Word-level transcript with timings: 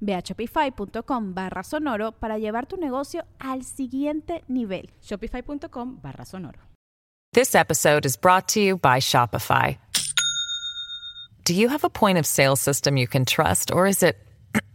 Ve 0.00 0.14
a 0.14 0.22
shopify.com 0.22 1.32
barra 1.32 1.62
sonoro 1.62 2.12
para 2.12 2.38
llevar 2.38 2.66
tu 2.66 2.76
negocio 2.76 3.22
al 3.40 3.60
siguiente 3.64 4.42
nivel. 4.48 4.90
Shopify.com 5.02 6.00
barra 6.02 6.24
sonoro. 6.24 6.58
This 7.32 7.54
episode 7.54 8.06
is 8.06 8.16
brought 8.16 8.48
to 8.48 8.60
you 8.60 8.78
by 8.78 9.00
Shopify. 9.00 9.76
Do 11.44 11.54
you 11.54 11.68
have 11.68 11.84
a 11.84 11.90
point 11.90 12.18
of 12.18 12.26
sale 12.26 12.56
system 12.56 12.96
you 12.96 13.06
can 13.06 13.24
trust, 13.24 13.70
or 13.70 13.86
is 13.86 14.02
it 14.02 14.18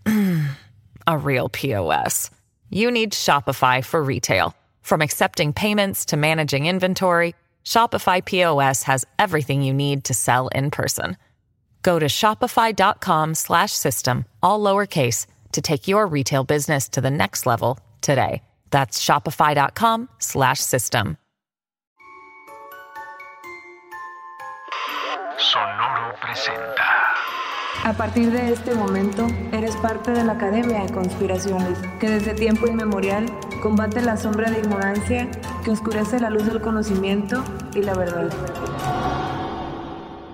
a 1.08 1.18
real 1.18 1.50
POS? 1.50 2.30
You 2.70 2.90
need 2.90 3.14
Shopify 3.14 3.84
for 3.84 4.02
retail. 4.03 4.56
From 4.81 5.02
accepting 5.02 5.53
payments 5.53 6.06
to 6.06 6.18
managing 6.18 6.66
inventory, 6.66 7.36
Shopify 7.64 8.23
POS 8.23 8.84
has 8.84 9.06
everything 9.18 9.62
you 9.62 9.73
need 9.73 10.03
to 10.06 10.14
sell 10.14 10.47
in 10.50 10.72
person. 10.72 11.18
Go 11.84 12.00
to 12.00 12.08
shopify.com 12.08 13.36
slash 13.36 13.73
system, 13.73 14.26
all 14.42 14.59
lowercase, 14.59 15.28
to 15.52 15.62
take 15.62 15.88
your 15.88 16.08
retail 16.08 16.44
business 16.44 16.90
to 16.90 17.02
the 17.02 17.12
next 17.12 17.45
level 17.45 17.78
today. 18.02 18.42
That's 18.72 19.00
shopify.com 19.03 20.09
slash 20.17 20.59
system. 20.59 21.17
Sonoro 25.38 26.16
presenta. 26.22 26.84
A 27.84 27.94
partir 27.94 28.31
de 28.31 28.53
este 28.53 28.73
momento, 28.75 29.28
eres 29.52 29.75
parte 29.75 30.12
de 30.12 30.23
la 30.23 30.34
Academia 30.34 30.86
de 30.86 30.94
Conspiraciones, 30.94 31.78
que 32.00 32.09
desde 32.09 32.34
tiempo 32.34 32.66
inmemorial 32.66 33.25
combate 33.62 34.02
la 34.02 34.16
sombra 34.16 34.50
de 34.50 34.59
ignorancia 34.59 35.30
que 35.66 35.72
oscurece 35.72 36.20
la 36.20 36.30
luz 36.30 36.45
del 36.45 36.62
conocimiento 36.62 37.44
y 37.75 37.81
la 37.81 37.94
verdad. 37.94 38.31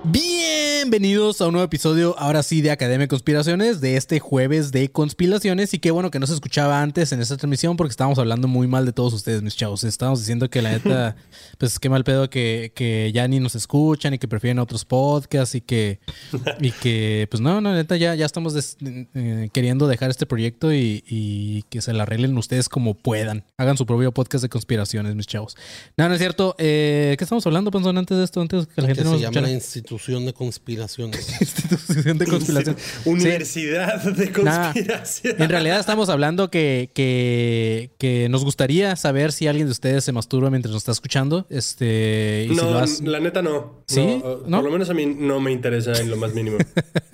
Bienvenidos 0.06 1.42
a 1.42 1.48
un 1.48 1.52
nuevo 1.54 1.66
episodio, 1.66 2.16
ahora 2.18 2.42
sí, 2.42 2.62
de 2.62 2.72
Academia 2.72 3.00
de 3.04 3.08
Conspiraciones, 3.10 3.82
de 3.82 3.98
este 3.98 4.20
jueves 4.22 4.72
de 4.72 4.90
conspiraciones. 4.90 5.74
Y 5.74 5.80
qué 5.80 5.92
bueno 5.92 6.10
que 6.10 6.20
no 6.20 6.26
se 6.26 6.34
escuchaba 6.34 6.82
antes 6.82 7.12
en 7.12 7.20
esta 7.20 7.36
transmisión 7.36 7.76
porque 7.76 7.92
estábamos 7.92 8.18
hablando 8.18 8.48
muy 8.48 8.66
mal 8.66 8.86
de 8.86 8.94
todos 8.94 9.14
ustedes, 9.14 9.42
mis 9.42 9.58
chavos. 9.58 9.84
Estábamos 9.84 10.20
diciendo 10.22 10.50
que 10.50 10.62
la 10.62 10.72
neta, 10.72 11.16
pues 11.58 11.80
qué 11.80 11.90
mal 11.90 12.06
pedo 12.06 12.30
que, 12.30 12.72
que 12.74 13.12
ya 13.14 13.28
ni 13.28 13.40
nos 13.42 13.56
escuchan 13.56 14.14
y 14.14 14.20
que 14.20 14.28
prefieren 14.30 14.58
otros 14.60 14.86
podcasts 14.86 15.54
y 15.56 15.62
que, 15.62 16.00
y 16.62 16.72
que 16.72 17.28
pues 17.30 17.42
no, 17.42 17.60
no, 17.60 17.74
neta, 17.74 17.98
ya, 17.98 18.16
ya 18.16 18.26
estamos 18.26 18.54
des- 18.54 18.78
eh, 18.82 19.50
queriendo 19.52 19.86
dejar 19.86 20.10
este 20.10 20.26
proyecto 20.26 20.74
y, 20.74 21.04
y 21.08 21.64
que 21.64 21.82
se 21.82 21.92
la 21.92 22.04
arreglen 22.04 22.38
ustedes 22.38 22.70
como 22.70 22.94
puedan. 22.94 23.44
Hagan 23.58 23.78
su 23.78 23.86
propio 23.86 24.14
podcast 24.14 24.44
de 24.44 24.50
conspiraciones, 24.50 25.14
mis 25.16 25.28
chavos. 25.28 25.58
No, 25.98 26.08
no 26.08 26.14
es 26.16 26.20
cierto. 26.20 26.56
Eh, 26.58 27.16
¿Qué 27.18 27.24
estamos 27.26 27.46
hablando, 27.46 27.70
Panzón, 27.70 27.98
antes 27.98 28.18
de 28.18 28.24
esto? 28.24 28.40
Antes 28.40 28.66
que 28.66 28.82
la 28.82 28.88
gente 28.88 29.02
que 29.04 29.04
no 29.04 29.10
se 29.12 29.14
nos 29.16 29.22
llama 29.22 29.42
la 29.42 29.50
escuchara? 29.52 29.89
institución 29.92 30.26
de 30.26 30.34
conspiraciones. 30.34 31.42
institución 31.42 32.18
de 32.18 32.26
conspiración. 32.28 32.78
Universidad 33.06 34.04
de 34.04 34.26
Nah, 34.44 34.64
conspiración. 34.74 35.42
en 35.42 35.50
realidad 35.50 35.80
estamos 35.80 36.10
hablando 36.10 36.50
que, 36.52 36.92
que, 36.94 37.92
que 37.98 38.30
nos 38.30 38.44
gustaría 38.44 38.96
saber 38.96 39.32
si 39.32 39.48
alguien 39.48 39.68
de 39.68 39.72
ustedes 39.72 40.04
se 40.04 40.12
masturba 40.12 40.50
mientras 40.50 40.72
nos 40.74 40.82
está 40.82 40.92
escuchando. 40.92 41.46
Este, 41.50 42.46
y 42.46 42.50
si 42.50 42.56
no, 42.56 42.72
lo 42.72 42.80
has- 42.80 43.02
la 43.02 43.20
neta 43.20 43.42
no. 43.42 43.84
¿Sí? 43.88 44.06
No, 44.24 44.38
¿No? 44.48 44.58
Por 44.58 44.66
lo 44.66 44.72
menos 44.72 44.90
a 44.90 44.94
mí 44.94 45.06
no 45.06 45.40
me 45.40 45.52
interesa 45.52 45.94
en 46.00 46.10
lo 46.10 46.18
más 46.18 46.34
mínimo. 46.34 46.58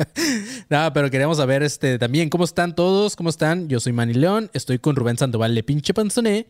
Nada, 0.70 0.92
pero 0.94 1.10
queríamos 1.10 1.38
saber 1.38 1.64
este, 1.64 1.98
también 2.00 2.30
cómo 2.30 2.44
están 2.44 2.76
todos, 2.76 3.16
cómo 3.16 3.30
están. 3.30 3.68
Yo 3.70 3.80
soy 3.80 3.94
Manny 3.94 4.14
León, 4.14 4.50
estoy 4.54 4.80
con 4.80 4.96
Rubén 4.96 5.18
Sandoval 5.18 5.54
de 5.56 5.64
Pinche 5.64 5.94
Panzoné 5.94 6.48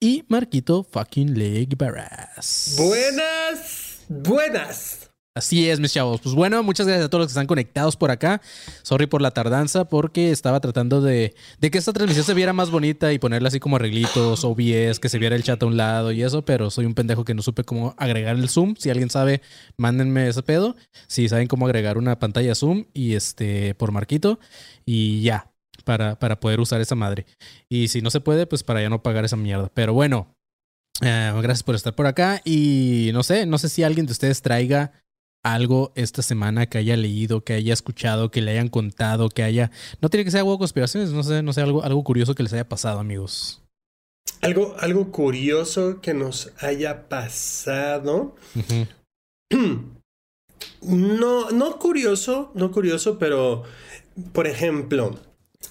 y 0.00 0.24
Marquito 0.28 0.84
fucking 0.84 1.38
Leg 1.38 1.76
Barras. 1.76 2.74
buenas, 2.78 3.98
buenas. 4.08 5.05
Así 5.36 5.68
es, 5.68 5.80
mis 5.80 5.92
chavos. 5.92 6.22
Pues 6.22 6.34
bueno, 6.34 6.62
muchas 6.62 6.86
gracias 6.86 7.04
a 7.04 7.10
todos 7.10 7.20
los 7.20 7.26
que 7.28 7.32
están 7.32 7.46
conectados 7.46 7.94
por 7.94 8.10
acá. 8.10 8.40
Sorry 8.82 9.06
por 9.06 9.20
la 9.20 9.32
tardanza, 9.32 9.84
porque 9.84 10.30
estaba 10.30 10.60
tratando 10.60 11.02
de, 11.02 11.34
de 11.60 11.70
que 11.70 11.76
esta 11.76 11.92
transmisión 11.92 12.24
se 12.24 12.32
viera 12.32 12.54
más 12.54 12.70
bonita 12.70 13.12
y 13.12 13.18
ponerla 13.18 13.48
así 13.48 13.60
como 13.60 13.76
arreglitos, 13.76 14.44
OBS, 14.44 14.98
que 14.98 15.10
se 15.10 15.18
viera 15.18 15.36
el 15.36 15.42
chat 15.42 15.62
a 15.62 15.66
un 15.66 15.76
lado 15.76 16.10
y 16.10 16.22
eso, 16.22 16.42
pero 16.42 16.70
soy 16.70 16.86
un 16.86 16.94
pendejo 16.94 17.26
que 17.26 17.34
no 17.34 17.42
supe 17.42 17.64
cómo 17.64 17.94
agregar 17.98 18.34
el 18.34 18.48
zoom. 18.48 18.76
Si 18.78 18.88
alguien 18.88 19.10
sabe, 19.10 19.42
mándenme 19.76 20.26
ese 20.26 20.42
pedo. 20.42 20.74
Si 21.06 21.28
saben 21.28 21.48
cómo 21.48 21.66
agregar 21.66 21.98
una 21.98 22.18
pantalla 22.18 22.54
zoom 22.54 22.86
y 22.94 23.12
este 23.12 23.74
por 23.74 23.92
Marquito 23.92 24.40
y 24.86 25.20
ya, 25.20 25.52
para, 25.84 26.18
para 26.18 26.40
poder 26.40 26.60
usar 26.60 26.80
esa 26.80 26.94
madre. 26.94 27.26
Y 27.68 27.88
si 27.88 28.00
no 28.00 28.08
se 28.08 28.22
puede, 28.22 28.46
pues 28.46 28.62
para 28.62 28.80
ya 28.80 28.88
no 28.88 29.02
pagar 29.02 29.26
esa 29.26 29.36
mierda. 29.36 29.70
Pero 29.74 29.92
bueno, 29.92 30.34
eh, 31.02 31.30
gracias 31.42 31.62
por 31.62 31.74
estar 31.74 31.94
por 31.94 32.06
acá 32.06 32.40
y 32.42 33.10
no 33.12 33.22
sé, 33.22 33.44
no 33.44 33.58
sé 33.58 33.68
si 33.68 33.82
alguien 33.82 34.06
de 34.06 34.12
ustedes 34.12 34.40
traiga 34.40 34.92
algo 35.42 35.92
esta 35.94 36.22
semana 36.22 36.66
que 36.66 36.78
haya 36.78 36.96
leído, 36.96 37.44
que 37.44 37.54
haya 37.54 37.72
escuchado, 37.72 38.30
que 38.30 38.42
le 38.42 38.52
hayan 38.52 38.68
contado, 38.68 39.28
que 39.28 39.42
haya... 39.42 39.70
No 40.00 40.08
tiene 40.08 40.24
que 40.24 40.30
ser 40.30 40.40
algo 40.40 40.52
de 40.52 40.58
conspiraciones, 40.58 41.10
no 41.10 41.22
sé, 41.22 41.42
no 41.42 41.52
sé, 41.52 41.62
algo, 41.62 41.82
algo 41.82 42.02
curioso 42.04 42.34
que 42.34 42.42
les 42.42 42.52
haya 42.52 42.68
pasado, 42.68 42.98
amigos. 42.98 43.62
Algo, 44.40 44.74
algo 44.78 45.10
curioso 45.10 46.00
que 46.00 46.14
nos 46.14 46.52
haya 46.58 47.08
pasado. 47.08 48.34
No, 50.82 51.50
no 51.50 51.78
curioso, 51.78 52.52
no 52.54 52.70
curioso, 52.70 53.18
pero 53.18 53.64
por 54.32 54.46
ejemplo, 54.46 55.18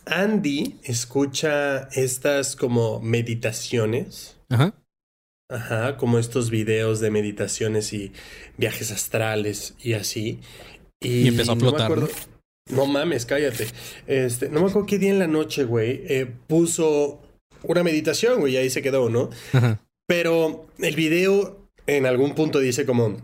Andy 0.06 0.80
escucha 0.84 1.88
estas 1.92 2.56
como 2.56 3.00
meditaciones. 3.00 4.38
Ajá. 4.50 4.74
Ajá, 5.50 5.98
como 5.98 6.18
estos 6.18 6.50
videos 6.50 7.00
de 7.00 7.12
meditaciones 7.12 7.94
y 7.94 8.12
viajes 8.58 8.92
astrales 8.92 9.76
y 9.80 9.94
así. 9.94 10.40
Y 11.00 11.28
empezó 11.28 11.52
a 11.52 11.56
no 11.56 11.62
flotar, 11.62 11.92
acuerdo- 11.92 12.10
No 12.72 12.88
mames, 12.88 13.26
cállate. 13.28 13.68
Este, 14.08 14.50
no 14.50 14.62
me 14.62 14.70
acuerdo 14.70 14.88
qué 14.88 14.98
día 14.98 15.12
en 15.12 15.20
la 15.20 15.28
noche, 15.28 15.66
güey, 15.66 16.02
eh, 16.08 16.26
puso 16.48 17.22
una 17.64 17.84
meditación, 17.84 18.40
güey, 18.40 18.54
y 18.54 18.58
ahí 18.58 18.70
se 18.72 18.82
quedó, 18.82 19.10
¿no? 19.10 19.30
Ajá. 19.54 19.80
Pero 20.08 20.68
el 20.80 20.96
video 20.96 21.60
en 21.86 22.06
algún 22.08 22.34
punto 22.34 22.60
dice 22.60 22.86
como, 22.88 23.18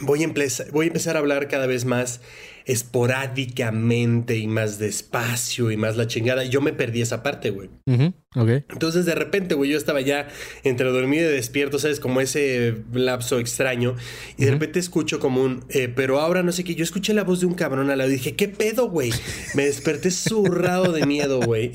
voy 0.00 0.22
a, 0.22 0.24
empezar, 0.24 0.70
voy 0.72 0.86
a 0.86 0.88
empezar 0.88 1.16
a 1.16 1.20
hablar 1.20 1.48
cada 1.48 1.66
vez 1.66 1.84
más 1.84 2.20
esporádicamente 2.66 4.36
y 4.36 4.48
más 4.48 4.80
despacio 4.80 5.70
y 5.70 5.76
más 5.76 5.96
la 5.96 6.08
chingada. 6.08 6.44
Yo 6.44 6.60
me 6.60 6.72
perdí 6.72 7.00
esa 7.00 7.22
parte, 7.22 7.50
güey. 7.50 7.70
Entonces 7.86 9.06
de 9.06 9.14
repente, 9.14 9.54
güey, 9.54 9.70
yo 9.70 9.78
estaba 9.78 10.00
ya 10.00 10.28
entre 10.64 10.90
dormido 10.90 11.30
y 11.30 11.34
despierto, 11.34 11.78
¿sabes? 11.78 12.00
Como 12.00 12.20
ese 12.20 12.82
lapso 12.92 13.38
extraño. 13.38 13.94
Y 14.36 14.46
de 14.46 14.50
repente 14.50 14.80
escucho 14.80 15.20
como 15.20 15.42
un, 15.42 15.64
eh, 15.68 15.88
pero 15.94 16.20
ahora 16.20 16.42
no 16.42 16.50
sé 16.50 16.64
qué. 16.64 16.74
Yo 16.74 16.82
escuché 16.82 17.14
la 17.14 17.22
voz 17.22 17.40
de 17.40 17.46
un 17.46 17.54
cabrón 17.54 17.88
al 17.88 17.98
lado 17.98 18.10
y 18.10 18.14
dije, 18.14 18.34
¿qué 18.34 18.48
pedo, 18.48 18.90
güey? 18.90 19.12
Me 19.54 19.64
desperté 19.64 20.10
zurrado 20.10 20.92
de 20.92 21.06
miedo, 21.06 21.40
güey. 21.40 21.72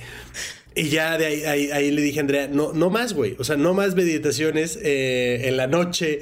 Y 0.74 0.88
ya 0.90 1.18
de 1.18 1.26
ahí, 1.26 1.44
ahí- 1.44 1.72
ahí 1.72 1.92
le 1.92 2.02
dije 2.02 2.20
a 2.20 2.22
Andrea, 2.22 2.48
no, 2.48 2.72
no 2.72 2.90
más, 2.90 3.14
güey. 3.14 3.36
O 3.40 3.44
sea, 3.44 3.58
no 3.58 3.74
más 3.74 3.96
meditaciones 3.96 4.80
eh, 4.82 5.42
en 5.50 5.58
la 5.58 5.68
noche. 5.68 6.20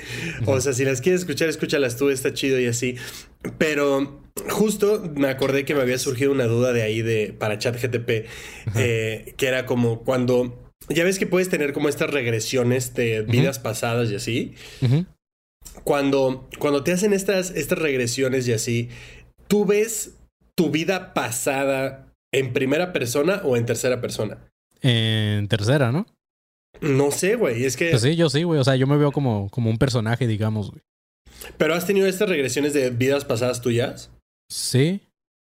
O 0.48 0.60
sea, 0.60 0.74
si 0.74 0.86
las 0.86 1.02
quieres 1.02 1.22
escuchar, 1.22 1.50
escúchalas 1.50 1.98
tú, 1.98 2.10
está 2.10 2.34
chido 2.34 2.60
y 2.60 2.66
así. 2.66 2.96
Pero 3.60 4.24
justo 4.50 5.04
me 5.16 5.28
acordé 5.28 5.66
que 5.66 5.76
me 5.76 5.82
había 5.82 6.00
surgido 6.00 6.32
una 6.32 6.46
duda 6.46 6.74
de 6.74 6.82
ahí 6.82 7.02
de 7.04 7.34
para 7.38 7.60
ChatGTP, 7.60 8.26
eh, 8.76 9.34
que 9.38 9.48
era 9.48 9.66
como 9.68 10.04
cuando. 10.04 10.66
Ya 10.90 11.04
ves 11.04 11.20
que 11.20 11.28
puedes 11.28 11.50
tener 11.50 11.72
como 11.74 11.88
estas 11.88 12.10
regresiones 12.10 12.96
de 12.96 13.22
vidas 13.22 13.60
pasadas 13.60 14.10
y 14.10 14.16
así. 14.16 14.54
Cuando, 15.84 16.50
cuando 16.58 16.84
te 16.84 16.92
hacen 16.92 17.14
estas, 17.14 17.52
estas 17.52 17.78
regresiones 17.80 18.48
y 18.48 18.54
así, 18.54 18.90
tú 19.48 19.66
ves 19.66 20.16
tu 20.56 20.72
vida 20.72 21.14
pasada 21.14 22.09
en 22.34 22.54
primera 22.54 22.94
persona 22.94 23.42
o 23.44 23.58
en 23.58 23.66
tercera 23.66 24.02
persona. 24.02 24.38
En 24.82 25.48
tercera, 25.48 25.92
¿no? 25.92 26.06
No 26.82 27.12
sé, 27.12 27.36
güey. 27.36 27.66
Es 27.66 27.76
que. 27.76 27.90
Pues 27.90 28.02
sí, 28.02 28.16
yo 28.16 28.30
sí, 28.30 28.44
güey. 28.44 28.60
O 28.60 28.64
sea, 28.64 28.76
yo 28.76 28.88
me 28.88 28.98
veo 28.98 29.12
como, 29.12 29.50
como 29.50 29.70
un 29.70 29.78
personaje, 29.78 30.28
digamos, 30.28 30.72
güey. 30.72 30.82
Pero 31.58 31.74
has 31.74 31.86
tenido 31.86 32.08
estas 32.08 32.30
regresiones 32.30 32.74
de 32.74 32.90
vidas 32.90 33.26
pasadas 33.26 33.62
tuyas. 33.62 34.12
Sí. 34.50 35.02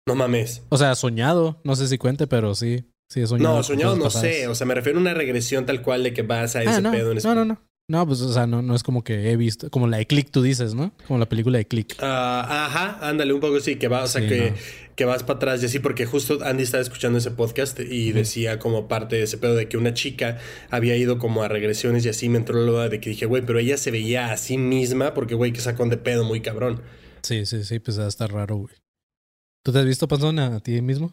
No 0.09 0.15
mames. 0.15 0.63
O 0.71 0.79
sea, 0.79 0.95
soñado. 0.95 1.61
No 1.65 1.77
sé 1.77 1.87
si 1.89 1.99
cuente, 1.99 2.27
pero 2.27 2.55
sí. 2.55 2.85
Sí, 3.09 3.21
he 3.21 3.27
soñado. 3.27 3.57
No, 3.57 3.63
soñado 3.63 3.97
no 3.97 4.05
pasadas. 4.05 4.29
sé. 4.31 4.49
O 4.49 4.55
sea, 4.55 4.67
me 4.67 4.75
refiero 4.75 4.99
a 4.99 5.03
una 5.03 5.15
regresión 5.15 5.67
tal 5.67 5.83
cual 5.83 6.03
de 6.03 6.13
que 6.13 6.23
vas 6.23 6.57
a 6.57 6.63
ese 6.63 6.71
Ah, 6.71 6.81
no, 6.81 6.91
pedo 6.93 7.13
en 7.13 7.19
no, 7.23 7.35
no, 7.35 7.45
no. 7.45 7.63
No, 7.91 8.07
pues, 8.07 8.21
o 8.21 8.33
sea, 8.33 8.47
no, 8.47 8.63
no 8.63 8.77
es 8.77 8.85
como 8.85 9.03
que 9.03 9.33
he 9.33 9.37
visto. 9.37 9.69
Como 9.69 9.89
la 9.89 9.97
de 9.97 10.07
Click, 10.07 10.31
tú 10.31 10.43
dices, 10.43 10.75
¿no? 10.75 10.93
Como 11.09 11.19
la 11.19 11.29
película 11.29 11.59
de 11.59 11.65
Click. 11.67 11.97
Ah, 11.99 12.67
ajá, 12.67 12.99
ándale, 13.09 13.33
un 13.33 13.41
poco 13.41 13.59
sí, 13.59 13.75
que 13.75 13.89
vas, 13.89 14.11
o 14.11 14.13
sea, 14.13 14.23
Sí, 14.23 14.29
que, 14.29 14.51
no. 14.53 14.57
que 14.95 15.05
vas 15.07 15.25
para 15.25 15.39
atrás 15.39 15.61
y 15.65 15.67
así, 15.67 15.81
porque 15.81 16.07
justo 16.07 16.39
Andy 16.45 16.63
estaba 16.63 16.85
escuchando 16.85 17.19
ese 17.19 17.33
podcast 17.33 17.81
y 17.81 18.13
decía 18.13 18.61
como 18.61 18.87
parte 18.87 19.17
de 19.17 19.25
ese 19.25 19.39
pedo 19.39 19.57
de 19.57 19.69
que 19.69 19.77
una 19.77 19.93
chica 19.93 20.39
había 20.71 20.95
ido 20.95 21.19
como 21.19 21.43
a 21.43 21.49
regresiones 21.49 22.07
y 22.07 22.11
así 22.11 22.29
me 22.29 22.39
entró 22.39 22.65
la 22.65 22.71
duda 22.71 22.89
de 22.89 23.01
que 23.01 23.11
dije, 23.11 23.27
güey, 23.27 23.45
pero 23.45 23.59
ella 23.59 23.77
se 23.77 23.91
veía 23.91 24.31
a 24.31 24.37
sí 24.37 24.57
misma 24.57 25.13
porque, 25.13 25.35
güey, 25.35 25.53
que 25.53 25.59
sacón 25.61 25.89
de 25.89 25.97
pedo 25.97 26.23
muy 26.23 26.43
cabrón. 26.43 26.83
Sí, 27.23 27.45
sí, 27.45 27.65
sí, 27.65 27.81
pues 27.81 27.99
va 27.99 28.07
estar 28.07 28.33
raro, 28.33 28.55
güey. 28.55 28.75
¿Tú 29.65 29.73
te 29.73 29.81
has 29.81 29.85
visto, 29.85 30.07
Panzón, 30.07 30.39
a 30.39 30.61
ti 30.61 30.81
mismo? 30.81 31.13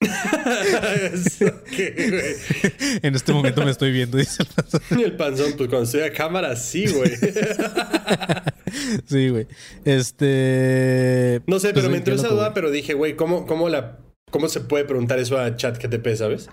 En 3.02 3.14
este 3.14 3.32
momento 3.32 3.64
me 3.64 3.70
estoy 3.70 3.92
viendo, 3.92 4.18
dice 4.18 4.42
el 4.42 4.48
Panzón. 4.48 4.80
El 5.00 5.16
panzón, 5.16 5.52
pues 5.56 5.68
cuando 5.68 5.84
estoy 5.84 6.02
a 6.02 6.12
cámara, 6.12 6.56
sí, 6.56 6.86
güey. 6.86 7.10
Sí, 9.06 9.30
güey. 9.30 9.46
Este. 9.84 11.40
No 11.46 11.58
sé, 11.58 11.72
pues, 11.72 11.84
pero 11.84 11.88
me 11.88 11.94
qué 11.94 11.98
entró 11.98 12.14
esa 12.14 12.28
duda, 12.28 12.52
pero 12.52 12.70
dije, 12.70 12.94
güey, 12.94 13.16
¿cómo, 13.16 13.46
cómo, 13.46 13.70
la, 13.70 13.98
¿cómo 14.30 14.48
se 14.48 14.60
puede 14.60 14.84
preguntar 14.84 15.18
eso 15.18 15.38
a 15.38 15.56
ChatGTP, 15.56 16.14
sabes? 16.14 16.50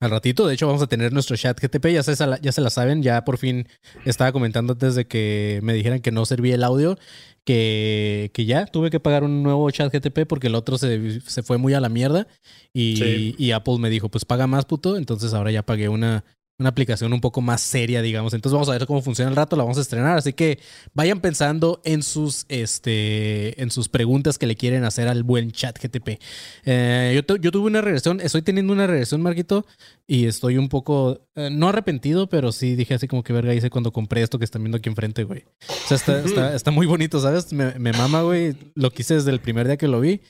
Al 0.00 0.10
ratito, 0.10 0.46
de 0.46 0.54
hecho, 0.54 0.66
vamos 0.66 0.82
a 0.82 0.86
tener 0.86 1.12
nuestro 1.12 1.36
chat 1.36 1.58
GTP. 1.58 1.86
Ya 1.86 2.02
se, 2.02 2.14
ya 2.42 2.52
se 2.52 2.60
la 2.60 2.70
saben, 2.70 3.02
ya 3.02 3.24
por 3.24 3.38
fin 3.38 3.68
estaba 4.04 4.32
comentando 4.32 4.74
antes 4.74 4.94
de 4.94 5.06
que 5.06 5.60
me 5.62 5.72
dijeran 5.72 6.00
que 6.00 6.12
no 6.12 6.26
servía 6.26 6.56
el 6.56 6.64
audio, 6.64 6.98
que, 7.44 8.30
que 8.32 8.44
ya 8.46 8.66
tuve 8.66 8.90
que 8.90 9.00
pagar 9.00 9.22
un 9.24 9.42
nuevo 9.42 9.70
chat 9.70 9.92
GTP 9.92 10.26
porque 10.26 10.46
el 10.46 10.54
otro 10.54 10.78
se, 10.78 11.20
se 11.20 11.42
fue 11.42 11.58
muy 11.58 11.74
a 11.74 11.80
la 11.80 11.88
mierda. 11.88 12.26
Y, 12.72 12.96
Sí. 12.96 13.34
y 13.38 13.50
Apple 13.52 13.78
me 13.78 13.90
dijo, 13.90 14.08
pues 14.08 14.24
paga 14.24 14.46
más, 14.46 14.64
puto. 14.64 14.96
Entonces 14.96 15.34
ahora 15.34 15.50
ya 15.50 15.62
pagué 15.64 15.88
una, 15.88 16.24
una 16.56 16.68
aplicación 16.68 17.12
un 17.12 17.20
poco 17.20 17.40
más 17.40 17.60
seria, 17.60 18.00
digamos. 18.00 18.32
Entonces 18.32 18.52
vamos 18.54 18.68
a 18.68 18.72
ver 18.72 18.86
cómo 18.86 19.02
funciona 19.02 19.28
el 19.28 19.36
rato, 19.36 19.56
la 19.56 19.64
vamos 19.64 19.76
a 19.78 19.80
estrenar. 19.80 20.16
Así 20.16 20.32
que 20.32 20.60
vayan 20.92 21.20
pensando 21.20 21.80
en 21.84 22.02
sus, 22.04 22.46
este, 22.48 23.60
en 23.60 23.70
sus 23.72 23.88
preguntas 23.88 24.38
que 24.38 24.46
le 24.46 24.54
quieren 24.54 24.84
hacer 24.84 25.08
al 25.08 25.24
buen 25.24 25.50
chat 25.50 25.76
GTP. 25.82 26.20
Eh, 26.64 27.12
yo, 27.14 27.24
tu- 27.24 27.38
yo 27.38 27.50
tuve 27.50 27.66
una 27.66 27.80
regresión, 27.80 28.20
estoy 28.20 28.42
teniendo 28.42 28.72
una 28.72 28.86
regresión, 28.86 29.20
Marquito, 29.20 29.66
y 30.06 30.26
estoy 30.26 30.56
un 30.56 30.68
poco, 30.68 31.26
eh, 31.34 31.48
no 31.50 31.68
arrepentido, 31.68 32.28
pero 32.28 32.52
sí 32.52 32.76
dije 32.76 32.94
así 32.94 33.08
como 33.08 33.24
que 33.24 33.32
verga 33.32 33.52
hice 33.52 33.68
cuando 33.70 33.92
compré 33.92 34.22
esto 34.22 34.38
que 34.38 34.44
están 34.44 34.62
viendo 34.62 34.78
aquí 34.78 34.88
enfrente, 34.88 35.24
güey. 35.24 35.44
O 35.68 35.88
sea, 35.88 35.96
está, 35.96 36.20
está, 36.24 36.54
está 36.54 36.70
muy 36.70 36.86
bonito, 36.86 37.18
¿sabes? 37.20 37.52
Me, 37.52 37.76
me 37.80 37.92
mama, 37.92 38.22
güey. 38.22 38.54
Lo 38.76 38.90
quise 38.92 39.14
desde 39.14 39.30
el 39.32 39.40
primer 39.40 39.66
día 39.66 39.76
que 39.76 39.88
lo 39.88 40.00
vi, 40.00 40.20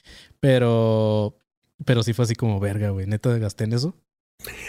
pero, 0.40 1.36
pero 1.84 2.02
sí 2.02 2.12
fue 2.12 2.24
así 2.24 2.34
como 2.34 2.60
verga, 2.60 2.90
güey. 2.90 3.06
Neta, 3.06 3.36
gasté 3.38 3.64
en 3.64 3.72
eso. 3.74 3.94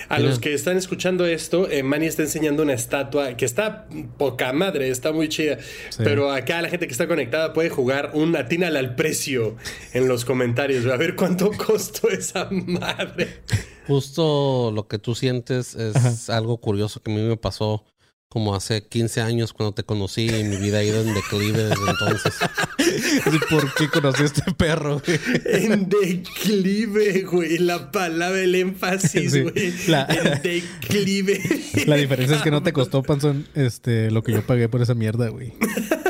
A 0.08 0.18
Mira. 0.18 0.30
los 0.30 0.40
que 0.40 0.54
están 0.54 0.78
escuchando 0.78 1.26
esto, 1.26 1.70
eh, 1.70 1.82
Manny 1.82 2.06
está 2.06 2.22
enseñando 2.22 2.64
una 2.64 2.74
estatua 2.74 3.36
que 3.36 3.46
está 3.46 3.88
poca 4.18 4.54
madre, 4.54 4.90
está 4.90 5.12
muy 5.12 5.28
chida. 5.30 5.58
Sí. 5.90 6.02
Pero 6.04 6.32
acá 6.32 6.62
la 6.62 6.70
gente 6.70 6.86
que 6.88 6.92
está 6.92 7.08
conectada 7.08 7.54
puede 7.54 7.70
jugar 7.70 8.12
un 8.14 8.36
atínale 8.36 8.78
al 8.78 8.96
precio 8.96 9.58
en 9.94 10.08
los 10.08 10.24
comentarios. 10.24 10.86
A 10.86 10.98
ver 10.98 11.16
cuánto 11.16 11.52
costó 11.66 12.10
esa 12.10 12.48
madre. 12.52 13.42
Justo 13.88 14.72
lo 14.72 14.88
que 14.88 15.00
tú 15.00 15.16
sientes 15.16 15.76
es 15.76 16.30
algo 16.30 16.58
curioso 16.58 17.02
que 17.02 17.12
a 17.12 17.16
mí 17.16 17.22
me 17.22 17.38
pasó 17.38 17.84
como 18.30 18.54
hace 18.54 18.84
15 18.86 19.22
años 19.22 19.54
cuando 19.54 19.74
te 19.74 19.84
conocí 19.84 20.28
y 20.28 20.44
mi 20.44 20.58
vida 20.58 20.80
ha 20.80 20.84
ido 20.84 21.02
en 21.02 21.14
declive 21.14 21.64
desde 21.64 21.90
entonces. 21.90 22.34
¿Por 23.50 23.74
qué 23.76 23.88
conocí 23.90 24.24
a 24.24 24.26
este 24.26 24.42
perro, 24.58 25.02
güey? 25.06 25.20
En 25.46 25.88
declive, 25.90 27.22
güey. 27.22 27.58
La 27.60 27.92
palabra, 27.92 28.42
el 28.42 28.56
énfasis, 28.56 29.32
Sí. 29.32 29.42
güey. 29.42 29.74
La- 29.88 30.06
En 30.10 30.42
declive. 30.42 31.42
La 31.88 31.96
diferencia 31.96 32.36
es 32.38 32.42
que 32.44 32.52
no 32.52 32.62
te 32.64 32.74
costó, 32.74 33.04
Panzón, 33.04 33.48
este, 33.56 34.12
lo 34.12 34.22
que 34.24 34.34
yo 34.34 34.46
pagué 34.46 34.68
por 34.68 34.82
esa 34.82 34.96
mierda, 34.96 35.30
güey. 35.30 35.54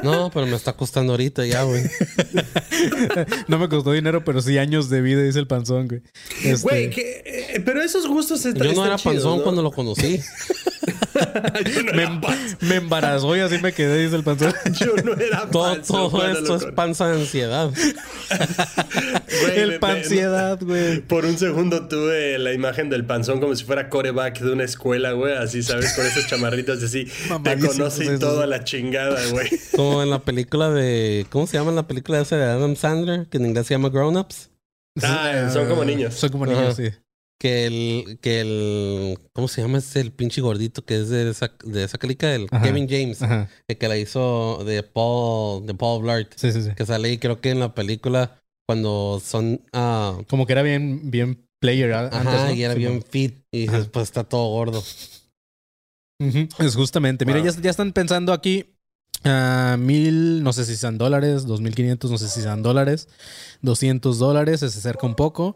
No, 0.03 0.31
pero 0.33 0.47
me 0.47 0.56
está 0.56 0.73
costando 0.73 1.13
ahorita 1.13 1.45
ya, 1.45 1.63
güey. 1.63 1.83
No 3.47 3.57
me 3.59 3.69
costó 3.69 3.91
dinero, 3.91 4.23
pero 4.23 4.41
sí 4.41 4.57
años 4.57 4.89
de 4.89 5.01
vida, 5.01 5.21
dice 5.21 5.39
el 5.39 5.47
Panzón, 5.47 5.88
güey. 5.88 6.01
Este, 6.44 6.62
Güey, 6.63 6.89
que- 6.89 7.23
eh, 7.56 7.62
pero 7.65 7.81
esos 7.81 8.07
gustos 8.07 8.45
están 8.45 8.56
Yo 8.56 8.63
no 8.65 8.69
están 8.71 8.85
era 8.88 8.95
chidos, 8.97 9.15
panzón 9.15 9.38
¿no? 9.38 9.44
cuando 9.44 9.62
lo 9.62 9.71
conocí. 9.71 10.19
Yo 11.73 11.83
no 11.83 11.94
me, 11.94 12.04
me 12.61 12.75
embarazó 12.75 13.35
y 13.35 13.39
así 13.41 13.57
me 13.59 13.73
quedé, 13.73 14.03
dice 14.03 14.15
el 14.15 14.23
Panzón. 14.23 14.53
Yo 14.79 14.95
no 15.03 15.13
era 15.13 15.49
Todo, 15.49 15.73
panzón 15.75 16.11
todo 16.11 16.27
esto 16.27 16.55
es 16.55 16.65
panza 16.73 17.07
de 17.07 17.19
ansiedad. 17.21 17.69
Güey, 19.41 19.59
el 19.59 19.69
me- 19.71 19.79
pansiedad, 19.79 20.59
güey. 20.61 21.01
Por 21.01 21.25
un 21.25 21.37
segundo 21.37 21.87
tuve 21.87 22.37
la 22.39 22.53
imagen 22.53 22.89
del 22.89 23.05
panzón 23.05 23.39
como 23.39 23.55
si 23.55 23.63
fuera 23.65 23.89
coreback 23.89 24.39
de 24.39 24.51
una 24.51 24.63
escuela, 24.63 25.11
güey. 25.11 25.35
Así, 25.35 25.61
¿sabes? 25.63 25.93
Con 25.93 26.05
esas 26.05 26.27
chamarritas 26.27 26.81
así. 26.81 27.05
Te 27.43 27.59
conoce 27.59 28.05
y 28.05 28.19
todo 28.19 28.41
a 28.41 28.47
la 28.47 28.63
chingada, 28.63 29.19
güey. 29.31 29.49
Como 29.75 30.01
en 30.03 30.09
la 30.09 30.19
película 30.19 30.69
de. 30.71 31.25
¿Cómo 31.29 31.47
se 31.47 31.57
llama 31.57 31.71
la 31.71 31.87
película 31.87 32.19
esa 32.21 32.37
de 32.37 32.43
Adam 32.45 32.75
Sandler? 32.75 33.27
Que 33.27 33.37
en 33.37 33.45
inglés 33.47 33.67
se 33.67 33.73
llama 33.73 33.89
Grown 33.89 34.17
Ups. 34.17 34.49
Ah, 35.03 35.49
son 35.51 35.67
como 35.67 35.83
niños. 35.83 36.13
Son 36.13 36.29
como 36.29 36.45
Ajá. 36.45 36.53
niños, 36.53 36.75
sí. 36.77 36.89
Que 37.39 37.65
el. 37.65 38.19
Que 38.21 38.41
el. 38.41 39.17
¿Cómo 39.33 39.47
se 39.47 39.61
llama 39.61 39.79
ese 39.79 40.01
el 40.01 40.11
pinche 40.11 40.41
gordito 40.41 40.85
que 40.85 41.01
es 41.01 41.09
de 41.09 41.29
esa, 41.29 41.51
de 41.63 41.83
esa 41.83 41.97
clica? 41.97 42.33
El 42.33 42.47
Ajá. 42.51 42.63
Kevin 42.63 42.87
James. 42.89 43.21
Ajá. 43.21 43.49
El 43.67 43.77
que 43.77 43.87
la 43.87 43.97
hizo 43.97 44.63
de 44.65 44.83
Paul. 44.83 45.65
De 45.65 45.73
Paul 45.73 46.03
Blart. 46.03 46.31
Sí, 46.35 46.51
sí, 46.51 46.63
sí. 46.63 46.71
Que 46.75 46.85
sale 46.85 47.09
ahí, 47.09 47.17
creo 47.17 47.41
que 47.41 47.51
en 47.51 47.59
la 47.59 47.73
película. 47.73 48.41
Cuando 48.67 49.21
son. 49.23 49.61
ah 49.73 50.17
Como 50.27 50.45
que 50.47 50.53
era 50.53 50.63
bien, 50.63 51.11
bien 51.11 51.45
player 51.59 51.93
antes, 51.93 52.19
Ajá, 52.19 52.47
¿no? 52.47 52.53
y 52.53 52.63
era 52.63 52.73
bien 52.73 53.03
fit. 53.03 53.35
Y 53.51 53.67
pues 53.67 54.03
está 54.03 54.23
todo 54.23 54.49
gordo. 54.49 54.83
Es 56.19 56.75
justamente. 56.75 57.25
Mira, 57.25 57.39
ya, 57.39 57.51
ya 57.51 57.69
están 57.69 57.91
pensando 57.91 58.31
aquí 58.31 58.75
ah, 59.23 59.75
mil, 59.77 60.43
no 60.43 60.53
sé 60.53 60.65
si 60.65 60.75
sean 60.75 60.97
dólares, 60.97 61.45
dos 61.45 61.61
mil 61.61 61.75
quinientos, 61.75 62.09
no 62.11 62.17
sé 62.17 62.29
si 62.29 62.41
sean 62.41 62.63
dólares, 62.63 63.07
doscientos 63.61 64.19
dólares, 64.19 64.61
se 64.61 64.67
acerca 64.67 65.05
un 65.05 65.15
poco. 65.15 65.55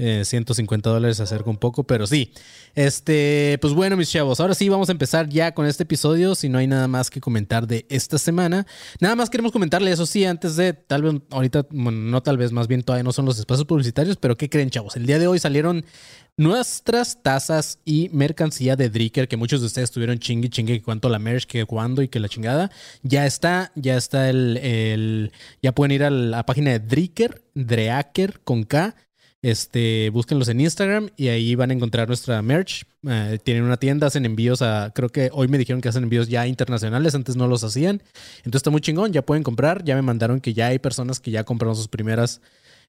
Eh, 0.00 0.24
150 0.24 0.90
dólares 0.90 1.18
acerca 1.18 1.50
un 1.50 1.56
poco, 1.56 1.82
pero 1.82 2.06
sí. 2.06 2.32
Este, 2.76 3.58
pues 3.60 3.72
bueno, 3.74 3.96
mis 3.96 4.08
chavos, 4.08 4.38
ahora 4.38 4.54
sí 4.54 4.68
vamos 4.68 4.88
a 4.88 4.92
empezar 4.92 5.28
ya 5.28 5.52
con 5.54 5.66
este 5.66 5.82
episodio. 5.82 6.36
Si 6.36 6.48
no 6.48 6.58
hay 6.58 6.68
nada 6.68 6.86
más 6.86 7.10
que 7.10 7.20
comentar 7.20 7.66
de 7.66 7.84
esta 7.88 8.16
semana, 8.16 8.64
nada 9.00 9.16
más 9.16 9.28
queremos 9.28 9.50
comentarle, 9.50 9.90
eso 9.90 10.06
sí, 10.06 10.24
antes 10.24 10.54
de 10.54 10.72
tal 10.72 11.02
vez, 11.02 11.14
ahorita, 11.30 11.66
bueno, 11.70 11.98
no 11.98 12.22
tal 12.22 12.36
vez, 12.38 12.52
más 12.52 12.68
bien 12.68 12.84
todavía 12.84 13.02
no 13.02 13.10
son 13.12 13.24
los 13.24 13.40
espacios 13.40 13.66
publicitarios, 13.66 14.16
pero 14.18 14.36
¿qué 14.36 14.48
creen, 14.48 14.70
chavos? 14.70 14.94
El 14.94 15.04
día 15.04 15.18
de 15.18 15.26
hoy 15.26 15.40
salieron 15.40 15.84
nuestras 16.36 17.20
tazas 17.20 17.80
y 17.84 18.08
mercancía 18.12 18.76
de 18.76 18.90
Dricker, 18.90 19.26
que 19.26 19.36
muchos 19.36 19.60
de 19.60 19.66
ustedes 19.66 19.90
tuvieron 19.90 20.20
chingue, 20.20 20.48
chingue, 20.48 20.80
cuánto 20.80 21.08
la 21.08 21.18
merch, 21.18 21.44
que 21.46 21.64
cuándo 21.64 22.02
y 22.02 22.08
que 22.08 22.20
la 22.20 22.28
chingada. 22.28 22.70
Ya 23.02 23.26
está, 23.26 23.72
ya 23.74 23.96
está 23.96 24.30
el, 24.30 24.58
el- 24.58 25.32
ya 25.60 25.72
pueden 25.74 25.90
ir 25.90 26.04
a 26.04 26.10
la 26.10 26.46
página 26.46 26.70
de 26.70 26.78
Dricker, 26.78 27.42
Dreaker 27.54 28.38
con 28.44 28.62
K. 28.62 28.94
Este, 29.40 30.10
búsquenlos 30.10 30.48
en 30.48 30.60
Instagram 30.60 31.10
y 31.16 31.28
ahí 31.28 31.54
van 31.54 31.70
a 31.70 31.74
encontrar 31.74 32.08
nuestra 32.08 32.42
merch. 32.42 32.84
Eh, 33.08 33.38
tienen 33.44 33.62
una 33.62 33.76
tienda, 33.76 34.08
hacen 34.08 34.24
envíos 34.24 34.62
a, 34.62 34.92
creo 34.94 35.10
que 35.10 35.30
hoy 35.32 35.46
me 35.46 35.58
dijeron 35.58 35.80
que 35.80 35.88
hacen 35.88 36.02
envíos 36.02 36.28
ya 36.28 36.46
internacionales, 36.48 37.14
antes 37.14 37.36
no 37.36 37.46
los 37.46 37.62
hacían. 37.62 38.02
Entonces 38.38 38.60
está 38.60 38.70
muy 38.70 38.80
chingón, 38.80 39.12
ya 39.12 39.22
pueden 39.22 39.44
comprar. 39.44 39.84
Ya 39.84 39.94
me 39.94 40.02
mandaron 40.02 40.40
que 40.40 40.54
ya 40.54 40.68
hay 40.68 40.80
personas 40.80 41.20
que 41.20 41.30
ya 41.30 41.44
compraron 41.44 41.76
sus 41.76 41.88
primeras. 41.88 42.40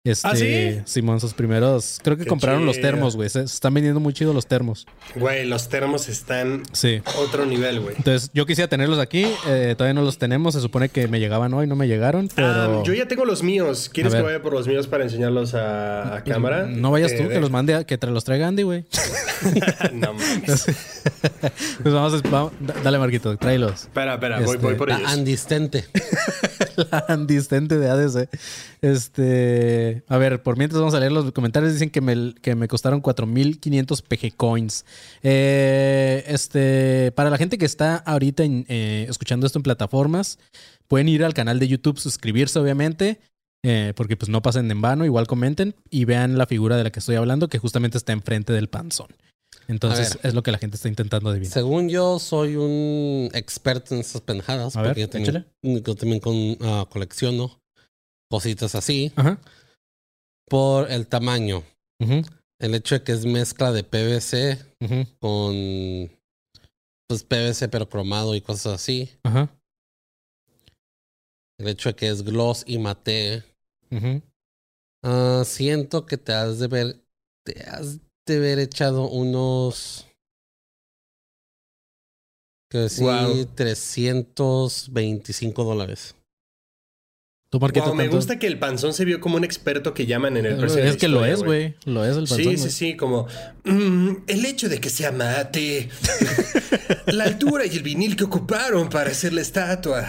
Este, 0.05 0.27
¿Ah, 0.29 0.33
sí? 0.35 0.79
Simón, 0.85 1.19
sus 1.19 1.33
primeros. 1.33 1.99
Creo 2.01 2.15
que 2.15 2.23
Qué 2.23 2.29
compraron 2.29 2.65
los 2.65 2.79
termos, 2.79 3.17
güey. 3.17 3.27
Se, 3.29 3.45
se 3.45 3.53
están 3.53 3.73
vendiendo 3.73 3.99
muy 3.99 4.13
chido 4.13 4.31
los 4.31 4.47
termos. 4.47 4.87
Güey, 5.15 5.45
los 5.45 5.67
termos 5.67 6.07
están 6.07 6.63
Sí. 6.71 7.01
otro 7.17 7.45
nivel, 7.45 7.81
güey. 7.81 7.95
Entonces, 7.97 8.31
yo 8.33 8.45
quisiera 8.45 8.69
tenerlos 8.69 8.97
aquí. 8.97 9.25
eh, 9.47 9.75
todavía 9.77 9.93
no 9.93 10.01
los 10.01 10.17
tenemos. 10.17 10.53
Se 10.53 10.61
supone 10.61 10.87
que 10.87 11.09
me 11.09 11.19
llegaban 11.19 11.53
hoy, 11.53 11.67
no 11.67 11.75
me 11.75 11.85
llegaron. 11.89 12.29
Pero. 12.33 12.47
Ah, 12.79 12.83
yo 12.85 12.93
ya 12.93 13.09
tengo 13.09 13.25
los 13.25 13.43
míos. 13.43 13.89
¿Quieres 13.93 14.15
que 14.15 14.21
vaya 14.21 14.41
por 14.41 14.53
los 14.53 14.67
míos 14.67 14.87
para 14.87 15.03
enseñarlos 15.03 15.53
a, 15.53 16.15
a 16.15 16.23
cámara? 16.23 16.65
No 16.65 16.91
vayas 16.91 17.11
Eh, 17.11 17.17
tú, 17.21 17.27
que 17.27 17.41
los 17.41 17.51
mande, 17.51 17.73
a- 17.75 17.83
que 17.83 17.97
te 17.97 18.07
los 18.07 18.23
traiga 18.23 18.47
Andy, 18.47 18.63
güey. 18.63 18.85
no 19.93 20.13
mames. 20.13 20.65
pues 21.83 21.93
vamos, 21.93 22.13
a- 22.23 22.29
vamos- 22.29 22.53
dale, 22.83 22.99
Marquito, 22.99 23.35
tráelos. 23.35 23.81
Espera, 23.83 24.13
espera, 24.13 24.39
voy, 24.39 24.55
Este, 24.55 24.65
voy 24.65 24.75
por 24.75 24.87
La 24.87 24.99
ellos. 24.99 25.11
andistente. 25.11 25.85
La 26.91 27.17
de 27.17 27.89
ADC. 27.89 28.29
Este. 28.81 30.03
A 30.07 30.17
ver, 30.17 30.43
por 30.43 30.57
mientras 30.57 30.79
vamos 30.79 30.93
a 30.93 30.99
leer 30.99 31.11
los 31.11 31.31
comentarios. 31.31 31.73
Dicen 31.73 31.89
que 31.89 32.01
me, 32.01 32.33
que 32.35 32.55
me 32.55 32.67
costaron 32.67 33.01
4500 33.01 34.01
PG 34.01 34.35
coins. 34.35 34.85
Eh, 35.23 36.23
este. 36.27 37.11
Para 37.13 37.29
la 37.29 37.37
gente 37.37 37.57
que 37.57 37.65
está 37.65 37.97
ahorita 37.97 38.43
eh, 38.45 39.05
escuchando 39.09 39.45
esto 39.45 39.59
en 39.59 39.63
plataformas, 39.63 40.39
pueden 40.87 41.09
ir 41.09 41.23
al 41.23 41.33
canal 41.33 41.59
de 41.59 41.67
YouTube, 41.67 41.99
suscribirse, 41.99 42.59
obviamente. 42.59 43.19
eh, 43.63 43.93
porque 43.95 44.15
pues 44.15 44.29
no 44.29 44.41
pasen 44.41 44.71
en 44.71 44.81
vano, 44.81 45.05
igual 45.05 45.27
comenten 45.27 45.75
y 45.89 46.05
vean 46.05 46.37
la 46.37 46.45
figura 46.45 46.77
de 46.77 46.83
la 46.85 46.91
que 46.91 46.99
estoy 46.99 47.15
hablando, 47.17 47.49
que 47.49 47.59
justamente 47.59 47.97
está 47.97 48.13
enfrente 48.13 48.53
del 48.53 48.69
panzón. 48.69 49.09
Entonces 49.69 50.17
es 50.23 50.33
lo 50.33 50.41
que 50.41 50.51
la 50.51 50.57
gente 50.57 50.77
está 50.77 50.89
intentando 50.89 51.29
adivinar. 51.29 51.53
Según 51.53 51.89
yo, 51.89 52.17
soy 52.17 52.55
un 52.55 53.29
experto 53.33 53.93
en 53.93 54.01
esas 54.01 54.21
pendejadas. 54.21 54.75
A 54.75 54.81
ver, 54.81 54.89
porque 54.91 55.01
yo 55.01 55.09
también, 55.09 55.45
yo 55.83 55.95
también 55.95 56.19
con, 56.19 56.57
ah, 56.61 56.87
colecciono 56.89 57.61
cositas 58.31 58.73
así. 58.73 59.11
Ajá. 59.15 59.39
Por 60.49 60.91
el 60.91 61.05
tamaño. 61.07 61.63
Ujú, 62.01 62.23
El 62.59 62.73
hecho 62.73 62.95
de 62.95 63.03
que 63.03 63.11
es 63.11 63.25
mezcla 63.25 63.71
de 63.71 63.83
PVC 63.83 64.57
con 65.19 66.09
pues 67.07 67.23
PVC 67.23 67.69
pero 67.69 67.87
cromado 67.89 68.33
y 68.35 68.41
cosas 68.41 68.73
así. 68.73 69.11
Ajá. 69.23 69.49
El 71.59 71.67
hecho 71.67 71.89
de 71.89 71.95
que 71.95 72.07
es 72.07 72.23
gloss 72.23 72.63
y 72.65 72.79
mate. 72.79 73.43
ujú. 73.91 74.21
Ah, 75.03 75.43
siento 75.45 76.05
que 76.05 76.17
te 76.17 76.33
has 76.33 76.57
de 76.59 76.67
ver, 76.67 76.99
te 77.45 77.61
has 77.63 77.99
de 78.33 78.39
haber 78.39 78.59
echado 78.59 79.07
unos, 79.09 80.05
que 82.69 82.89
sí, 82.89 83.03
Wow. 83.03 83.45
325 83.55 85.63
dólares. 85.63 86.15
¿Tú, 87.51 87.57
Wow, 87.57 87.95
me 87.95 88.07
gusta 88.09 88.37
que 88.37 88.45
el 88.45 88.59
panzón 88.59 88.93
se 88.93 89.05
vio 89.05 89.19
como 89.19 89.35
un 89.35 89.43
experto 89.43 89.95
que 89.95 90.05
llaman 90.05 90.37
en 90.37 90.45
el 90.45 90.61
la 90.61 90.67
Es 90.67 90.97
que 90.97 91.07
lo 91.07 91.25
es, 91.25 91.41
güey. 91.41 91.73
Lo 91.85 92.05
es 92.05 92.11
el 92.15 92.27
panzón. 92.27 92.37
Sí, 92.37 92.57
sí, 92.57 92.69
sí, 92.69 92.95
como 92.95 93.25
mm, 93.63 94.17
el 94.27 94.45
hecho 94.45 94.69
de 94.69 94.79
que 94.79 94.91
sea 94.91 95.11
mate, 95.11 95.89
la 97.07 97.23
altura 97.23 97.65
y 97.65 97.75
el 97.75 97.81
vinil 97.81 98.15
que 98.15 98.25
ocuparon 98.25 98.87
para 98.89 99.09
hacer 99.09 99.33
la 99.33 99.41
estatua. 99.41 100.07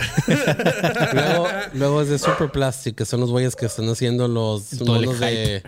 Luego, 1.15 1.47
luego 1.73 2.03
es 2.03 2.11
de 2.11 2.19
Super 2.19 2.53
Plastic, 2.53 2.95
que 2.95 3.07
son 3.07 3.21
los 3.21 3.31
güeyes 3.31 3.57
que 3.57 3.65
están 3.65 3.89
haciendo 3.89 4.29
los 4.29 4.79
monos 4.83 5.19
de 5.19 5.63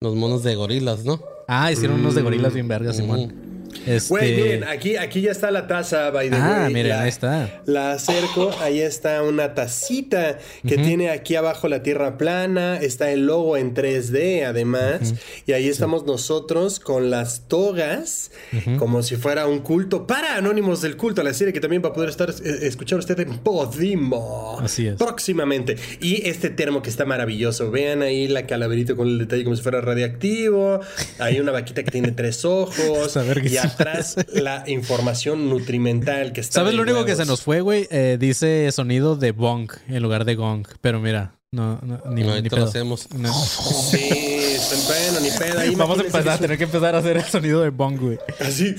los 0.00 0.14
monos 0.14 0.44
de 0.44 0.54
gorilas, 0.54 1.04
¿no? 1.04 1.20
Ah, 1.50 1.72
hicieron 1.72 2.00
unos 2.00 2.14
de 2.14 2.20
gorilas 2.20 2.52
bien 2.52 2.68
vergas, 2.68 2.96
Simón. 2.98 3.47
Este... 3.86 4.08
Güey, 4.08 4.34
miren, 4.36 4.64
aquí, 4.64 4.96
aquí 4.96 5.20
ya 5.20 5.30
está 5.30 5.50
la 5.50 5.66
taza, 5.66 6.10
by 6.10 6.30
the 6.30 6.36
Ah, 6.36 6.62
way. 6.64 6.74
miren, 6.74 6.88
La- 6.90 7.02
ahí 7.02 7.08
está. 7.08 7.62
La 7.66 7.92
acerco, 7.92 8.50
ahí 8.60 8.80
está 8.80 9.22
una 9.22 9.54
tacita 9.54 10.38
que 10.66 10.76
tiene 10.78 11.10
aquí 11.10 11.34
abajo 11.36 11.68
la 11.68 11.82
tierra 11.82 12.18
plana, 12.18 12.76
está 12.78 13.10
el 13.10 13.26
logo 13.26 13.56
en 13.56 13.74
3D 13.74 14.44
además, 14.44 15.14
y 15.46 15.52
ahí 15.52 15.68
estamos 15.68 16.04
nosotros 16.04 16.80
con 16.80 17.10
las 17.10 17.42
togas, 17.48 18.30
como 18.78 19.02
si 19.02 19.16
fuera 19.16 19.46
un 19.46 19.60
culto 19.60 20.06
para 20.06 20.36
Anónimos 20.36 20.82
del 20.82 20.96
Culto, 20.96 21.22
la 21.22 21.32
serie 21.34 21.52
que 21.52 21.60
también 21.60 21.82
va 21.84 21.88
a 21.88 21.92
poder 21.92 22.10
estar 22.10 22.30
eh, 22.30 22.58
escuchar 22.62 22.98
usted 22.98 23.18
en 23.20 23.38
Podimo. 23.38 24.58
Así 24.60 24.86
es. 24.86 24.96
Próximamente. 24.96 25.76
Y 26.00 26.26
este 26.28 26.50
termo 26.50 26.82
que 26.82 26.90
está 26.90 27.04
maravilloso, 27.04 27.70
vean 27.70 28.02
ahí 28.02 28.28
la 28.28 28.46
calaverita 28.46 28.94
con 28.94 29.08
el 29.08 29.18
detalle 29.18 29.44
como 29.44 29.56
si 29.56 29.62
fuera 29.62 29.80
radiactivo, 29.80 30.80
hay 31.18 31.40
una 31.40 31.52
vaquita 31.52 31.82
que 31.82 31.90
tiene 31.90 32.12
tres 32.12 32.44
ojos, 32.44 32.76
Está 33.06 33.24
y 33.24 33.28
verguísima 33.28 33.67
atrás 33.68 34.16
la 34.32 34.64
información 34.68 35.48
nutrimental 35.48 36.32
que 36.32 36.40
está 36.40 36.60
¿Sabes 36.60 36.74
lo 36.74 36.82
único 36.82 37.04
que 37.04 37.16
se 37.16 37.24
nos 37.24 37.42
fue, 37.42 37.60
güey? 37.60 37.86
Eh, 37.90 38.16
dice 38.20 38.70
sonido 38.72 39.16
de 39.16 39.32
bong 39.32 39.70
en 39.88 40.02
lugar 40.02 40.24
de 40.24 40.34
gong. 40.34 40.66
Pero 40.80 41.00
mira, 41.00 41.34
no, 41.50 41.78
no 41.82 42.02
ni, 42.10 42.22
No, 42.22 42.28
ni 42.28 42.36
ahorita 42.36 42.56
pedo. 42.56 42.64
lo 42.64 42.68
hacemos. 42.70 43.08
No. 43.14 43.32
Sí, 43.32 44.08
está 44.10 45.20
ni 45.20 45.30
pedo. 45.30 45.60
Ahí 45.60 45.74
Vamos 45.74 45.98
a 45.98 46.02
empezar 46.02 46.28
a 46.28 46.38
tener 46.38 46.58
que 46.58 46.64
empezar 46.64 46.94
a 46.94 46.98
hacer 46.98 47.16
el 47.16 47.24
sonido 47.24 47.62
de 47.62 47.70
bong, 47.70 47.98
güey. 47.98 48.18
Así. 48.40 48.74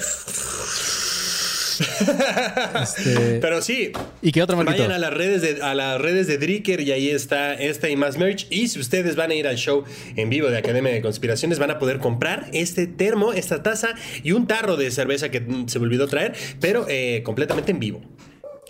Este, 2.82 3.40
Pero 3.42 3.62
sí, 3.62 3.92
¿Y 4.22 4.32
qué 4.32 4.42
otro, 4.44 4.56
Marquito? 4.56 4.78
vayan 4.78 4.92
a 4.92 5.00
las 5.00 5.14
redes 5.14 5.42
de 5.42 5.62
a 5.62 5.74
las 5.76 6.00
redes 6.00 6.28
de 6.28 6.38
Dricker 6.38 6.82
y 6.82 6.92
ahí 6.92 7.10
está 7.10 7.54
esta 7.54 7.90
y 7.90 7.96
más 7.96 8.18
merch. 8.18 8.48
Y 8.50 8.68
si 8.68 8.80
ustedes 8.80 9.16
van 9.16 9.32
a 9.32 9.34
ir 9.34 9.48
al 9.48 9.58
show 9.58 9.84
en 10.16 10.30
vivo 10.30 10.50
de 10.50 10.58
Academia 10.58 10.92
de 10.92 11.02
Conspiraciones, 11.02 11.60
van 11.60 11.72
a 11.72 11.80
poder 11.80 12.00
comprar 12.00 12.50
este 12.54 12.88
termo, 12.88 13.34
esta 13.34 13.64
taza 13.64 13.90
y 14.24 14.32
un 14.32 14.48
tarro 14.48 14.78
de 14.78 14.92
cerveza 14.92 15.30
que 15.30 15.46
se 15.68 15.80
me 15.80 15.86
olvidó 15.86 16.08
traer, 16.08 16.34
pero 16.60 16.86
eh, 16.88 17.22
completamente 17.24 17.72
en 17.72 17.80
vivo. 17.80 18.02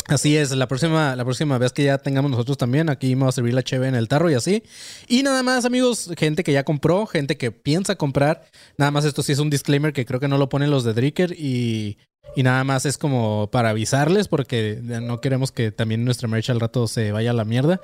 Así 0.10 0.36
es, 0.36 0.50
la 0.52 0.68
próxima, 0.68 1.16
la 1.16 1.24
próxima 1.24 1.60
vez 1.60 1.72
que 1.72 1.84
ya 1.84 2.00
tengamos 2.00 2.32
nosotros 2.32 2.58
también, 2.58 2.90
aquí 2.90 3.14
vamos 3.14 3.30
a 3.30 3.32
servir 3.34 3.54
la 3.54 3.62
cheve 3.62 3.88
en 3.88 3.94
el 3.94 4.08
tarro 4.08 4.32
y 4.32 4.34
así. 4.34 4.64
Y 5.08 5.22
nada 5.22 5.44
más, 5.44 5.66
amigos, 5.66 6.10
gente 6.18 6.44
que 6.44 6.52
ya 6.52 6.64
compró, 6.64 7.06
gente 7.06 7.38
que 7.38 7.52
piensa 7.52 7.96
comprar. 7.96 8.44
Nada 8.78 8.90
más 8.90 9.06
esto 9.06 9.22
sí 9.22 9.34
es 9.34 9.40
un 9.40 9.52
disclaimer 9.52 9.94
que 9.94 10.06
creo 10.08 10.20
que 10.20 10.28
no 10.28 10.40
lo 10.40 10.50
ponen 10.50 10.72
los 10.72 10.84
de 10.84 10.94
Dricker 10.94 11.34
y, 11.38 12.00
y 12.36 12.44
nada 12.44 12.64
más 12.64 12.86
es 12.86 12.98
como 12.98 13.50
para 13.52 13.70
avisarles 13.70 14.28
porque 14.28 14.80
no 14.82 15.22
queremos 15.22 15.52
que 15.52 15.72
también 15.72 16.06
nuestra 16.06 16.28
merch 16.28 16.50
al 16.50 16.60
rato 16.60 16.88
se 16.88 17.12
vaya 17.12 17.32
a 17.32 17.34
la 17.34 17.46
mierda. 17.46 17.82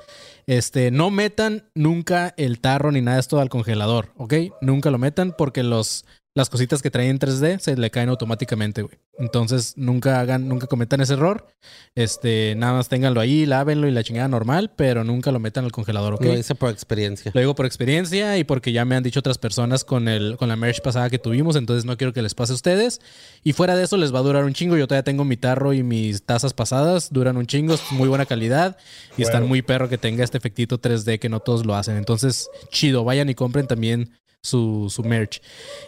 Este, 0.47 0.91
no 0.91 1.11
metan 1.11 1.63
nunca 1.73 2.33
el 2.37 2.59
tarro 2.59 2.91
ni 2.91 3.01
nada 3.01 3.17
de 3.17 3.21
esto 3.21 3.39
al 3.39 3.49
congelador, 3.49 4.09
¿ok? 4.17 4.33
Nunca 4.61 4.91
lo 4.91 4.97
metan 4.97 5.33
porque 5.37 5.63
los, 5.63 6.05
las 6.35 6.49
cositas 6.49 6.81
que 6.81 6.91
traen 6.91 7.11
en 7.11 7.19
3D 7.19 7.59
se 7.59 7.77
le 7.77 7.89
caen 7.89 8.09
automáticamente, 8.09 8.81
güey. 8.81 8.97
Entonces, 9.17 9.73
nunca 9.77 10.19
hagan, 10.19 10.49
nunca 10.49 10.67
cometan 10.67 10.99
ese 10.99 11.13
error. 11.13 11.47
Este, 11.95 12.55
nada 12.57 12.73
más 12.73 12.89
ténganlo 12.89 13.21
ahí, 13.21 13.45
lávenlo 13.45 13.87
y 13.87 13.91
la 13.91 14.03
chingada 14.03 14.27
normal, 14.27 14.73
pero 14.75 15.05
nunca 15.05 15.31
lo 15.31 15.39
metan 15.39 15.63
al 15.63 15.71
congelador, 15.71 16.15
¿ok? 16.15 16.25
Lo 16.25 16.37
hice 16.37 16.53
por 16.53 16.71
experiencia. 16.71 17.31
Lo 17.33 17.39
digo 17.39 17.55
por 17.55 17.65
experiencia 17.65 18.37
y 18.37 18.43
porque 18.43 18.73
ya 18.73 18.83
me 18.83 18.97
han 18.97 19.03
dicho 19.03 19.21
otras 19.21 19.37
personas 19.37 19.85
con, 19.85 20.09
el, 20.09 20.35
con 20.35 20.49
la 20.49 20.57
merch 20.57 20.81
pasada 20.81 21.09
que 21.09 21.19
tuvimos, 21.19 21.55
entonces 21.55 21.85
no 21.85 21.95
quiero 21.95 22.11
que 22.11 22.21
les 22.21 22.35
pase 22.35 22.51
a 22.51 22.55
ustedes. 22.55 22.99
Y 23.41 23.53
fuera 23.53 23.77
de 23.77 23.85
eso 23.85 23.95
les 23.95 24.13
va 24.13 24.19
a 24.19 24.23
durar 24.23 24.43
un 24.43 24.53
chingo. 24.53 24.75
Yo 24.75 24.87
todavía 24.87 25.05
tengo 25.05 25.23
mi 25.23 25.37
tarro 25.37 25.71
y 25.71 25.83
mis 25.83 26.23
tazas 26.23 26.53
pasadas, 26.53 27.13
duran 27.13 27.37
un 27.37 27.45
chingo, 27.45 27.75
es 27.75 27.91
muy 27.91 28.09
buena 28.09 28.25
calidad 28.25 28.75
y 29.15 29.21
están 29.21 29.47
muy 29.47 29.61
perro 29.61 29.87
que 29.87 29.97
tenga 29.97 30.25
este 30.25 30.37
efectito 30.37 30.81
3D 30.81 31.17
que 31.17 31.29
no 31.29 31.39
todos 31.39 31.65
lo 31.65 31.75
hacen. 31.75 31.95
Entonces, 31.95 32.49
chido, 32.71 33.05
vayan 33.05 33.29
y 33.29 33.35
compren 33.35 33.67
también 33.67 34.11
su, 34.45 34.89
su 34.89 35.03
merch. 35.03 35.41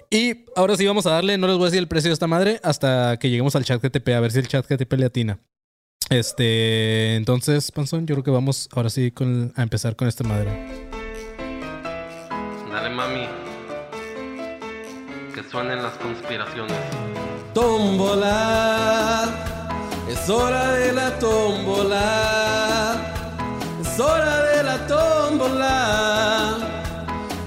Y 0.10 0.46
ahora 0.56 0.76
sí 0.76 0.86
vamos 0.86 1.06
a 1.06 1.12
darle, 1.12 1.38
no 1.38 1.48
les 1.48 1.58
voy 1.58 1.66
a 1.66 1.68
decir 1.68 1.80
el 1.80 1.88
precio 1.88 2.10
de 2.10 2.14
esta 2.14 2.28
madre 2.28 2.60
hasta 2.64 3.18
que 3.18 3.30
lleguemos 3.30 3.56
al 3.56 3.64
chat 3.64 3.82
GTP, 3.82 4.10
a 4.10 4.20
ver 4.20 4.32
si 4.32 4.40
el 4.40 4.48
chat 4.48 4.66
GTP 4.68 4.94
le 4.94 5.06
atina. 5.06 5.40
Este, 6.10 7.16
entonces, 7.16 7.72
Panzón, 7.72 8.08
yo 8.08 8.16
creo 8.16 8.24
que 8.24 8.32
vamos 8.32 8.70
ahora 8.74 8.90
sí 8.90 9.12
con, 9.12 9.52
a 9.56 9.64
empezar 9.64 9.96
con 9.96 10.08
esta 10.08 10.24
madre. 10.24 10.50
Dale, 12.72 12.90
mami. 12.90 13.28
Que 15.36 15.44
suenen 15.44 15.84
las 15.84 15.94
conspiraciones. 15.98 16.78
Tómbola. 17.54 19.26
Es 20.10 20.30
hora 20.30 20.72
de 20.72 20.94
la 20.94 21.20
tómbola. 21.20 22.96
Es 23.82 24.00
hora 24.00 24.44
de 24.44 24.64
la 24.64 24.88
tómbola. 24.88 26.58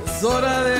Es 0.05 0.23
hora 0.23 0.63
de 0.65 0.80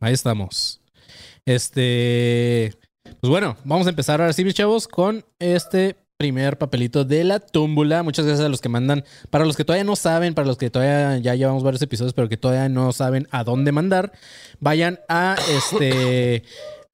Ahí 0.00 0.14
estamos. 0.14 0.80
Este. 1.44 2.74
Pues 3.20 3.30
bueno, 3.30 3.56
vamos 3.64 3.86
a 3.86 3.90
empezar 3.90 4.20
ahora 4.20 4.32
sí, 4.32 4.44
mis 4.44 4.54
chavos, 4.54 4.86
con 4.86 5.24
este 5.38 5.96
primer 6.18 6.58
papelito 6.58 7.04
de 7.04 7.24
la 7.24 7.40
túmbula. 7.40 8.02
Muchas 8.02 8.26
gracias 8.26 8.44
a 8.44 8.48
los 8.50 8.60
que 8.60 8.68
mandan. 8.68 9.04
Para 9.30 9.44
los 9.44 9.56
que 9.56 9.64
todavía 9.64 9.84
no 9.84 9.96
saben, 9.96 10.34
para 10.34 10.46
los 10.46 10.58
que 10.58 10.68
todavía 10.68 11.18
ya 11.18 11.34
llevamos 11.34 11.62
varios 11.62 11.80
episodios, 11.82 12.12
pero 12.12 12.28
que 12.28 12.36
todavía 12.36 12.68
no 12.68 12.92
saben 12.92 13.28
a 13.30 13.44
dónde 13.44 13.72
mandar, 13.72 14.12
vayan 14.60 15.00
a 15.08 15.36
este. 15.50 16.42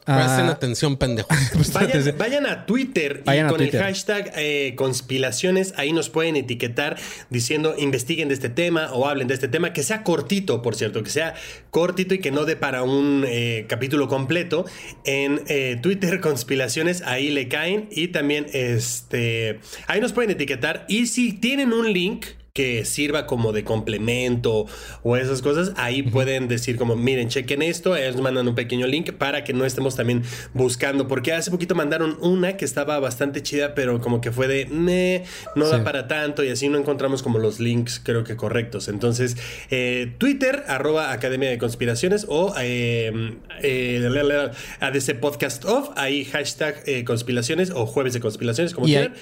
Presten 0.04 0.46
Ah, 0.46 0.50
atención, 0.50 0.99
pendejos. 0.99 1.34
Vayan, 1.73 2.18
vayan 2.18 2.46
a 2.46 2.66
Twitter 2.66 3.23
Vayan 3.25 3.46
y 3.46 3.46
a 3.46 3.49
con 3.49 3.58
Twitter. 3.58 3.80
el 3.80 3.87
hashtag 3.87 4.32
eh, 4.37 4.75
conspiraciones, 4.76 5.73
ahí 5.78 5.92
nos 5.94 6.11
pueden 6.11 6.37
etiquetar 6.37 6.99
diciendo 7.30 7.75
investiguen 7.78 8.28
de 8.28 8.34
este 8.34 8.50
tema 8.50 8.92
o 8.92 9.08
hablen 9.08 9.28
de 9.28 9.34
este 9.34 9.49
tema, 9.49 9.73
que 9.73 9.82
sea 9.82 10.02
cortito, 10.02 10.61
por 10.61 10.76
cierto, 10.76 11.02
que 11.02 11.08
sea 11.08 11.34
cortito 11.70 12.14
y 12.14 12.18
que 12.18 12.30
no 12.30 12.44
dé 12.44 12.54
para 12.56 12.82
un 12.82 13.25
eh, 13.26 13.64
capítulo 13.66 14.06
completo. 14.08 14.66
En 15.04 15.40
eh, 15.49 15.78
Twitter, 15.80 16.20
conspiraciones, 16.23 17.00
ahí 17.02 17.30
le 17.30 17.49
caen 17.49 17.88
y 17.90 18.08
también 18.08 18.46
este, 18.52 19.61
ahí 19.87 20.00
nos 20.02 20.12
pueden 20.12 20.32
etiquetar 20.32 20.84
y 20.87 21.06
si 21.06 21.32
tienen 21.32 21.73
un 21.73 21.90
link 21.90 22.26
que 22.56 22.84
sirva 22.84 23.26
como 23.26 23.50
de 23.50 23.64
complemento 23.64 24.66
o 25.02 25.16
esas 25.16 25.42
cosas, 25.42 25.73
ahí 25.75 26.04
pueden 26.04 26.46
decir 26.46 26.76
como, 26.76 26.94
miren, 26.94 27.28
chequen 27.28 27.62
esto, 27.62 27.96
ellos 27.96 28.14
nos 28.14 28.23
mandan 28.23 28.46
un 28.46 28.54
pequeño 28.54 28.87
link 28.87 29.11
para 29.14 29.42
que 29.42 29.52
no 29.52 29.64
estemos 29.64 29.96
también 29.96 30.23
buscando, 30.52 31.08
porque 31.08 31.32
hace 31.32 31.50
poquito 31.50 31.75
mandaron 31.75 32.16
una 32.20 32.56
que 32.56 32.64
estaba 32.64 33.00
bastante 33.00 33.42
chida, 33.42 33.75
pero 33.75 34.00
como 34.00 34.20
que 34.20 34.30
fue 34.30 34.46
de, 34.46 34.66
meh, 34.66 35.25
no 35.56 35.66
da 35.66 35.82
para 35.82 36.06
tanto 36.06 36.44
y 36.44 36.49
así 36.49 36.68
no 36.68 36.78
encontramos 36.78 37.25
como 37.25 37.40
los 37.40 37.58
links 37.58 38.00
creo 38.00 38.23
que 38.23 38.37
correctos. 38.37 38.87
Entonces, 38.87 39.37
eh, 39.70 40.14
Twitter, 40.18 40.62
arroba 40.68 41.11
Academia 41.11 41.50
de 41.50 41.58
Conspiraciones 41.58 42.25
o 42.28 42.54
eh, 42.61 43.34
eh, 43.64 43.99
la, 44.00 44.52
ADC 44.78 45.18
Podcast 45.18 45.64
Off, 45.64 45.90
ahí 45.96 46.25
hashtag 46.26 46.84
eh, 46.87 47.02
conspiraciones 47.02 47.73
o 47.73 47.84
jueves 47.84 48.12
de 48.12 48.20
conspiraciones, 48.20 48.75
como 48.75 48.87
Y 48.87 48.90
quieran, 48.92 49.14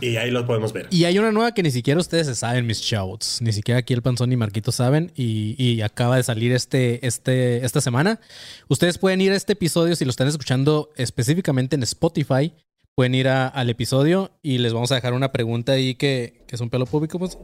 y 0.00 0.14
ahí 0.14 0.30
los 0.30 0.44
podemos 0.44 0.72
ver. 0.72 0.86
Y 0.90 1.06
hay 1.06 1.18
una 1.18 1.32
nueva 1.32 1.52
que 1.54 1.64
ni 1.64 1.72
siquiera 1.72 1.98
ustedes 1.98 2.28
se 2.28 2.36
saben, 2.36 2.67
mis 2.68 2.80
chavos. 2.82 3.42
Ni 3.42 3.52
siquiera 3.52 3.80
aquí 3.80 3.92
el 3.94 4.02
Panzón 4.02 4.30
ni 4.30 4.36
Marquito 4.36 4.70
saben. 4.70 5.10
Y, 5.16 5.56
y 5.62 5.80
acaba 5.82 6.16
de 6.16 6.22
salir 6.22 6.52
este, 6.52 7.04
este, 7.04 7.64
esta 7.66 7.80
semana. 7.80 8.20
Ustedes 8.68 8.98
pueden 8.98 9.20
ir 9.20 9.32
a 9.32 9.36
este 9.36 9.54
episodio 9.54 9.96
si 9.96 10.04
lo 10.04 10.10
están 10.10 10.28
escuchando 10.28 10.90
específicamente 10.96 11.74
en 11.74 11.82
Spotify. 11.82 12.52
Pueden 12.94 13.14
ir 13.16 13.28
a- 13.28 13.48
al 13.48 13.70
episodio 13.70 14.30
y 14.42 14.58
les 14.58 14.72
vamos 14.72 14.92
a 14.92 14.96
dejar 14.96 15.12
una 15.14 15.32
pregunta 15.32 15.72
ahí 15.72 15.94
que, 15.96 16.44
que 16.46 16.54
es 16.54 16.60
un 16.60 16.70
pelo 16.70 16.86
público. 16.86 17.18
Pues. 17.18 17.36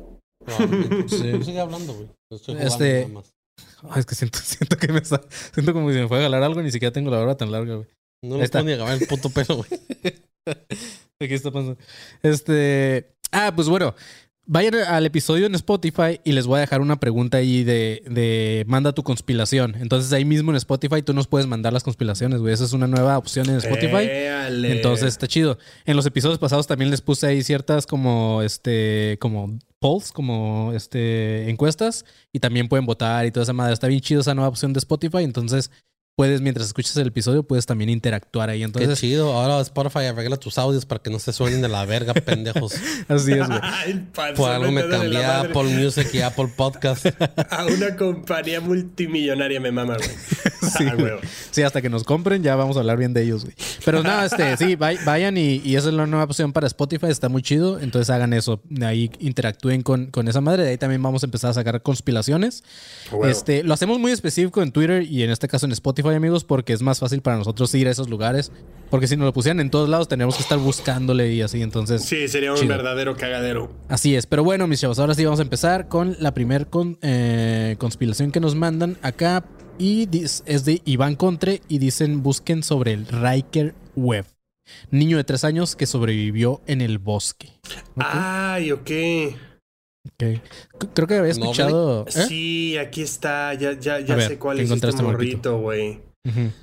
Sí. 1.09 1.33
Sigue 1.43 1.59
hablando, 1.61 1.95
güey. 1.95 2.09
Estoy 2.31 2.55
jugando 2.55 2.67
Este- 2.75 3.01
nada 3.03 3.09
más. 3.15 3.35
Ay, 3.91 4.01
es 4.01 4.07
que 4.07 4.15
siento, 4.15 4.39
siento 4.45 4.77
que 4.77 4.89
me 4.93 4.99
está, 4.99 5.21
siento 5.53 5.73
como 5.73 5.91
si 5.93 5.99
me 5.99 6.09
fuera 6.09 6.23
a 6.25 6.27
jalar 6.27 6.43
algo. 6.43 6.63
Ni 6.63 6.71
siquiera 6.71 6.93
tengo 6.93 7.11
la 7.11 7.19
barba 7.19 7.37
tan 7.37 7.51
larga, 7.51 7.77
güey. 7.77 7.89
No 8.23 8.43
está. 8.43 8.61
puedo 8.63 8.67
ni 8.67 8.73
acabar 8.73 9.01
el 9.01 9.07
puto 9.07 9.31
pelo, 9.31 9.57
güey. 9.57 9.69
Aquí 11.21 11.35
está 11.35 11.51
pasando. 11.51 11.79
Este. 12.23 13.15
Ah, 13.33 13.53
pues 13.55 13.69
bueno. 13.69 13.95
Vayan 14.47 14.75
al 14.75 15.07
episodio 15.07 15.47
en 15.47 15.55
Spotify 15.55 16.21
y 16.23 16.33
les 16.33 16.47
voy 16.47 16.59
a 16.59 16.61
dejar 16.61 16.83
una 16.83 17.01
pregunta 17.01 17.39
ahí 17.39 17.65
de, 17.65 18.03
de 18.11 18.65
manda 18.69 18.93
tu 18.93 19.03
conspiración. 19.03 19.75
Entonces 19.81 20.13
ahí 20.13 20.27
mismo 20.27 20.51
en 20.51 20.57
Spotify 20.57 21.01
tú 21.01 21.15
nos 21.15 21.29
puedes 21.29 21.47
mandar 21.47 21.73
las 21.73 21.83
conspiraciones, 21.83 22.41
güey. 22.41 22.53
Esa 22.53 22.65
es 22.65 22.75
una 22.75 22.87
nueva 22.87 23.17
opción 23.17 23.49
en 23.49 23.57
Spotify. 23.57 24.05
Éale. 24.05 24.73
Entonces 24.73 25.09
está 25.09 25.27
chido. 25.27 25.57
En 25.87 25.97
los 25.97 26.05
episodios 26.05 26.39
pasados 26.39 26.67
también 26.67 26.91
les 26.91 27.01
puse 27.01 27.27
ahí 27.27 27.43
ciertas 27.43 27.87
como 27.87 28.43
este 28.43 29.17
como 29.19 29.59
polls, 29.79 30.13
como 30.13 30.73
este 30.75 31.49
encuestas 31.49 32.05
y 32.31 32.41
también 32.41 32.69
pueden 32.69 32.85
votar 32.85 33.25
y 33.25 33.31
toda 33.31 33.45
esa 33.45 33.55
madre. 33.55 33.73
Está 33.73 33.87
bien 33.87 34.03
chido 34.03 34.21
esa 34.21 34.35
nueva 34.35 34.49
opción 34.49 34.75
de 34.75 34.79
Spotify, 34.79 35.23
entonces 35.23 35.71
puedes 36.17 36.41
mientras 36.41 36.67
escuchas 36.69 36.97
el 36.97 37.09
episodio 37.09 37.43
puedes 37.43 37.67
también 37.67 37.91
interactuar 37.91 38.49
ahí. 38.51 38.59
Qué 38.61 38.65
Entonces 38.65 39.01
chido. 39.01 39.33
Ahora 39.33 39.61
Spotify 39.61 40.07
arregla 40.07 40.37
tus 40.37 40.59
audios 40.59 40.87
para 40.87 41.03
que 41.03 41.11
no 41.11 41.19
se 41.19 41.33
suenen 41.33 41.61
de 41.61 41.69
la 41.69 41.85
verga, 41.87 42.15
pendejos. 42.25 42.75
así 43.09 43.33
es, 43.33 43.47
güey. 43.49 43.61
Por 44.37 44.51
algo 44.51 44.71
me 44.71 44.87
cambié 44.89 45.25
a. 45.25 45.41
Apple 45.41 45.65
Music 45.65 46.09
y 46.15 46.21
Apple 46.21 46.49
Podcast. 46.57 47.07
A 47.51 47.67
una 47.67 47.97
compañía 47.97 48.61
multimillonaria 48.61 49.61
me 49.61 49.71
mama, 49.73 49.97
güey. 49.97 50.09
Sí, 50.79 50.85
Ah. 50.85 51.19
Sí, 51.51 51.63
hasta 51.63 51.83
que 51.83 51.91
nos 51.91 52.05
compren 52.05 52.43
ya 52.43 52.57
vamos 52.57 52.77
a 52.77 52.81
hablar 52.81 52.97
bien 52.97 53.13
de 53.13 53.23
ellos, 53.23 53.45
güey. 53.45 53.55
Pero 53.85 54.03
nada, 54.03 54.25
este, 54.27 54.57
sí, 54.57 54.77
vay- 54.77 54.99
vayan 55.05 55.37
y, 55.37 55.61
y 55.65 55.77
esa 55.77 55.89
es 55.89 55.95
la 55.95 56.07
nueva 56.07 56.25
opción 56.25 56.53
para 56.53 56.67
Spotify, 56.67 57.07
está 57.09 57.29
muy 57.29 57.43
chido. 57.43 57.79
Entonces 57.81 58.09
hagan 58.11 58.33
eso, 58.33 58.61
de 58.69 58.87
ahí 58.87 59.11
interactúen 59.21 59.83
con, 59.83 60.07
con 60.07 60.29
esa 60.29 60.41
madre. 60.41 60.63
De 60.65 60.71
ahí 60.71 60.79
también 60.79 61.03
vamos 61.03 61.23
a 61.23 61.27
empezar 61.27 61.51
a 61.51 61.55
sacar 61.55 61.83
conspiraciones. 61.83 62.65
Este, 63.25 63.63
lo 63.63 63.75
hacemos 63.75 63.99
muy 63.99 64.13
específico 64.13 64.63
en 64.63 64.73
Twitter 64.73 65.03
y 65.03 65.23
en 65.23 65.31
este 65.31 65.49
caso 65.49 65.67
en 65.67 65.73
Spotify, 65.73 66.04
amigos, 66.13 66.45
porque 66.45 66.73
es 66.73 66.83
más 66.83 66.99
fácil 66.99 67.23
para 67.23 67.37
nosotros 67.39 67.75
ir 67.75 67.89
a 67.89 67.91
esos 67.91 68.09
lugares. 68.09 68.53
Porque 68.91 69.07
si 69.09 69.17
nos 69.17 69.25
lo 69.27 69.33
pusieran 69.33 69.61
en 69.61 69.71
todos 69.71 69.89
lados, 69.89 70.07
tendríamos 70.09 70.37
que 70.37 70.43
estar 70.43 70.59
buscándole 70.59 71.33
y 71.33 71.41
así. 71.43 71.63
Entonces, 71.63 72.05
Sí, 72.05 72.29
sería 72.29 72.53
un 72.53 72.59
Chido. 72.59 72.69
verdadero 72.69 73.17
cagadero. 73.17 73.73
Así 73.89 74.15
es, 74.15 74.27
pero 74.27 74.45
bueno, 74.45 74.67
mis 74.67 74.81
chavos, 74.81 74.99
ahora 74.99 75.15
sí 75.15 75.25
vamos 75.25 75.41
a 75.41 75.43
empezar 75.43 75.89
con 75.89 76.17
la 76.21 76.35
primer 76.35 76.67
con, 76.69 76.99
eh, 77.03 77.77
conspiración 77.79 78.31
que 78.31 78.41
nos 78.41 78.55
mandan 78.55 78.97
acá. 79.03 79.45
Y 79.79 80.09
es 80.47 80.65
de 80.65 80.81
Iván 80.85 81.17
Contre 81.17 81.61
y 81.69 81.79
dicen 81.79 82.23
busquen 82.23 82.63
sobre 82.63 82.93
el 82.93 83.07
Riker 83.09 83.75
Web. 83.97 84.27
Niño 84.91 85.17
de 85.17 85.25
tres 85.25 85.43
años 85.45 85.75
que 85.75 85.87
sobrevivió 85.87 86.61
en 86.67 86.81
el 86.81 86.99
bosque. 86.99 87.49
Ay, 87.97 88.71
ok. 88.71 88.91
Ok. 90.07 90.41
C- 90.81 90.89
Creo 90.95 91.09
que 91.09 91.15
había 91.17 91.31
escuchado... 91.33 92.07
¿eh? 92.09 92.11
Sí, 92.29 92.77
aquí 92.79 93.03
está. 93.03 93.55
Ya, 93.55 93.73
ya, 93.73 94.01
ya 94.01 94.17
ver, 94.17 94.29
sé 94.29 94.39
cuál 94.39 94.59
¿qué 94.59 94.65
es 94.65 94.71
este 94.71 95.03
morrito, 95.03 95.59
güey. 95.59 96.01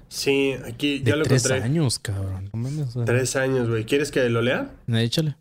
Sí, 0.09 0.53
aquí 0.65 0.99
De 0.99 1.11
ya 1.11 1.15
lo 1.17 1.23
tres 1.23 1.45
encontré. 1.45 1.63
años, 1.63 1.99
cabrón. 1.99 2.49
No 2.53 3.05
Tres 3.05 3.35
años, 3.35 3.69
güey. 3.69 3.85
¿Quieres 3.85 4.09
que 4.11 4.27
lo 4.29 4.41
lea? 4.41 4.71
Échale. 4.87 5.35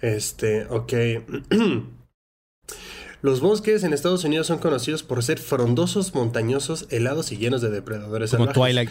Este, 0.00 0.64
ok. 0.66 0.92
Los 3.22 3.40
bosques 3.40 3.84
en 3.84 3.94
Estados 3.94 4.22
Unidos 4.24 4.46
son 4.48 4.58
conocidos 4.58 5.02
por 5.02 5.22
ser 5.22 5.38
frondosos, 5.38 6.14
montañosos, 6.14 6.86
helados 6.90 7.32
y 7.32 7.38
llenos 7.38 7.62
de 7.62 7.70
depredadores 7.70 8.30
Como 8.32 8.44
salvajes. 8.44 8.54
Twilight. 8.62 8.90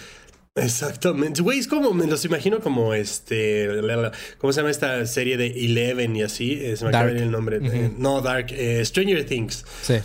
Exactamente. 0.55 1.41
Güey, 1.41 1.59
es 1.59 1.67
como, 1.67 1.93
me 1.93 2.05
los 2.05 2.23
imagino 2.25 2.59
como 2.59 2.93
este. 2.93 3.67
la, 3.81 3.95
la, 3.95 4.11
¿Cómo 4.37 4.53
se 4.53 4.59
llama 4.59 4.69
esta 4.69 5.03
serie 5.07 5.35
de 5.35 5.47
Eleven 5.47 6.15
y 6.15 6.21
así? 6.21 6.53
Eh, 6.61 6.77
se 6.77 6.83
me 6.85 6.89
acaba 6.89 7.09
el 7.09 7.31
nombre. 7.31 7.57
Eh, 7.61 7.91
no, 7.97 8.21
Dark. 8.21 8.47
eh, 8.51 8.83
Stranger 8.85 9.25
Things. 9.25 9.65
Sí. 9.81 9.95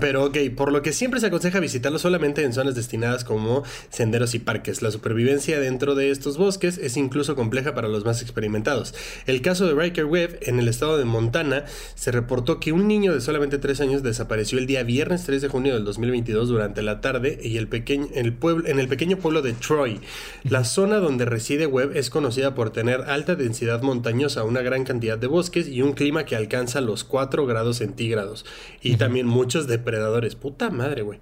Pero 0.00 0.24
ok, 0.24 0.36
por 0.56 0.72
lo 0.72 0.82
que 0.82 0.92
siempre 0.92 1.20
se 1.20 1.26
aconseja 1.26 1.60
visitarlo 1.60 1.98
solamente 1.98 2.42
en 2.42 2.52
zonas 2.52 2.74
destinadas 2.74 3.22
como 3.22 3.62
senderos 3.88 4.34
y 4.34 4.40
parques. 4.40 4.82
La 4.82 4.90
supervivencia 4.90 5.60
dentro 5.60 5.94
de 5.94 6.10
estos 6.10 6.38
bosques 6.38 6.78
es 6.78 6.96
incluso 6.96 7.36
compleja 7.36 7.72
para 7.74 7.86
los 7.86 8.04
más 8.04 8.20
experimentados. 8.20 8.94
El 9.26 9.42
caso 9.42 9.66
de 9.66 9.80
Riker 9.80 10.04
Webb 10.04 10.38
en 10.42 10.58
el 10.58 10.66
estado 10.68 10.98
de 10.98 11.04
Montana 11.04 11.64
se 11.94 12.10
reportó 12.10 12.58
que 12.58 12.72
un 12.72 12.88
niño 12.88 13.14
de 13.14 13.20
solamente 13.20 13.58
3 13.58 13.80
años 13.80 14.02
desapareció 14.02 14.58
el 14.58 14.66
día 14.66 14.82
viernes 14.82 15.24
3 15.24 15.40
de 15.40 15.48
junio 15.48 15.74
del 15.74 15.84
2022 15.84 16.48
durante 16.48 16.82
la 16.82 17.00
tarde 17.00 17.38
y 17.40 17.56
el 17.56 17.68
pequeño, 17.68 18.08
el 18.14 18.32
pueblo, 18.32 18.66
en 18.68 18.80
el 18.80 18.88
pequeño 18.88 19.18
pueblo 19.18 19.40
de 19.40 19.52
Troy. 19.52 20.00
La 20.42 20.64
zona 20.64 20.96
donde 20.96 21.26
reside 21.26 21.66
Webb 21.66 21.96
es 21.96 22.10
conocida 22.10 22.56
por 22.56 22.70
tener 22.70 23.02
alta 23.02 23.36
densidad 23.36 23.82
montañosa, 23.82 24.42
una 24.42 24.62
gran 24.62 24.84
cantidad 24.84 25.16
de 25.16 25.28
bosques 25.28 25.68
y 25.68 25.82
un 25.82 25.92
clima 25.92 26.24
que 26.24 26.34
alcanza 26.34 26.80
los 26.80 27.04
4 27.04 27.46
grados 27.46 27.76
centígrados. 27.76 28.44
Y 28.82 28.96
también 28.96 29.26
muchos 29.26 29.68
depredadores. 29.78 30.34
Puta 30.34 30.70
madre, 30.70 31.02
güey. 31.02 31.18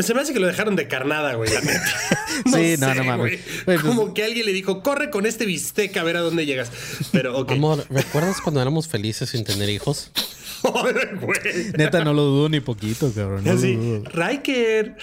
Se 0.00 0.14
me 0.14 0.20
hace 0.20 0.32
que 0.32 0.40
lo 0.40 0.46
dejaron 0.46 0.76
de 0.76 0.88
carnada, 0.88 1.34
güey, 1.34 1.52
la 1.52 1.60
neta. 1.60 1.84
Sí, 2.52 2.76
no, 2.78 2.94
no 2.94 3.04
mames. 3.04 3.38
pues- 3.64 3.80
Como 3.82 4.14
que 4.14 4.24
alguien 4.24 4.46
le 4.46 4.52
dijo, 4.52 4.82
corre 4.82 5.10
con 5.10 5.26
este 5.26 5.44
bistec 5.46 5.96
a 5.96 6.02
ver 6.04 6.16
a 6.16 6.20
dónde 6.20 6.46
llegas. 6.46 6.70
Pero, 7.12 7.36
ok. 7.36 7.52
Amor, 7.52 7.84
¿recuerdas 7.90 8.40
cuando 8.40 8.62
éramos 8.62 8.88
felices 8.88 9.30
sin 9.30 9.44
tener 9.44 9.68
hijos? 9.68 10.10
Güey. 10.62 11.72
Neta, 11.76 12.04
no 12.04 12.12
lo 12.12 12.22
dudo 12.22 12.48
ni 12.48 12.60
poquito, 12.60 13.12
cabrón. 13.12 13.44
No 13.44 13.52
Así. 13.52 14.02
Riker. 14.04 14.96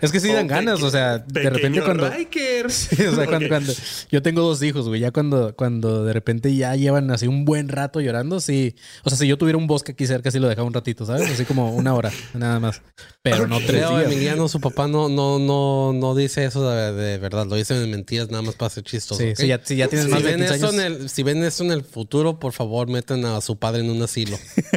Es 0.00 0.12
que 0.12 0.20
sí 0.20 0.32
dan 0.32 0.46
Oh, 0.46 0.48
ganas, 0.48 0.82
o 0.82 0.90
sea, 0.90 1.18
de 1.18 1.50
repente 1.50 1.82
cuando... 1.82 2.08
Riker. 2.08 2.70
Sí, 2.76 3.02
o 3.04 3.14
sea, 3.14 3.26
cuando, 3.26 3.72
yo 4.10 4.22
tengo 4.22 4.42
dos 4.42 4.62
hijos, 4.62 4.88
güey, 4.88 5.00
ya 5.00 5.10
cuando, 5.10 5.54
cuando 5.56 6.04
de 6.04 6.12
repente 6.12 6.54
ya 6.54 6.76
llevan 6.76 7.10
así 7.10 7.26
un 7.26 7.44
buen 7.44 7.68
rato 7.68 8.00
llorando, 8.00 8.40
sí. 8.40 8.76
O 9.02 9.10
sea, 9.10 9.18
si 9.18 9.26
yo 9.26 9.38
tuviera 9.38 9.58
un 9.58 9.66
bosque 9.66 9.92
aquí 9.92 10.06
cerca, 10.06 10.30
sí 10.30 10.38
lo 10.38 10.48
dejaba 10.48 10.66
un 10.66 10.74
ratito, 10.74 11.04
¿sabes? 11.04 11.28
Así 11.30 11.44
como 11.44 11.74
una 11.74 11.94
hora, 11.94 12.12
nada 12.34 12.60
más. 12.60 12.82
Pero 13.22 13.46
no 13.48 13.58
tres 13.58 13.88
días. 13.88 14.04
Emiliano, 14.04 14.48
su 14.48 14.60
papá 14.60 14.86
no, 14.86 15.08
no, 15.08 15.38
no, 15.38 15.92
no 15.92 16.14
dice 16.14 16.44
eso 16.44 16.68
de, 16.70 16.92
de 16.92 17.18
verdad, 17.18 17.46
lo 17.46 17.56
dice 17.56 17.74
de 17.74 17.86
mentiras 17.86 18.30
nada 18.30 18.42
más 18.42 18.54
para 18.54 18.70
ser 18.70 18.84
chistoso. 18.84 19.20
Sí, 19.20 19.30
¿ok? 19.30 19.36
sí, 19.36 19.46
ya, 19.48 19.60
si 19.64 19.76
ya 19.76 19.88
tienes 19.88 20.06
Si 20.06 20.12
más 20.12 20.22
de 20.22 20.30
ven, 20.30 20.38
15 20.40 20.54
eso 20.54 20.72
en 20.72 20.80
el, 20.80 21.08
si 21.08 21.22
ven 21.22 21.42
eso 21.42 21.64
en 21.64 21.72
el 21.72 21.82
futuro, 21.82 22.38
por 22.38 22.52
favor, 22.52 22.88
metan 22.88 23.24
a 23.24 23.40
su 23.40 23.58
padre 23.58 23.82
en 23.82 23.90
un 23.90 24.02
asilo. 24.02 24.38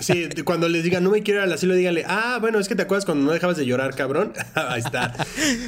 Sí, 0.00 0.28
cuando 0.44 0.68
les 0.68 0.84
digan, 0.84 1.04
no 1.04 1.10
me 1.10 1.22
quiero 1.22 1.40
ir 1.40 1.44
al 1.44 1.52
asilo, 1.52 1.74
díganle, 1.74 2.04
ah, 2.06 2.38
bueno, 2.40 2.58
es 2.58 2.68
que 2.68 2.74
te 2.74 2.82
acuerdas 2.82 3.04
cuando 3.04 3.24
no 3.24 3.32
dejabas 3.32 3.56
de 3.56 3.66
llorar, 3.66 3.94
cabrón. 3.94 4.32
Ahí 4.54 4.80
está. 4.80 5.14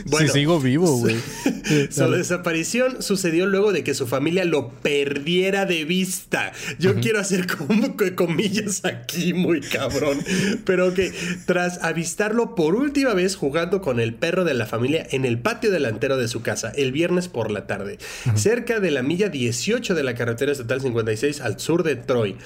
Bueno, 0.07 0.27
si 0.29 0.41
sigo 0.41 0.61
vivo, 0.61 0.97
güey. 0.97 1.17
Su 1.91 2.11
desaparición 2.11 3.03
sucedió 3.03 3.47
luego 3.47 3.73
de 3.73 3.83
que 3.83 3.95
su 3.95 4.07
familia 4.07 4.45
lo 4.45 4.71
perdiera 4.71 5.67
de 5.67 5.85
vista. 5.85 6.53
Yo 6.79 6.97
quiero 6.97 7.19
hacer 7.19 7.47
como 7.47 7.97
que 7.97 8.15
comillas 8.15 8.85
aquí, 8.85 9.33
muy 9.33 9.61
cabrón. 9.61 10.19
Pero 10.65 10.95
que 10.95 11.13
tras 11.47 11.83
avistarlo 11.83 12.55
por 12.55 12.75
última 12.75 13.15
vez 13.15 13.37
jugando 13.37 13.81
con 13.81 14.01
el 14.01 14.15
perro 14.15 14.45
de 14.45 14.55
la 14.55 14.67
familia 14.67 15.07
en 15.11 15.25
el 15.25 15.39
patio 15.39 15.71
delantero 15.71 16.17
de 16.17 16.29
su 16.29 16.43
casa 16.43 16.73
el 16.77 16.93
viernes 16.93 17.29
por 17.29 17.51
la 17.51 17.67
tarde, 17.67 17.99
cerca 18.35 18.81
de 18.81 18.91
la 18.91 19.03
milla 19.03 19.29
18 19.29 19.95
de 19.95 20.03
la 20.03 20.15
carretera 20.15 20.53
estatal 20.53 20.81
56 20.81 21.41
al 21.41 21.59
sur 21.59 21.83
de 21.83 21.97
Troy. 21.97 22.37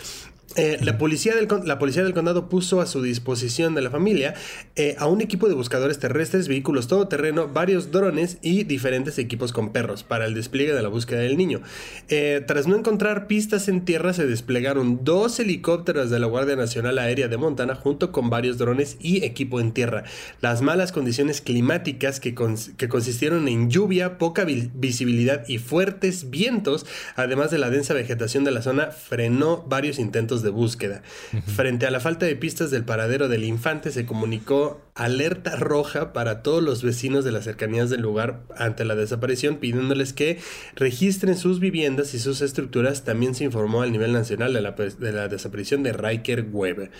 Eh, 0.56 0.78
la, 0.82 0.98
policía 0.98 1.36
del, 1.36 1.46
la 1.64 1.78
policía 1.78 2.02
del 2.02 2.12
condado 2.12 2.48
puso 2.48 2.80
a 2.80 2.86
su 2.86 3.02
disposición 3.02 3.76
de 3.76 3.82
la 3.82 3.90
familia 3.90 4.34
eh, 4.74 4.96
a 4.98 5.06
un 5.06 5.20
equipo 5.20 5.48
de 5.48 5.54
buscadores 5.54 6.00
terrestres, 6.00 6.48
vehículos 6.48 6.88
todoterreno, 6.88 7.46
varios 7.46 7.92
drones 7.92 8.38
y 8.42 8.64
diferentes 8.64 9.18
equipos 9.18 9.52
con 9.52 9.72
perros 9.72 10.02
para 10.02 10.26
el 10.26 10.34
despliegue 10.34 10.74
de 10.74 10.82
la 10.82 10.88
búsqueda 10.88 11.20
del 11.20 11.36
niño. 11.36 11.60
Eh, 12.08 12.42
tras 12.46 12.66
no 12.66 12.76
encontrar 12.76 13.28
pistas 13.28 13.68
en 13.68 13.84
tierra, 13.84 14.12
se 14.12 14.26
desplegaron 14.26 15.04
dos 15.04 15.38
helicópteros 15.38 16.10
de 16.10 16.18
la 16.18 16.26
Guardia 16.26 16.56
Nacional 16.56 16.98
Aérea 16.98 17.28
de 17.28 17.36
Montana 17.36 17.76
junto 17.76 18.10
con 18.10 18.28
varios 18.28 18.58
drones 18.58 18.96
y 19.00 19.24
equipo 19.24 19.60
en 19.60 19.70
tierra. 19.70 20.02
Las 20.40 20.62
malas 20.62 20.90
condiciones 20.90 21.40
climáticas 21.40 22.18
que, 22.18 22.34
que 22.76 22.88
consistieron 22.88 23.46
en 23.46 23.70
lluvia, 23.70 24.18
poca 24.18 24.44
vi- 24.44 24.70
visibilidad 24.74 25.44
y 25.46 25.58
fuertes 25.58 26.28
vientos, 26.30 26.86
además 27.14 27.52
de 27.52 27.58
la 27.58 27.70
densa 27.70 27.94
vegetación 27.94 28.42
de 28.42 28.50
la 28.50 28.62
zona, 28.62 28.90
frenó 28.90 29.62
varios 29.68 30.00
intentos 30.00 30.39
de 30.42 30.50
búsqueda. 30.50 31.02
Frente 31.46 31.86
a 31.86 31.90
la 31.90 32.00
falta 32.00 32.26
de 32.26 32.36
pistas 32.36 32.70
del 32.70 32.84
paradero 32.84 33.28
del 33.28 33.44
infante, 33.44 33.90
se 33.90 34.06
comunicó 34.06 34.80
alerta 34.94 35.56
roja 35.56 36.12
para 36.12 36.42
todos 36.42 36.62
los 36.62 36.82
vecinos 36.82 37.24
de 37.24 37.32
las 37.32 37.44
cercanías 37.44 37.90
del 37.90 38.02
lugar 38.02 38.42
ante 38.56 38.84
la 38.84 38.94
desaparición, 38.94 39.56
pidiéndoles 39.56 40.12
que 40.12 40.38
registren 40.74 41.36
sus 41.36 41.60
viviendas 41.60 42.14
y 42.14 42.18
sus 42.18 42.40
estructuras. 42.40 43.04
También 43.04 43.34
se 43.34 43.44
informó 43.44 43.82
al 43.82 43.92
nivel 43.92 44.12
nacional 44.12 44.52
de 44.52 44.60
la, 44.60 44.72
de 44.72 45.12
la 45.12 45.28
desaparición 45.28 45.82
de 45.82 45.92
Riker 45.92 46.46
Webb. 46.50 46.90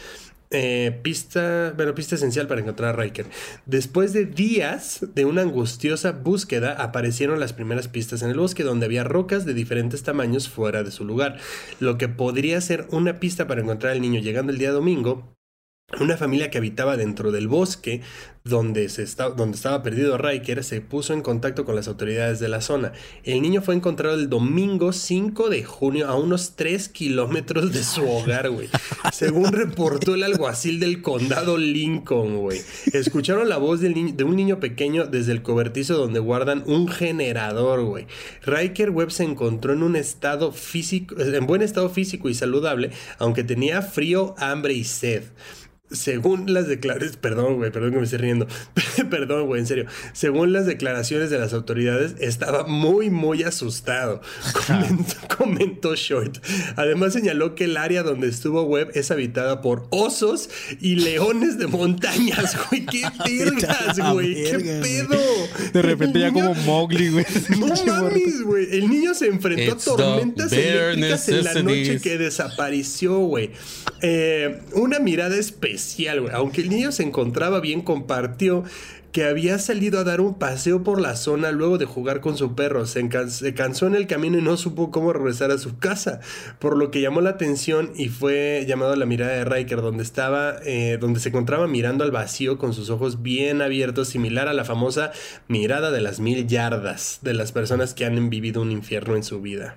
Eh, 0.53 0.99
pista, 1.05 1.73
bueno, 1.77 1.95
pista 1.95 2.17
esencial 2.17 2.49
para 2.49 2.61
encontrar 2.61 2.91
a 2.91 3.01
Riker. 3.01 3.27
Después 3.67 4.13
de 4.13 4.25
días 4.27 5.07
de 5.15 5.25
una 5.25 5.43
angustiosa 5.43 6.11
búsqueda, 6.11 6.73
aparecieron 6.73 7.39
las 7.39 7.53
primeras 7.53 7.87
pistas 7.87 8.23
en 8.23 8.31
el 8.31 8.39
bosque, 8.39 8.65
donde 8.65 8.87
había 8.87 9.05
rocas 9.05 9.45
de 9.45 9.55
diferentes 9.55 10.03
tamaños 10.03 10.49
fuera 10.49 10.83
de 10.83 10.91
su 10.91 11.05
lugar. 11.05 11.39
Lo 11.79 11.99
que 11.99 12.09
podría 12.09 12.61
ser 12.61 12.89
una 12.91 13.21
pista 13.21 13.47
para 13.47 13.61
encontrar 13.61 13.93
al 13.93 14.01
niño 14.01 14.21
llegando 14.21 14.51
el 14.51 14.59
día 14.59 14.73
domingo. 14.73 15.37
Una 15.99 16.17
familia 16.17 16.51
que 16.51 16.59
habitaba 16.59 16.97
dentro 16.97 17.33
del 17.33 17.49
bosque 17.49 18.01
donde, 18.45 18.89
se 18.89 19.03
está, 19.03 19.29
donde 19.31 19.57
estaba 19.57 19.83
perdido 19.83 20.17
Riker 20.17 20.65
se 20.65 20.81
puso 20.81 21.13
en 21.13 21.21
contacto 21.21 21.65
con 21.65 21.77
las 21.77 21.89
autoridades 21.89 22.39
de 22.41 22.49
la 22.49 22.61
zona. 22.61 22.93
El 23.25 23.43
niño 23.43 23.61
fue 23.61 23.75
encontrado 23.75 24.15
el 24.15 24.31
domingo 24.31 24.93
5 24.93 25.51
de 25.51 25.65
junio 25.65 26.09
a 26.09 26.17
unos 26.17 26.55
3 26.57 26.89
kilómetros 26.89 27.73
de 27.73 27.83
su 27.83 28.09
hogar, 28.09 28.51
güey. 28.51 28.69
Según 29.13 29.53
reportó 29.53 30.15
el 30.15 30.23
alguacil 30.23 30.81
del 30.81 31.03
condado 31.03 31.59
Lincoln, 31.59 32.39
güey. 32.39 32.61
Escucharon 32.93 33.49
la 33.49 33.59
voz 33.59 33.81
del 33.81 34.17
de 34.17 34.25
un 34.25 34.37
niño 34.37 34.61
pequeño 34.61 35.07
desde 35.07 35.33
el 35.33 35.43
cobertizo 35.43 35.99
donde 35.99 36.21
guardan 36.21 36.63
un 36.67 36.89
generador, 36.89 37.83
güey. 37.83 38.07
Riker 38.47 38.91
Webb 38.91 39.11
se 39.11 39.25
encontró 39.25 39.73
en 39.73 39.83
un 39.83 39.97
estado 39.97 40.53
físico, 40.53 41.21
en 41.21 41.47
buen 41.47 41.63
estado 41.63 41.91
físico 41.91 42.29
y 42.29 42.35
saludable, 42.35 42.91
aunque 43.19 43.45
tenía 43.45 43.83
frío, 43.83 44.35
hambre 44.39 44.73
y 44.73 44.85
sed. 44.85 45.25
Según 45.91 46.53
las 46.53 46.69
declaraciones, 46.69 47.17
perdón, 47.17 47.57
güey, 47.57 47.71
perdón 47.73 47.93
que 47.93 47.99
me 47.99 48.05
esté 48.05 48.19
riendo. 48.19 48.47
perdón, 49.11 49.47
güey, 49.47 49.61
en 49.61 49.67
serio. 49.67 49.87
Según 50.13 50.53
las 50.53 50.67
declaraciones 50.67 51.31
de 51.31 51.39
las 51.39 51.53
autoridades, 51.53 52.15
estaba 52.21 52.65
muy, 52.67 53.11
muy 53.11 53.43
asustado. 53.43 54.21
Comentó, 54.67 55.15
comentó 55.37 55.95
Short. 55.95 56.39
Además, 56.77 57.13
señaló 57.13 57.55
que 57.55 57.65
el 57.65 57.77
área 57.77 58.03
donde 58.03 58.29
estuvo 58.29 58.63
Webb 58.63 58.91
es 58.95 59.11
habitada 59.11 59.63
por 59.63 59.87
osos 59.91 60.49
y 60.81 60.97
leones 60.97 61.59
de 61.59 61.67
montañas, 61.67 62.57
güey. 62.71 62.87
¡Qué 62.87 63.03
vergas, 63.25 63.99
güey! 64.13 64.45
¡Qué 64.45 64.59
pedo! 64.81 65.19
De 65.73 65.83
repente 65.83 66.21
ya 66.21 66.33
como 66.33 66.55
Mowgli, 66.55 67.09
güey. 67.11 67.25
no 67.59 67.67
mames, 67.85 68.43
güey. 68.43 68.69
El 68.77 68.89
niño 68.89 69.15
se 69.15 69.27
enfrentó 69.27 69.75
It's 69.75 69.89
a 69.89 69.97
tormentas 69.97 70.53
eléctricas 70.53 71.29
en 71.29 71.45
la 71.45 71.55
noche 71.63 72.01
que 72.01 72.19
desapareció, 72.19 73.19
güey. 73.19 73.51
Eh, 74.03 74.61
una 74.73 74.99
mirada 74.99 75.37
especial, 75.37 75.80
Aunque 76.33 76.61
el 76.61 76.71
niño 76.71 76.93
se 76.93 77.03
encontraba 77.03 77.61
bien, 77.61 77.83
compartió 77.83 78.65
que 79.13 79.25
había 79.25 79.59
salido 79.59 79.99
a 79.99 80.05
dar 80.05 80.21
un 80.21 80.35
paseo 80.35 80.83
por 80.83 81.01
la 81.01 81.17
zona 81.17 81.51
luego 81.51 81.79
de 81.79 81.85
jugar 81.85 82.21
con 82.21 82.37
su 82.37 82.55
perro. 82.55 82.87
Se 82.87 83.09
cansó 83.55 83.87
en 83.87 83.95
el 83.95 84.07
camino 84.07 84.39
y 84.39 84.43
no 84.43 84.57
supo 84.57 84.91
cómo 84.91 85.13
regresar 85.13 85.51
a 85.51 85.59
su 85.59 85.79
casa, 85.79 86.21
por 86.59 86.77
lo 86.77 86.91
que 86.91 87.01
llamó 87.01 87.21
la 87.21 87.31
atención 87.31 87.93
y 87.97 88.09
fue 88.09 88.65
llamado 88.69 88.93
a 88.93 88.97
la 88.97 89.07
mirada 89.07 89.33
de 89.33 89.45
Riker, 89.45 89.83
donde 89.83 90.03
estaba, 90.03 90.57
eh, 90.65 90.99
donde 91.01 91.21
se 91.21 91.31
encontraba 91.31 91.67
mirando 91.67 92.05
al 92.05 92.11
vacío 92.11 92.59
con 92.59 92.73
sus 92.73 92.91
ojos 92.91 93.23
bien 93.23 93.63
abiertos, 93.63 94.09
similar 94.09 94.49
a 94.49 94.55
la 94.55 94.65
famosa 94.65 95.13
mirada 95.49 95.91
de 95.91 96.01
las 96.01 96.21
mil 96.21 96.47
yardas 96.47 97.19
de 97.23 97.35
las 97.35 97.53
personas 97.53 97.95
que 97.95 98.05
han 98.05 98.31
vivido 98.31 98.63
un 98.63 98.71
infierno 98.71 99.17
en 99.17 99.25
su 99.25 99.41
vida. 99.41 99.77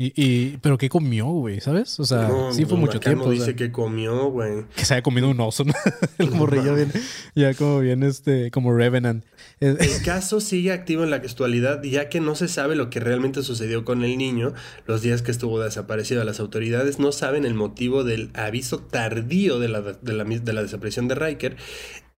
Y, 0.00 0.12
y- 0.14 0.58
pero 0.58 0.78
qué 0.78 0.88
comió, 0.88 1.26
güey, 1.26 1.60
¿sabes? 1.60 1.98
O 1.98 2.04
sea, 2.04 2.28
No, 2.28 2.52
sí 2.52 2.64
fue 2.64 2.74
no, 2.74 2.82
mucho 2.82 2.94
no 2.94 3.00
tiempo. 3.00 3.24
o 3.24 3.32
sea, 3.32 3.32
dice 3.32 3.56
que 3.56 3.72
comió, 3.72 4.30
güey. 4.30 4.64
que 4.76 4.84
se 4.84 4.94
haya 4.94 5.02
comido 5.02 5.28
un 5.28 5.40
oso, 5.40 5.64
¿no? 5.64 5.74
El 6.18 6.30
morrillo 6.30 6.76
bien, 6.76 6.92
ya 7.34 7.52
como 7.54 7.80
bien, 7.80 8.04
este, 8.04 8.52
como 8.52 8.72
Revenant. 8.72 9.24
El 9.58 9.76
caso 10.04 10.40
sigue 10.40 10.70
activo 10.70 11.02
en 11.02 11.10
la 11.10 11.16
actualidad, 11.16 11.82
ya 11.82 12.08
que 12.08 12.20
no 12.20 12.36
se 12.36 12.46
sabe 12.46 12.76
lo 12.76 12.90
que 12.90 13.00
realmente 13.00 13.42
sucedió 13.42 13.84
con 13.84 14.04
el 14.04 14.16
niño 14.18 14.54
los 14.86 15.02
días 15.02 15.22
que 15.22 15.32
estuvo 15.32 15.58
desaparecido. 15.58 16.22
Las 16.22 16.38
autoridades 16.38 17.00
no 17.00 17.10
saben 17.10 17.44
el 17.44 17.54
motivo 17.54 18.04
del 18.04 18.30
aviso 18.34 18.78
tardío 18.78 19.58
de 19.58 19.68
la, 19.68 19.80
de 19.80 20.12
la, 20.12 20.22
de 20.22 20.52
la 20.52 20.62
desaparición 20.62 21.08
de 21.08 21.16
Riker. 21.16 21.56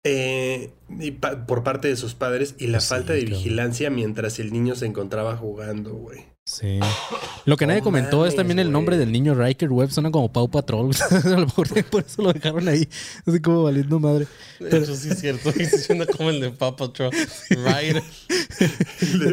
eh, 0.02 0.70
y 0.98 1.12
pa- 1.12 1.46
por 1.46 1.62
parte 1.62 1.86
de 1.86 1.94
sus 1.96 2.14
padres 2.14 2.56
y 2.58 2.66
la 2.68 2.80
sí, 2.80 2.88
falta 2.88 3.12
de 3.12 3.24
vigilancia 3.24 3.88
mientras 3.90 4.40
el 4.40 4.52
niño 4.52 4.74
se 4.74 4.86
encontraba 4.86 5.36
jugando, 5.36 5.92
güey. 5.94 6.24
Sí. 6.48 6.80
Lo 7.44 7.58
que 7.58 7.66
nadie 7.66 7.82
comentó 7.82 8.24
es 8.24 8.34
también 8.34 8.58
el 8.58 8.72
nombre 8.72 8.96
del 8.96 9.12
niño 9.12 9.34
Riker 9.34 9.70
Webb. 9.70 9.90
Suena 9.90 10.11
como 10.11 10.32
Pau 10.32 10.50
Patrol. 10.50 10.90
a 11.11 11.28
lo 11.28 11.46
mejor 11.46 11.84
por 11.84 12.04
eso 12.04 12.22
lo 12.22 12.32
dejaron 12.32 12.66
ahí. 12.68 12.88
Así 13.26 13.40
como 13.40 13.64
valiendo 13.64 14.00
madre. 14.00 14.26
Eso 14.58 14.96
sí 14.96 15.11
es 15.11 15.20
cierto. 15.20 15.50
Y 15.58 15.66
se 15.66 15.78
suena 15.78 16.06
como 16.06 16.30
el 16.30 16.40
de 16.40 16.50
Paw 16.50 16.74
Patrol. 16.74 17.11
Right. 17.50 18.02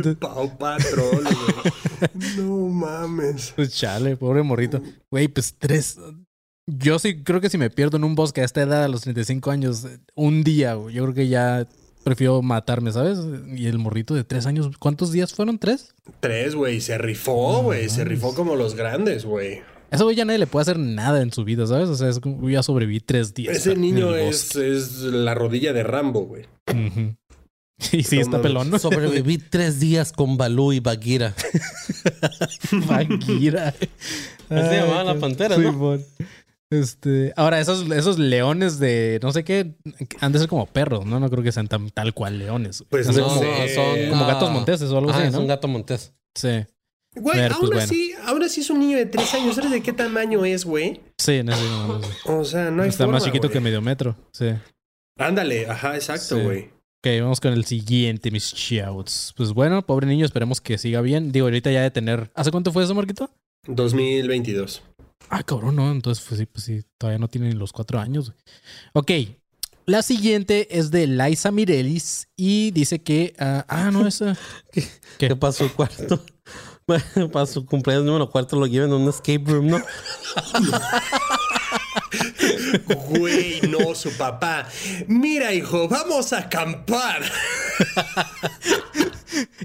De 0.04 0.16
Pau 0.16 0.58
Patrol, 0.58 1.24
güey. 1.24 2.36
No 2.36 2.68
mames. 2.68 3.54
Pues 3.56 3.74
chale, 3.74 4.18
pobre 4.18 4.44
morrito. 4.44 4.82
Güey, 5.10 5.30
pues 5.30 5.56
tres. 5.58 5.98
Yo 6.68 7.00
sí 7.00 7.24
creo 7.24 7.40
que 7.40 7.50
si 7.50 7.58
me 7.58 7.70
pierdo 7.70 7.96
en 7.96 8.04
un 8.04 8.16
bosque 8.16 8.42
a 8.42 8.46
esta 8.46 8.62
edad, 8.62 8.84
a 8.84 8.88
los 8.90 9.02
35 9.02 9.52
años, 9.52 9.88
un 10.16 10.44
día, 10.44 10.74
güey, 10.74 10.96
yo 10.96 11.04
creo 11.04 11.16
que 11.16 11.28
ya 11.30 11.66
prefiero 12.06 12.44
matarme, 12.44 12.92
¿sabes? 12.92 13.18
Y 13.56 13.66
el 13.66 13.80
morrito 13.80 14.14
de 14.14 14.24
tres 14.24 14.46
años, 14.46 14.70
¿cuántos 14.78 15.12
días 15.12 15.34
fueron? 15.34 15.58
¿Tres? 15.58 15.96
Tres, 16.20 16.54
güey. 16.54 16.80
Se 16.80 17.00
rifó, 17.00 17.64
güey. 17.64 17.90
Se 17.90 18.06
rifó 18.06 18.36
como 18.36 18.56
los 18.56 18.76
grandes, 18.76 19.26
güey. 19.26 19.64
Eso 19.90 20.04
güey 20.04 20.16
ya 20.16 20.24
nadie 20.24 20.38
le 20.38 20.46
puede 20.46 20.62
hacer 20.62 20.78
nada 20.78 21.24
en 21.24 21.34
su 21.34 21.44
vida, 21.44 21.66
¿sabes? 21.66 21.90
O 21.90 21.96
sea, 21.96 22.08
es 22.08 22.20
como, 22.20 22.48
ya 22.48 22.62
sobreviví 22.62 23.00
tres 23.00 23.34
días. 23.34 23.58
Ese 23.58 23.76
niño 23.76 24.16
es, 24.16 24.56
la 24.56 25.34
rodilla 25.34 25.74
de 25.74 25.84
Rambo, 25.84 26.22
güey. 26.22 26.46
Y 27.92 28.04
sí, 28.04 28.20
está 28.20 28.42
pelón, 28.42 28.70
¿no? 28.70 28.80
Sobreviví 28.80 29.38
tres 29.38 29.82
días 29.82 30.14
con 30.14 30.38
Balú 30.38 30.72
y 30.72 30.80
Bagheera. 30.80 31.36
Bagheera. 32.88 33.76
Así 34.48 34.70
se 34.70 34.78
llamaba 34.78 35.04
la 35.04 35.20
pantera, 35.20 35.58
¿no? 35.58 35.72
Simón. 35.72 36.06
Este, 36.72 37.32
ahora, 37.36 37.60
esos, 37.60 37.90
esos 37.92 38.18
leones 38.18 38.80
de 38.80 39.20
no 39.22 39.32
sé 39.32 39.44
qué 39.44 39.76
han 40.20 40.32
de 40.32 40.40
ser 40.40 40.48
como 40.48 40.66
perros, 40.66 41.06
¿no? 41.06 41.20
No 41.20 41.30
creo 41.30 41.44
que 41.44 41.52
sean 41.52 41.68
tan, 41.68 41.90
tal 41.92 42.14
cual 42.14 42.40
leones. 42.40 42.84
Pues 42.90 43.08
no 43.16 43.24
como, 43.24 43.40
sé. 43.40 43.76
son 43.76 44.10
como 44.10 44.24
ah, 44.26 44.28
gatos 44.28 44.52
monteses 44.52 44.90
o 44.92 44.98
algo 44.98 45.12
así, 45.12 45.24
es 45.28 45.34
¿no? 45.34 45.42
un 45.42 45.48
gato 45.48 45.68
montés. 45.68 46.14
Sí. 46.34 46.66
Güey, 47.18 47.38
Ver, 47.38 47.52
aún 47.54 47.60
pues, 47.62 47.70
bueno. 47.72 47.84
así, 47.84 48.12
aún 48.26 48.44
así 48.44 48.62
es 48.62 48.70
un 48.70 48.80
niño 48.80 48.98
de 48.98 49.06
tres 49.06 49.34
años. 49.36 49.56
¿Sabes 49.56 49.72
de 49.72 49.82
qué 49.82 49.94
tamaño 49.94 50.44
es, 50.44 50.66
güey? 50.66 51.02
Sí, 51.18 51.44
no 51.44 51.56
sé, 51.56 51.64
no, 51.64 52.00
no. 52.00 52.40
O 52.40 52.44
sea, 52.44 52.72
no 52.72 52.84
hay 52.84 52.90
Está 52.90 53.08
más 53.08 53.24
chiquito 53.24 53.48
güey. 53.48 53.54
que 53.54 53.60
medio 53.62 53.82
metro. 53.82 54.18
Sí. 54.34 54.48
Ándale, 55.18 55.70
ajá, 55.70 55.96
exacto, 55.96 56.38
Sí. 56.38 56.42
güey. 56.44 56.64
Ok, 57.06 57.22
vamos 57.22 57.40
con 57.40 57.54
el 57.54 57.64
siguiente, 57.66 58.32
mis 58.32 58.52
shouts. 58.54 59.34
Pues 59.38 59.54
bueno, 59.54 59.86
pobre 59.86 60.08
niño, 60.08 60.26
esperemos 60.26 60.60
que 60.60 60.78
siga 60.80 61.00
bien. 61.02 61.32
Digo, 61.32 61.46
ahorita 61.46 61.72
ya 61.72 61.84
de 61.84 61.92
tener. 61.92 62.32
¿Hace 62.34 62.52
cuánto 62.52 62.74
fue 62.74 62.84
eso, 62.84 62.96
Marquito? 62.96 63.30
2022. 63.68 64.82
Ah, 65.30 65.44
cabrón, 65.44 65.76
no. 65.76 65.92
Entonces, 65.92 66.24
pues 66.28 66.40
sí, 66.40 66.46
pues 66.46 66.64
sí, 66.64 66.84
todavía 66.98 67.20
no 67.20 67.28
tienen 67.28 67.58
los 67.58 67.72
cuatro 67.72 68.00
años. 68.00 68.34
Ok. 68.94 69.12
La 69.88 70.02
siguiente 70.02 70.80
es 70.80 70.90
de 70.90 71.06
Liza 71.06 71.52
Mirelis 71.52 72.28
y 72.36 72.72
dice 72.72 73.04
que. 73.04 73.36
ah, 73.40 73.66
ah, 73.68 73.92
no, 73.92 74.08
esa. 74.08 74.38
¿Qué? 74.72 74.88
¿Qué 75.18 75.36
pasó 75.36 75.68
su 75.68 75.76
cuarto? 75.76 76.24
Para 77.32 77.46
su 77.46 77.66
cumpleaños 77.66 78.06
número 78.06 78.30
cuarto 78.30 78.60
lo 78.60 78.68
llevan 78.68 78.92
a 78.92 78.96
un 78.96 79.10
escape 79.10 79.44
room, 79.46 79.68
¿no? 79.68 79.78
Güey, 83.10 83.62
no, 83.70 83.96
su 83.96 84.12
papá. 84.18 84.68
Mira, 85.08 85.54
hijo, 85.54 85.88
vamos 85.88 86.34
a 86.34 86.40
acampar. 86.40 87.22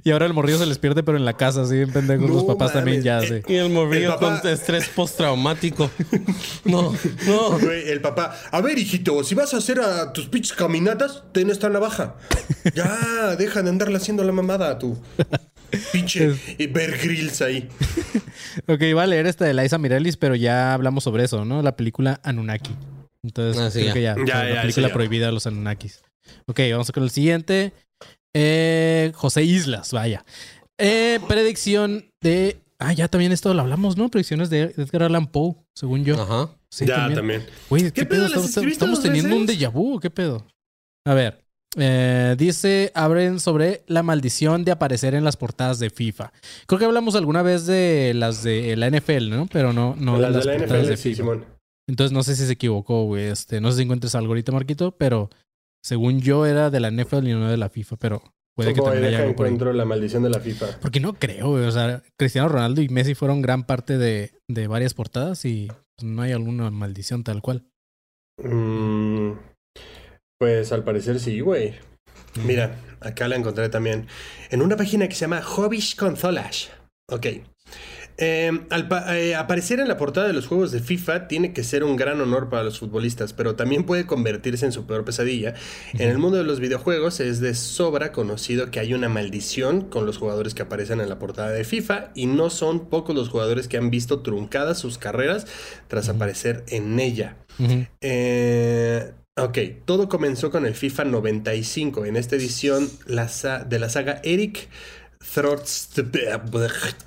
Y 0.03 0.11
ahora 0.11 0.27
el 0.27 0.33
morrillo 0.33 0.59
se 0.59 0.67
les 0.67 0.79
pierde, 0.79 1.03
pero 1.03 1.17
en 1.19 1.25
la 1.25 1.37
casa, 1.37 1.63
así, 1.63 1.77
en 1.77 1.93
pendejos. 1.93 2.29
No 2.29 2.35
los 2.37 2.45
papás 2.45 2.73
también 2.73 3.03
ya, 3.03 3.21
Eh, 3.21 3.43
sí. 3.47 3.53
Y 3.53 3.57
el 3.57 3.71
morrillo 3.71 4.15
El 4.15 4.19
papá- 4.19 4.41
con 4.41 4.51
estrés 4.51 4.89
postraumático. 4.89 5.91
No, 6.65 6.93
no. 7.27 7.59
Güey, 7.59 7.89
el 7.91 8.01
papá. 8.01 8.35
A 8.51 8.61
ver, 8.61 8.79
hijito, 8.79 9.23
si 9.25 9.35
vas 9.35 9.53
a 9.55 9.59
hacer 9.59 9.81
a 9.81 10.13
tus 10.13 10.27
pinches 10.29 10.53
caminatas, 10.57 11.23
ten 11.33 11.51
esta 11.51 11.69
navaja. 11.69 12.15
Ya, 12.75 13.37
deja 13.37 13.63
de 13.63 13.71
andarle 13.71 13.97
haciendo 13.99 14.25
la 14.25 14.33
mamada 14.33 14.71
a 14.71 14.79
tú. 14.79 14.99
Pinche 15.93 16.29
Bear 16.71 16.99
Grylls 17.03 17.41
ahí. 17.43 17.69
Ok, 18.67 18.81
iba 18.83 19.03
a 19.03 19.07
leer 19.07 19.27
esta 19.27 19.45
de 19.45 19.55
Liza 19.55 19.79
Mirelis, 19.79 20.17
pero 20.17 20.35
ya 20.35 20.75
hablamos 20.75 21.05
sobre 21.05 21.25
eso, 21.25 21.45
¿no? 21.45 21.63
La 21.63 21.77
película 21.77 22.21
Anunnaki. 22.25 22.73
Entonces, 23.23 23.61
Ah, 23.63 23.71
sí, 23.71 23.81
creo 23.81 23.87
ya. 23.89 23.95
que 23.95 24.03
ya. 24.03 24.15
Ya, 24.17 24.23
o 24.23 24.27
sea, 24.27 24.49
ya, 24.49 24.55
la 24.55 24.61
película 24.63 24.89
sí, 24.89 24.93
prohibida 24.95 25.27
de 25.27 25.33
los 25.33 25.47
Anunnakis. 25.47 26.03
Ok, 26.47 26.61
vamos 26.73 26.91
con 26.91 27.03
el 27.05 27.11
siguiente. 27.11 27.73
Eh, 28.35 29.13
José 29.15 29.43
Islas, 29.45 29.93
vaya. 29.93 30.25
Eh, 30.79 31.21
predicción 31.29 32.07
de. 32.23 32.59
Ah, 32.79 32.93
ya 32.93 33.09
también 33.09 33.31
esto 33.33 33.53
lo 33.53 33.61
hablamos, 33.61 33.97
¿no? 33.97 34.09
Predicciones 34.09 34.49
de 34.51 34.73
Edgar 34.77 35.03
Allan 35.05 35.27
Poe, 35.27 35.55
según 35.77 36.05
yo. 36.05 36.21
Ajá. 36.21 36.51
Sí, 36.71 36.87
ya, 36.87 37.13
también. 37.13 37.45
Güey, 37.69 37.85
¿qué, 37.85 37.93
¿Qué 37.93 38.07
pedo? 38.07 38.27
¿Estamos, 38.27 39.03
teniendo 39.03 39.37
un 39.37 39.47
déjà 39.47 39.71
vu 39.71 39.97
o 39.97 40.01
qué 40.01 40.09
pedo? 40.09 40.47
A 41.07 41.15
ver. 41.15 41.43
Eh, 41.77 42.35
dice, 42.37 42.91
abren 42.95 43.39
sobre 43.39 43.83
la 43.87 44.03
maldición 44.03 44.65
de 44.65 44.73
aparecer 44.73 45.15
en 45.15 45.25
las 45.25 45.37
portadas 45.37 45.79
de 45.79 45.91
FIFA. 45.91 46.33
Creo 46.67 46.79
que 46.79 46.85
hablamos 46.85 47.15
alguna 47.15 47.43
vez 47.43 47.67
de 47.67 48.13
las 48.15 48.43
de 48.43 48.77
la 48.77 48.91
NFL, 48.91 49.31
¿no? 49.31 49.47
Pero 49.47 49.73
no, 49.73 49.95
no 49.97 50.19
Las 50.19 50.31
de 50.31 50.37
las 50.37 50.47
de 50.47 50.53
la 50.53 50.59
portadas 50.59 50.83
NFL, 50.83 50.91
de 50.91 50.97
sí, 50.97 51.09
FIFA. 51.11 51.17
Simón. 51.17 51.45
Entonces 51.89 52.13
no 52.13 52.23
sé 52.23 52.37
si 52.37 52.47
se 52.47 52.53
equivocó, 52.53 53.05
güey. 53.05 53.25
Este, 53.25 53.61
no 53.61 53.71
sé 53.71 53.79
si 53.79 53.83
encuentres 53.85 54.15
algo 54.15 54.29
ahorita, 54.29 54.53
Marquito, 54.53 54.93
pero 54.93 55.31
según 55.83 56.21
yo 56.21 56.47
era 56.47 56.71
de 56.71 56.81
la 56.81 56.91
NFL 56.91 57.27
y 57.27 57.33
no 57.33 57.49
de 57.49 57.57
la 57.57 57.69
FIFA, 57.69 57.97
pero 57.97 58.23
puede 58.55 58.75
que 58.75 58.81
también 58.81 59.05
haya 59.05 59.23
algo 59.23 59.37
por 59.37 59.47
ahí. 59.47 59.53
encuentro 59.53 59.73
la 59.73 59.85
maldición 59.85 60.23
de 60.23 60.31
la 60.31 60.41
FIFA. 60.41 60.81
Porque 60.81 61.01
no 61.01 61.15
creo, 61.15 61.51
güey. 61.51 61.65
O 61.65 61.73
sea, 61.73 62.03
Cristiano 62.17 62.49
Ronaldo 62.49 62.83
y 62.83 62.89
Messi 62.89 63.15
fueron 63.15 63.43
gran 63.43 63.65
parte 63.65 63.99
de, 63.99 64.33
de 64.49 64.67
varias 64.67 64.95
portadas 64.95 65.45
y 65.45 65.69
pues, 65.97 66.05
no 66.05 66.23
hay 66.23 66.33
alguna 66.33 66.71
maldición 66.71 67.25
tal 67.25 67.43
cual. 67.43 67.65
Mm, 68.43 69.33
pues 70.41 70.73
al 70.73 70.85
parecer 70.85 71.21
sí, 71.21 71.41
güey. 71.41 71.75
Mira, 72.47 72.75
acá 73.01 73.29
la 73.29 73.37
encontré 73.37 73.69
también. 73.69 74.07
En 74.49 74.63
una 74.63 74.75
página 74.75 75.07
que 75.07 75.15
se 75.15 75.21
llama 75.21 75.43
Hobbies 75.43 75.95
Consolas. 75.95 76.71
Ok. 77.09 77.27
Eh, 78.17 78.51
al 78.71 78.89
eh, 79.11 79.35
aparecer 79.35 79.81
en 79.81 79.89
la 79.89 79.99
portada 79.99 80.27
de 80.27 80.33
los 80.33 80.47
juegos 80.47 80.73
de 80.73 80.81
FIFA 80.81 81.29
tiene 81.29 81.53
que 81.53 81.63
ser 81.63 81.85
un 81.85 81.97
gran 81.97 82.23
honor 82.23 82.49
para 82.49 82.63
los 82.63 82.79
futbolistas, 82.79 83.35
pero 83.35 83.55
también 83.55 83.85
puede 83.85 84.07
convertirse 84.07 84.65
en 84.65 84.73
su 84.73 84.87
peor 84.87 85.05
pesadilla. 85.05 85.55
En 85.93 86.09
el 86.09 86.17
mundo 86.17 86.39
de 86.39 86.45
los 86.45 86.59
videojuegos 86.59 87.21
es 87.21 87.41
de 87.41 87.55
sobra 87.55 88.11
conocido 88.11 88.71
que 88.71 88.81
hay 88.81 88.95
una 88.95 89.11
maldición 89.11 89.83
con 89.83 90.07
los 90.07 90.17
jugadores 90.17 90.55
que 90.55 90.63
aparecen 90.63 91.03
en 91.03 91.11
la 91.11 91.19
portada 91.19 91.51
de 91.51 91.65
FIFA 91.65 92.13
y 92.15 92.27
no 92.27 92.49
son 92.49 92.89
pocos 92.89 93.15
los 93.15 93.29
jugadores 93.29 93.69
que 93.69 93.77
han 93.77 93.91
visto 93.91 94.21
truncadas 94.21 94.79
sus 94.79 94.97
carreras 94.97 95.47
tras 95.89 96.09
aparecer 96.09 96.65
en 96.69 96.99
ella. 96.99 97.37
Eh, 98.01 99.13
ok, 99.45 99.59
todo 99.85 100.09
comenzó 100.09 100.51
con 100.51 100.67
el 100.67 100.75
FIFA 100.75 101.05
95. 101.05 102.05
En 102.05 102.17
esta 102.17 102.37
edición 102.37 102.89
la 103.07 103.29
de 103.69 103.79
la 103.79 103.89
saga 103.89 104.21
Eric 104.25 104.69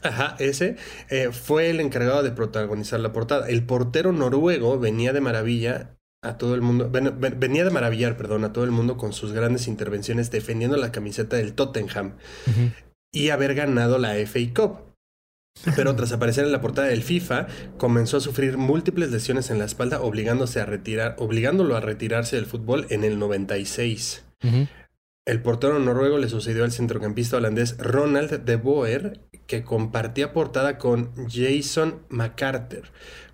ajá, 0.04 0.36
ese, 0.39 0.76
eh, 1.10 1.30
fue 1.32 1.69
el 1.69 1.80
encargado 1.80 2.22
de 2.24 2.32
protagonizar 2.32 3.00
la 3.00 3.12
portada. 3.12 3.50
El 3.50 3.63
portero 3.65 4.12
noruego 4.12 4.80
venía 4.80 5.13
de 5.13 5.22
maravilla 5.22 5.96
a 6.24 6.38
todo 6.38 6.56
el 6.56 6.62
mundo, 6.62 6.89
ven- 6.89 7.19
ven- 7.19 7.39
venía 7.39 7.63
de 7.65 7.72
maravillar, 7.72 8.15
perdón, 8.15 8.43
a 8.46 8.54
todo 8.54 8.63
el 8.63 8.72
mundo 8.72 8.98
con 8.98 9.13
sus 9.13 9.32
grandes 9.34 9.67
intervenciones 9.67 10.32
defendiendo 10.32 10.78
la 10.78 10.91
camiseta 10.91 11.38
del 11.38 11.54
Tottenham 11.54 12.13
y 13.12 13.30
haber 13.30 13.56
ganado 13.56 13.98
la 13.98 14.15
FA 14.17 14.39
Cup. 14.56 14.92
Pero 15.75 15.95
tras 15.95 16.11
aparecer 16.11 16.45
en 16.45 16.51
la 16.51 16.61
portada 16.61 16.87
del 16.87 17.03
FIFA, 17.03 17.47
comenzó 17.77 18.17
a 18.17 18.21
sufrir 18.21 18.57
múltiples 18.57 19.11
lesiones 19.11 19.49
en 19.49 19.59
la 19.59 19.65
espalda, 19.65 20.01
obligándose 20.01 20.59
a 20.59 20.65
retirar, 20.65 21.15
obligándolo 21.19 21.75
a 21.75 21.79
retirarse 21.79 22.35
del 22.35 22.45
fútbol 22.45 22.85
en 22.89 23.03
el 23.03 23.19
96. 23.19 24.25
Ujú. 24.43 24.67
El 25.25 25.41
portero 25.41 25.79
noruego 25.79 26.17
le 26.17 26.27
sucedió 26.27 26.65
al 26.65 26.73
centrocampista 26.73 27.37
holandés 27.37 27.77
Ronald 27.77 28.43
de 28.43 28.57
Boer, 28.57 29.21
que 29.47 29.63
compartía 29.63 30.33
portada 30.33 30.77
con 30.77 31.13
Jason 31.29 32.01
McCarter. 32.09 32.91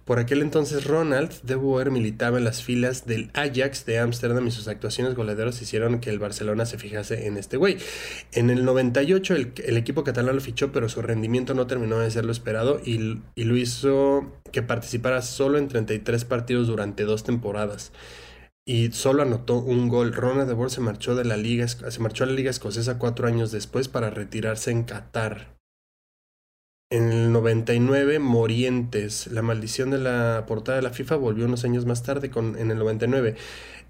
Por 0.10 0.18
aquel 0.18 0.42
entonces 0.42 0.86
Ronald 0.86 1.40
de 1.44 1.54
Boer 1.54 1.92
militaba 1.92 2.40
en 2.40 2.44
las 2.44 2.64
filas 2.64 3.06
del 3.06 3.30
Ajax 3.36 3.86
de 3.86 4.00
Ámsterdam 4.00 4.48
y 4.48 4.50
sus 4.50 4.68
actuaciones 4.68 5.14
goleadoras 5.14 5.62
hicieron 5.62 6.00
que 6.00 6.10
el 6.10 6.18
Barcelona 6.18 6.66
se 6.66 6.80
fijase 6.80 7.28
en 7.28 7.38
este 7.38 7.58
güey. 7.58 7.78
En 8.32 8.50
el 8.50 8.66
98 8.66 9.36
el, 9.36 9.54
el 9.64 9.78
equipo 9.78 10.04
catalán 10.04 10.34
lo 10.34 10.42
fichó, 10.42 10.72
pero 10.72 10.90
su 10.90 11.04
rendimiento 11.04 11.54
no 11.54 11.68
terminó 11.68 12.00
de 12.00 12.10
ser 12.10 12.26
lo 12.26 12.32
esperado 12.32 12.82
y, 12.84 13.22
y 13.36 13.44
lo 13.44 13.56
hizo 13.56 14.34
que 14.52 14.64
participara 14.64 15.22
solo 15.22 15.60
en 15.60 15.68
33 15.68 16.26
partidos 16.26 16.66
durante 16.66 17.04
dos 17.04 17.24
temporadas 17.24 17.92
y 18.66 18.92
solo 18.92 19.22
anotó 19.22 19.60
un 19.60 19.90
gol. 19.90 20.14
Ronald 20.14 20.48
de 20.48 20.56
Boer 20.56 20.72
se 20.72 20.82
marchó 20.82 21.14
de 21.14 21.26
la 21.26 21.38
liga, 21.38 21.68
se 21.68 22.00
marchó 22.00 22.24
a 22.24 22.28
la 22.28 22.34
liga 22.34 22.50
escocesa 22.50 22.98
cuatro 22.98 23.28
años 23.28 23.52
después 23.52 23.88
para 23.90 24.10
retirarse 24.10 24.72
en 24.72 24.86
Qatar. 24.86 25.59
En 26.92 27.12
el 27.12 27.32
99, 27.32 28.18
Morientes, 28.18 29.28
la 29.28 29.44
maldición 29.44 29.92
de 29.92 30.00
la 30.00 30.46
portada 30.48 30.78
de 30.78 30.82
la 30.82 30.90
FIFA 30.90 31.18
volvió 31.18 31.46
unos 31.46 31.64
años 31.64 31.86
más 31.86 32.02
tarde, 32.02 32.32
con, 32.32 32.58
en 32.58 32.72
el 32.72 32.80
99. 32.80 33.36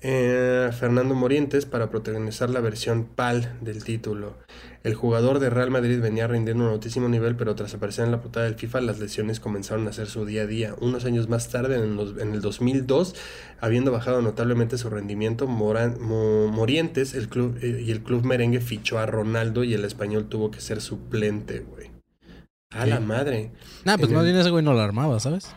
Eh, 0.02 0.70
Fernando 0.78 1.16
Morientes 1.16 1.66
para 1.66 1.90
protagonizar 1.90 2.50
la 2.50 2.60
versión 2.60 3.06
PAL 3.06 3.58
del 3.62 3.86
título. 3.86 4.36
El 4.84 4.96
jugador 4.96 5.40
de 5.40 5.50
Real 5.50 5.72
Madrid 5.72 6.02
venía 6.02 6.28
rindiendo 6.28 6.66
un 6.66 6.72
altísimo 6.72 7.08
nivel, 7.08 7.38
pero 7.38 7.56
tras 7.56 7.74
aparecer 7.74 8.04
en 8.04 8.12
la 8.12 8.22
portada 8.22 8.46
del 8.46 8.56
FIFA, 8.56 8.82
las 8.82 9.00
lesiones 9.00 9.40
comenzaron 9.40 9.88
a 9.88 9.94
ser 9.94 10.08
su 10.08 10.26
día 10.26 10.42
a 10.42 10.46
día. 10.48 10.76
Unos 10.82 11.06
años 11.06 11.30
más 11.30 11.50
tarde, 11.50 11.76
en, 11.76 11.96
los- 11.96 12.18
en 12.18 12.34
el 12.34 12.42
2002, 12.42 13.16
habiendo 13.62 13.94
bajado 13.94 14.22
notablemente 14.22 14.78
su 14.78 14.90
rendimiento, 14.90 15.48
Morientes 15.48 17.14
el 17.16 17.30
club, 17.30 17.58
eh, 17.62 17.82
y 17.86 17.92
el 17.92 18.04
club 18.04 18.26
merengue 18.26 18.60
fichó 18.60 19.00
a 19.00 19.06
Ronaldo 19.06 19.64
y 19.64 19.74
el 19.74 19.86
español 19.86 20.28
tuvo 20.28 20.52
que 20.52 20.60
ser 20.60 20.82
suplente, 20.82 21.60
güey. 21.60 21.89
A 22.72 22.86
la 22.86 23.00
madre. 23.00 23.52
Nah, 23.84 23.98
pues 23.98 24.12
más 24.12 24.24
bien 24.24 24.36
ese 24.38 24.52
güey 24.52 24.64
no 24.64 24.74
lo 24.74 24.82
armaba, 24.82 25.20
¿sabes? 25.20 25.48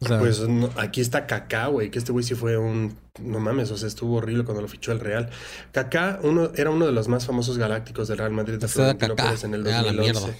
O 0.00 0.06
sea, 0.06 0.18
Pues 0.18 0.40
no, 0.40 0.68
aquí 0.76 1.00
está 1.00 1.26
Kaká, 1.26 1.68
güey, 1.68 1.90
que 1.90 1.98
este 1.98 2.12
güey 2.12 2.24
sí 2.24 2.34
fue 2.34 2.58
un... 2.58 2.96
No 3.20 3.40
mames, 3.40 3.70
o 3.70 3.76
sea, 3.76 3.88
estuvo 3.88 4.16
horrible 4.16 4.44
cuando 4.44 4.62
lo 4.62 4.68
fichó 4.68 4.92
el 4.92 5.00
Real. 5.00 5.30
Kaká 5.72 6.18
uno, 6.22 6.50
era 6.54 6.70
uno 6.70 6.86
de 6.86 6.92
los 6.92 7.08
más 7.08 7.24
famosos 7.24 7.56
galácticos 7.56 8.08
del 8.08 8.18
Real 8.18 8.32
Madrid 8.32 8.58
de 8.58 8.68
Florentino 8.68 9.16
Pérez 9.16 9.44
en 9.44 9.54
el 9.54 9.66
era 9.66 9.82
la 9.82 9.92
2011. 9.92 10.34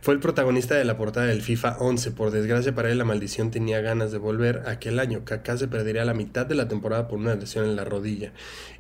fue 0.01 0.15
el 0.15 0.21
protagonista 0.21 0.75
de 0.75 0.85
la 0.85 0.97
portada 0.97 1.27
del 1.27 1.43
FIFA 1.43 1.77
11. 1.79 2.11
Por 2.11 2.33
desgracia 2.33 2.75
para 2.75 2.91
él, 2.91 2.99
la 2.99 3.05
maldición 3.05 3.51
tenía 3.51 3.81
ganas 3.81 4.13
de 4.13 4.19
volver 4.19 4.65
aquel 4.67 4.99
año. 4.99 5.25
Kaká 5.25 5.57
se 5.57 5.69
perdería 5.69 6.05
la 6.05 6.15
mitad 6.15 6.45
de 6.45 6.57
la 6.57 6.69
temporada 6.69 7.09
por 7.09 7.19
una 7.19 7.35
lesión 7.35 7.65
en 7.65 7.77
la 7.77 7.85
rodilla. 7.85 8.33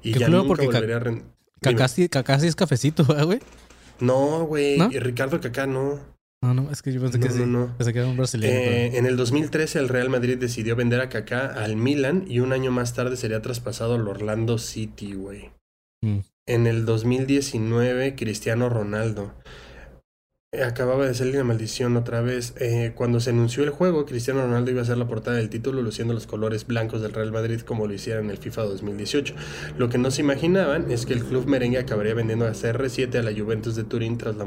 Y 0.02 0.18
ya 0.18 0.28
nunca 0.28 0.62
volvería 0.62 0.96
a... 0.96 1.02
Kaká 1.62 1.88
sí, 1.88 2.08
Kaká 2.08 2.38
sí 2.38 2.48
es 2.48 2.56
cafecito, 2.56 3.04
¿verdad, 3.04 3.24
güey? 3.26 3.40
No, 4.00 4.44
güey. 4.44 4.78
¿No? 4.78 4.88
Ricardo 4.88 5.40
Kaká 5.40 5.66
no. 5.66 5.98
No, 6.42 6.54
no, 6.54 6.70
es 6.70 6.82
que 6.82 6.92
yo 6.92 7.00
pensé 7.00 7.18
que 7.18 7.30
sí. 7.30 7.40
no, 7.40 7.46
no. 7.46 7.76
Pensé 7.76 7.92
que 7.92 7.98
era 8.00 8.08
un 8.08 8.16
brasileño. 8.16 8.52
Eh, 8.52 8.98
en 8.98 9.06
el 9.06 9.16
2013 9.16 9.78
el 9.78 9.88
Real 9.88 10.10
Madrid 10.10 10.36
decidió 10.38 10.76
vender 10.76 11.00
a 11.00 11.08
Kaká 11.08 11.46
al 11.46 11.76
Milan 11.76 12.24
y 12.28 12.40
un 12.40 12.52
año 12.52 12.70
más 12.70 12.94
tarde 12.94 13.16
sería 13.16 13.42
traspasado 13.42 13.94
al 13.94 14.06
Orlando 14.06 14.58
City, 14.58 15.14
güey. 15.14 15.50
Mm. 16.02 16.18
En 16.46 16.66
el 16.66 16.84
2019 16.84 18.14
Cristiano 18.14 18.68
Ronaldo. 18.68 19.32
Eh, 20.56 20.62
Acababa 20.64 21.06
de 21.06 21.14
salir 21.14 21.34
la 21.34 21.44
maldición 21.44 21.96
otra 21.96 22.20
vez. 22.22 22.54
Eh, 22.58 22.92
cuando 22.94 23.20
se 23.20 23.30
anunció 23.30 23.62
el 23.62 23.70
juego, 23.70 24.06
Cristiano 24.06 24.42
Ronaldo 24.42 24.70
iba 24.70 24.82
a 24.82 24.84
ser 24.84 24.96
la 24.96 25.06
portada 25.06 25.36
del 25.36 25.50
título 25.50 25.82
luciendo 25.82 26.14
los 26.14 26.26
colores 26.26 26.66
blancos 26.66 27.02
del 27.02 27.12
Real 27.12 27.30
Madrid 27.32 27.60
como 27.60 27.86
lo 27.86 27.94
hiciera 27.94 28.20
en 28.20 28.30
el 28.30 28.38
FIFA 28.38 28.62
2018. 28.62 29.34
Lo 29.76 29.88
que 29.88 29.98
no 29.98 30.10
se 30.10 30.22
imaginaban 30.22 30.90
es 30.90 31.04
que 31.06 31.12
el 31.12 31.24
club 31.24 31.46
merengue 31.46 31.78
acabaría 31.78 32.14
vendiendo 32.14 32.46
a 32.46 32.52
CR7 32.52 33.16
a 33.16 33.22
la 33.22 33.32
Juventus 33.38 33.76
de 33.76 33.84
Turín 33.84 34.18
tras, 34.18 34.36
la 34.36 34.46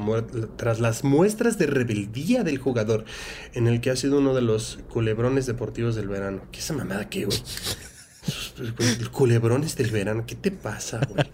tras 0.56 0.80
las 0.80 1.04
muestras 1.04 1.58
de 1.58 1.68
rebeldía 1.68 2.44
del 2.44 2.58
jugador, 2.58 3.06
en 3.54 3.68
el 3.68 3.82
que 3.82 3.92
ha 3.92 3.96
sido 3.96 4.18
uno 4.18 4.34
de 4.34 4.42
los 4.42 4.80
culebrones 4.90 5.46
deportivos 5.46 5.96
del 5.96 6.08
verano. 6.08 6.42
¿Qué 6.52 6.60
esa 6.60 6.74
mamada 6.74 7.10
qué, 7.10 7.26
güey? 7.26 7.38
Culebrones 9.12 9.76
del 9.76 9.92
verano, 9.92 10.26
¿qué 10.28 10.36
te 10.36 10.52
pasa, 10.52 11.00
güey? 11.08 11.26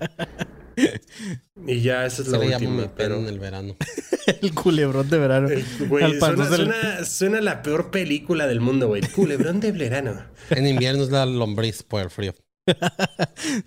Y 1.68 1.82
ya, 1.82 2.06
esa 2.06 2.22
es 2.22 2.28
la 2.28 2.38
Se 2.40 2.44
le 2.46 2.52
llama 2.52 2.60
mi 2.60 2.66
última, 2.68 2.96
pero... 2.96 3.16
en 3.18 3.28
el 3.28 3.40
verano. 3.40 3.76
el 4.42 4.54
culebrón 4.54 5.10
de 5.10 5.18
verano. 5.18 5.48
El- 5.50 5.64
Güey, 5.88 6.20
suena, 6.20 6.46
del- 6.50 6.56
suena- 6.66 7.06
suena 7.06 7.42
la 7.42 7.62
peor 7.62 7.92
película 7.92 8.46
del 8.46 8.60
mundo, 8.62 8.88
güey. 8.88 9.02
Culebrón 9.02 9.60
de 9.62 9.72
verano. 9.72 10.22
En 10.50 10.68
invierno 10.68 11.04
es 11.04 11.10
la 11.12 11.26
lombriz 11.26 11.82
por 11.84 12.02
el 12.02 12.10
frío. 12.10 12.34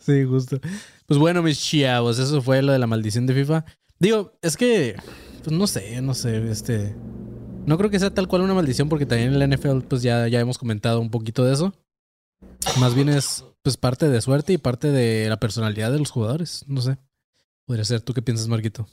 Sí, 0.00 0.24
justo. 0.24 0.60
Pues 1.06 1.18
bueno, 1.18 1.42
mis 1.42 1.60
chavos, 1.60 2.18
eso 2.18 2.42
fue 2.42 2.62
lo 2.62 2.72
de 2.72 2.78
la 2.78 2.86
maldición 2.86 3.26
de 3.26 3.34
FIFA. 3.34 3.64
Digo, 3.98 4.32
es 4.42 4.56
que, 4.56 4.96
pues 5.44 5.56
no 5.56 5.66
sé, 5.66 6.00
no 6.02 6.14
sé, 6.14 6.50
este... 6.50 6.94
No 7.66 7.76
creo 7.78 7.90
que 7.90 7.98
sea 7.98 8.10
tal 8.10 8.28
cual 8.28 8.42
una 8.42 8.54
maldición 8.54 8.88
porque 8.88 9.06
también 9.06 9.32
en 9.34 9.38
la 9.38 9.46
NFL 9.46 9.80
pues 9.88 10.02
ya, 10.02 10.26
ya 10.28 10.40
hemos 10.40 10.56
comentado 10.58 11.00
un 11.00 11.10
poquito 11.10 11.44
de 11.44 11.52
eso. 11.52 11.74
Más 12.80 12.94
bien 12.94 13.08
es 13.10 13.44
pues 13.62 13.76
parte 13.76 14.08
de 14.08 14.20
suerte 14.20 14.52
y 14.52 14.58
parte 14.58 14.88
de 14.88 15.28
la 15.28 15.38
personalidad 15.38 15.92
de 15.92 15.98
los 15.98 16.10
jugadores, 16.10 16.64
no 16.66 16.80
sé. 16.80 16.98
Podría 17.66 17.84
ser, 17.84 18.00
¿tú 18.00 18.14
qué 18.14 18.22
piensas, 18.22 18.48
Marquito? 18.48 18.88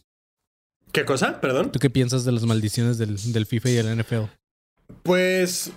¿Qué 0.91 1.05
cosa? 1.05 1.39
Perdón. 1.41 1.71
¿Tú 1.71 1.79
qué 1.79 1.89
piensas 1.89 2.25
de 2.25 2.31
las 2.31 2.43
maldiciones 2.43 2.97
del, 2.97 3.17
del 3.33 3.45
FIFA 3.45 3.69
y 3.69 3.77
el 3.77 3.97
NFL? 3.97 4.23
Pues. 5.03 5.71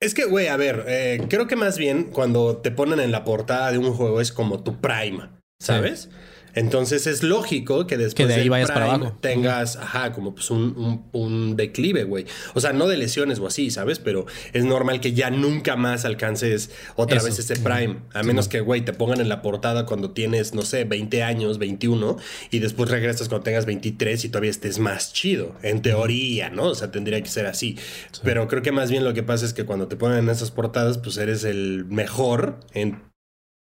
Es 0.00 0.14
que, 0.14 0.24
güey, 0.24 0.48
a 0.48 0.56
ver, 0.56 0.84
eh, 0.88 1.26
creo 1.28 1.46
que 1.46 1.54
más 1.54 1.78
bien 1.78 2.04
cuando 2.04 2.56
te 2.56 2.70
ponen 2.72 2.98
en 2.98 3.12
la 3.12 3.24
portada 3.24 3.70
de 3.70 3.78
un 3.78 3.92
juego 3.92 4.20
es 4.20 4.32
como 4.32 4.62
tu 4.62 4.80
prime, 4.80 5.28
¿sabes? 5.60 6.10
Entonces 6.54 7.06
es 7.06 7.22
lógico 7.22 7.86
que 7.86 7.96
después 7.96 8.14
Que 8.14 8.26
de 8.26 8.34
ahí 8.34 8.40
del 8.40 8.50
vayas 8.50 8.70
para 8.70 8.86
Prime 8.90 9.06
abajo. 9.06 9.18
tengas, 9.20 9.76
ajá, 9.76 10.12
como 10.12 10.34
pues 10.34 10.50
un, 10.50 10.76
un- 10.76 11.04
un 11.12 11.56
declive, 11.56 12.04
güey. 12.04 12.26
O 12.54 12.60
sea, 12.60 12.72
no 12.72 12.86
de 12.88 12.96
lesiones 12.96 13.38
o 13.38 13.46
así, 13.46 13.70
¿sabes? 13.70 13.98
Pero 13.98 14.26
es 14.52 14.64
normal 14.64 15.00
que 15.00 15.12
ya 15.12 15.30
nunca 15.30 15.76
más 15.76 16.04
alcances 16.04 16.70
otra 16.96 17.18
Eso. 17.18 17.26
vez 17.26 17.38
ese 17.38 17.56
Prime. 17.56 17.96
A 18.12 18.22
menos 18.22 18.48
que, 18.48 18.60
güey, 18.60 18.82
te 18.84 18.92
pongan 18.92 19.20
en 19.20 19.28
la 19.28 19.42
portada 19.42 19.86
cuando 19.86 20.10
tienes, 20.10 20.54
no 20.54 20.62
sé, 20.62 20.84
20 20.84 21.22
años, 21.22 21.58
21, 21.58 22.16
y 22.50 22.58
después 22.58 22.90
regresas 22.90 23.28
cuando 23.28 23.44
tengas 23.44 23.66
23 23.66 24.24
y 24.24 24.28
todavía 24.28 24.50
estés 24.50 24.78
más 24.78 25.12
chido. 25.12 25.54
En 25.62 25.82
teoría, 25.82 26.50
¿no? 26.50 26.64
O 26.64 26.74
sea, 26.74 26.90
tendría 26.90 27.20
que 27.22 27.28
ser 27.28 27.46
así. 27.46 27.78
Pero 28.22 28.48
creo 28.48 28.62
que 28.62 28.72
más 28.72 28.90
bien 28.90 29.04
lo 29.04 29.14
que 29.14 29.22
pasa 29.22 29.44
es 29.46 29.52
que 29.54 29.64
cuando 29.64 29.88
te 29.88 29.96
ponen 29.96 30.18
en 30.18 30.28
esas 30.28 30.50
portadas, 30.50 30.98
pues 30.98 31.16
eres 31.16 31.44
el 31.44 31.84
mejor 31.86 32.60
en 32.74 33.00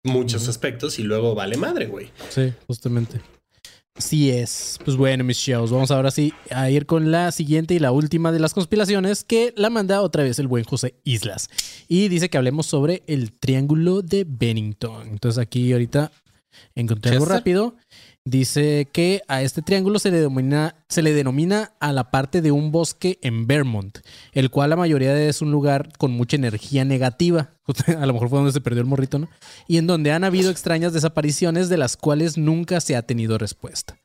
muchos 0.03 0.47
aspectos 0.47 0.99
y 0.99 1.03
luego 1.03 1.35
vale 1.35 1.57
madre, 1.57 1.87
güey. 1.87 2.09
Sí, 2.29 2.53
justamente. 2.67 3.21
Así 3.95 4.31
es. 4.31 4.79
Pues 4.83 4.95
bueno, 4.95 5.23
mis 5.23 5.37
shows, 5.37 5.69
vamos 5.69 5.91
ahora 5.91 6.11
sí 6.11 6.33
a 6.49 6.69
ir 6.69 6.85
con 6.85 7.11
la 7.11 7.31
siguiente 7.31 7.73
y 7.73 7.79
la 7.79 7.91
última 7.91 8.31
de 8.31 8.39
las 8.39 8.53
conspiraciones 8.53 9.23
que 9.23 9.53
la 9.57 9.69
manda 9.69 10.01
otra 10.01 10.23
vez 10.23 10.39
el 10.39 10.47
buen 10.47 10.63
José 10.63 10.95
Islas. 11.03 11.49
Y 11.87 12.07
dice 12.07 12.29
que 12.29 12.37
hablemos 12.37 12.65
sobre 12.65 13.03
el 13.07 13.33
triángulo 13.33 14.01
de 14.01 14.25
Bennington. 14.27 15.09
Entonces 15.09 15.37
aquí 15.37 15.71
ahorita 15.73 16.11
encontré 16.73 17.11
algo 17.11 17.25
rápido. 17.25 17.75
Dice 18.23 18.87
que 18.93 19.23
a 19.27 19.41
este 19.41 19.63
triángulo 19.63 19.97
se 19.97 20.11
le, 20.11 20.17
denomina, 21.13 21.73
a 21.79 21.91
la 21.91 22.11
parte 22.11 22.41
de 22.43 22.51
un 22.51 22.71
bosque 22.71 23.17
en 23.23 23.47
Vermont, 23.47 23.97
el 24.33 24.51
cual 24.51 24.69
la 24.69 24.75
mayoría 24.75 25.19
es 25.19 25.41
un 25.41 25.51
lugar 25.51 25.89
con 25.97 26.11
mucha 26.11 26.35
energía 26.35 26.85
negativa. 26.85 27.49
A 27.97 28.05
lo 28.05 28.13
mejor 28.13 28.29
fue 28.29 28.37
donde 28.37 28.51
se 28.51 28.61
perdió 28.61 28.81
el 28.81 28.87
morrito, 28.87 29.17
¿no? 29.17 29.27
Y 29.67 29.77
en 29.77 29.87
donde 29.87 30.11
han 30.11 30.23
habido 30.23 30.51
extrañas 30.51 30.93
desapariciones 30.93 31.67
de 31.67 31.77
las 31.77 31.97
cuales 31.97 32.37
nunca 32.37 32.79
se 32.79 32.95
ha 32.95 33.01
tenido 33.01 33.39
respuesta. 33.39 33.97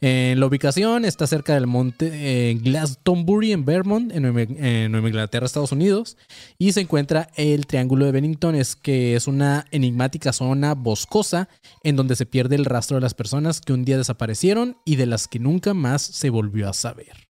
En 0.00 0.40
la 0.40 0.46
ubicación 0.46 1.04
está 1.04 1.26
cerca 1.26 1.54
del 1.54 1.66
monte 1.66 2.10
eh, 2.12 2.54
Glastonbury 2.54 3.52
en 3.52 3.64
Vermont, 3.64 4.12
en 4.12 4.22
Nueva, 4.22 4.42
en 4.42 4.92
Nueva 4.92 5.08
Inglaterra, 5.08 5.46
Estados 5.46 5.72
Unidos, 5.72 6.16
y 6.58 6.72
se 6.72 6.80
encuentra 6.80 7.30
el 7.36 7.66
Triángulo 7.66 8.04
de 8.04 8.12
Bennington, 8.12 8.54
es 8.54 8.76
que 8.76 9.16
es 9.16 9.26
una 9.26 9.66
enigmática 9.70 10.32
zona 10.32 10.74
boscosa 10.74 11.48
en 11.82 11.96
donde 11.96 12.16
se 12.16 12.26
pierde 12.26 12.56
el 12.56 12.64
rastro 12.64 12.96
de 12.96 13.00
las 13.02 13.14
personas 13.14 13.60
que 13.60 13.72
un 13.72 13.84
día 13.84 13.98
desaparecieron 13.98 14.76
y 14.84 14.96
de 14.96 15.06
las 15.06 15.28
que 15.28 15.38
nunca 15.38 15.74
más 15.74 16.02
se 16.02 16.30
volvió 16.30 16.68
a 16.68 16.74
saber. 16.74 17.28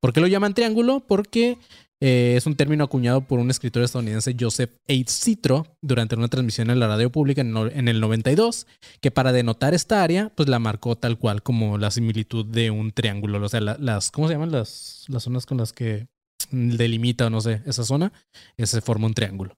¿Por 0.00 0.12
qué 0.12 0.20
lo 0.20 0.26
llaman 0.26 0.54
triángulo? 0.54 1.00
Porque 1.06 1.58
eh, 2.00 2.34
es 2.36 2.46
un 2.46 2.54
término 2.56 2.84
acuñado 2.84 3.20
por 3.20 3.38
un 3.38 3.50
escritor 3.50 3.82
estadounidense, 3.82 4.34
Joseph 4.38 4.70
H. 4.88 5.04
Citro, 5.08 5.66
durante 5.82 6.16
una 6.16 6.28
transmisión 6.28 6.70
en 6.70 6.80
la 6.80 6.88
radio 6.88 7.10
pública 7.10 7.42
en, 7.42 7.88
el 7.88 8.00
92, 8.00 8.66
que 9.00 9.10
para 9.10 9.32
denotar 9.32 9.74
esta 9.74 10.02
área, 10.02 10.32
pues 10.34 10.48
la 10.48 10.58
marcó 10.58 10.96
tal 10.96 11.18
cual 11.18 11.42
como 11.42 11.78
la 11.78 11.90
similitud 11.90 12.46
de 12.46 12.70
un 12.70 12.92
triángulo. 12.92 13.44
O 13.44 13.48
sea, 13.48 13.60
la- 13.60 13.76
las, 13.78 14.10
¿cómo 14.10 14.28
se 14.28 14.34
llaman 14.34 14.52
las, 14.52 15.04
las 15.08 15.22
zonas 15.22 15.46
con 15.46 15.58
las 15.58 15.72
que 15.72 16.06
delimita 16.50 17.26
o 17.26 17.30
no 17.30 17.40
sé, 17.40 17.62
esa 17.66 17.84
zona? 17.84 18.12
Ese 18.56 18.80
forma 18.80 19.06
un 19.06 19.14
triángulo. 19.14 19.54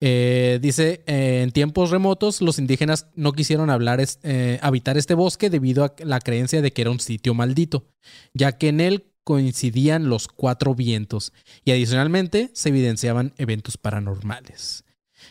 Eh, 0.00 0.58
dice, 0.60 1.04
eh, 1.06 1.42
en 1.42 1.52
tiempos 1.52 1.90
remotos 1.90 2.42
los 2.42 2.58
indígenas 2.58 3.06
no 3.14 3.32
quisieron 3.32 3.70
hablar 3.70 4.04
eh, 4.24 4.58
habitar 4.60 4.98
este 4.98 5.14
bosque 5.14 5.48
debido 5.48 5.84
a 5.84 5.94
la 5.98 6.18
creencia 6.18 6.60
de 6.60 6.72
que 6.72 6.82
era 6.82 6.90
un 6.90 6.98
sitio 6.98 7.34
maldito, 7.34 7.86
ya 8.34 8.58
que 8.58 8.68
en 8.68 8.80
él 8.80 9.11
coincidían 9.24 10.08
los 10.08 10.28
cuatro 10.28 10.74
vientos 10.74 11.32
y 11.64 11.70
adicionalmente 11.72 12.50
se 12.54 12.70
evidenciaban 12.70 13.32
eventos 13.36 13.76
paranormales. 13.76 14.84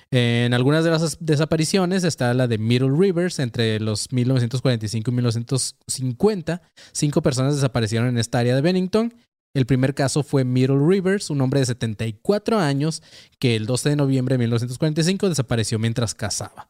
En 0.09 0.53
algunas 0.53 0.83
de 0.85 0.91
las 0.91 1.17
desapariciones 1.19 2.03
está 2.03 2.33
la 2.33 2.47
de 2.47 2.57
Middle 2.57 2.91
Rivers 2.97 3.39
entre 3.39 3.79
los 3.79 4.11
1945 4.11 5.11
y 5.11 5.13
1950. 5.13 6.61
Cinco 6.93 7.21
personas 7.21 7.55
desaparecieron 7.55 8.07
en 8.09 8.17
esta 8.17 8.39
área 8.39 8.55
de 8.55 8.61
Bennington. 8.61 9.13
El 9.53 9.65
primer 9.65 9.93
caso 9.93 10.23
fue 10.23 10.45
Middle 10.45 10.79
Rivers, 10.87 11.29
un 11.29 11.41
hombre 11.41 11.59
de 11.59 11.65
74 11.65 12.59
años 12.59 13.03
que 13.37 13.55
el 13.57 13.65
12 13.65 13.89
de 13.89 13.95
noviembre 13.97 14.35
de 14.35 14.39
1945 14.39 15.27
desapareció 15.27 15.77
mientras 15.77 16.15
cazaba. 16.15 16.69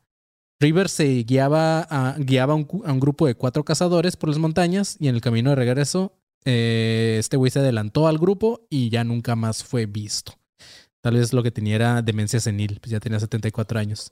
Rivers 0.60 0.92
se 0.92 1.24
guiaba, 1.24 1.82
a, 1.90 2.16
guiaba 2.20 2.54
a 2.54 2.56
un, 2.56 2.64
cu- 2.64 2.84
a 2.86 2.92
un 2.92 3.00
grupo 3.00 3.28
de 3.28 3.36
cuatro 3.36 3.64
cazadores 3.64 4.16
por 4.16 4.30
las 4.30 4.38
montañas 4.40 4.96
y 5.00 5.08
en 5.08 5.16
el 5.16 5.22
camino 5.22 5.52
de 5.52 5.56
regreso 5.56 6.14
eh, 6.46 7.18
este 7.20 7.38
güey 7.38 7.52
se 7.52 7.60
adelantó 7.60 8.08
al 8.08 8.18
grupo 8.18 8.66
y 8.70 8.90
ya 8.90 9.04
nunca 9.04 9.36
más 9.36 9.64
fue 9.64 9.86
visto. 9.86 10.34
Tal 11.02 11.16
vez 11.16 11.34
lo 11.34 11.42
que 11.42 11.52
tenía 11.52 11.76
era 11.76 12.02
demencia 12.02 12.40
senil, 12.40 12.80
pues 12.80 12.92
ya 12.92 13.00
tenía 13.00 13.20
74 13.20 13.80
años. 13.80 14.12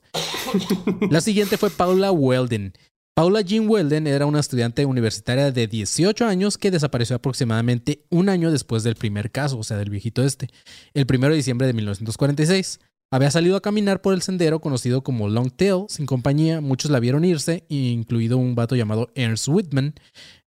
La 1.10 1.20
siguiente 1.20 1.56
fue 1.56 1.70
Paula 1.70 2.10
Weldon. 2.10 2.72
Paula 3.14 3.42
Jean 3.42 3.68
Weldon 3.68 4.06
era 4.06 4.26
una 4.26 4.40
estudiante 4.40 4.84
universitaria 4.86 5.52
de 5.52 5.66
18 5.66 6.26
años 6.26 6.58
que 6.58 6.70
desapareció 6.70 7.16
aproximadamente 7.16 8.04
un 8.08 8.28
año 8.28 8.50
después 8.50 8.82
del 8.82 8.94
primer 8.94 9.30
caso, 9.30 9.58
o 9.58 9.62
sea, 9.62 9.76
del 9.76 9.90
viejito 9.90 10.24
este, 10.24 10.48
el 10.94 11.06
1 11.08 11.28
de 11.28 11.36
diciembre 11.36 11.66
de 11.66 11.74
1946. 11.74 12.80
Había 13.12 13.32
salido 13.32 13.56
a 13.56 13.60
caminar 13.60 14.02
por 14.02 14.14
el 14.14 14.22
sendero 14.22 14.60
conocido 14.60 15.02
como 15.02 15.28
Long 15.28 15.50
Tail 15.50 15.86
sin 15.88 16.06
compañía. 16.06 16.60
Muchos 16.60 16.92
la 16.92 17.00
vieron 17.00 17.24
irse, 17.24 17.64
incluido 17.68 18.38
un 18.38 18.54
vato 18.54 18.76
llamado 18.76 19.10
Ernst 19.16 19.48
Whitman, 19.48 19.94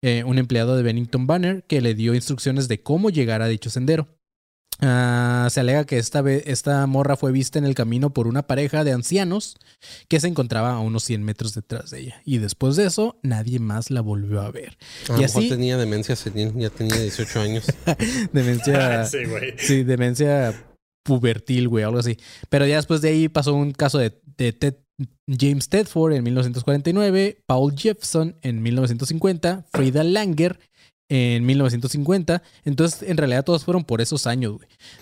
eh, 0.00 0.24
un 0.24 0.38
empleado 0.38 0.74
de 0.74 0.82
Bennington 0.82 1.26
Banner, 1.26 1.64
que 1.64 1.82
le 1.82 1.94
dio 1.94 2.14
instrucciones 2.14 2.66
de 2.66 2.82
cómo 2.82 3.10
llegar 3.10 3.42
a 3.42 3.48
dicho 3.48 3.68
sendero. 3.68 4.08
Ah, 4.80 5.46
se 5.50 5.60
alega 5.60 5.84
que 5.84 5.98
esta, 5.98 6.28
esta 6.30 6.86
morra 6.86 7.16
fue 7.16 7.32
vista 7.32 7.58
en 7.58 7.66
el 7.66 7.74
camino 7.74 8.14
por 8.14 8.26
una 8.26 8.46
pareja 8.46 8.82
de 8.82 8.92
ancianos 8.92 9.56
que 10.08 10.18
se 10.18 10.26
encontraba 10.26 10.72
a 10.72 10.80
unos 10.80 11.04
100 11.04 11.22
metros 11.22 11.54
detrás 11.54 11.90
de 11.90 12.00
ella. 12.00 12.22
Y 12.24 12.38
después 12.38 12.76
de 12.76 12.86
eso, 12.86 13.18
nadie 13.22 13.58
más 13.58 13.90
la 13.90 14.00
volvió 14.00 14.40
a 14.40 14.50
ver. 14.50 14.78
A 15.10 15.12
lo 15.12 15.18
y 15.18 15.22
mejor 15.22 15.42
así, 15.42 15.48
tenía 15.50 15.76
demencia 15.76 16.16
senil, 16.16 16.54
ya 16.56 16.70
tenía 16.70 16.96
18 16.98 17.40
años. 17.40 17.66
demencia. 18.32 19.04
Sí, 19.14 19.18
güey. 19.26 19.54
Sí, 19.58 19.84
demencia 19.84 20.54
pubertil, 21.04 21.68
güey, 21.68 21.84
algo 21.84 21.98
así. 22.00 22.16
Pero 22.48 22.66
ya 22.66 22.76
después 22.76 23.00
de 23.00 23.10
ahí 23.10 23.28
pasó 23.28 23.54
un 23.54 23.70
caso 23.72 23.98
de, 23.98 24.20
de 24.36 24.52
Ted- 24.52 24.78
James 25.28 25.68
Tedford 25.68 26.12
en 26.14 26.22
1949, 26.24 27.42
Paul 27.46 27.74
Jefferson 27.76 28.36
en 28.42 28.62
1950, 28.62 29.66
Frida 29.72 30.04
Langer 30.04 30.58
en 31.08 31.44
1950. 31.44 32.42
Entonces, 32.64 33.08
en 33.08 33.16
realidad 33.16 33.44
todos 33.44 33.64
fueron 33.64 33.84
por 33.84 34.00
esos 34.00 34.26
años. 34.26 34.56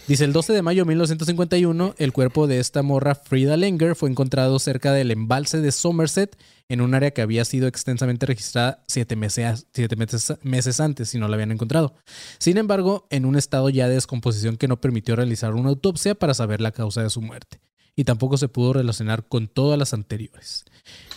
Dice, 0.08 0.24
el 0.24 0.32
12 0.32 0.52
de 0.52 0.62
mayo 0.62 0.82
de 0.82 0.88
1951, 0.88 1.94
el 1.98 2.12
cuerpo 2.12 2.46
de 2.46 2.58
esta 2.58 2.82
morra, 2.82 3.14
Frida 3.14 3.56
Langer, 3.56 3.94
fue 3.94 4.10
encontrado 4.10 4.58
cerca 4.58 4.92
del 4.92 5.10
embalse 5.10 5.60
de 5.60 5.72
Somerset, 5.72 6.36
en 6.68 6.80
un 6.80 6.94
área 6.94 7.10
que 7.10 7.20
había 7.20 7.44
sido 7.44 7.66
extensamente 7.66 8.24
registrada 8.24 8.82
siete 8.88 9.14
meses, 9.14 9.66
meses, 9.94 10.32
meses 10.42 10.80
antes 10.80 11.14
y 11.14 11.18
no 11.18 11.28
la 11.28 11.34
habían 11.34 11.52
encontrado. 11.52 11.94
Sin 12.38 12.56
embargo, 12.56 13.06
en 13.10 13.26
un 13.26 13.36
estado 13.36 13.68
ya 13.68 13.88
de 13.88 13.94
descomposición 13.94 14.56
que 14.56 14.68
no 14.68 14.80
permitió 14.80 15.14
realizar 15.14 15.54
una 15.54 15.68
autopsia 15.68 16.14
para 16.14 16.32
saber 16.32 16.62
la 16.62 16.72
causa 16.72 17.02
de 17.02 17.10
su 17.10 17.20
muerte. 17.20 17.60
Y 17.94 18.04
tampoco 18.04 18.38
se 18.38 18.48
pudo 18.48 18.72
relacionar 18.72 19.28
con 19.28 19.48
todas 19.48 19.78
las 19.78 19.92
anteriores. 19.92 20.64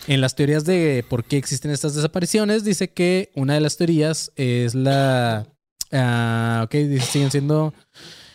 En 0.08 0.22
las 0.22 0.36
teorías 0.36 0.66
de 0.66 1.04
por 1.10 1.24
qué 1.24 1.38
existen 1.38 1.72
estas 1.72 1.96
desapariciones, 1.96 2.64
dice 2.64 2.92
que 2.92 3.32
una 3.36 3.56
de 3.56 3.60
las 3.60 3.78
teorías 3.78 4.32
es 4.36 4.76
la... 4.76 5.48
ah, 5.92 6.62
ok, 6.66 6.74
dice, 6.76 7.06
siguen 7.06 7.32
siendo... 7.32 7.74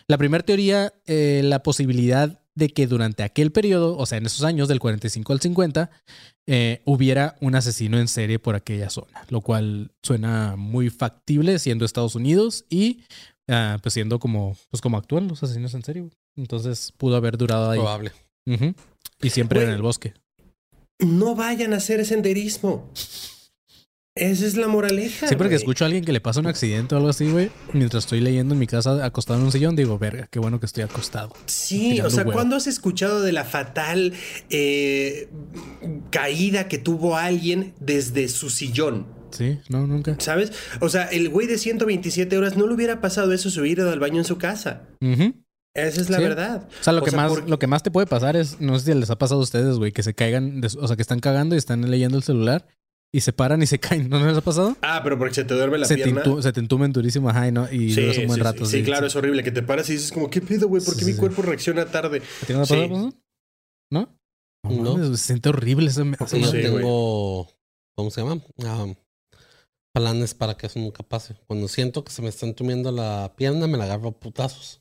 La 0.09 0.19
primera 0.19 0.45
teoría, 0.45 0.93
eh, 1.07 1.43
la 1.45 1.63
posibilidad 1.63 2.43
de 2.57 2.69
que 2.71 2.89
durante 2.89 3.23
aquel 3.23 3.53
periodo, 3.53 3.97
o 3.97 4.07
sea, 4.07 4.19
en 4.19 4.27
esos 4.27 4.43
años 4.43 4.67
del 4.67 4.81
45 4.81 5.33
al 5.33 5.41
50, 5.41 5.91
eh, 6.49 6.83
hubiera 6.85 7.37
un 7.41 7.55
asesino 7.55 7.99
en 8.01 8.09
serie 8.09 8.41
por 8.41 8.57
aquella 8.57 8.91
zona, 8.91 9.25
lo 9.29 9.41
cual 9.41 9.93
suena 10.03 10.57
muy 10.57 10.91
factible 10.91 11.61
siendo 11.61 11.85
Estados 11.85 12.17
Unidos 12.17 12.65
y 12.69 13.05
ah, 13.49 13.79
pues 13.81 13.95
siendo 13.95 14.19
como, 14.19 14.57
pues 14.71 14.81
como 14.81 14.97
actúan 14.97 15.29
los 15.29 15.41
asesinos 15.45 15.75
en 15.75 15.85
serie. 15.85 16.11
Entonces 16.35 16.93
pudo 16.97 17.15
haber 17.15 17.39
durado 17.39 17.71
ahí. 17.71 17.79
Probable. 17.79 18.11
Y 19.23 19.31
siempre 19.31 19.63
en 19.63 19.71
el 19.71 19.83
bosque. 19.83 20.15
No 21.01 21.35
vayan 21.35 21.73
a 21.73 21.77
hacer 21.77 22.05
senderismo. 22.05 22.91
Esa 24.17 24.45
es 24.45 24.57
la 24.57 24.67
moraleja. 24.67 25.29
Siempre 25.29 25.49
que 25.49 25.55
güey. 25.55 25.63
escucho 25.63 25.85
a 25.85 25.87
alguien 25.87 26.05
que 26.05 26.13
le 26.13 26.21
pasa 26.21 26.41
un 26.41 26.47
accidente 26.47 26.95
o 26.95 26.99
algo 26.99 27.11
así, 27.11 27.31
güey, 27.31 27.51
mientras 27.73 28.05
estoy 28.05 28.21
leyendo 28.21 28.55
en 28.55 28.61
mi 28.61 28.67
casa 28.67 29.05
acostado 29.05 29.39
en 29.39 29.47
un 29.47 29.53
sillón, 29.53 29.77
digo, 29.77 29.99
verga, 29.99 30.27
qué 30.31 30.41
bueno 30.41 30.59
que 30.59 30.67
estoy 30.67 30.83
acostado. 30.83 31.33
Sí, 31.47 32.01
o 32.01 32.11
sea, 32.11 32.25
huevo. 32.25 32.33
¿cuándo 32.33 32.57
has 32.57 32.67
escuchado 32.67 33.23
de 33.23 33.33
la 33.33 33.45
fatal 33.45 34.13
eh, 34.51 35.29
caída 36.11 36.67
que 36.67 36.79
tuvo 36.79 37.17
alguien 37.17 37.73
desde 37.79 38.29
su 38.29 38.51
sillón? 38.51 39.07
Sí, 39.31 39.61
no, 39.69 39.87
nunca. 39.87 40.17
¿Sabes? 40.19 40.53
O 40.81 40.89
sea, 40.89 41.05
el 41.05 41.29
güey 41.29 41.47
de 41.47 41.57
127 41.57 42.37
horas 42.37 42.57
no 42.57 42.67
le 42.67 42.75
hubiera 42.75 43.01
pasado 43.01 43.33
eso 43.33 43.49
si 43.49 43.61
hubiera 43.61 43.83
ido 43.83 43.93
al 43.93 44.01
baño 44.01 44.19
en 44.19 44.25
su 44.25 44.39
casa. 44.39 44.83
Esa 45.75 46.01
es 46.01 46.11
la 46.11 46.19
Sí. 46.19 46.25
verdad. 46.25 46.69
O 46.81 46.85
sea, 46.85 46.93
lo, 46.93 47.03
que 47.03 47.13
más, 47.13 47.29
por- 47.33 47.49
lo 47.49 47.59
que 47.59 47.67
más 47.67 47.83
te 47.83 47.91
puede 47.91 48.07
pasar 48.07 48.37
es, 48.37 48.61
no 48.61 48.79
sé 48.79 48.93
si 48.93 48.99
les 48.99 49.11
ha 49.11 49.19
pasado 49.19 49.41
a 49.41 49.43
ustedes, 49.45 49.77
güey, 49.77 49.93
que 49.93 50.03
se 50.03 50.15
caigan, 50.15 50.61
de 50.61 50.67
o 50.67 50.87
sea, 50.87 50.97
que 50.97 51.03
están 51.03 51.21
cagando 51.21 51.55
y 51.55 51.59
están 51.59 51.89
leyendo 51.91 52.17
el 52.17 52.25
celular 52.25 52.67
y 53.13 53.21
se 53.21 53.33
paran 53.33 53.63
y 53.63 53.67
se 53.67 53.79
caen. 54.05 54.09
¿No 54.09 54.25
les 54.27 54.37
ha 54.37 54.41
pasado? 54.41 54.77
Ah, 54.83 55.01
pero 55.05 55.17
porque 55.19 55.35
se 55.35 55.45
te 55.45 55.55
duerme 55.55 55.79
la 55.79 55.87
se, 55.87 55.97
te 55.97 56.03
pierna. 56.05 56.25
intu- 56.25 56.43
se 56.43 56.53
te 56.53 56.59
entumen 56.61 56.93
durísimo, 56.93 57.29
ajá, 57.31 57.47
y, 57.49 57.53
no, 57.53 57.71
y 57.73 57.93
Sí, 57.95 58.01
duras 58.01 58.19
un 58.19 58.27
buen 58.27 58.39
sí, 58.39 58.43
rato. 58.43 58.65
sí, 58.67 58.79
sí, 58.79 58.83
claro, 58.85 59.07
es 59.07 59.15
horrible 59.15 59.45
que 59.45 59.53
te 59.53 59.63
paras 59.63 59.89
y 59.91 59.93
dices 59.93 60.11
como, 60.11 60.29
¿qué 60.29 60.41
pedo, 60.41 60.67
güey? 60.69 60.83
¿Por 60.83 60.95
qué 60.95 61.01
Sí, 61.01 61.07
mi 61.07 61.13
sí, 61.13 61.17
sí. 61.17 61.21
cuerpo 61.21 61.43
reacciona 61.43 61.87
tarde? 61.87 62.23
¿A 62.43 62.47
ti 62.47 62.53
no 62.53 62.61
te 62.63 62.67
Sí. 62.67 62.75
pasado? 62.75 63.13
¿No? 63.93 64.09
No, 64.65 64.73
No. 64.83 64.93
mames, 64.97 65.21
se 65.21 65.27
siente 65.29 65.49
horrible. 65.49 65.87
Eso 65.89 66.05
me, 66.05 66.17
yo 66.19 66.51
tengo. 66.51 67.49
¿Cómo 67.97 68.11
se 68.11 68.23
llama? 68.23 68.41
Ah, 68.65 68.87
planes 69.95 70.35
para 70.35 70.57
que 70.57 70.67
eso 70.67 70.79
nunca 70.79 71.03
pase. 71.03 71.35
Cuando 71.47 71.69
siento 71.69 72.05
que 72.05 72.13
se 72.13 72.23
me 72.23 72.29
está 72.29 72.47
entumiendo 72.47 72.91
la 72.93 73.33
pierna, 73.37 73.67
me 73.67 73.79
la 73.79 73.85
agarro 73.85 74.09
a 74.09 74.13
putazos. 74.13 74.80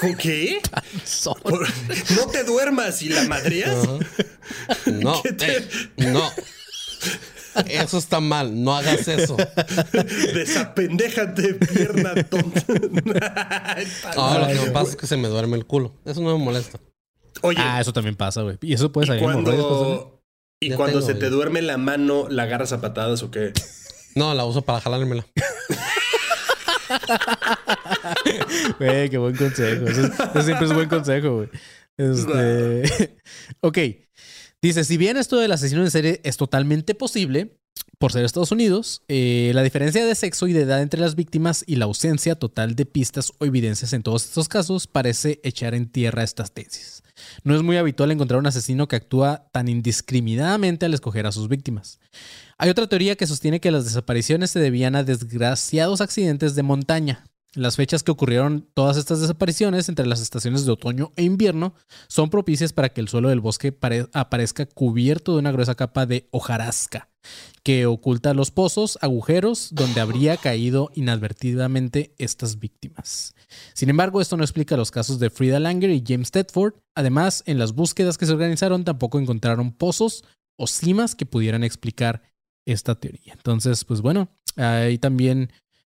¿Con 0.00 0.14
qué? 0.16 0.60
Por- 1.42 1.68
no 2.16 2.26
te 2.32 2.42
duermas 2.44 3.02
y 3.02 3.10
la 3.10 3.24
madreas. 3.24 3.76
No, 4.86 5.22
¿Qué 5.22 5.32
te- 5.32 5.56
eh, 5.58 5.62
no. 5.98 6.22
Eso 7.68 7.98
está 7.98 8.20
mal, 8.20 8.62
no 8.62 8.74
hagas 8.74 9.06
eso. 9.08 9.36
Desapendéjate, 10.34 11.54
pierna 11.54 12.14
tonta. 12.24 12.62
Ahora 14.16 14.48
lo 14.52 14.60
que 14.60 14.66
me 14.66 14.70
pasa 14.72 14.90
es 14.90 14.96
que 14.96 15.06
se 15.06 15.16
me 15.16 15.28
duerme 15.28 15.56
el 15.56 15.66
culo. 15.66 15.94
Eso 16.04 16.20
no 16.22 16.36
me 16.36 16.44
molesta. 16.44 16.80
Oye, 17.42 17.58
Ah, 17.60 17.80
eso 17.80 17.92
también 17.92 18.16
pasa, 18.16 18.42
güey. 18.42 18.56
Y 18.62 18.72
eso 18.74 18.90
puede 18.90 19.04
y 19.04 19.08
salir 19.08 19.22
hemorroides, 19.22 19.60
pues, 19.64 19.68
cuando, 19.76 20.22
y 20.60 20.70
Ya 20.70 20.76
cuando 20.76 20.98
tengo, 21.00 21.06
se 21.12 21.14
te 21.18 21.28
duerme 21.30 21.62
la 21.62 21.76
mano, 21.76 22.26
¿la 22.28 22.44
agarras 22.44 22.72
a 22.72 22.80
patadas 22.80 23.22
o 23.22 23.30
qué? 23.30 23.52
No, 24.14 24.34
la 24.34 24.44
uso 24.44 24.62
para 24.62 24.80
jalármela. 24.80 25.26
Güey, 28.78 29.10
qué 29.10 29.18
buen 29.18 29.36
consejo. 29.36 29.86
Eso, 29.86 30.42
siempre 30.42 30.66
es 30.66 30.74
buen 30.74 30.88
consejo, 30.88 31.36
güey. 31.36 31.48
Este... 31.96 33.16
ok. 33.60 33.78
Dice, 34.60 34.84
si 34.84 34.96
bien 34.96 35.16
esto 35.16 35.38
del 35.38 35.52
asesino 35.52 35.82
en 35.82 35.90
serie 35.90 36.20
es 36.24 36.36
totalmente 36.36 36.94
posible, 36.94 37.58
por 37.98 38.12
ser 38.12 38.24
Estados 38.24 38.50
Unidos, 38.52 39.02
eh, 39.08 39.52
la 39.54 39.62
diferencia 39.62 40.04
de 40.04 40.14
sexo 40.14 40.48
y 40.48 40.52
de 40.52 40.62
edad 40.62 40.82
entre 40.82 41.00
las 41.00 41.14
víctimas 41.14 41.62
y 41.66 41.76
la 41.76 41.84
ausencia 41.84 42.34
total 42.34 42.74
de 42.74 42.84
pistas 42.84 43.32
o 43.38 43.44
evidencias 43.44 43.92
en 43.92 44.02
todos 44.02 44.24
estos 44.24 44.48
casos 44.48 44.86
parece 44.86 45.40
echar 45.44 45.74
en 45.74 45.88
tierra 45.88 46.24
estas 46.24 46.52
tesis. 46.52 47.02
No 47.44 47.54
es 47.54 47.62
muy 47.62 47.76
habitual 47.76 48.10
encontrar 48.10 48.40
un 48.40 48.46
asesino 48.46 48.88
que 48.88 48.96
actúa 48.96 49.48
tan 49.52 49.68
indiscriminadamente 49.68 50.86
al 50.86 50.94
escoger 50.94 51.26
a 51.26 51.32
sus 51.32 51.48
víctimas. 51.48 52.00
Hay 52.62 52.70
otra 52.70 52.86
teoría 52.86 53.16
que 53.16 53.26
sostiene 53.26 53.58
que 53.58 53.72
las 53.72 53.86
desapariciones 53.86 54.52
se 54.52 54.60
debían 54.60 54.94
a 54.94 55.02
desgraciados 55.02 56.00
accidentes 56.00 56.54
de 56.54 56.62
montaña. 56.62 57.24
Las 57.54 57.74
fechas 57.74 58.04
que 58.04 58.12
ocurrieron 58.12 58.68
todas 58.72 58.96
estas 58.96 59.20
desapariciones 59.20 59.88
entre 59.88 60.06
las 60.06 60.20
estaciones 60.20 60.64
de 60.64 60.70
otoño 60.70 61.10
e 61.16 61.24
invierno 61.24 61.74
son 62.06 62.30
propicias 62.30 62.72
para 62.72 62.90
que 62.90 63.00
el 63.00 63.08
suelo 63.08 63.30
del 63.30 63.40
bosque 63.40 63.72
pare- 63.72 64.08
aparezca 64.12 64.64
cubierto 64.66 65.32
de 65.32 65.40
una 65.40 65.50
gruesa 65.50 65.74
capa 65.74 66.06
de 66.06 66.28
hojarasca 66.30 67.08
que 67.64 67.86
oculta 67.86 68.32
los 68.32 68.52
pozos, 68.52 68.96
agujeros 69.02 69.70
donde 69.72 70.00
habría 70.00 70.36
caído 70.36 70.92
inadvertidamente 70.94 72.14
estas 72.18 72.60
víctimas. 72.60 73.34
Sin 73.74 73.90
embargo, 73.90 74.20
esto 74.20 74.36
no 74.36 74.44
explica 74.44 74.76
los 74.76 74.92
casos 74.92 75.18
de 75.18 75.30
Frida 75.30 75.58
Langer 75.58 75.90
y 75.90 76.04
James 76.06 76.30
Tedford. 76.30 76.74
Además, 76.94 77.42
en 77.46 77.58
las 77.58 77.72
búsquedas 77.72 78.18
que 78.18 78.26
se 78.26 78.32
organizaron 78.32 78.84
tampoco 78.84 79.18
encontraron 79.18 79.72
pozos 79.72 80.22
o 80.56 80.68
cimas 80.68 81.16
que 81.16 81.26
pudieran 81.26 81.64
explicar 81.64 82.22
esta 82.66 82.94
teoría. 82.94 83.32
Entonces, 83.32 83.84
pues 83.84 84.00
bueno, 84.00 84.28
ahí 84.56 84.98
también 84.98 85.50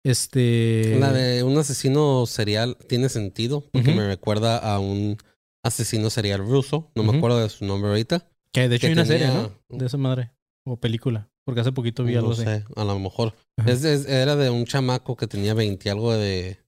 este 0.03 0.97
La 0.99 1.11
de 1.13 1.43
un 1.43 1.57
asesino 1.57 2.25
serial 2.25 2.77
tiene 2.87 3.09
sentido 3.09 3.69
porque 3.71 3.93
me 3.93 4.05
recuerda 4.07 4.57
a 4.57 4.79
un 4.79 5.17
asesino 5.63 6.09
serial 6.09 6.39
ruso. 6.39 6.91
No 6.95 7.03
me 7.03 7.17
acuerdo 7.17 7.39
de 7.39 7.49
su 7.49 7.65
nombre 7.65 7.89
ahorita. 7.89 8.27
que 8.51 8.67
de 8.69 8.75
hecho 8.75 8.81
que 8.81 8.87
hay 8.87 8.93
una 8.93 9.03
tenía- 9.05 9.27
serie, 9.31 9.41
¿no? 9.69 9.77
De 9.77 9.85
esa 9.85 9.97
madre 9.97 10.31
o 10.65 10.77
película, 10.77 11.29
porque 11.45 11.61
hace 11.61 11.71
poquito 11.71 12.03
vi 12.03 12.15
algo 12.15 12.27
No 12.29 12.33
así. 12.33 12.43
sé, 12.43 12.65
a 12.75 12.83
lo 12.83 12.99
mejor. 12.99 13.33
Es- 13.65 13.83
es- 13.83 14.05
era 14.07 14.35
de 14.35 14.49
un 14.49 14.65
chamaco 14.65 15.15
que 15.15 15.27
tenía 15.27 15.53
20 15.53 15.89
algo 15.89 16.13
de, 16.13 16.59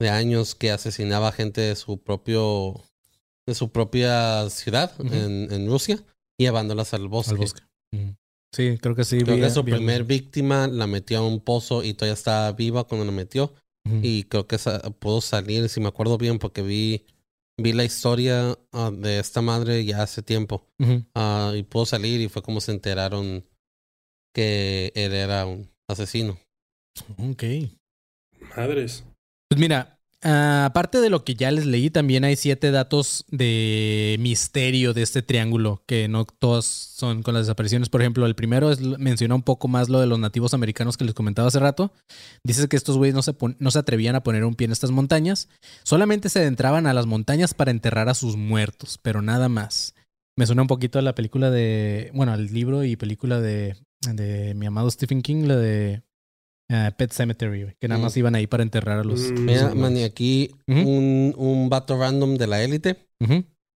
de 0.00 0.10
años 0.10 0.54
que 0.54 0.70
asesinaba 0.72 1.30
gente 1.32 1.60
de 1.60 1.76
su 1.76 2.02
propio 2.02 2.82
de 3.46 3.54
su 3.54 3.70
propia 3.70 4.48
ciudad 4.48 4.92
en 5.12 5.68
Rusia 5.68 6.02
y 6.38 6.44
llevándolas 6.44 6.94
al 6.94 7.08
bosque. 7.08 7.32
Al 7.32 7.36
bosque. 7.38 7.62
Sí, 8.54 8.78
creo 8.80 8.94
que 8.94 9.02
sí. 9.04 9.18
Creo 9.18 9.34
vi- 9.36 9.42
que 9.42 9.50
su 9.50 9.64
vi 9.64 9.72
primer 9.72 10.04
víctima 10.04 10.68
la 10.68 10.86
metió 10.86 11.18
a 11.18 11.26
un 11.26 11.40
pozo 11.40 11.82
y 11.82 11.94
todavía 11.94 12.14
estaba 12.14 12.52
viva 12.52 12.84
cuando 12.84 13.04
la 13.04 13.10
metió. 13.12 13.52
Ujú. 13.84 13.98
Y 14.02 14.24
creo 14.24 14.46
que 14.46 14.56
pudo 15.00 15.20
salir, 15.20 15.68
si 15.68 15.80
me 15.80 15.88
acuerdo 15.88 16.16
bien, 16.18 16.38
porque 16.38 16.62
vi, 16.62 17.04
vi 17.60 17.72
la 17.72 17.82
historia 17.84 18.56
ah, 18.72 18.90
de 18.92 19.18
esta 19.18 19.42
madre 19.42 19.84
ya 19.84 20.02
hace 20.02 20.22
tiempo. 20.22 20.68
Ujú. 20.78 21.04
Ah, 21.14 21.52
y 21.56 21.64
pudo 21.64 21.84
salir 21.84 22.20
y 22.20 22.28
fue 22.28 22.42
como 22.42 22.60
se 22.60 22.70
enteraron 22.72 23.44
que 24.34 24.92
él 24.94 25.12
era 25.14 25.46
un 25.46 25.68
asesino. 25.88 26.38
Ok. 27.18 27.42
Madres. 28.56 29.04
Pues 29.48 29.60
mira, 29.60 29.93
ah, 30.24 30.64
aparte 30.66 31.00
de 31.00 31.10
lo 31.10 31.24
que 31.24 31.34
ya 31.34 31.50
les 31.50 31.66
leí, 31.66 31.90
también 31.90 32.24
hay 32.24 32.36
siete 32.36 32.70
datos 32.70 33.24
de 33.30 34.16
misterio 34.18 34.92
de 34.92 35.02
este 35.02 35.22
triángulo, 35.22 35.82
que 35.86 36.08
no 36.08 36.24
todos 36.24 36.64
son 36.66 37.22
con 37.22 37.34
las 37.34 37.46
desapariciones. 37.46 37.88
Por 37.88 38.00
ejemplo, 38.00 38.26
el 38.26 38.34
primero 38.34 38.70
es, 38.70 38.80
menciona 38.80 39.34
un 39.34 39.42
poco 39.42 39.68
más 39.68 39.88
lo 39.88 40.00
de 40.00 40.06
los 40.06 40.18
nativos 40.18 40.54
americanos 40.54 40.96
que 40.96 41.04
les 41.04 41.14
comentaba 41.14 41.48
hace 41.48 41.60
rato. 41.60 41.92
Dice 42.42 42.66
que 42.68 42.76
estos 42.76 42.96
güeyes 42.96 43.14
no 43.14 43.22
se, 43.22 43.36
no 43.58 43.70
se 43.70 43.78
atrevían 43.78 44.16
a 44.16 44.22
poner 44.22 44.44
un 44.44 44.54
pie 44.54 44.64
en 44.64 44.72
estas 44.72 44.90
montañas, 44.90 45.48
solamente 45.84 46.28
se 46.28 46.40
adentraban 46.40 46.86
a 46.86 46.94
las 46.94 47.06
montañas 47.06 47.54
para 47.54 47.70
enterrar 47.70 48.08
a 48.08 48.14
sus 48.14 48.36
muertos, 48.36 48.98
pero 49.00 49.22
nada 49.22 49.48
más. 49.48 49.94
Me 50.36 50.46
suena 50.46 50.62
un 50.62 50.68
poquito 50.68 50.98
a 50.98 51.02
la 51.02 51.14
película 51.14 51.50
de, 51.50 52.10
bueno, 52.12 52.32
al 52.32 52.52
libro 52.52 52.82
y 52.82 52.96
película 52.96 53.40
de, 53.40 53.76
de 54.00 54.54
mi 54.54 54.66
amado 54.66 54.90
Stephen 54.90 55.22
King, 55.22 55.44
la 55.44 55.56
de 55.56 56.02
ah, 56.70 56.92
Pet 56.96 57.12
Cemetery, 57.12 57.62
güey, 57.64 57.76
que 57.80 57.88
nada 57.88 58.00
más 58.00 58.14
Mm. 58.16 58.18
iban 58.18 58.34
ahí 58.34 58.46
para 58.46 58.62
enterrar 58.62 58.98
a 59.00 59.04
los... 59.04 59.20
Mm. 59.20 59.34
los 59.34 59.40
Mira, 59.40 59.74
man, 59.74 59.96
y 59.96 60.02
aquí 60.04 60.50
un, 60.66 61.34
un 61.36 61.68
vato 61.68 61.98
random 61.98 62.36
de 62.36 62.46
la 62.46 62.62
élite 62.62 62.96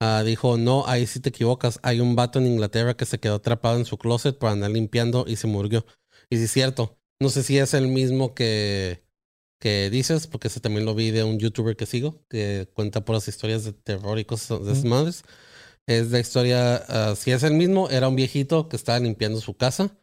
ah, 0.01 0.23
dijo, 0.25 0.57
no, 0.57 0.85
ahí 0.87 1.07
sí 1.07 1.19
te 1.19 1.29
equivocas. 1.29 1.79
Hay 1.83 1.99
un 1.99 2.15
vato 2.15 2.39
en 2.39 2.47
Inglaterra 2.47 2.95
que 2.95 3.05
se 3.05 3.19
quedó 3.19 3.35
atrapado 3.35 3.77
en 3.77 3.85
su 3.85 3.97
closet 3.97 4.37
por 4.37 4.49
andar 4.49 4.71
limpiando 4.71 5.25
y 5.27 5.35
se 5.37 5.47
murió. 5.47 5.85
Y 6.29 6.37
sí 6.37 6.43
es 6.43 6.51
cierto. 6.51 6.97
No 7.21 7.29
sé 7.29 7.43
si 7.43 7.57
es 7.57 7.73
el 7.73 7.87
mismo 7.87 8.33
que, 8.35 9.03
que 9.61 9.89
dices, 9.89 10.27
porque 10.27 10.49
ese 10.49 10.59
también 10.59 10.85
lo 10.85 10.95
vi 10.95 11.11
de 11.11 11.23
un 11.23 11.39
youtuber 11.39 11.75
que 11.77 11.85
sigo, 11.85 12.23
que 12.29 12.67
cuenta 12.73 13.05
puras 13.05 13.27
historias 13.27 13.63
de 13.63 13.71
terror 13.73 14.19
y 14.19 14.25
cosas 14.25 14.59
de 14.65 14.71
esas 14.73 14.79
Ujú. 14.83 14.87
madres. 14.89 15.23
Es 15.87 16.11
la 16.11 16.19
historia, 16.19 16.83
ah, 16.89 17.13
si 17.15 17.31
es 17.31 17.43
el 17.43 17.53
mismo, 17.53 17.89
era 17.89 18.07
un 18.09 18.15
viejito 18.15 18.67
que 18.67 18.75
estaba 18.75 18.99
limpiando 18.99 19.39
su 19.39 19.55
casa 19.55 19.95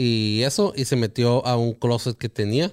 y 0.00 0.42
eso, 0.44 0.72
y 0.74 0.86
se 0.86 0.96
metió 0.96 1.44
a 1.46 1.56
un 1.56 1.74
closet 1.74 2.16
que 2.16 2.28
tenía 2.30 2.72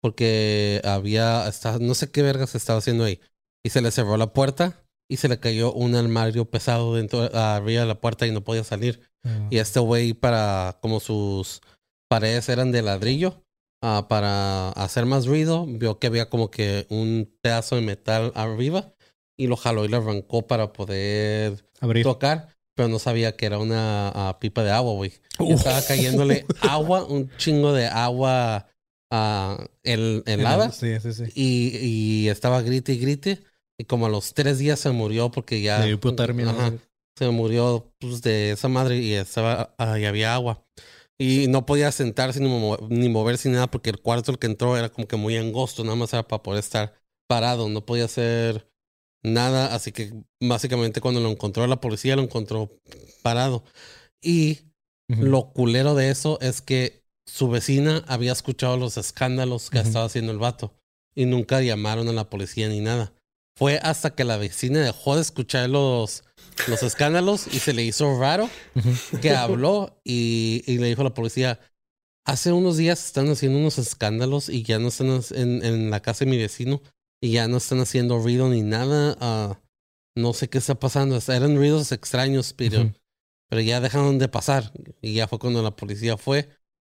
porque 0.00 0.80
había, 0.84 1.48
estaba- 1.48 1.78
no 1.78 1.94
sé 1.94 2.10
qué 2.10 2.22
vergas 2.22 2.54
estaba 2.54 2.78
haciendo 2.78 3.04
ahí. 3.04 3.20
Y 3.64 3.70
se 3.70 3.80
le 3.82 3.90
cerró 3.90 4.16
la 4.16 4.32
puerta 4.32 4.84
y 5.10 5.16
se 5.16 5.28
le 5.28 5.40
cayó 5.40 5.72
un 5.72 5.96
armario 5.96 6.44
pesado 6.44 6.94
dentro, 6.94 7.22
arriba 7.34 7.80
de 7.80 7.86
la 7.88 8.00
puerta 8.00 8.26
y 8.26 8.30
no 8.30 8.44
podía 8.44 8.62
salir. 8.62 9.00
Y 9.50 9.58
este 9.58 9.80
güey, 9.80 10.14
para, 10.14 10.78
como 10.80 11.00
sus 11.00 11.60
paredes 12.08 12.48
eran 12.48 12.70
de 12.70 12.82
ladrillo, 12.82 13.42
ah, 13.82 14.06
para 14.08 14.70
hacer 14.70 15.04
más 15.04 15.26
ruido, 15.26 15.66
vio 15.66 15.98
que 15.98 16.06
había 16.06 16.30
como 16.30 16.50
que 16.50 16.86
un 16.90 17.36
pedazo 17.42 17.74
de 17.76 17.82
metal 17.82 18.32
arriba 18.36 18.94
y 19.36 19.48
lo 19.48 19.56
jaló 19.56 19.84
y 19.84 19.88
lo 19.88 19.96
arrancó 19.98 20.46
para 20.46 20.72
poder 20.72 21.64
Abrir. 21.80 22.04
tocar, 22.04 22.56
pero 22.78 22.86
no 22.88 23.00
sabía 23.00 23.36
que 23.36 23.44
era 23.44 23.58
una 23.58 24.10
ah, 24.14 24.38
pipa 24.38 24.62
de 24.62 24.70
agua, 24.70 24.92
güey. 24.92 25.12
Uf. 25.40 25.50
Estaba 25.58 25.82
cayéndole 25.82 26.46
agua, 26.60 27.02
un 27.04 27.28
chingo 27.36 27.72
de 27.72 27.86
agua 27.88 28.68
ah, 29.10 29.66
hel- 29.82 30.22
helada. 30.26 30.70
Sí, 30.70 31.00
sí, 31.00 31.12
sí. 31.12 31.24
Y, 31.34 31.76
y 31.78 32.28
estaba 32.28 32.62
grite 32.62 32.92
y 32.92 32.98
grite. 32.98 33.42
Y 33.76 33.84
como 33.84 34.06
a 34.06 34.08
los 34.08 34.32
tres 34.32 34.58
días 34.58 34.78
se 34.78 34.90
murió 34.92 35.28
porque 35.32 35.60
ya. 35.60 35.80
De 35.80 35.90
hipotermia, 35.90 36.44
¿no? 36.44 36.50
Ajá. 36.52 36.72
se 37.18 37.28
murió 37.30 37.92
pues, 37.98 38.22
de 38.22 38.52
esa 38.52 38.68
madre 38.68 38.98
y 38.98 39.14
estaba 39.14 39.74
ah, 39.76 39.98
y 39.98 40.04
había 40.04 40.34
agua. 40.34 40.64
Y 41.18 41.48
no 41.48 41.66
podía 41.66 41.90
sentarse 41.90 42.38
ni, 42.38 42.48
mo- 42.48 42.78
ni 42.88 43.08
moverse 43.08 43.48
ni 43.48 43.54
nada 43.56 43.66
porque 43.68 43.90
el 43.90 43.98
cuarto 44.00 44.30
el 44.30 44.38
que 44.38 44.46
entró 44.46 44.76
era 44.76 44.88
como 44.88 45.08
que 45.08 45.16
muy 45.16 45.36
angosto, 45.36 45.82
nada 45.82 45.96
más 45.96 46.12
era 46.12 46.28
para 46.28 46.44
poder 46.44 46.60
estar 46.60 46.94
parado, 47.26 47.68
no 47.68 47.84
podía 47.84 48.04
hacer 48.04 48.68
nada, 49.22 49.74
así 49.74 49.92
que 49.92 50.12
básicamente 50.40 51.00
cuando 51.00 51.20
lo 51.20 51.30
encontró 51.30 51.66
la 51.66 51.80
policía 51.80 52.16
lo 52.16 52.22
encontró 52.22 52.70
parado. 53.22 53.64
Y 54.22 54.60
lo 55.08 55.52
culero 55.52 55.94
de 55.94 56.10
eso 56.10 56.38
es 56.40 56.60
que 56.60 57.04
su 57.26 57.48
vecina 57.48 58.04
había 58.08 58.32
escuchado 58.32 58.76
los 58.76 58.96
escándalos 58.96 59.70
que 59.70 59.78
estaba 59.78 60.06
haciendo 60.06 60.32
el 60.32 60.38
vato 60.38 60.74
y 61.14 61.26
nunca 61.26 61.60
llamaron 61.60 62.08
a 62.08 62.12
la 62.12 62.30
policía 62.30 62.68
ni 62.68 62.80
nada. 62.80 63.12
Fue 63.56 63.78
hasta 63.82 64.14
que 64.14 64.24
la 64.24 64.36
vecina 64.36 64.80
dejó 64.80 65.16
de 65.16 65.22
escuchar 65.22 65.68
los, 65.68 66.24
los 66.68 66.82
escándalos 66.82 67.48
y 67.52 67.58
se 67.58 67.72
le 67.72 67.84
hizo 67.84 68.18
raro 68.18 68.48
que 69.20 69.32
habló 69.32 70.00
y, 70.04 70.62
y 70.66 70.78
le 70.78 70.86
dijo 70.86 71.00
a 71.00 71.04
la 71.04 71.14
policía, 71.14 71.58
hace 72.24 72.52
unos 72.52 72.76
días 72.76 73.04
están 73.04 73.28
haciendo 73.28 73.58
unos 73.58 73.78
escándalos 73.78 74.48
y 74.48 74.62
ya 74.62 74.78
no 74.78 74.88
están 74.88 75.20
en, 75.32 75.64
en 75.64 75.90
la 75.90 76.00
casa 76.00 76.24
de 76.24 76.30
mi 76.30 76.36
vecino 76.38 76.82
y 77.20 77.32
ya 77.32 77.48
no 77.48 77.56
están 77.58 77.80
haciendo 77.80 78.18
ruido 78.18 78.48
ni 78.48 78.62
nada. 78.62 79.16
ah, 79.20 79.60
no 80.14 80.32
sé 80.32 80.48
qué 80.48 80.58
está 80.58 80.78
pasando. 80.78 81.18
Eran 81.28 81.56
ruidos 81.56 81.92
extraños, 81.92 82.52
pero, 82.52 82.92
pero 83.48 83.60
ya 83.62 83.80
dejaron 83.80 84.18
de 84.18 84.28
pasar. 84.28 84.72
Y 85.00 85.14
ya 85.14 85.28
fue 85.28 85.38
cuando 85.38 85.62
la 85.62 85.76
policía 85.76 86.16
fue 86.16 86.48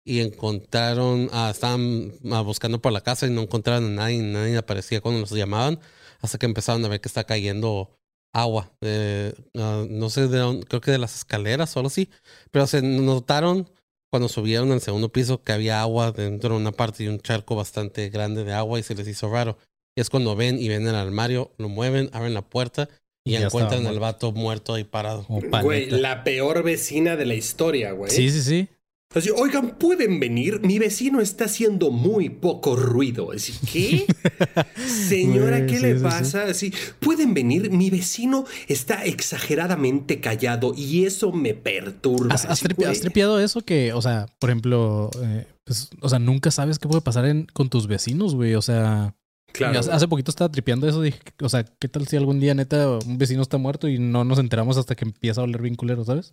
y 0.04 0.20
encontraron, 0.20 1.28
ah, 1.32 1.50
estaban 1.50 2.12
ah, 2.32 2.40
buscando 2.42 2.80
por 2.82 2.92
la 2.92 3.02
casa 3.02 3.26
y 3.26 3.30
no 3.30 3.42
encontraron 3.42 3.84
a 3.84 4.02
nadie, 4.02 4.22
nadie 4.22 4.56
aparecía 4.58 5.00
cuando 5.00 5.20
los 5.20 5.30
llamaban, 5.30 5.78
hasta 6.20 6.38
que 6.38 6.46
empezaron 6.46 6.84
a 6.84 6.88
ver 6.88 7.00
que 7.00 7.08
está 7.08 7.24
cayendo 7.24 7.96
agua. 8.32 8.72
eh, 8.80 9.32
no 9.54 10.10
sé 10.10 10.28
de 10.28 10.38
dónde, 10.38 10.66
creo 10.66 10.80
que 10.80 10.90
de 10.90 10.98
las 10.98 11.14
escaleras 11.16 11.76
o 11.76 11.80
algo 11.80 11.88
así, 11.88 12.08
pero 12.50 12.66
se 12.66 12.82
notaron 12.82 13.70
cuando 14.10 14.28
subieron 14.28 14.72
al 14.72 14.80
segundo 14.80 15.10
piso 15.12 15.42
que 15.42 15.52
había 15.52 15.80
agua 15.80 16.12
dentro 16.12 16.50
de 16.54 16.60
una 16.60 16.72
parte 16.72 17.04
y 17.04 17.08
un 17.08 17.20
charco 17.20 17.54
bastante 17.54 18.10
grande 18.10 18.44
de 18.44 18.52
agua 18.52 18.78
y 18.78 18.82
se 18.82 18.94
les 18.94 19.06
hizo 19.08 19.30
raro. 19.30 19.56
Y 19.95 20.01
es 20.01 20.11
cuando 20.11 20.34
ven 20.36 20.59
y 20.59 20.68
ven 20.68 20.86
el 20.86 20.95
armario, 20.95 21.53
lo 21.59 21.68
mueven, 21.68 22.09
abren 22.12 22.34
la 22.34 22.43
puerta 22.43 22.88
y, 23.24 23.34
encuentran 23.36 23.86
al 23.86 24.01
vato 24.01 24.32
muerto 24.32 24.74
ahí 24.74 24.84
parado. 24.84 25.24
Como 25.24 25.40
Güey, 25.62 25.90
la 25.90 26.24
peor 26.24 26.62
vecina 26.62 27.16
de 27.16 27.26
la 27.26 27.34
historia, 27.34 27.93
güey. 27.93 28.11
Sí, 28.11 28.30
sí, 28.30 28.43
sí. 28.43 28.68
Así, 29.14 29.28
oigan, 29.28 29.76
¿pueden 29.78 30.20
venir? 30.20 30.61
Mi 30.61 30.78
vecino 30.78 31.20
está 31.20 31.45
haciendo 31.45 31.90
muy 31.90 32.30
poco 32.30 32.76
ruido. 32.76 33.32
Así, 33.32 33.53
¿qué? 33.70 34.07
Señora, 34.86 35.66
¿qué 35.66 35.76
sí, 35.76 35.82
le 35.82 35.93
sí, 35.93 35.99
sí. 35.99 36.03
pasa? 36.03 36.45
Así, 36.45 36.72
¿pueden 36.99 37.34
venir? 37.34 37.70
Mi 37.70 37.90
vecino 37.90 38.47
está 38.68 39.05
exageradamente 39.05 40.20
callado 40.20 40.72
y 40.74 41.05
eso 41.05 41.30
me 41.30 41.53
perturba. 41.53 42.34
¿Has, 42.34 42.47
has 42.47 42.61
tripeado 42.61 43.38
eso 43.38 43.61
que, 43.61 43.93
o 43.93 44.01
sea, 44.01 44.26
por 44.38 44.49
ejemplo, 44.49 45.11
eh, 45.22 45.47
pues, 45.64 45.90
o 46.01 46.09
sea, 46.09 46.18
nunca 46.18 46.51
sabes 46.51 46.78
qué 46.78 46.88
puede 46.88 47.03
pasar 47.03 47.26
en, 47.26 47.47
con 47.53 47.68
tus 47.68 47.86
vecinos, 47.86 48.34
güey. 48.34 48.55
O 48.55 48.62
sea, 48.62 49.14
Claro. 49.53 49.78
hace, 49.78 49.90
hace 49.92 50.09
poquito 50.09 50.30
estaba 50.30 50.50
tripeando 50.50 50.88
eso. 50.88 51.00
Dije, 51.03 51.18
o 51.40 51.48
sea, 51.48 51.64
¿qué 51.64 51.88
tal 51.88 52.07
si 52.07 52.16
algún 52.16 52.40
día 52.40 52.55
neta 52.55 52.98
un 53.07 53.18
vecino 53.18 53.42
está 53.42 53.59
muerto 53.59 53.88
y 53.88 53.98
no 53.98 54.24
nos 54.24 54.38
enteramos 54.38 54.76
hasta 54.76 54.94
que 54.94 55.05
empieza 55.05 55.40
a 55.40 55.44
oler 55.44 55.62
bien 55.62 55.74
culero, 55.74 56.05
¿sabes? 56.05 56.32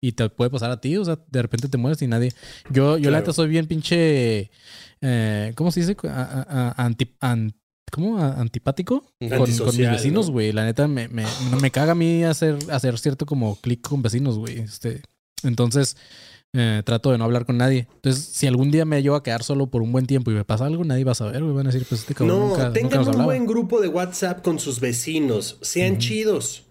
Y 0.00 0.12
te 0.12 0.28
puede 0.30 0.50
pasar 0.50 0.70
a 0.70 0.80
ti, 0.80 0.96
o 0.96 1.04
sea, 1.04 1.18
de 1.30 1.42
repente 1.42 1.68
te 1.68 1.78
mueres 1.78 2.00
y 2.02 2.06
nadie. 2.06 2.32
Yo, 2.70 2.98
yo 2.98 3.10
la 3.10 3.18
neta 3.20 3.32
soy 3.32 3.48
bien 3.48 3.66
pinche. 3.66 4.50
eh, 5.00 5.52
¿Cómo 5.54 5.70
se 5.70 5.80
dice? 5.80 5.96
A- 6.04 6.08
a- 6.08 6.68
a- 6.82 6.84
anti- 6.86 7.14
an- 7.20 7.54
¿Cómo? 7.90 8.18
Antipático 8.22 9.04
con, 9.18 9.28
con 9.30 9.48
mis 9.48 9.78
vecinos, 9.78 10.26
¿no? 10.26 10.32
güey. 10.32 10.52
La 10.52 10.64
neta 10.66 10.86
me, 10.86 11.08
me, 11.08 11.24
me 11.62 11.70
caga 11.70 11.92
a 11.92 11.94
mí 11.94 12.22
hacer, 12.22 12.58
hacer 12.70 12.98
cierto 12.98 13.24
como 13.24 13.56
clic 13.56 13.80
con 13.80 14.02
vecinos, 14.02 14.36
güey. 14.38 14.58
Este, 14.58 15.00
entonces, 15.42 15.96
eh, 16.54 16.82
trato 16.84 17.10
de 17.12 17.18
no 17.18 17.24
hablar 17.24 17.44
con 17.46 17.58
nadie. 17.58 17.88
Entonces, 17.96 18.24
si 18.24 18.46
algún 18.46 18.70
día 18.70 18.84
me 18.84 19.02
llevo 19.02 19.16
a 19.16 19.22
quedar 19.22 19.42
solo 19.42 19.66
por 19.68 19.82
un 19.82 19.92
buen 19.92 20.06
tiempo 20.06 20.30
y 20.30 20.34
me 20.34 20.44
pasa 20.44 20.66
algo, 20.66 20.84
nadie 20.84 21.04
va 21.04 21.12
a 21.12 21.14
saber, 21.14 21.42
güey. 21.42 21.54
Van 21.54 21.66
a 21.66 21.70
decir, 21.70 21.86
pues 21.88 22.00
este 22.02 22.14
cabrón 22.14 22.38
No, 22.38 22.46
nunca, 22.48 22.64
nunca 22.68 22.72
tengan 22.80 23.04
nos 23.04 23.16
un 23.16 23.24
buen 23.24 23.46
grupo 23.46 23.80
de 23.80 23.88
WhatsApp 23.88 24.42
con 24.42 24.58
sus 24.58 24.80
vecinos. 24.80 25.58
Sean 25.62 25.98
chidos. 25.98 26.64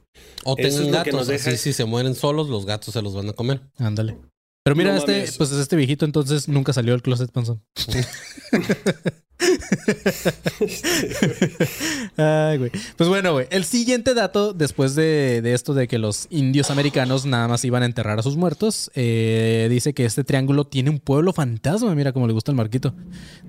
O 0.43 0.55
es 0.57 0.75
tengan 0.75 0.91
gatos, 0.91 1.27
deja- 1.27 1.49
así 1.51 1.57
si 1.57 1.73
se 1.73 1.85
mueren 1.85 2.15
solos, 2.15 2.49
los 2.49 2.65
gatos 2.65 2.93
se 2.93 3.01
los 3.01 3.13
van 3.13 3.29
a 3.29 3.33
comer. 3.33 3.61
Ándale. 3.77 4.17
Pero 4.63 4.75
mira, 4.75 4.91
No 4.91 4.97
este, 4.97 5.11
mames. 5.13 5.37
pues 5.37 5.51
este 5.51 5.75
viejito 5.75 6.05
entonces 6.05 6.47
nunca 6.47 6.73
salió 6.73 6.93
del 6.93 7.01
closet, 7.01 7.31
panzón. 7.31 7.61
Pues 12.97 13.09
bueno, 13.09 13.33
güey. 13.33 13.47
El 13.51 13.63
siguiente 13.63 14.13
dato, 14.13 14.53
después 14.53 14.95
de, 14.95 15.41
de 15.41 15.53
esto 15.53 15.73
de 15.73 15.87
que 15.87 15.99
los 15.99 16.27
indios 16.29 16.71
americanos 16.71 17.25
nada 17.25 17.47
más 17.47 17.63
iban 17.63 17.83
a 17.83 17.85
enterrar 17.85 18.19
a 18.19 18.23
sus 18.23 18.37
muertos, 18.37 18.91
eh, 18.95 19.67
dice 19.69 19.93
que 19.93 20.05
este 20.05 20.23
triángulo 20.23 20.65
tiene 20.65 20.89
un 20.89 20.99
pueblo 20.99 21.33
fantasma. 21.33 21.93
Mira 21.95 22.13
cómo 22.13 22.27
le 22.27 22.33
gusta 22.33 22.51
el 22.51 22.57
marquito. 22.57 22.93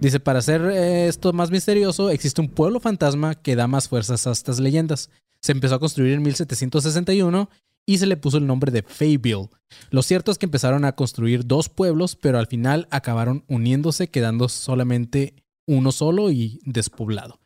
Dice, 0.01 0.21
para 0.21 0.41
hacer 0.41 0.61
eh, 0.63 1.09
esto 1.09 1.33
más 1.33 1.51
misterioso, 1.51 2.11
existe 2.11 2.41
un 2.41 2.49
pueblo 2.49 2.81
fantasma 2.81 3.35
que 3.35 3.57
da 3.57 3.67
más 3.67 3.89
fuerzas 3.89 4.27
a 4.27 4.33
estas 4.33 4.61
leyendas. 4.61 5.11
Se 5.41 5.53
empezó 5.53 5.77
a 5.77 5.81
construir 5.81 6.13
en 6.13 6.23
1761 6.23 7.49
y 7.87 7.99
se 7.99 8.07
le 8.07 8.19
puso 8.19 8.37
el 8.37 8.47
nombre 8.47 8.71
de 8.71 8.83
Fayville. 8.83 9.49
Lo 9.91 10.03
cierto 10.03 10.31
es 10.31 10.37
que 10.37 10.45
empezaron 10.45 10.85
a 10.85 10.93
construir 10.93 11.47
dos 11.47 11.71
pueblos, 11.71 12.17
pero 12.17 12.39
al 12.39 12.47
final 12.47 12.87
acabaron 12.91 13.45
uniéndose, 13.49 14.11
quedando 14.11 14.51
solamente 14.51 15.35
uno 15.69 15.93
solo 15.93 16.31
y 16.33 16.61
despoblado. 16.65 17.39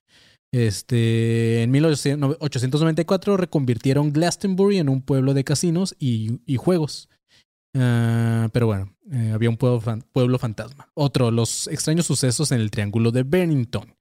Este, 0.54 1.62
en 1.62 1.70
1894 1.70 3.38
reconvirtieron 3.38 4.12
Glastonbury 4.12 4.78
en 4.78 4.90
un 4.90 5.00
pueblo 5.00 5.32
de 5.34 5.44
casinos 5.44 5.96
y, 5.98 6.40
juegos. 6.56 7.08
Ah, 7.74 8.50
pero 8.52 8.66
bueno, 8.66 8.94
eh, 9.10 9.30
había 9.32 9.48
un 9.48 9.56
pueblo, 9.56 9.80
pueblo 10.12 10.38
fantasma. 10.38 10.90
Otro, 10.94 11.30
los 11.30 11.68
extraños 11.68 12.04
sucesos 12.04 12.52
en 12.52 12.60
el 12.60 12.70
Triángulo 12.70 13.10
de 13.10 13.22
Bennington. 13.22 13.94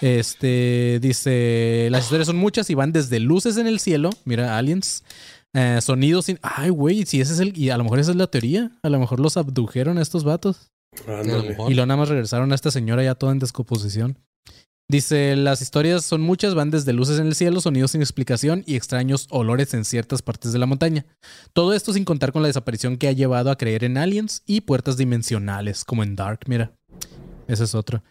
Este 0.00 0.98
dice: 1.00 1.86
Las 1.92 2.04
historias 2.04 2.26
son 2.26 2.36
muchas 2.36 2.68
y 2.68 2.74
van 2.74 2.90
desde 2.90 3.20
luces 3.20 3.56
en 3.56 3.68
el 3.68 3.78
cielo, 3.78 4.10
mira, 4.24 4.58
aliens, 4.58 5.04
eh, 5.54 5.78
sonidos 5.80 6.24
sin. 6.24 6.40
Ay, 6.42 6.70
güey, 6.70 7.06
si 7.06 7.20
ese 7.20 7.34
es 7.34 7.38
el. 7.38 7.56
Y 7.56 7.70
a 7.70 7.76
lo 7.76 7.84
mejor 7.84 8.00
esa 8.00 8.10
es 8.10 8.16
la 8.16 8.26
teoría. 8.26 8.72
A 8.82 8.88
lo 8.88 8.98
mejor 8.98 9.20
los 9.20 9.36
abdujeron 9.36 9.98
a 9.98 10.02
estos 10.02 10.24
vatos. 10.24 10.71
Lo 11.06 11.16
Ándale. 11.16 11.56
Y 11.68 11.74
luego 11.74 11.86
nada 11.86 11.96
más 11.96 12.08
regresaron 12.08 12.52
a 12.52 12.54
esta 12.54 12.70
señora 12.70 13.02
ya 13.02 13.14
toda 13.14 13.32
en 13.32 13.38
descomposición. 13.38 14.18
Dice, 14.88 15.36
las 15.36 15.62
historias 15.62 16.04
son 16.04 16.20
muchas, 16.20 16.54
van 16.54 16.70
desde 16.70 16.92
luces 16.92 17.18
en 17.18 17.26
el 17.26 17.34
cielo, 17.34 17.62
sonidos 17.62 17.92
sin 17.92 18.02
explicación 18.02 18.62
y 18.66 18.76
extraños 18.76 19.26
olores 19.30 19.72
en 19.72 19.86
ciertas 19.86 20.20
partes 20.20 20.52
de 20.52 20.58
la 20.58 20.66
montaña. 20.66 21.06
Todo 21.54 21.72
esto 21.72 21.94
sin 21.94 22.04
contar 22.04 22.32
con 22.32 22.42
la 22.42 22.48
desaparición 22.48 22.98
que 22.98 23.08
ha 23.08 23.12
llevado 23.12 23.50
a 23.50 23.56
creer 23.56 23.84
en 23.84 23.96
aliens 23.96 24.42
y 24.44 24.62
puertas 24.62 24.98
dimensionales, 24.98 25.86
como 25.86 26.02
en 26.02 26.14
Dark, 26.14 26.40
mira. 26.46 26.72
Ese 27.48 27.64
es 27.64 27.74
otro. 27.74 28.02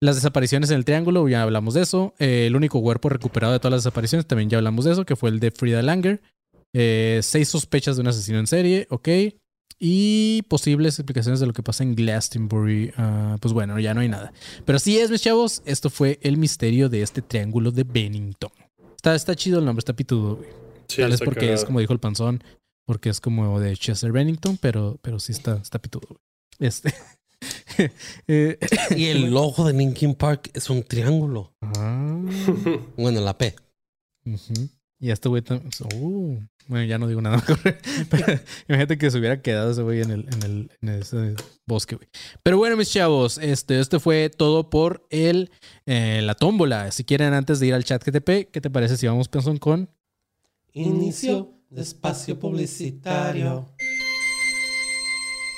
Las 0.00 0.14
desapariciones 0.14 0.70
en 0.70 0.76
el 0.76 0.86
triángulo, 0.86 1.28
ya 1.28 1.42
hablamos 1.42 1.74
de 1.74 1.82
eso. 1.82 2.14
Eh, 2.18 2.46
el 2.46 2.56
único 2.56 2.80
cuerpo 2.80 3.10
recuperado 3.10 3.52
de 3.52 3.58
todas 3.58 3.72
las 3.72 3.84
desapariciones, 3.84 4.26
también 4.26 4.48
ya 4.48 4.56
hablamos 4.56 4.86
de 4.86 4.92
eso, 4.92 5.04
que 5.04 5.16
fue 5.16 5.28
el 5.28 5.40
de 5.40 5.50
Frida 5.50 5.82
Langer. 5.82 6.22
Eh, 6.72 7.20
seis 7.22 7.50
sospechas 7.50 7.96
de 7.96 8.02
un 8.02 8.08
asesino 8.08 8.38
en 8.38 8.46
serie, 8.46 8.86
ok. 8.88 9.08
Y 9.78 10.42
posibles 10.48 10.98
explicaciones 10.98 11.40
de 11.40 11.46
lo 11.46 11.52
que 11.54 11.62
pasa 11.62 11.82
en 11.84 11.94
Glastonbury. 11.94 12.92
Ah, 12.96 13.36
pues 13.40 13.54
bueno, 13.54 13.78
ya 13.80 13.94
no 13.94 14.00
hay 14.00 14.08
nada. 14.08 14.32
Pero 14.66 14.76
así 14.76 14.98
es, 14.98 15.10
mis 15.10 15.22
chavos. 15.22 15.62
Esto 15.64 15.88
fue 15.88 16.18
el 16.22 16.36
misterio 16.36 16.88
de 16.88 17.02
este 17.02 17.22
triángulo 17.22 17.70
de 17.70 17.84
Bennington. 17.84 18.50
Está, 18.96 19.14
está 19.14 19.34
chido 19.34 19.58
el 19.60 19.64
nombre, 19.64 19.80
está 19.80 19.94
pitudo, 19.94 20.36
güey. 20.36 20.48
Sí, 20.88 21.00
Tal 21.00 21.10
vez 21.12 21.20
porque 21.20 21.52
es 21.52 21.64
como 21.64 21.80
dijo 21.80 21.92
el 21.94 22.00
panzón, 22.00 22.42
porque 22.84 23.08
es 23.08 23.20
como 23.20 23.58
de 23.60 23.74
Chester 23.76 24.12
Bennington, 24.12 24.58
pero, 24.60 24.98
pero 25.00 25.18
sí 25.20 25.32
está, 25.32 25.56
está 25.56 25.78
pitudo, 25.78 26.06
güey. 26.08 26.68
Este. 26.68 26.92
Eh, 28.26 28.58
Y 28.96 29.06
el 29.06 29.30
logo 29.30 29.64
de 29.66 29.72
Linkin 29.72 30.14
Park 30.14 30.50
es 30.52 30.68
un 30.68 30.82
triángulo. 30.82 31.54
ah, 31.62 32.20
Bueno, 32.98 33.20
la 33.22 33.38
P. 33.38 33.54
Y 34.98 35.10
este 35.10 35.30
güey 35.30 35.40
tam- 35.42 35.62
uh, 35.94 36.38
bueno, 36.66 36.84
ya 36.84 36.98
no 36.98 37.08
digo 37.08 37.20
nada 37.20 37.36
mejor. 37.48 37.58
Imagínate 38.68 38.98
que 38.98 39.10
se 39.10 39.18
hubiera 39.18 39.42
quedado 39.42 39.72
ese 39.72 39.82
güey 39.82 40.02
en, 40.02 40.10
el, 40.10 40.70
bosque, 41.66 41.96
güey. 41.96 42.08
Pero 42.42 42.58
bueno, 42.58 42.76
mis 42.76 42.90
chavos, 42.90 43.38
este, 43.38 43.80
este 43.80 43.98
fue 43.98 44.30
todo 44.30 44.70
por 44.70 45.06
el, 45.10 45.50
eh, 45.86 46.20
la 46.22 46.34
tómbola. 46.34 46.90
Si 46.92 47.04
quieren, 47.04 47.34
antes 47.34 47.60
de 47.60 47.66
ir 47.66 47.74
al 47.74 47.84
chat 47.84 48.04
GTP, 48.04 48.50
¿qué 48.50 48.60
te 48.60 48.70
parece 48.70 48.96
si 48.96 49.06
vamos 49.06 49.28
pensando 49.28 49.58
con 49.60 49.90
Inicio 50.72 51.60
de 51.70 51.82
espacio 51.82 52.38
publicitario. 52.38 53.66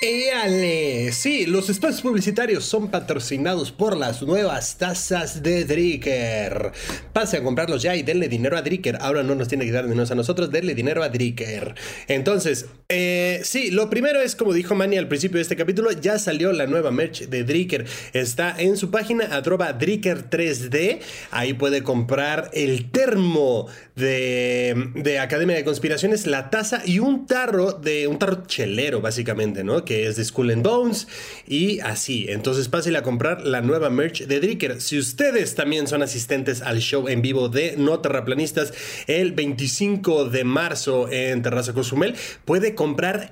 ¡Éale! 0.05 1.13
Sí, 1.13 1.45
los 1.45 1.69
espacios 1.69 2.01
publicitarios 2.01 2.65
son 2.65 2.89
patrocinados 2.89 3.71
por 3.71 3.95
las 3.95 4.21
nuevas 4.21 4.77
tazas 4.77 5.41
de 5.41 5.63
Dricker. 5.63 6.73
Pase 7.13 7.37
a 7.37 7.41
comprarlos 7.41 7.81
ya 7.83 7.95
y 7.95 8.03
denle 8.03 8.27
dinero 8.27 8.57
a 8.57 8.61
Dricker. 8.61 8.97
Ahora 8.99 9.23
no 9.23 9.33
nos 9.33 9.47
tiene 9.47 9.63
que 9.63 9.71
dar 9.71 9.87
dinero 9.87 10.05
a 10.11 10.15
nosotros, 10.15 10.51
denle 10.51 10.75
dinero 10.75 11.03
a 11.03 11.07
Dricker. 11.07 11.75
Entonces, 12.09 12.65
eh, 12.95 13.41
sí, 13.43 13.71
lo 13.71 13.89
primero 13.89 14.21
es, 14.21 14.35
como 14.35 14.53
dijo 14.53 14.75
Manny 14.75 14.97
al 14.97 15.07
principio 15.07 15.37
de 15.37 15.41
este 15.41 15.55
capítulo, 15.55 15.91
ya 15.91 16.19
salió 16.19 16.53
la 16.53 16.67
nueva 16.67 16.91
merch 16.91 17.27
de 17.27 17.43
Dricker. 17.43 17.85
Está 18.13 18.55
en 18.59 18.77
su 18.77 18.91
página, 18.91 19.25
arroba 19.25 19.77
Dricker3D. 19.79 20.99
Ahí 21.31 21.53
puede 21.55 21.81
comprar 21.81 22.51
el 22.53 22.91
termo 22.91 23.67
de, 23.95 24.91
de 24.93 25.19
Academia 25.19 25.55
de 25.55 25.63
Conspiraciones, 25.63 26.27
la 26.27 26.51
taza 26.51 26.83
y 26.85 26.99
un 26.99 27.25
tarro 27.25 27.73
de 27.73 28.07
un 28.07 28.19
tarro 28.19 28.43
chelero, 28.45 29.01
básicamente, 29.01 29.63
¿no? 29.63 29.85
Que 29.85 30.07
es 30.07 30.15
de 30.15 30.25
Skull 30.25 30.51
and 30.51 30.63
Bones 30.63 31.07
y 31.47 31.79
así. 31.79 32.27
Entonces 32.29 32.67
pásenle 32.67 32.99
a 32.99 33.03
comprar 33.03 33.41
la 33.41 33.61
nueva 33.61 33.89
merch 33.89 34.25
de 34.27 34.39
Dricker. 34.39 34.81
Si 34.81 34.99
ustedes 34.99 35.55
también 35.55 35.87
son 35.87 36.03
asistentes 36.03 36.61
al 36.61 36.79
show 36.79 37.07
en 37.07 37.23
vivo 37.23 37.49
de 37.49 37.73
No 37.75 37.99
Terraplanistas 37.99 38.73
el 39.07 39.31
25 39.31 40.25
de 40.25 40.43
marzo 40.43 41.09
en 41.11 41.41
Terraza 41.41 41.73
Cozumel, 41.73 42.13
puede 42.45 42.75
comprar 42.75 42.82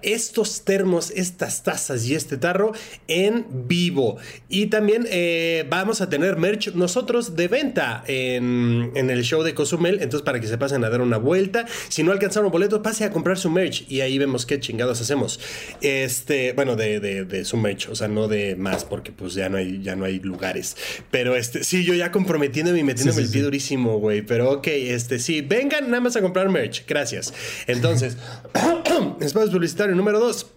estos 0.02 0.64
termos, 0.64 1.12
estas 1.12 1.64
tazas 1.64 2.06
y 2.06 2.16
este 2.16 2.38
tarro 2.38 2.74
en 3.08 3.46
vivo. 3.68 4.18
Y 4.50 4.68
también 4.68 5.08
eh, 5.10 5.66
vamos 5.70 6.02
a 6.02 6.10
tener 6.10 6.38
merch 6.38 6.74
nosotros 6.74 7.36
de 7.36 7.48
venta 7.48 8.04
en, 8.08 8.92
en 8.96 9.10
el 9.10 9.24
show 9.24 9.44
de 9.44 9.54
Cozumel. 9.54 9.96
Entonces, 9.96 10.22
para 10.22 10.40
que 10.40 10.48
se 10.48 10.58
pasen 10.58 10.84
a 10.84 10.90
dar 10.90 11.02
una 11.02 11.18
vuelta. 11.18 11.66
Si 11.90 12.04
no 12.04 12.12
alcanzaron 12.12 12.52
boletos, 12.52 12.80
pase 12.80 13.04
a 13.04 13.12
comprar 13.12 13.38
su 13.38 13.50
merch 13.50 13.86
y 13.90 14.02
ahí 14.02 14.18
vemos 14.18 14.46
qué 14.46 14.60
chingados 14.60 15.02
hacemos. 15.02 15.40
Este, 15.82 16.54
bueno, 16.54 16.76
de, 16.76 17.00
de, 17.00 17.26
de 17.26 17.46
su 17.46 17.58
merch, 17.58 17.90
o 17.90 17.96
sea, 17.96 18.08
no 18.08 18.28
de 18.28 18.56
más, 18.56 18.86
porque 18.86 19.12
pues 19.12 19.34
ya 19.34 19.50
no 19.50 19.58
hay, 19.58 19.82
ya 19.82 19.96
no 19.96 20.06
hay 20.06 20.20
lugares. 20.20 20.78
Pero 21.10 21.36
este, 21.36 21.64
sí, 21.64 21.84
yo 21.84 21.94
ya 21.94 22.12
comprometiéndome 22.12 22.80
y 22.80 22.84
metiéndome 22.84 23.12
Sí, 23.12 23.18
sí, 23.20 23.26
el 23.26 23.32
pie 23.32 23.42
sí. 23.42 23.46
durísimo, 23.46 24.00
güey. 24.00 24.22
Pero 24.22 24.52
ok, 24.52 24.68
este, 24.68 25.20
sí, 25.20 25.42
vengan 25.42 25.90
nada 25.90 26.02
más 26.02 26.16
a 26.16 26.22
comprar 26.22 26.50
merch. 26.50 26.86
Gracias. 26.88 27.34
Entonces, 27.68 28.18
espacio 29.32 29.52
publicitario 29.52 29.96
número 29.96 30.20
dos. 30.20 30.48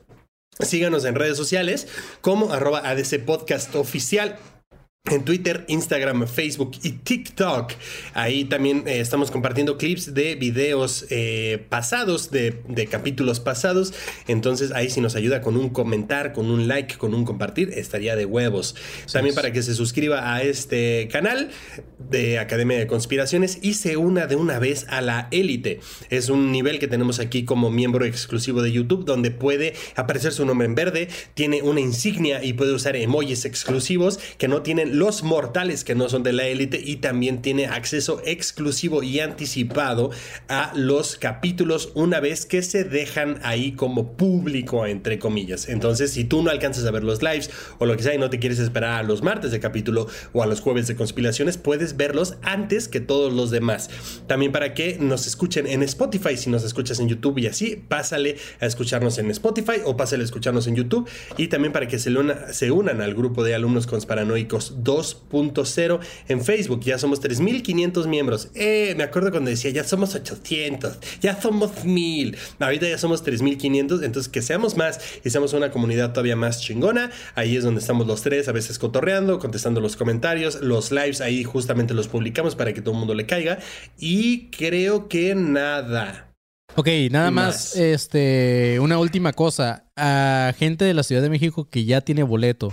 Síganos 0.61 1.05
en 1.05 1.15
redes 1.15 1.37
sociales 1.37 1.87
como 2.21 2.53
arroba 2.53 2.81
ADC 2.81 3.25
Podcast 3.25 3.75
Oficial. 3.77 4.39
En 5.11 5.23
Twitter, 5.23 5.67
Instagram, 5.69 6.27
Facebook 6.27 6.79
y 6.83 6.93
TikTok. 6.93 7.75
Ahí 8.15 8.47
también 8.47 8.85
eh, 8.87 9.01
estamos 9.01 9.31
compartiendo 9.31 9.77
clips 9.77 10.15
de 10.15 10.35
videos 10.35 11.05
eh, 11.11 11.63
pasados, 11.69 12.31
de, 12.31 12.63
de 12.69 12.87
capítulos 12.87 13.39
pasados. 13.39 13.93
Entonces 14.29 14.73
ahí 14.73 14.89
si 14.89 15.03
nos 15.03 15.15
ayuda 15.15 15.43
con 15.43 15.59
un 15.59 15.69
comentar, 15.69 16.33
con 16.33 16.51
un 16.51 16.69
like, 16.69 16.97
con 16.97 17.13
un 17.13 17.27
compartir, 17.27 17.69
estaría 17.77 18.17
de 18.17 18.25
huevos. 18.25 18.77
También 19.13 19.35
para 19.35 19.53
que 19.53 19.63
se 19.63 19.75
suscriba 19.75 20.33
a 20.35 20.41
este 20.41 21.07
canal 21.13 21.51
de 21.99 22.39
Academia 22.39 22.79
de 22.79 22.87
Conspiraciones 22.87 23.59
y 23.61 23.75
se 23.75 23.99
una 23.99 24.27
de 24.27 24.37
una 24.37 24.59
vez 24.59 24.87
a 24.89 25.03
la 25.03 25.29
élite. 25.33 25.81
Es 26.09 26.31
un 26.31 26.51
nivel 26.51 26.79
que 26.79 26.89
tenemos 26.89 27.21
aquí 27.21 27.45
como 27.45 27.71
miembro 27.71 28.07
exclusivo 28.07 28.63
de 28.63 28.73
YouTube 28.73 29.05
donde 29.05 29.31
puede 29.31 29.75
aparecer 29.97 30.33
su 30.33 30.47
nombre 30.47 30.67
en 30.67 30.75
verde, 30.75 31.09
tiene 31.35 31.61
una 31.61 31.81
insignia 31.81 32.43
y 32.43 32.55
puede 32.55 32.73
usar 32.73 32.97
emojis 32.97 33.45
exclusivos 33.45 34.19
que 34.39 34.49
no 34.49 34.63
tienen 34.63 34.94
los 34.95 35.23
mortales 35.23 35.85
que 35.85 35.95
no 35.95 36.09
son 36.09 36.23
de 36.23 36.33
la 36.33 36.47
élite 36.47 36.81
y 36.83 36.97
también 36.97 37.43
tiene 37.43 37.67
acceso 37.67 38.23
exclusivo 38.25 39.03
y 39.03 39.21
anticipado 39.21 40.11
a 40.49 40.73
los 40.75 41.17
capítulos 41.17 41.91
una 41.95 42.21
vez 42.21 42.47
que 42.47 42.63
se 42.63 42.85
dejan 42.85 43.41
ahí 43.43 43.73
como 43.73 44.17
público, 44.17 44.87
entre 44.87 45.19
comillas. 45.19 45.69
Entonces, 45.69 46.13
si 46.13 46.25
tú 46.25 46.43
no 46.43 46.51
alcanzas 46.51 46.85
a 46.85 46.91
ver 46.91 47.03
los 47.03 47.23
lives 47.23 47.51
o 47.79 47.87
lo 47.87 47.97
que 47.97 48.03
sea 48.05 48.15
y 48.15 48.19
no 48.19 48.31
te 48.31 48.39
quieres 48.39 48.61
esperar 48.61 49.01
a 49.01 49.03
los 49.03 49.23
martes 49.23 49.51
de 49.51 49.61
capítulo 49.61 50.07
o 50.33 50.43
a 50.43 50.47
los 50.47 50.61
jueves 50.61 50.87
de 50.87 50.95
conspiraciones, 50.95 51.59
puedes 51.59 51.97
verlos 51.97 52.37
antes 52.43 52.87
que 52.89 53.01
todos 53.01 53.33
los 53.33 53.51
demás. 53.51 53.91
También 54.29 54.53
para 54.53 54.75
que 54.75 54.99
nos 55.01 55.27
escuchen 55.27 55.67
en 55.67 55.83
Spotify, 55.83 56.37
si 56.37 56.51
nos 56.51 56.63
escuchas 56.63 57.01
en 57.01 57.09
YouTube 57.09 57.39
y 57.39 57.49
así, 57.49 57.83
pásale 57.89 58.37
a 58.61 58.67
escucharnos 58.67 59.19
en 59.19 59.31
Spotify 59.33 59.81
o 59.85 59.97
pásale 59.97 60.23
a 60.23 60.27
escucharnos 60.27 60.69
en 60.69 60.77
YouTube. 60.77 61.09
Y 61.37 61.49
también 61.49 61.73
para 61.73 61.89
que 61.89 61.99
se, 61.99 62.13
se 62.53 62.71
unan 62.71 63.01
al 63.01 63.15
grupo 63.15 63.43
de 63.43 63.55
alumnos 63.55 63.87
consparanoicos 63.87 64.84
2.0 64.85 66.01
en 66.29 66.45
Facebook. 66.45 66.81
Ya 66.83 66.99
somos 66.99 67.21
3.500 67.23 68.07
miembros. 68.07 68.49
Eh, 68.55 68.95
me 68.97 69.03
acuerdo 69.05 69.31
cuando 69.31 69.51
decía, 69.51 69.71
ya 69.71 69.85
somos 69.85 70.15
800, 70.15 70.99
ya 71.21 71.41
somos 71.41 71.85
1000. 71.85 72.37
Ahorita 72.59 72.89
ya 72.89 72.99
somos 72.99 73.25
3.500, 73.25 74.05
entonces 74.05 74.29
que 74.29 74.43
seamos 74.43 74.77
más 74.77 75.01
y 75.25 75.31
seamos 75.31 75.53
una 75.53 75.71
comunidad 75.71 76.11
todavía 76.11 76.37
más 76.37 76.61
chingona. 76.61 77.11
Ahí 77.35 77.57
es 77.57 77.65
donde 77.65 77.81
estamos 77.81 78.07
los 78.07 78.23
tres, 78.23 78.49
a 78.49 78.53
veces 78.53 78.79
cotorreando, 78.79 79.39
contestando 79.39 79.81
los 79.81 79.97
comentarios, 79.97 80.61
los 80.61 80.93
lives, 80.93 81.21
ahí 81.21 81.45
justamente 81.45 81.95
los 81.95 82.09
publicamos 82.09 82.55
para 82.55 82.73
que 82.73 82.81
todo 82.83 82.93
el 82.93 82.99
mundo 82.99 83.15
le 83.15 83.27
caiga. 83.27 83.59
Y 83.99 84.51
creo 84.51 85.09
que 85.09 85.35
nada. 85.35 86.31
Ok, 86.77 86.89
nada 87.11 87.31
más, 87.31 87.55
más. 87.55 87.77
este, 87.77 88.79
una 88.81 88.99
última 88.99 89.33
cosa. 89.33 89.87
A 89.97 90.53
gente 90.59 90.85
de 90.85 90.95
la 90.95 91.05
Ciudad 91.05 91.23
de 91.23 91.31
México 91.31 91.69
que 91.71 91.85
ya 91.85 92.01
tiene 92.01 92.25
boleto 92.25 92.73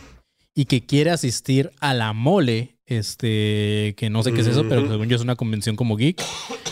y 0.53 0.65
que 0.65 0.85
quiere 0.85 1.11
asistir 1.11 1.71
a 1.79 1.93
la 1.93 2.13
mole, 2.13 2.77
este, 2.85 3.93
que 3.97 4.09
no 4.09 4.21
sé 4.21 4.33
qué 4.33 4.41
es 4.41 4.47
eso, 4.47 4.67
pero 4.67 4.87
según 4.87 5.07
yo 5.07 5.15
es 5.15 5.21
una 5.21 5.35
convención 5.35 5.75
como 5.75 5.95
geek. 5.95 6.21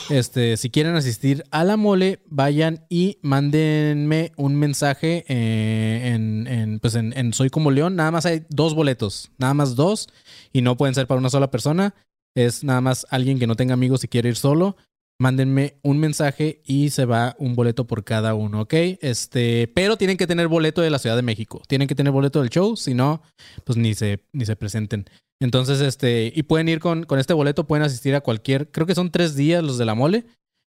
Este, 0.10 0.58
si 0.58 0.70
quieren 0.70 0.96
asistir 0.96 1.44
a 1.52 1.64
la 1.64 1.78
mole, 1.78 2.20
vayan 2.26 2.86
y 2.90 3.20
mándenme 3.22 4.32
un 4.36 4.56
mensaje 4.56 5.24
eh, 5.30 6.14
en, 6.14 6.48
en, 6.48 6.80
pues 6.80 6.96
en, 6.96 7.18
en 7.18 7.32
Soy 7.32 7.50
como 7.50 7.72
León. 7.72 7.96
Nada 7.96 8.12
más 8.12 8.26
hay 8.26 8.44
dos 8.50 8.76
boletos, 8.76 9.32
nada 9.38 9.54
más 9.54 9.76
dos, 9.76 10.10
y 10.52 10.62
no 10.62 10.78
pueden 10.78 10.96
ser 10.96 11.08
para 11.08 11.20
una 11.20 11.30
sola 11.30 11.52
persona. 11.52 11.94
Es 12.36 12.64
nada 12.64 12.82
más 12.82 13.08
alguien 13.10 13.40
que 13.40 13.48
no 13.48 13.56
tenga 13.56 13.74
amigos 13.74 14.04
y 14.04 14.08
quiere 14.08 14.30
ir 14.30 14.36
solo 14.36 14.76
mándenme 15.20 15.76
un 15.84 16.00
mensaje 16.00 16.62
y 16.66 16.90
se 16.92 17.06
va 17.06 17.36
un 17.40 17.56
boleto 17.56 17.86
por 17.86 18.04
cada 18.04 18.34
uno, 18.34 18.62
¿ok? 18.62 18.74
Este, 19.02 19.68
pero 19.76 19.98
tienen 19.98 20.18
que 20.18 20.28
tener 20.28 20.48
boleto 20.48 20.82
de 20.82 20.90
la 20.90 21.00
Ciudad 21.00 21.16
de 21.16 21.22
México. 21.22 21.62
Tienen 21.68 21.88
que 21.88 21.96
tener 21.96 22.12
boleto 22.14 22.40
del 22.40 22.50
show, 22.50 22.76
si 22.78 22.94
no, 22.94 23.22
pues 23.66 23.78
ni 23.78 23.94
se, 23.96 24.22
ni 24.32 24.46
se 24.46 24.56
presenten. 24.56 25.06
Entonces, 25.42 25.82
este, 25.82 26.32
y 26.36 26.44
pueden 26.44 26.70
ir 26.70 26.80
con, 26.80 27.04
con 27.04 27.20
este 27.20 27.34
boleto, 27.34 27.68
pueden 27.68 27.84
asistir 27.86 28.16
a 28.16 28.22
cualquier, 28.22 28.72
creo 28.72 28.88
que 28.88 28.96
son 28.96 29.12
tres 29.12 29.36
días 29.36 29.64
los 29.64 29.78
de 29.78 29.86
la 29.86 29.96
mole, 29.96 30.26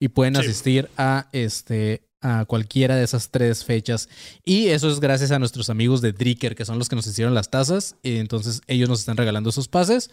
y 0.00 0.08
pueden 0.08 0.34
Sí. 0.34 0.40
asistir 0.42 0.88
a 0.96 1.28
este 1.32 2.02
a 2.26 2.46
cualquiera 2.46 2.96
de 2.96 3.04
esas 3.04 3.30
tres 3.30 3.64
fechas. 3.66 4.08
Y 4.44 4.68
eso 4.68 4.88
es 4.90 4.98
gracias 4.98 5.30
a 5.30 5.38
nuestros 5.38 5.68
amigos 5.68 6.00
de 6.00 6.12
Dricker, 6.12 6.54
que 6.54 6.64
son 6.64 6.78
los 6.78 6.88
que 6.88 6.96
nos 6.96 7.06
hicieron 7.06 7.34
las 7.34 7.50
tazas. 7.50 7.96
Y 8.02 8.16
entonces 8.16 8.62
ellos 8.66 8.88
nos 8.88 9.00
están 9.00 9.18
regalando 9.18 9.50
esos 9.50 9.68
pases. 9.68 10.10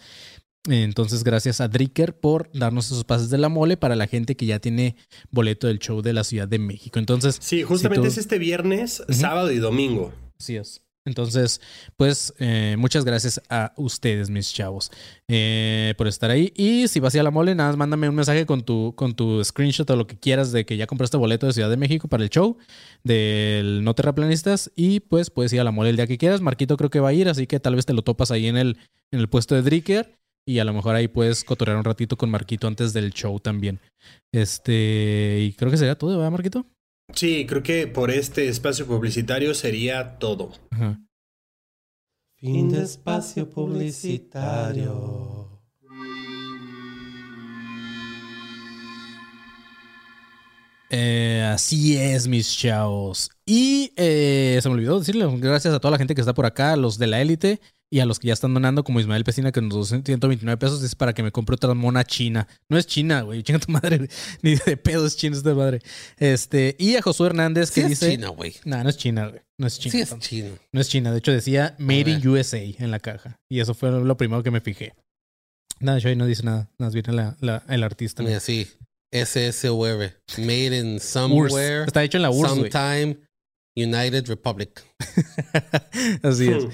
Entonces, 0.68 1.24
gracias 1.24 1.60
a 1.60 1.68
Dricker 1.68 2.14
por 2.18 2.50
darnos 2.52 2.86
esos 2.86 3.04
pases 3.04 3.30
de 3.30 3.38
la 3.38 3.48
mole 3.48 3.76
para 3.76 3.96
la 3.96 4.06
gente 4.06 4.36
que 4.36 4.46
ya 4.46 4.60
tiene 4.60 4.94
boleto 5.30 5.66
del 5.66 5.78
show 5.80 6.02
de 6.02 6.12
la 6.12 6.22
Ciudad 6.24 6.46
de 6.46 6.58
México. 6.60 6.98
Entonces, 7.00 7.36
Sí, 7.40 7.62
justamente 7.64 8.08
si 8.08 8.08
tú- 8.08 8.12
es 8.12 8.18
este 8.18 8.38
viernes, 8.38 9.02
sábado 9.08 9.50
y 9.50 9.58
domingo. 9.58 10.12
Así 10.38 10.56
es. 10.56 10.80
Entonces, 11.04 11.60
pues 11.96 12.32
eh, 12.38 12.76
muchas 12.78 13.04
gracias 13.04 13.40
a 13.50 13.72
ustedes, 13.76 14.30
mis 14.30 14.52
chavos, 14.54 14.92
eh, 15.26 15.94
por 15.98 16.06
estar 16.06 16.30
ahí. 16.30 16.52
Y 16.54 16.86
si 16.86 17.00
vas 17.00 17.12
a 17.12 17.16
ir 17.16 17.20
a 17.22 17.24
la 17.24 17.32
mole, 17.32 17.56
nada 17.56 17.70
más 17.70 17.76
mándame 17.76 18.08
un 18.08 18.14
mensaje 18.14 18.46
con 18.46 18.62
tu, 18.62 18.94
con 18.94 19.16
tu 19.16 19.42
screenshot 19.42 19.90
o 19.90 19.96
lo 19.96 20.06
que 20.06 20.16
quieras 20.16 20.52
de 20.52 20.64
que 20.64 20.76
ya 20.76 20.86
compraste 20.86 21.16
boleto 21.16 21.48
de 21.48 21.54
Ciudad 21.54 21.70
de 21.70 21.76
México 21.76 22.06
para 22.06 22.22
el 22.22 22.30
show 22.30 22.56
del 23.02 23.82
No 23.82 23.94
Terraplanistas. 23.94 24.70
Y 24.76 25.00
pues 25.00 25.30
puedes 25.30 25.52
ir 25.52 25.60
a 25.60 25.64
la 25.64 25.72
mole 25.72 25.90
el 25.90 25.96
día 25.96 26.06
que 26.06 26.18
quieras. 26.18 26.40
Marquito 26.40 26.76
creo 26.76 26.90
que 26.90 27.00
va 27.00 27.08
a 27.08 27.12
ir, 27.14 27.28
así 27.28 27.48
que 27.48 27.58
tal 27.58 27.74
vez 27.74 27.84
te 27.84 27.94
lo 27.94 28.02
topas 28.02 28.30
ahí 28.30 28.46
en 28.46 28.56
el, 28.56 28.78
en 29.10 29.18
el 29.18 29.28
puesto 29.28 29.56
de 29.56 29.62
Dricker. 29.62 30.18
Y 30.46 30.58
a 30.58 30.64
lo 30.64 30.72
mejor 30.72 30.96
ahí 30.96 31.08
puedes 31.08 31.44
cotorrear 31.44 31.78
un 31.78 31.84
ratito 31.84 32.16
con 32.16 32.30
Marquito 32.30 32.66
antes 32.66 32.92
del 32.92 33.12
show 33.12 33.38
también. 33.38 33.80
Este, 34.32 35.38
y 35.40 35.52
creo 35.52 35.70
que 35.70 35.76
sería 35.76 35.96
todo, 35.96 36.16
¿verdad, 36.16 36.32
Marquito? 36.32 36.66
Sí, 37.14 37.46
creo 37.46 37.62
que 37.62 37.86
por 37.86 38.10
este 38.10 38.48
espacio 38.48 38.86
publicitario 38.86 39.54
sería 39.54 40.18
todo. 40.18 40.52
Ajá. 40.70 41.00
Fin 42.36 42.70
de 42.70 42.82
espacio 42.82 43.48
publicitario. 43.48 45.42
Eh, 50.90 51.48
así 51.54 51.96
es, 51.96 52.26
mis 52.26 52.54
chavos. 52.54 53.30
Y 53.46 53.92
eh, 53.96 54.58
se 54.60 54.68
me 54.68 54.74
olvidó 54.74 54.98
decirle 54.98 55.26
gracias 55.38 55.72
a 55.72 55.78
toda 55.80 55.92
la 55.92 55.98
gente 55.98 56.14
que 56.14 56.20
está 56.20 56.34
por 56.34 56.44
acá, 56.44 56.72
a 56.72 56.76
los 56.76 56.98
de 56.98 57.06
la 57.06 57.22
élite 57.22 57.60
y 57.92 58.00
a 58.00 58.06
los 58.06 58.18
que 58.18 58.28
ya 58.28 58.32
están 58.32 58.54
donando, 58.54 58.84
como 58.84 59.00
Ismael 59.00 59.22
Pesina, 59.22 59.52
que 59.52 59.60
nos 59.60 59.90
dio 59.90 60.00
129 60.02 60.56
pesos, 60.56 60.82
es 60.82 60.94
para 60.94 61.12
que 61.12 61.22
me 61.22 61.30
compre 61.30 61.54
otra 61.56 61.74
mona 61.74 62.04
china. 62.04 62.48
No 62.70 62.78
es 62.78 62.86
china, 62.86 63.20
güey, 63.20 63.42
chinga 63.42 63.58
tu 63.60 63.70
madre, 63.70 64.08
ni 64.42 64.54
de 64.56 64.76
pedo 64.78 65.06
es 65.06 65.14
china 65.16 65.36
esta 65.36 65.54
madre. 65.54 65.80
Este, 66.18 66.74
y 66.78 66.96
a 66.96 67.02
Josué 67.02 67.26
Hernández 67.26 67.68
Sí 67.68 67.74
que 67.74 67.80
es 67.82 67.88
dice. 67.90 68.10
China, 68.12 68.28
güey. 68.28 68.54
No, 68.64 68.82
no 68.82 68.88
es 68.88 68.96
china, 68.96 69.28
güey. 69.28 69.42
No 69.58 69.66
es 69.66 69.78
china. 69.78 69.92
Sí 69.92 70.00
es 70.00 70.18
chino. 70.20 70.50
No 70.72 70.80
es 70.80 70.88
china. 70.88 71.12
De 71.12 71.18
hecho, 71.18 71.32
decía 71.32 71.74
Made 71.78 72.10
in. 72.12 72.26
USA 72.26 72.58
en 72.62 72.90
la 72.90 72.98
caja. 72.98 73.36
Y 73.50 73.60
eso 73.60 73.74
fue 73.74 73.90
lo 73.90 74.16
primero 74.16 74.42
que 74.42 74.50
me 74.50 74.62
fijé. 74.62 74.94
Nada, 75.78 75.98
yo 75.98 76.08
ahí 76.08 76.16
no 76.16 76.24
dice 76.26 76.44
nada. 76.44 76.70
Nada 76.78 76.86
más 76.88 76.94
viene 76.94 77.12
la- 77.12 77.36
la- 77.40 77.62
el 77.68 77.82
artista. 77.82 78.22
Mira, 78.22 78.40
sí. 78.40 78.66
SSUR. 79.12 80.12
Made 80.38 80.78
in 80.78 80.98
somewhere. 80.98 81.84
Está 81.84 82.02
hecho 82.02 82.16
en 82.16 82.22
la 82.22 82.30
URSS. 82.30 82.48
Sometime. 82.54 83.18
United 83.76 84.26
Republic. 84.28 84.82
Así 86.22 86.48
es. 86.48 86.64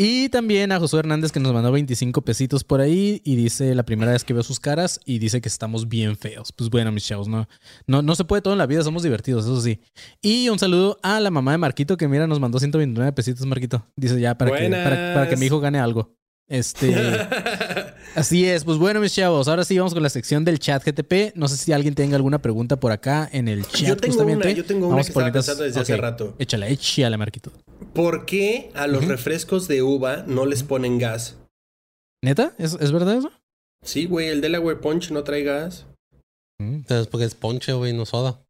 Y 0.00 0.28
también 0.28 0.70
a 0.70 0.78
Josué 0.78 1.00
Hernández 1.00 1.32
que 1.32 1.40
nos 1.40 1.52
mandó 1.52 1.72
25 1.72 2.22
pesitos 2.22 2.62
por 2.62 2.80
ahí 2.80 3.20
y 3.24 3.34
dice 3.34 3.74
la 3.74 3.82
primera 3.82 4.12
vez 4.12 4.22
que 4.22 4.32
veo 4.32 4.44
sus 4.44 4.60
caras 4.60 5.00
y 5.04 5.18
dice 5.18 5.40
que 5.40 5.48
estamos 5.48 5.88
bien 5.88 6.16
feos. 6.16 6.52
Pues 6.52 6.70
bueno, 6.70 6.92
mis 6.92 7.04
chavos, 7.04 7.26
no, 7.26 7.48
no, 7.88 8.00
no 8.00 8.14
se 8.14 8.22
puede 8.22 8.40
todo 8.40 8.54
en 8.54 8.58
la 8.58 8.66
vida, 8.66 8.84
somos 8.84 9.02
divertidos, 9.02 9.46
eso 9.46 9.60
sí. 9.60 9.80
Y 10.22 10.50
un 10.50 10.60
saludo 10.60 11.00
a 11.02 11.18
la 11.18 11.32
mamá 11.32 11.50
de 11.50 11.58
Marquito 11.58 11.96
que 11.96 12.06
mira, 12.06 12.28
nos 12.28 12.38
mandó 12.38 12.60
129 12.60 13.10
pesitos, 13.12 13.44
Marquito. 13.44 13.84
Dice 13.96 14.20
ya 14.20 14.38
para, 14.38 14.56
que, 14.56 14.70
para, 14.70 15.14
para 15.14 15.28
que 15.28 15.36
mi 15.36 15.46
hijo 15.46 15.58
gane 15.58 15.80
algo. 15.80 16.16
Este, 16.48 16.94
así 18.14 18.46
es. 18.46 18.64
Pues 18.64 18.78
bueno, 18.78 19.00
mis 19.00 19.14
chavos, 19.14 19.48
ahora 19.48 19.64
sí 19.64 19.76
vamos 19.76 19.92
con 19.92 20.02
la 20.02 20.08
sección 20.08 20.44
del 20.44 20.58
chat 20.58 20.82
GTP. 20.82 21.34
No 21.36 21.46
sé 21.46 21.56
si 21.58 21.72
alguien 21.72 21.94
tenga 21.94 22.16
alguna 22.16 22.40
pregunta 22.40 22.76
por 22.80 22.90
acá 22.90 23.28
en 23.32 23.48
el 23.48 23.66
chat. 23.66 23.88
Yo 23.88 23.96
tengo 23.96 24.14
justamente. 24.14 24.46
una, 24.48 24.56
yo 24.56 24.64
tengo 24.64 24.86
una 24.86 24.94
Vamos 24.96 25.06
que 25.06 25.10
estaba 25.10 25.24
mientras- 25.26 25.44
pensando 25.46 25.64
desde 25.64 25.80
hace 25.80 25.96
rato. 25.96 26.34
Échala, 26.38 26.68
échala, 26.68 27.18
Marquito. 27.18 27.52
¿Por 27.94 28.24
qué 28.24 28.70
a 28.74 28.86
los 28.86 29.06
refrescos 29.06 29.68
de 29.68 29.82
uva 29.82 30.24
no 30.26 30.46
les 30.46 30.62
ponen 30.62 30.98
gas? 30.98 31.36
¿Neta? 32.24 32.54
¿Es, 32.58 32.76
es 32.80 32.92
verdad 32.92 33.16
eso? 33.16 33.30
Sí, 33.84 34.06
güey, 34.06 34.28
el 34.28 34.40
Delaware 34.40 34.80
Punch 34.80 35.10
no 35.10 35.22
trae 35.24 35.42
gas. 35.44 35.86
Mm. 36.60 36.74
Entonces, 36.76 37.06
porque 37.08 37.26
es 37.26 37.34
ponche, 37.34 37.72
güey, 37.74 37.92
no 37.92 38.06
soda. 38.06 38.40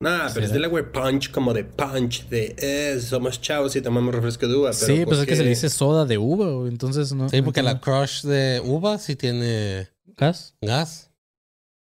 Nah, 0.00 0.28
pero 0.32 0.46
es 0.46 0.52
¿Será? 0.52 0.60
Delaware 0.62 0.92
Punch 0.92 1.32
como 1.32 1.52
de 1.52 1.64
punch, 1.64 2.28
de 2.28 2.54
eh, 2.58 3.00
somos 3.00 3.40
chavos 3.40 3.74
y 3.74 3.82
tomamos 3.82 4.14
refresco 4.14 4.46
de 4.46 4.54
uva. 4.54 4.70
Pero 4.70 4.86
Sí, 4.94 4.98
¿por 5.00 5.08
pues 5.08 5.18
es 5.20 5.26
que 5.26 5.34
se 5.36 5.42
le 5.42 5.48
dice 5.50 5.68
soda 5.68 6.04
de 6.04 6.18
uva, 6.18 6.68
entonces 6.68 7.12
no. 7.12 7.28
Sí, 7.28 7.42
porque 7.42 7.62
la 7.62 7.80
crush 7.80 8.22
de 8.22 8.62
uva 8.64 8.98
sí 8.98 9.16
tiene 9.16 9.88
gas. 10.16 10.54
gas. 10.62 11.10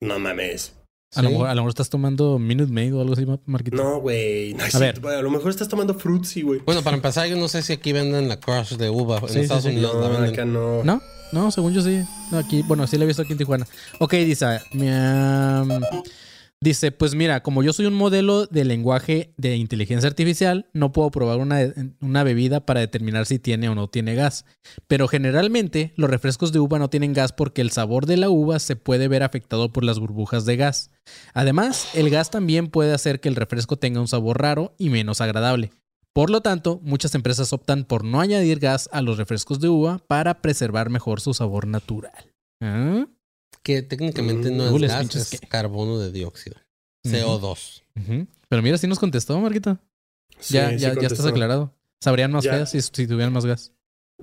No 0.02 0.18
mames. 0.18 0.72
A, 1.14 1.22
lo 1.22 1.30
mejor, 1.30 1.48
a 1.48 1.54
lo 1.54 1.62
mejor 1.62 1.68
estás 1.70 1.90
tomando 1.90 2.38
Minute 2.38 2.72
Maid 2.72 2.94
o 2.94 3.00
algo 3.00 3.12
así, 3.14 3.26
Marquito. 3.46 3.76
No, 3.76 4.00
güey. 4.00 4.54
No, 4.54 4.64
sí, 4.66 4.78
ver. 4.78 5.04
a 5.06 5.22
lo 5.22 5.30
mejor 5.30 5.50
estás 5.50 5.68
tomando 5.68 5.94
Fruitsy, 5.94 6.42
güey. 6.42 6.60
Bueno, 6.64 6.82
para 6.82 6.96
empezar, 6.96 7.28
yo 7.28 7.36
no 7.36 7.48
sé 7.48 7.62
si 7.62 7.72
aquí 7.72 7.92
venden 7.92 8.28
la 8.28 8.38
crush 8.40 8.76
de 8.76 8.90
uva. 8.90 9.18
En 9.18 9.28
Sí, 9.28 9.38
Estados 9.40 9.64
sí. 9.64 9.70
Unidos 9.70 9.94
la 9.94 10.00
No, 10.08 10.08
venden. 10.14 10.32
acá 10.32 10.44
no. 10.44 10.82
¿No? 10.84 11.00
No, 11.32 11.50
según 11.52 11.74
yo 11.74 11.82
sí. 11.82 12.02
No, 12.32 12.38
aquí, 12.38 12.62
bueno, 12.66 12.86
sí 12.88 12.96
la 12.96 13.04
he 13.04 13.06
visto 13.06 13.22
aquí 13.22 13.32
en 13.32 13.38
Tijuana. 13.38 13.66
Ok, 14.00 14.12
dice. 14.14 14.46
miam, 14.72 15.68
Dice, 16.62 16.92
pues 16.92 17.14
mira, 17.14 17.42
como 17.42 17.62
yo 17.62 17.72
soy 17.72 17.86
un 17.86 17.94
modelo 17.94 18.44
de 18.44 18.66
lenguaje 18.66 19.32
de 19.38 19.56
inteligencia 19.56 20.10
artificial, 20.10 20.68
no 20.74 20.92
puedo 20.92 21.10
probar 21.10 21.38
una, 21.38 22.22
bebida 22.22 22.66
para 22.66 22.80
determinar 22.80 23.24
si 23.24 23.38
tiene 23.38 23.70
o 23.70 23.74
no 23.74 23.88
tiene 23.88 24.14
gas. 24.14 24.44
Pero 24.86 25.08
generalmente 25.08 25.94
los 25.96 26.10
refrescos 26.10 26.52
de 26.52 26.58
uva 26.58 26.78
no 26.78 26.90
tienen 26.90 27.14
gas 27.14 27.32
porque 27.32 27.62
el 27.62 27.70
sabor 27.70 28.04
de 28.04 28.18
la 28.18 28.28
uva 28.28 28.58
se 28.58 28.76
puede 28.76 29.08
ver 29.08 29.22
afectado 29.22 29.72
por 29.72 29.84
las 29.84 29.98
burbujas 29.98 30.44
de 30.44 30.58
gas. 30.58 30.90
Además, 31.32 31.88
el 31.94 32.10
gas 32.10 32.30
también 32.30 32.66
puede 32.66 32.92
hacer 32.92 33.20
que 33.20 33.30
el 33.30 33.36
refresco 33.36 33.78
tenga 33.78 34.02
un 34.02 34.08
sabor 34.08 34.42
raro 34.42 34.74
y 34.76 34.90
menos 34.90 35.22
agradable. 35.22 35.70
Por 36.12 36.28
lo 36.28 36.42
tanto, 36.42 36.78
muchas 36.82 37.14
empresas 37.14 37.54
optan 37.54 37.84
por 37.84 38.04
no 38.04 38.20
añadir 38.20 38.58
gas 38.58 38.90
a 38.92 39.00
los 39.00 39.16
refrescos 39.16 39.60
de 39.60 39.70
uva 39.70 39.98
para 40.06 40.42
preservar 40.42 40.90
mejor 40.90 41.22
su 41.22 41.32
sabor 41.32 41.66
natural. 41.66 42.34
¿Ah? 42.60 43.06
Que 43.62 43.82
técnicamente 43.82 44.50
no 44.50 44.74
es 44.76 44.82
gas, 44.82 45.14
es 45.14 45.30
que- 45.30 45.46
carbono 45.46 45.98
de 45.98 46.10
dióxido. 46.12 46.56
Ujú. 47.04 47.14
CO2. 47.16 47.82
Ujú. 47.96 48.26
Pero 48.48 48.62
mira, 48.62 48.78
sí 48.78 48.86
nos 48.86 48.98
contestó, 48.98 49.38
Marquito. 49.40 49.78
Sí, 50.38 50.54
ya, 50.54 50.70
sí 50.70 50.78
ya, 50.78 50.94
ya 50.94 51.06
estás 51.06 51.26
aclarado. 51.26 51.74
Sabrían 52.02 52.32
más 52.32 52.44
Ya. 52.44 52.52
feas 52.52 52.70
si, 52.70 52.80
si 52.80 53.06
tuvieran 53.06 53.32
más 53.32 53.44
gas. 53.44 53.72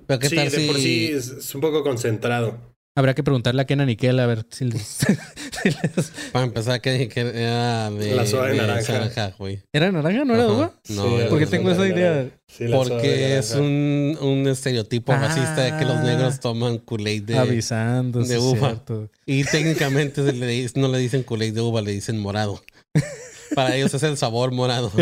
Pero 0.07 0.19
qué 0.19 0.29
Sí, 0.29 0.35
tal 0.35 0.49
de 0.49 0.57
si... 0.59 0.67
por 0.67 0.77
sí 0.77 1.07
es, 1.11 1.27
es 1.29 1.55
un 1.55 1.61
poco 1.61 1.83
concentrado. 1.83 2.75
Habría 2.97 3.13
que 3.13 3.21
preguntarle 3.23 3.61
a 3.61 3.65
Kenan 3.65 3.89
y 3.91 3.95
Kel 3.95 4.19
a 4.19 4.25
ver 4.25 4.43
si 4.49 4.65
les... 4.65 4.81
si 5.61 5.69
les- 5.69 6.11
Para 6.31 6.45
empezar, 6.45 6.81
que, 6.81 7.07
que 7.07 7.19
era 7.19 7.91
de... 7.91 8.15
La 8.15 8.25
soda 8.25 8.47
de 8.47 8.57
naranja. 8.57 9.35
güey. 9.37 9.61
¿Era 9.71 9.91
naranja? 9.91 10.25
¿No 10.25 10.33
era 10.33 10.45
Ajá. 10.45 10.53
uva? 10.53 10.73
No, 10.89 11.03
Sí, 11.07 11.13
era 11.15 11.29
Porque 11.29 11.45
tengo 11.45 11.69
esa 11.69 11.83
de 11.83 11.89
idea. 11.89 12.29
Sí, 12.47 12.65
Porque 12.71 13.37
es 13.37 13.53
un, 13.53 14.17
un 14.19 14.47
estereotipo 14.47 15.11
Ah. 15.13 15.19
racista 15.27 15.61
de 15.61 15.77
que 15.77 15.85
los 15.85 15.99
negros 16.01 16.39
toman 16.39 16.79
Kool-Aid 16.79 17.23
de... 17.23 17.37
Avisando. 17.37 18.23
de 18.23 18.37
uva. 18.39 18.69
cierto. 18.69 19.11
Y 19.27 19.43
técnicamente 19.43 20.25
se 20.25 20.33
le 20.33 20.47
dice- 20.47 20.79
no 20.79 20.87
le 20.87 20.97
dicen 20.97 21.21
Kool-Aid 21.21 21.53
de 21.53 21.61
uva, 21.61 21.81
le 21.83 21.91
dicen 21.91 22.17
morado. 22.17 22.63
Para 23.53 23.75
ellos 23.75 23.93
es 23.93 24.01
el 24.01 24.17
sabor 24.17 24.51
morado. 24.53 24.91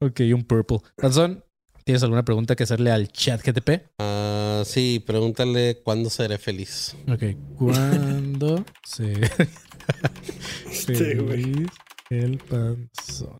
Ok, 0.00 0.20
un 0.34 0.42
purple. 0.44 0.78
Panzón, 0.96 1.44
¿tienes 1.84 2.02
alguna 2.02 2.24
pregunta 2.24 2.56
que 2.56 2.62
hacerle 2.64 2.90
al 2.90 3.08
chat 3.12 3.40
GTP? 3.44 3.82
Ah, 3.98 4.62
sí, 4.64 5.02
pregúntale 5.06 5.80
cuándo 5.82 6.10
seré 6.10 6.38
feliz. 6.38 6.96
Ok, 7.08 7.22
¿cuándo 7.56 8.64
se 8.84 9.14
Sí, 10.70 11.14
güey. 11.16 11.42
feliz 11.42 11.68
el 12.10 12.38
panzón? 12.38 13.38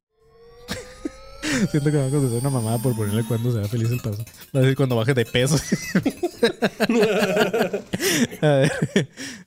Siento 1.70 1.90
que 1.90 1.97
va 1.99 2.07
a 2.07 2.11
contestar 2.11 2.40
una 2.40 2.51
mamada 2.51 2.78
por 2.78 2.97
ponerle 2.97 3.24
cuándo 3.24 3.53
será 3.53 3.68
feliz 3.68 3.90
el 3.90 4.01
panzón. 4.01 4.24
Va 4.55 4.61
a 4.61 4.62
decir 4.62 4.76
cuando 4.76 4.97
baje 4.97 5.12
de 5.14 5.24
peso. 5.26 5.57
A 8.40 8.47
ver, 8.47 8.72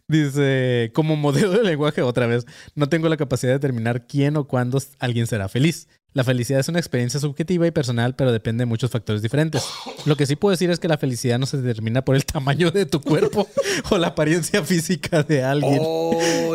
Dice, 0.08 0.92
como 0.94 1.16
modelo 1.16 1.52
de 1.52 1.64
lenguaje, 1.64 2.02
otra 2.04 2.28
vez, 2.28 2.46
no 2.76 2.88
tengo 2.90 3.10
la 3.10 3.18
capacidad 3.18 3.54
de 3.54 3.58
determinar 3.58 4.06
quién 4.06 4.38
o 4.38 4.48
cuándo 4.48 4.80
alguien 5.00 5.26
será 5.26 5.50
feliz. 5.50 5.88
La 6.16 6.24
felicidad 6.24 6.62
es 6.62 6.70
una 6.70 6.80
experiencia 6.80 7.20
subjetiva 7.20 7.68
y 7.68 7.72
personal, 7.72 8.16
pero 8.16 8.32
depende 8.32 8.62
de 8.62 8.68
muchos 8.68 8.90
factores 8.90 9.22
diferentes. 9.22 9.66
Lo 10.06 10.16
que 10.16 10.26
sí 10.26 10.38
puedo 10.38 10.52
decir 10.52 10.70
es 10.70 10.80
que 10.80 10.88
la 10.88 10.98
felicidad 10.98 11.38
no 11.38 11.46
se 11.46 11.62
determina 11.62 12.06
por 12.06 12.16
el 12.16 12.24
tamaño 12.24 12.72
de 12.72 12.86
tu 12.86 13.02
cuerpo 13.02 13.50
o 13.92 13.98
la 13.98 14.08
apariencia 14.08 14.64
física 14.64 15.24
de 15.24 15.44
alguien. 15.44 15.82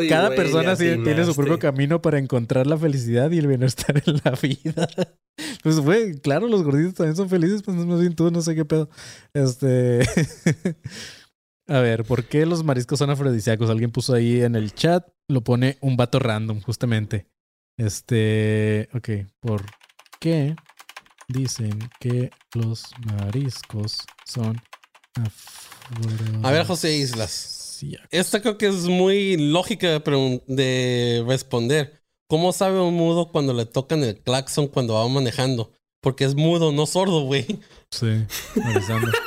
Cada 0.08 0.28
güey, 0.28 0.36
persona 0.38 0.76
tiene 0.76 1.26
su 1.26 1.36
propio 1.36 1.58
camino 1.58 2.00
para 2.00 2.18
encontrar 2.18 2.66
la 2.66 2.78
felicidad 2.78 3.30
y 3.32 3.38
el 3.38 3.48
bienestar 3.48 4.02
en 4.04 4.20
la 4.24 4.30
vida. 4.32 4.88
Pues, 5.62 5.80
güey, 5.80 6.18
claro, 6.18 6.48
los 6.48 6.62
gorditos 6.62 6.94
también 6.94 7.16
son 7.16 7.30
felices, 7.30 7.62
pues 7.62 7.74
más 7.74 7.98
bien 7.98 8.14
tú, 8.14 8.30
no 8.30 8.42
sé 8.42 8.54
qué 8.54 8.66
pedo. 8.66 8.90
Este. 9.32 10.00
A 11.66 11.80
ver, 11.80 12.04
¿por 12.04 12.24
qué 12.24 12.44
los 12.44 12.62
mariscos 12.62 12.98
son 12.98 13.08
afrodisíacos? 13.08 13.70
Alguien 13.70 13.90
puso 13.90 14.12
ahí 14.12 14.42
en 14.42 14.54
el 14.54 14.74
chat, 14.74 15.06
lo 15.28 15.42
pone 15.42 15.78
un 15.80 15.96
vato 15.96 16.18
random, 16.18 16.60
justamente. 16.60 17.26
Este. 17.76 18.88
Ok, 18.94 19.08
¿por 19.40 19.64
qué 20.20 20.54
dicen 21.28 21.78
que 21.98 22.30
los 22.54 22.84
mariscos 23.06 23.98
son? 24.24 24.60
A 26.42 26.50
ver, 26.50 26.66
José 26.66 26.96
Islas. 26.96 27.56
Esta 28.10 28.42
creo 28.42 28.58
que 28.58 28.66
es 28.68 28.84
muy 28.86 29.36
lógica 29.38 29.88
de, 29.88 30.42
de 30.46 31.24
responder. 31.26 32.02
¿Cómo 32.28 32.52
sabe 32.52 32.78
un 32.80 32.94
mudo 32.94 33.32
cuando 33.32 33.54
le 33.54 33.64
tocan 33.66 34.04
el 34.04 34.20
claxon 34.20 34.68
cuando 34.68 34.94
va 34.94 35.08
manejando? 35.08 35.72
Porque 36.02 36.24
es 36.24 36.34
mudo, 36.34 36.72
no 36.72 36.86
sordo, 36.86 37.22
güey. 37.22 37.46
Sí, 37.90 38.24
avisando. 38.62 39.10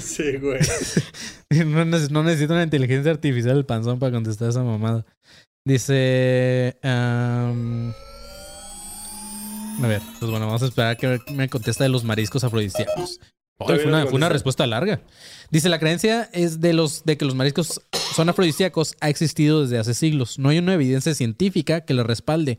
Sí, 0.00 0.36
güey. 0.38 0.60
No, 1.66 1.84
neces- 1.84 2.10
no 2.10 2.22
necesita 2.24 2.54
una 2.54 2.62
inteligencia 2.64 3.12
artificial 3.12 3.56
el 3.56 3.64
panzón 3.66 3.98
para 3.98 4.12
contestar 4.12 4.48
esa 4.48 4.62
mamada. 4.64 5.04
Dice. 5.66 6.78
am, 6.82 7.94
a 9.82 9.86
ver, 9.86 10.02
pues 10.18 10.30
bueno, 10.30 10.46
vamos 10.46 10.62
a 10.62 10.66
esperar 10.66 10.90
a 10.90 10.96
que 10.96 11.18
me 11.32 11.48
contesta 11.48 11.84
de 11.84 11.90
los 11.90 12.04
mariscos 12.04 12.44
afrodisíacos. 12.44 13.18
Fue, 13.56 13.82
una, 13.86 14.06
fue 14.06 14.28
respuesta 14.28 14.66
larga. 14.66 15.00
Dice, 15.50 15.70
la 15.70 15.78
creencia 15.78 16.28
es 16.32 16.60
de 16.60 16.74
los 16.74 17.04
de 17.04 17.16
que 17.16 17.24
los 17.24 17.34
mariscos 17.34 17.80
son 18.14 18.28
afrodisíacos 18.28 18.94
ha 19.00 19.08
existido 19.08 19.62
desde 19.62 19.78
hace 19.78 19.94
siglos. 19.94 20.38
No 20.38 20.50
hay 20.50 20.58
una 20.58 20.74
evidencia 20.74 21.14
científica 21.14 21.80
que 21.82 21.94
lo 21.94 22.04
respalde, 22.04 22.58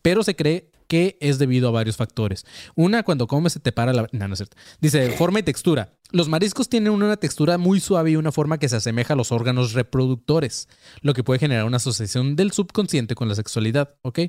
pero 0.00 0.22
se 0.22 0.34
cree 0.34 0.70
que 0.88 1.18
es 1.20 1.38
debido 1.38 1.68
a 1.68 1.72
varios 1.72 1.96
factores. 1.96 2.46
Una, 2.74 3.02
cuando 3.02 3.26
comes 3.26 3.52
se 3.52 3.60
te 3.60 3.72
para 3.72 3.92
la... 3.92 4.08
No, 4.12 4.28
no 4.28 4.34
es 4.34 4.38
cierto. 4.38 4.56
Dice, 4.80 5.10
forma 5.10 5.40
y 5.40 5.42
textura. 5.42 5.95
Los 6.12 6.28
mariscos 6.28 6.68
tienen 6.68 6.92
una 6.92 7.16
textura 7.16 7.58
muy 7.58 7.80
suave 7.80 8.12
y 8.12 8.16
una 8.16 8.30
forma 8.30 8.58
que 8.58 8.68
se 8.68 8.76
asemeja 8.76 9.14
a 9.14 9.16
los 9.16 9.32
órganos 9.32 9.72
reproductores, 9.72 10.68
lo 11.00 11.14
que 11.14 11.24
puede 11.24 11.40
generar 11.40 11.64
una 11.64 11.78
asociación 11.78 12.36
del 12.36 12.52
subconsciente 12.52 13.16
con 13.16 13.28
la 13.28 13.34
sexualidad, 13.34 13.96
¿ok? 14.02 14.20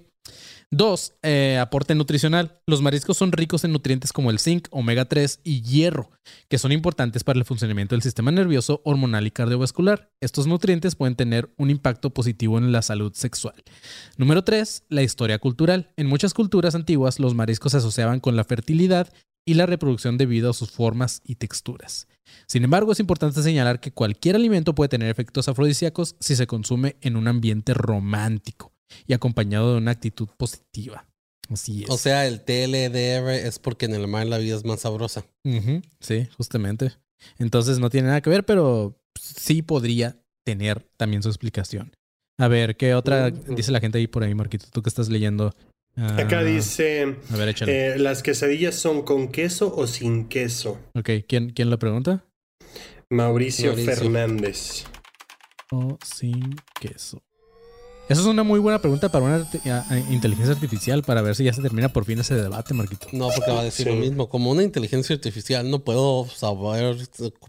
Dos, 0.69 1.13
eh, 1.21 1.57
aporte 1.61 1.95
nutricional. 1.95 2.59
Los 2.65 2.81
mariscos 2.81 3.17
son 3.17 3.31
ricos 3.31 3.63
en 3.63 3.71
nutrientes 3.71 4.11
como 4.11 4.31
el 4.31 4.39
zinc, 4.39 4.67
omega 4.71 5.05
3 5.05 5.39
y 5.43 5.61
hierro, 5.61 6.09
que 6.49 6.57
son 6.57 6.71
importantes 6.71 7.23
para 7.23 7.39
el 7.39 7.45
funcionamiento 7.45 7.95
del 7.95 8.01
sistema 8.01 8.31
nervioso, 8.31 8.81
hormonal 8.83 9.27
y 9.27 9.31
cardiovascular. 9.31 10.11
Estos 10.19 10.47
nutrientes 10.47 10.95
pueden 10.95 11.15
tener 11.15 11.53
un 11.57 11.69
impacto 11.69 12.09
positivo 12.09 12.57
en 12.57 12.71
la 12.71 12.81
salud 12.81 13.13
sexual. 13.13 13.55
Número 14.17 14.43
3. 14.43 14.83
La 14.89 15.03
historia 15.03 15.39
cultural. 15.39 15.93
En 15.95 16.07
muchas 16.07 16.33
culturas 16.33 16.75
antiguas, 16.75 17.19
los 17.19 17.33
mariscos 17.35 17.71
se 17.71 17.77
asociaban 17.77 18.19
con 18.19 18.35
la 18.35 18.43
fertilidad 18.43 19.13
y 19.47 19.53
la 19.53 19.65
reproducción 19.65 20.17
debido 20.17 20.49
a 20.49 20.53
sus 20.53 20.69
formas 20.69 21.21
y 21.23 21.35
texturas. 21.35 22.07
Sin 22.47 22.65
embargo, 22.65 22.91
es 22.91 22.99
importante 22.99 23.41
señalar 23.41 23.79
que 23.79 23.93
cualquier 23.93 24.35
alimento 24.35 24.75
puede 24.75 24.89
tener 24.89 25.09
efectos 25.09 25.47
afrodisíacos 25.47 26.17
si 26.19 26.35
se 26.35 26.47
consume 26.47 26.97
en 26.99 27.15
un 27.15 27.29
ambiente 27.29 27.73
romántico 27.73 28.73
y 29.07 29.13
acompañado 29.13 29.71
de 29.71 29.77
una 29.77 29.91
actitud 29.91 30.27
positiva. 30.37 31.07
Así 31.49 31.83
es. 31.83 31.89
O 31.89 31.97
sea, 31.97 32.27
el 32.27 32.41
TLDR 32.41 33.29
es 33.31 33.57
porque 33.57 33.85
en 33.85 33.95
el 33.95 34.05
mar 34.09 34.27
la 34.27 34.37
vida 34.37 34.57
es 34.57 34.65
más 34.65 34.81
sabrosa. 34.81 35.25
Sí, 36.01 36.27
justamente. 36.35 36.91
Entonces 37.39 37.79
no 37.79 37.89
tiene 37.89 38.09
nada 38.09 38.21
que 38.21 38.29
ver, 38.29 38.45
pero 38.45 38.99
sí 39.17 39.61
podría 39.61 40.19
tener 40.45 40.85
también 40.97 41.23
su 41.23 41.29
explicación. 41.29 41.95
A 42.37 42.49
ver, 42.49 42.75
¿qué 42.75 42.95
otra 42.95 43.31
dice 43.31 43.71
la 43.71 43.79
gente 43.79 43.97
ahí 43.97 44.07
por 44.07 44.23
ahí, 44.23 44.35
Marquito? 44.35 44.65
Tú 44.71 44.83
que 44.83 44.89
estás 44.89 45.07
leyendo. 45.07 45.55
Ah, 45.97 46.15
Acá 46.19 46.43
dice: 46.43 47.15
A 47.31 47.35
ver, 47.37 47.49
échale. 47.49 47.95
eh, 47.95 47.97
¿Las 47.99 48.21
quesadillas 48.21 48.75
son 48.75 49.01
con 49.01 49.29
queso 49.29 49.73
o 49.75 49.87
sin 49.87 50.27
queso? 50.27 50.77
ok, 50.93 51.09
¿quién, 51.27 51.49
¿quién 51.49 51.69
lo 51.71 51.79
pregunta? 51.79 52.23
Mauricio, 53.09 53.67
Mauricio. 53.71 53.95
Fernández. 53.95 54.83
O 55.71 55.97
sin 56.05 56.55
queso. 56.79 57.21
Esa 58.09 58.21
es 58.21 58.27
una 58.27 58.43
muy 58.43 58.59
buena 58.59 58.79
pregunta 58.79 59.09
para 59.09 59.25
una 59.25 59.39
arti- 59.39 59.65
a- 59.69 59.85
a- 59.93 59.99
inteligencia 60.13 60.53
artificial 60.53 61.03
para 61.03 61.21
ver 61.21 61.35
si 61.35 61.43
ya 61.43 61.51
se 61.51 61.61
termina 61.61 61.89
por 61.89 62.05
fin 62.05 62.19
ese 62.19 62.35
debate, 62.35 62.73
Marquito. 62.73 63.07
No, 63.11 63.27
porque 63.35 63.51
va 63.51 63.59
a 63.61 63.63
decir 63.65 63.85
Sí. 63.85 63.91
lo 63.91 63.97
mismo. 63.97 64.29
Como 64.29 64.49
una 64.51 64.63
inteligencia 64.63 65.13
artificial 65.15 65.69
no 65.69 65.83
puedo 65.83 66.25
saber 66.33 66.95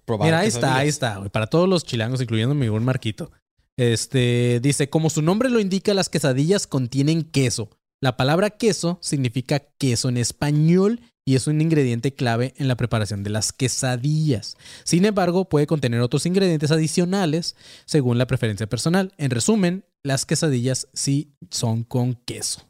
probar. 0.04 0.26
Mira, 0.26 0.40
ahí 0.40 0.48
está, 0.48 0.76
ahí 0.76 0.88
está. 0.88 1.22
Para 1.28 1.46
todos 1.46 1.68
los 1.68 1.84
chilangos, 1.84 2.20
incluyendo 2.20 2.54
mi 2.56 2.68
buen 2.68 2.82
Marquito. 2.84 3.30
Este 3.76 4.58
dice: 4.60 4.90
Como 4.90 5.10
su 5.10 5.22
nombre 5.22 5.48
lo 5.48 5.60
indica, 5.60 5.94
las 5.94 6.08
quesadillas 6.08 6.66
contienen 6.66 7.22
queso. 7.22 7.70
La 8.00 8.16
palabra 8.16 8.50
queso 8.50 8.98
significa 9.02 9.58
queso 9.58 10.08
en 10.08 10.18
español 10.18 11.00
y 11.24 11.34
es 11.34 11.48
un 11.48 11.60
ingrediente 11.60 12.14
clave 12.14 12.54
en 12.56 12.68
la 12.68 12.76
preparación 12.76 13.24
de 13.24 13.30
las 13.30 13.52
quesadillas. 13.52 14.56
Sin 14.84 15.04
embargo, 15.04 15.48
puede 15.48 15.66
contener 15.66 16.00
otros 16.00 16.24
ingredientes 16.24 16.70
adicionales 16.70 17.56
según 17.86 18.16
la 18.16 18.28
preferencia 18.28 18.68
personal. 18.68 19.12
En 19.18 19.30
resumen, 19.30 19.84
las 20.04 20.26
quesadillas 20.26 20.86
sí 20.94 21.32
son 21.50 21.82
con 21.82 22.14
queso. 22.14 22.68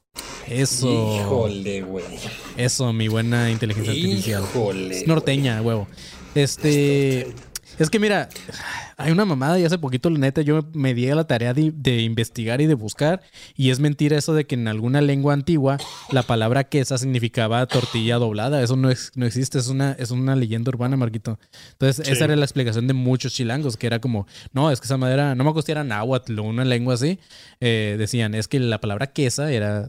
Eso. 0.49 1.21
Híjole, 1.21 1.83
güey. 1.83 2.05
Eso, 2.57 2.91
mi 2.95 3.09
buena 3.09 3.51
inteligencia 3.51 3.93
artificial. 3.93 4.43
Híjole. 4.43 5.05
Norteña, 5.07 5.61
huevo. 5.61 5.87
Este. 6.35 7.21
Es 7.21 7.35
que 7.91 7.99
mira, 8.01 8.29
hay 8.97 9.13
una 9.13 9.25
mamada 9.25 9.59
y 9.59 9.65
hace 9.65 9.79
poquito, 9.79 10.11
la 10.11 10.19
neta, 10.19 10.43
yo 10.43 10.69
me 10.73 10.95
di 10.95 11.09
a 11.09 11.15
la 11.15 11.27
tarea 11.27 11.55
de, 11.55 11.71
de 11.73 12.03
investigar 12.03 12.61
y 12.61 12.67
de 12.67 12.75
buscar. 12.75 13.21
Y 13.55 13.71
es 13.71 13.79
mentira 13.81 14.19
eso 14.19 14.35
de 14.35 14.47
que 14.47 14.57
en 14.57 14.67
alguna 14.69 15.01
lengua 15.01 15.33
antigua 15.35 15.79
la 16.11 16.23
palabra 16.25 16.65
quesa 16.65 16.99
significaba 16.99 17.65
tortilla 17.67 18.17
doblada. 18.17 18.63
Eso 18.63 18.77
no, 18.77 18.91
es, 18.91 19.13
no 19.15 19.27
existe, 19.27 19.59
es 19.59 19.69
una, 19.69 19.93
es 19.93 20.11
una 20.11 20.35
leyenda 20.35 20.71
urbana, 20.71 20.97
Marquito. 20.97 21.39
Entonces, 21.73 22.05
Sí. 22.05 22.13
esa 22.13 22.25
era 22.25 22.37
la 22.37 22.45
explicación 22.45 22.87
de 22.87 22.95
muchos 22.95 23.33
chilangos, 23.33 23.77
que 23.77 23.87
era 23.87 24.01
como, 24.01 24.27
no, 24.53 24.71
es 24.71 24.81
que 24.81 24.87
esa 24.87 24.97
madera, 24.97 25.35
no 25.35 25.45
me 25.45 25.51
acuerdo 25.51 25.67
si 25.67 25.73
era 25.73 25.85
náhuatl 25.85 26.39
o 26.39 26.43
una 26.43 26.65
lengua 26.65 26.95
así. 26.95 27.19
eh, 27.61 27.97
decían, 27.99 28.35
es 28.35 28.49
que 28.49 28.59
la 28.61 28.81
palabra 28.81 29.09
quesa 29.09 29.53
era 29.53 29.89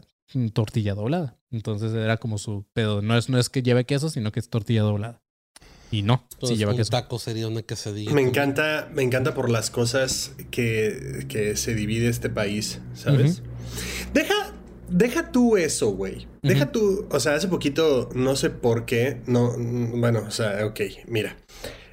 tortilla 0.52 0.94
doblada. 0.94 1.36
Entonces 1.50 1.92
era 1.92 2.16
como 2.18 2.38
su 2.38 2.64
pedo. 2.72 3.02
No 3.02 3.16
es, 3.16 3.28
no 3.28 3.38
es 3.38 3.48
que 3.48 3.62
lleve 3.62 3.84
queso, 3.84 4.10
sino 4.10 4.30
que 4.30 4.38
es 4.38 4.48
tortilla 4.48 4.82
doblada. 4.82 5.20
Y 5.90 6.02
no, 6.02 6.24
Entonces, 6.32 6.50
sí 6.50 6.56
lleva 6.56 6.72
un 6.72 6.76
queso. 6.76 6.90
taco 6.90 7.18
sería 7.18 7.48
una 7.48 7.62
quesadilla. 7.62 8.12
Me 8.12 8.22
encanta, 8.22 8.88
me 8.94 9.02
encanta 9.02 9.34
por 9.34 9.50
las 9.50 9.70
cosas 9.70 10.32
que, 10.50 11.26
que 11.28 11.56
se 11.56 11.74
divide 11.74 12.08
este 12.08 12.30
país, 12.30 12.80
¿sabes? 12.94 13.42
Deja, 14.14 14.54
deja 14.88 15.32
tú 15.32 15.56
eso, 15.56 15.90
güey. 15.90 16.28
Deja 16.42 16.72
tú, 16.72 17.06
o 17.10 17.20
sea, 17.20 17.34
hace 17.34 17.48
poquito, 17.48 18.08
no 18.14 18.36
sé 18.36 18.50
por 18.50 18.86
qué, 18.86 19.20
no, 19.26 19.52
bueno, 19.58 20.24
o 20.26 20.30
sea, 20.30 20.64
ok, 20.66 20.80
mira. 21.06 21.36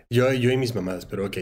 Yo, 0.09 0.31
yo 0.31 0.51
y 0.51 0.57
mis 0.57 0.73
mamadas, 0.73 1.05
pero 1.05 1.25
ok. 1.25 1.37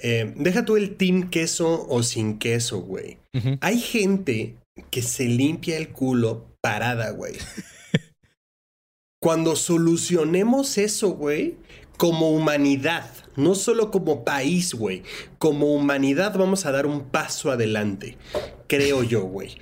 Eh, 0.00 0.34
deja 0.36 0.64
tú 0.64 0.76
el 0.76 0.96
team 0.96 1.30
queso 1.30 1.86
o 1.88 2.02
sin 2.02 2.38
queso, 2.38 2.80
güey. 2.82 3.18
Hay 3.60 3.80
gente 3.80 4.56
que 4.90 5.00
se 5.02 5.24
limpia 5.24 5.78
el 5.78 5.88
culo 5.90 6.46
parada, 6.60 7.10
güey. 7.10 7.34
Cuando 9.22 9.56
solucionemos 9.56 10.76
eso, 10.78 11.10
güey, 11.10 11.56
como 11.96 12.30
humanidad, 12.30 13.10
no 13.36 13.54
solo 13.54 13.90
como 13.90 14.24
país, 14.24 14.74
güey, 14.74 15.02
como 15.38 15.74
humanidad 15.74 16.36
vamos 16.36 16.66
a 16.66 16.72
dar 16.72 16.86
un 16.86 17.04
paso 17.10 17.50
adelante, 17.50 18.18
creo 18.66 19.02
yo, 19.02 19.22
güey. 19.22 19.56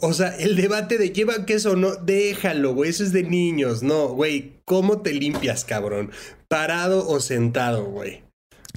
O 0.00 0.12
sea, 0.12 0.36
el 0.36 0.56
debate 0.56 0.98
de 0.98 1.10
lleva 1.10 1.46
queso 1.46 1.72
o 1.72 1.76
no, 1.76 1.94
déjalo, 1.96 2.74
güey, 2.74 2.90
eso 2.90 3.04
es 3.04 3.12
de 3.12 3.22
niños, 3.22 3.82
no, 3.82 4.08
güey, 4.08 4.60
¿cómo 4.64 5.00
te 5.02 5.12
limpias, 5.12 5.64
cabrón? 5.64 6.10
¿Parado 6.48 7.08
o 7.08 7.20
sentado, 7.20 7.84
güey? 7.84 8.22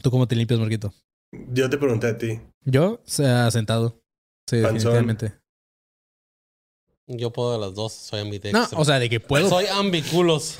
¿Tú 0.02 0.12
cómo 0.12 0.28
te 0.28 0.36
limpias, 0.36 0.60
Marquito? 0.60 0.93
Yo 1.52 1.70
te 1.70 1.78
pregunté 1.78 2.08
a 2.08 2.18
ti. 2.18 2.39
Yo, 2.64 2.93
o 2.93 3.02
sea, 3.04 3.50
sentado. 3.52 4.02
Sí, 4.50 4.62
Panzón. 4.62 4.93
definitivamente. 4.93 5.34
Yo 7.10 7.32
puedo 7.32 7.53
de 7.53 7.60
las 7.60 7.74
dos, 7.74 7.93
soy 7.93 8.20
No, 8.20 8.26
ambidextro. 8.26 8.80
o 8.80 8.84
sea, 8.84 8.99
de 8.99 9.10
que 9.10 9.20
puedo. 9.22 9.47
Soy 9.49 9.66
ambiculos. 9.74 10.58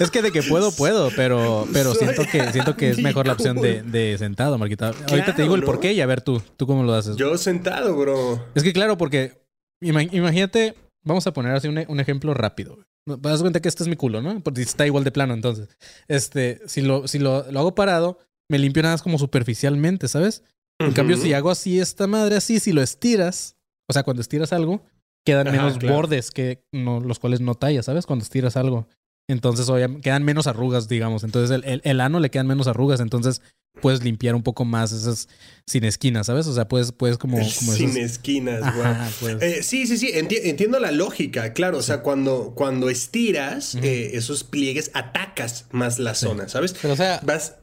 Es 0.00 0.10
que 0.10 0.20
de 0.20 0.32
que 0.32 0.42
puedo, 0.42 0.72
puedo, 0.72 1.10
pero, 1.14 1.66
pero 1.72 1.94
Soy 1.94 2.06
siento 2.08 2.22
que 2.30 2.50
siento 2.52 2.76
que 2.76 2.90
es 2.90 2.98
mejor 2.98 3.26
la 3.26 3.34
opción 3.34 3.60
de, 3.60 3.82
de 3.82 4.18
sentado, 4.18 4.58
Marquita. 4.58 4.92
Ahorita 5.08 5.34
te 5.34 5.42
digo 5.42 5.54
el 5.54 5.60
¿no? 5.60 5.66
por 5.66 5.78
qué 5.78 5.92
y 5.92 6.00
a 6.00 6.06
ver 6.06 6.22
tú, 6.22 6.42
tú 6.56 6.66
cómo 6.66 6.82
lo 6.82 6.92
haces. 6.94 7.16
Yo 7.16 7.38
sentado, 7.38 7.96
bro. 7.96 8.44
Es 8.56 8.64
que 8.64 8.72
claro, 8.72 8.98
porque 8.98 9.44
ima- 9.80 10.08
imagínate, 10.12 10.74
vamos 11.04 11.24
a 11.28 11.32
poner 11.32 11.52
así 11.54 11.68
un, 11.68 11.84
un 11.86 12.00
ejemplo 12.00 12.34
rápido. 12.34 12.78
Te 13.06 13.16
das 13.28 13.40
cuenta 13.42 13.60
que 13.60 13.68
este 13.68 13.84
es 13.84 13.88
mi 13.88 13.96
culo, 13.96 14.22
¿no? 14.22 14.40
Porque 14.42 14.62
está 14.62 14.86
igual 14.86 15.04
de 15.04 15.12
plano, 15.12 15.34
entonces. 15.34 15.68
Este, 16.08 16.60
si 16.66 16.80
lo, 16.82 17.06
si 17.06 17.18
lo, 17.20 17.48
lo 17.50 17.60
hago 17.60 17.74
parado, 17.76 18.18
me 18.50 18.58
limpio 18.58 18.82
nada 18.82 18.94
más 18.94 19.02
como 19.02 19.18
superficialmente, 19.18 20.08
¿sabes? 20.08 20.42
En 20.80 20.92
cambio, 20.92 21.16
si 21.16 21.32
hago 21.32 21.50
así 21.50 21.78
esta 21.78 22.08
madre 22.08 22.34
así, 22.36 22.58
si 22.58 22.72
lo 22.72 22.82
estiras, 22.82 23.54
o 23.88 23.92
sea, 23.92 24.02
cuando 24.02 24.20
estiras 24.20 24.52
algo, 24.52 24.84
quedan 25.24 25.48
Ajá, 25.48 25.56
menos 25.56 25.78
claro. 25.78 25.96
bordes 25.96 26.30
que 26.30 26.64
no, 26.72 27.00
los 27.00 27.18
cuales 27.18 27.40
no 27.40 27.54
tallas, 27.54 27.86
¿sabes? 27.86 28.06
Cuando 28.06 28.22
estiras 28.24 28.56
algo. 28.56 28.86
Entonces, 29.28 29.68
obviamente, 29.68 30.02
quedan 30.02 30.24
menos 30.24 30.46
arrugas, 30.46 30.88
digamos. 30.88 31.22
Entonces, 31.24 31.50
el, 31.54 31.64
el, 31.64 31.80
el 31.84 32.00
ano 32.00 32.18
le 32.20 32.30
quedan 32.30 32.46
menos 32.48 32.66
arrugas. 32.66 33.00
Entonces, 33.00 33.40
puedes 33.80 34.02
limpiar 34.02 34.34
un 34.34 34.42
poco 34.42 34.64
más 34.64 34.90
esas 34.92 35.28
sin 35.66 35.84
esquinas, 35.84 36.26
¿sabes? 36.26 36.46
O 36.48 36.52
sea, 36.52 36.66
puedes, 36.68 36.90
puedes 36.92 37.18
como. 37.18 37.38
como 37.38 37.48
Sin 37.48 37.90
esas- 37.90 37.96
esquinas, 37.96 38.60
güey. 38.74 38.84
Ajá, 38.86 39.10
pues. 39.20 39.40
Eh, 39.40 39.62
sí, 39.62 39.86
sí, 39.86 39.96
sí, 39.96 40.08
enti- 40.12 40.40
entiendo 40.42 40.80
la 40.80 40.90
lógica, 40.90 41.52
claro. 41.52 41.78
O 41.78 41.82
sea, 41.82 42.02
cuando, 42.02 42.52
cuando 42.56 42.90
estiras 42.90 43.76
eh, 43.76 44.10
esos 44.14 44.42
pliegues, 44.44 44.90
atacas 44.92 45.66
más 45.70 45.98
la 46.00 46.14
zona, 46.14 46.48
¿sabes? 46.48 46.74
Pero 46.82 46.94
o 46.94 46.96
sea, 46.96 47.20
Vas, 47.24 47.56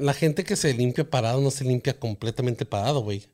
la 0.00 0.12
gente 0.12 0.42
que 0.42 0.56
se 0.56 0.74
limpia 0.74 1.08
parado 1.08 1.40
no 1.40 1.52
se 1.52 1.64
limpia 1.64 1.98
completamente 1.98 2.66
parado, 2.66 3.00
güey. 3.00 3.26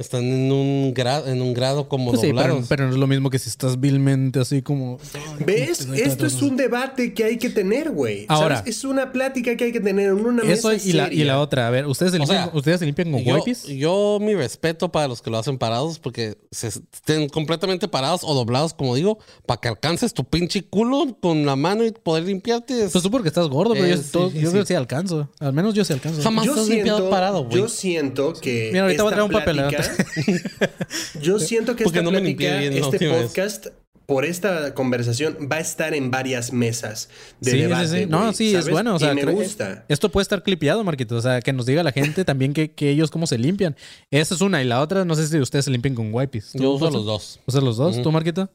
Están 0.00 0.24
en 0.24 0.50
un 0.50 0.92
grado, 0.92 1.28
en 1.28 1.40
un 1.40 1.54
grado 1.54 1.88
como 1.88 2.10
Pues 2.10 2.20
sí, 2.20 2.26
pero, 2.26 2.38
doblados. 2.42 2.66
pero 2.68 2.86
no 2.88 2.92
es 2.94 2.98
lo 2.98 3.06
mismo 3.06 3.30
que 3.30 3.38
si 3.38 3.48
estás 3.48 3.78
vilmente 3.78 4.40
así 4.40 4.60
como. 4.60 4.98
¿Ves? 5.46 5.86
Esto 5.94 6.26
es 6.26 6.42
un 6.42 6.56
debate 6.56 7.14
que 7.14 7.22
hay 7.22 7.38
que 7.38 7.48
tener, 7.48 7.92
güey. 7.92 8.26
Ahora. 8.28 8.56
¿Sabes? 8.56 8.76
Es 8.78 8.82
una 8.82 9.12
plática 9.12 9.56
que 9.56 9.66
hay 9.66 9.72
que 9.72 9.78
tener 9.78 10.06
en 10.10 10.26
una 10.26 10.42
Eso 10.42 10.70
mesa 10.70 10.88
y 10.88 10.92
la, 10.94 11.12
y 11.12 11.22
la 11.22 11.38
otra. 11.38 11.68
A 11.68 11.70
ver, 11.70 11.86
¿ustedes 11.86 12.10
se 12.10 12.16
O 12.16 12.22
limpian, 12.22 12.46
sea, 12.46 12.56
¿ustedes 12.58 12.80
se 12.80 12.86
limpian 12.86 13.12
con 13.12 13.22
yo, 13.22 13.36
wipes? 13.36 13.66
yo 13.68 14.18
mi 14.20 14.34
respeto 14.34 14.90
para 14.90 15.06
los 15.06 15.22
que 15.22 15.30
lo 15.30 15.38
hacen 15.38 15.58
parados 15.58 16.00
porque 16.00 16.38
se 16.50 16.66
estén 16.66 17.28
completamente 17.28 17.86
parados 17.86 18.22
o 18.24 18.34
doblados, 18.34 18.74
como 18.74 18.96
digo, 18.96 19.20
para 19.46 19.60
que 19.60 19.68
alcances 19.68 20.12
tu 20.12 20.24
pinche 20.24 20.64
culo 20.64 21.16
con 21.20 21.46
la 21.46 21.54
mano 21.54 21.84
y 21.84 21.92
poder 21.92 22.24
limpiarte. 22.24 22.86
Es- 22.86 22.90
Pues 22.90 23.04
tú 23.04 23.12
porque 23.12 23.28
estás 23.28 23.46
gordo, 23.46 23.74
pero 23.74 23.86
yo, 23.86 23.96
sí, 23.98 24.08
todo- 24.10 24.28
sí, 24.32 24.40
yo 24.40 24.46
sí. 24.48 24.50
creo 24.50 24.62
que 24.64 24.68
sí 24.68 24.74
alcanzo. 24.74 25.30
Al 25.38 25.52
menos 25.52 25.72
yo 25.72 25.84
sí 25.84 25.92
alcanzo. 25.92 26.20
Jamás 26.20 26.46
Yo 26.46 26.56
limpiado 26.66 26.98
siento, 26.98 27.10
parado, 27.10 27.44
güey. 27.44 27.58
yo 27.58 27.68
siento 27.68 28.32
que 28.32 28.70
Mira, 28.72 28.82
ahorita 28.86 29.04
voy 29.04 29.12
a 29.12 29.14
traer 29.14 29.26
un 29.30 29.32
papel, 29.32 29.54
plática- 29.54 29.83
yo 31.20 31.38
siento 31.38 31.76
que 31.76 31.84
esta 31.84 32.02
no 32.02 32.10
plática, 32.10 32.58
bien 32.58 32.72
este 32.72 33.08
vez. 33.08 33.22
podcast, 33.22 33.66
por 34.06 34.24
esta 34.24 34.74
conversación, 34.74 35.48
va 35.50 35.56
a 35.56 35.60
estar 35.60 35.94
en 35.94 36.10
varias 36.10 36.52
mesas 36.52 37.08
de 37.40 37.50
Sí, 37.52 37.56
sí, 37.56 37.62
debate. 37.62 37.88
sí. 37.88 38.06
No, 38.06 38.20
güey, 38.22 38.34
sí, 38.34 38.54
es 38.54 38.68
bueno. 38.68 38.96
O 38.96 38.98
sea, 38.98 39.12
y 39.12 39.14
me 39.16 39.24
gusta. 39.32 39.84
Esto 39.88 40.10
puede 40.10 40.22
estar 40.22 40.42
clipeado, 40.42 40.84
Marquito. 40.84 41.16
O 41.16 41.22
sea, 41.22 41.40
que 41.40 41.52
nos 41.52 41.64
diga 41.66 41.82
la 41.82 41.92
gente 41.92 42.24
también 42.24 42.52
que, 42.52 42.72
que 42.72 42.90
ellos 42.90 43.10
cómo 43.10 43.26
se 43.26 43.38
limpian. 43.38 43.76
Esa 44.10 44.34
es 44.34 44.40
una. 44.42 44.62
Y 44.62 44.66
la 44.66 44.80
otra, 44.80 45.04
no 45.04 45.14
sé 45.14 45.26
si 45.26 45.38
ustedes 45.38 45.64
se 45.64 45.70
limpian 45.70 45.94
con 45.94 46.12
wipes. 46.12 46.52
¿Tú, 46.52 46.62
Yo 46.62 46.70
uso 46.72 46.90
los 46.90 47.06
dos. 47.06 47.40
¿Usas 47.46 47.62
los 47.62 47.76
dos? 47.78 48.02
¿Tú, 48.02 48.12
Marquito? 48.12 48.50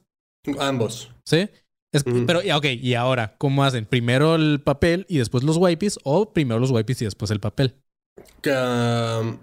Ambos. 0.59 1.09
Sí. 1.25 1.49
Es-. 1.91 2.03
Pero, 2.27 2.41
ok, 2.55 2.65
y 2.80 2.93
ahora, 2.93 3.34
¿cómo 3.39 3.63
hacen? 3.63 3.86
¿Primero 3.86 4.36
el 4.36 4.61
papel 4.61 5.07
y 5.09 5.17
después 5.17 5.43
los 5.43 5.57
wipes? 5.57 5.97
¿O 6.03 6.32
primero 6.32 6.59
los 6.59 6.69
wipes 6.69 7.01
y 7.01 7.05
después 7.05 7.32
el 7.32 7.39
papel? 7.39 7.73
Um, 8.45 9.38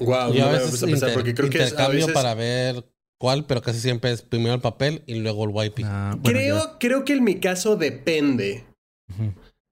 wow, 0.00 0.32
Yo 0.32 0.40
no 0.40 0.46
a 0.46 0.52
me 0.52 0.58
veces 0.58 0.70
puse 0.70 0.84
a 0.84 0.88
pensar 0.88 1.08
inter- 1.10 1.14
porque 1.14 1.34
creo 1.34 1.50
que 1.50 1.58
es, 1.58 1.64
a 1.64 1.68
intercambio 1.68 2.00
veces 2.06 2.14
para 2.14 2.34
ver 2.34 2.84
cuál, 3.18 3.46
pero 3.46 3.62
casi 3.62 3.80
siempre 3.80 4.12
es 4.12 4.22
primero 4.22 4.54
el 4.54 4.60
papel 4.60 5.02
y 5.06 5.16
luego 5.16 5.44
el 5.44 5.50
wipey. 5.50 5.84
Ah, 5.86 6.16
bueno, 6.18 6.38
creo, 6.38 6.64
ya. 6.64 6.78
creo 6.78 7.04
que 7.04 7.14
en 7.14 7.24
mi 7.24 7.36
caso 7.40 7.76
depende. 7.76 8.64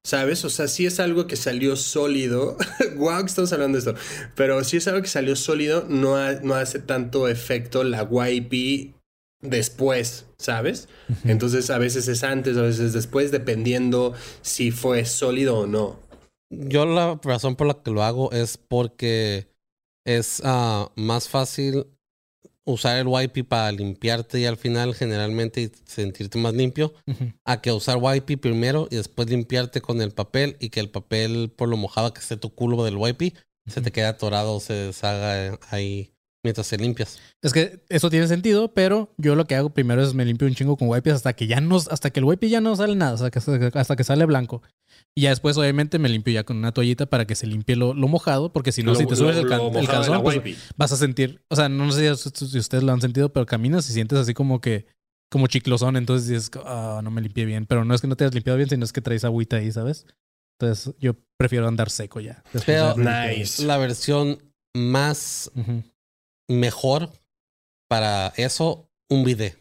¿Sabes? 0.07 0.45
O 0.45 0.51
sea, 0.51 0.69
si 0.69 0.85
es 0.85 1.01
algo 1.01 1.27
que 1.27 1.37
salió 1.37 1.77
sólido. 1.77 2.59
wow, 2.97 3.21
que 3.21 3.27
estamos 3.27 3.53
hablando 3.55 3.79
de 3.81 3.91
esto. 3.91 3.95
Pero 4.35 4.63
si 4.63 4.77
es 4.77 4.87
algo 4.87 5.01
que 5.01 5.09
salió 5.09 5.35
sólido, 5.35 5.87
no, 5.89 6.17
ha- 6.17 6.35
no 6.43 6.55
hace 6.55 6.79
tanto 6.79 7.27
efecto 7.29 7.85
la 7.85 8.03
YP 8.11 8.95
después, 9.41 10.27
¿sabes? 10.39 10.89
Entonces 11.25 11.71
a 11.71 11.79
veces 11.79 12.09
es 12.09 12.23
antes, 12.23 12.57
a 12.57 12.63
veces 12.63 12.81
es 12.81 12.93
después, 12.93 13.31
dependiendo 13.31 14.15
si 14.43 14.71
fue 14.71 15.05
sólido 15.07 15.59
o 15.61 15.67
no. 15.67 15.99
Yo 16.51 16.87
la 16.87 17.19
razón 17.23 17.57
por 17.57 17.67
la 17.67 17.75
que 17.83 17.91
lo 17.91 18.03
hago 18.03 18.31
es 18.33 18.57
porque 18.59 19.49
es 20.05 20.41
ah, 20.45 20.91
más 20.97 21.29
fácil 21.29 21.87
usar 22.65 22.99
el 22.99 23.07
wipey 23.07 23.43
para 23.43 23.71
limpiarte 23.73 24.41
y 24.41 24.47
al 24.47 24.57
final 24.57 24.95
generalmente 24.95 25.63
y 25.63 25.73
sentirte 25.85 26.39
más 26.39 26.55
limpio 26.55 26.95
a 27.45 27.61
que 27.61 27.73
usar 27.73 27.99
wipey 28.01 28.37
primero 28.37 28.89
y 28.91 28.97
después 28.97 29.29
limpiarte 29.29 29.81
con 29.81 30.01
el 30.01 30.13
papel 30.13 30.57
y 30.61 30.71
que 30.71 30.81
el 30.81 30.91
papel 30.91 31.53
por 31.55 31.69
lo 31.69 31.77
mojado 31.77 32.15
que 32.15 32.21
esté 32.21 32.37
tu 32.37 32.55
culo 32.55 32.85
del 32.85 32.97
wipey 32.97 33.35
se 33.67 33.81
te 33.81 33.93
quede 33.93 34.07
atorado 34.07 34.55
o 34.55 34.61
se 34.61 34.75
deshaga 34.75 35.59
ahí 35.71 36.15
mientras 36.43 36.69
te 36.69 36.77
limpias. 36.77 37.19
Es 37.43 37.53
que 37.53 37.83
eso 37.89 38.11
tiene 38.11 38.29
sentido, 38.29 38.73
pero 38.75 39.15
yo 39.17 39.35
lo 39.35 39.47
que 39.47 39.57
hago 39.57 39.71
primero 39.71 40.03
es 40.03 40.15
me 40.15 40.25
limpio 40.25 40.47
un 40.47 40.55
chingo 40.55 40.77
con 40.77 40.89
wipes 40.89 41.15
hasta 41.15 41.33
que 41.33 41.47
ya 41.47 41.61
no, 41.61 41.77
hasta 41.77 42.11
que 42.11 42.21
el 42.21 42.25
wipe 42.25 42.49
ya 42.49 42.61
no 42.61 42.77
sale 42.77 42.95
nada, 42.95 43.15
hasta 43.15 43.31
que, 43.31 43.71
hasta 43.79 43.97
que 43.97 44.05
sale 44.05 44.27
blanco. 44.27 44.63
Y 45.17 45.23
ya 45.23 45.31
después, 45.31 45.57
obviamente, 45.57 45.99
me 46.01 46.09
limpio 46.09 46.35
ya 46.35 46.43
con 46.45 46.57
una 46.57 46.73
toallita 46.73 47.07
para 47.07 47.25
que 47.25 47.37
se 47.37 47.47
limpie 47.47 47.77
lo, 47.77 47.95
lo 47.95 48.09
mojado, 48.09 48.53
porque 48.53 48.73
si 48.73 48.83
no, 48.83 48.93
Lo- 48.93 48.99
si 48.99 49.07
te 49.07 49.15
subes 49.15 49.37
lo- 49.37 49.43
el, 49.69 49.73
de 49.73 49.87
calzón, 49.87 50.23
pues, 50.25 50.41
vas 50.77 50.91
a 50.93 50.97
sentir, 50.97 51.41
o 51.49 51.55
sea, 51.57 51.69
no 51.69 51.91
sé 51.93 52.17
si, 52.17 52.59
ustedes 52.59 52.83
lo 52.83 52.93
han 52.93 53.01
sentido, 53.01 53.33
pero 53.33 53.47
caminas 53.47 53.89
y 53.89 53.93
sientes 53.93 54.19
así 54.19 54.35
como 54.35 54.61
que, 54.61 54.87
como 55.31 55.47
chiclosón, 55.47 55.97
entonces 55.97 56.29
dices, 56.29 56.51
ah, 56.65 57.01
no 57.05 57.11
me 57.13 57.21
limpié 57.21 57.45
bien, 57.45 57.65
pero 57.67 57.85
no 57.85 57.95
es 57.95 58.01
que 58.01 58.09
no 58.09 58.17
te 58.17 58.25
hayas 58.25 58.35
limpiado 58.35 58.57
bien, 58.57 58.69
sino 58.69 58.85
es 58.85 58.93
que 58.93 59.01
traes 59.01 59.25
agüita 59.25 59.57
ahí, 59.57 59.71
¿sabes? 59.71 60.05
Entonces 60.59 60.95
yo 60.99 61.15
prefiero 61.37 61.69
andar 61.69 61.91
seco 61.91 62.21
ya. 62.21 62.43
después 62.53 62.65
Pero-. 62.67 62.97
Nice. 62.97 63.65
La 63.65 63.79
versión 63.79 64.39
más 64.77 65.51
mejor 66.49 67.11
para 67.89 68.33
eso, 68.37 68.89
un 69.09 69.25
bidet. 69.25 69.59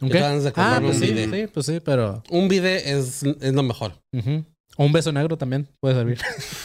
¿Un 0.00 0.08
qué? 0.10 0.18
de 0.18 0.52
Ah, 0.56 0.78
pues 0.80 0.96
un 0.96 1.02
sí, 1.02 1.12
bidet. 1.12 1.30
sí, 1.30 1.50
pues 1.52 1.66
sí, 1.66 1.80
pero... 1.80 2.22
Un 2.30 2.48
bidet 2.48 2.86
es, 2.86 3.22
es 3.22 3.52
lo 3.54 3.62
mejor. 3.62 3.94
Ujú. 4.12 4.44
O 4.80 4.84
un 4.84 4.92
beso 4.92 5.10
negro 5.10 5.36
también 5.36 5.66
puede 5.80 5.96
servir. 5.96 6.18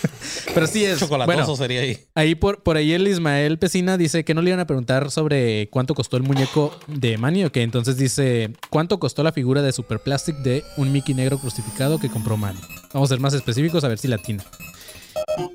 Pero 0.54 0.68
sí 0.68 0.86
es. 0.86 1.00
Chocolatoso 1.00 1.36
Bueno, 1.36 1.56
sería 1.56 1.82
ahí. 1.82 1.98
ahí 2.14 2.36
por, 2.36 2.62
por 2.62 2.78
ahí 2.78 2.94
el 2.94 3.08
Ismael 3.08 3.58
Pesina 3.58 3.98
dice 3.98 4.24
que 4.24 4.36
no 4.36 4.44
le 4.44 4.52
iban 4.52 4.60
a 4.60 4.68
preguntar 4.68 5.10
sobre 5.10 5.68
cuánto 5.72 5.96
costó 5.96 6.18
el 6.18 6.24
muñeco 6.24 6.78
de 6.88 7.18
Manny. 7.18 7.44
Ok, 7.46 7.58
entonces 7.58 7.98
dice: 7.98 8.54
¿Cuánto 8.70 9.00
costó 9.00 9.24
la 9.24 9.32
figura 9.32 9.64
de 9.64 9.72
Super 9.72 10.00
Plastic 10.00 10.36
de 10.38 10.64
un 10.78 10.92
Mickey 10.92 11.16
negro 11.16 11.40
crucificado 11.40 12.00
que 12.00 12.10
compró 12.10 12.38
Manny? 12.38 12.60
Vamos 12.94 13.10
a 13.10 13.16
ser 13.16 13.20
más 13.20 13.34
específicos 13.34 13.84
a 13.84 13.88
ver 13.88 13.98
si 13.98 14.08
latina. 14.08 14.44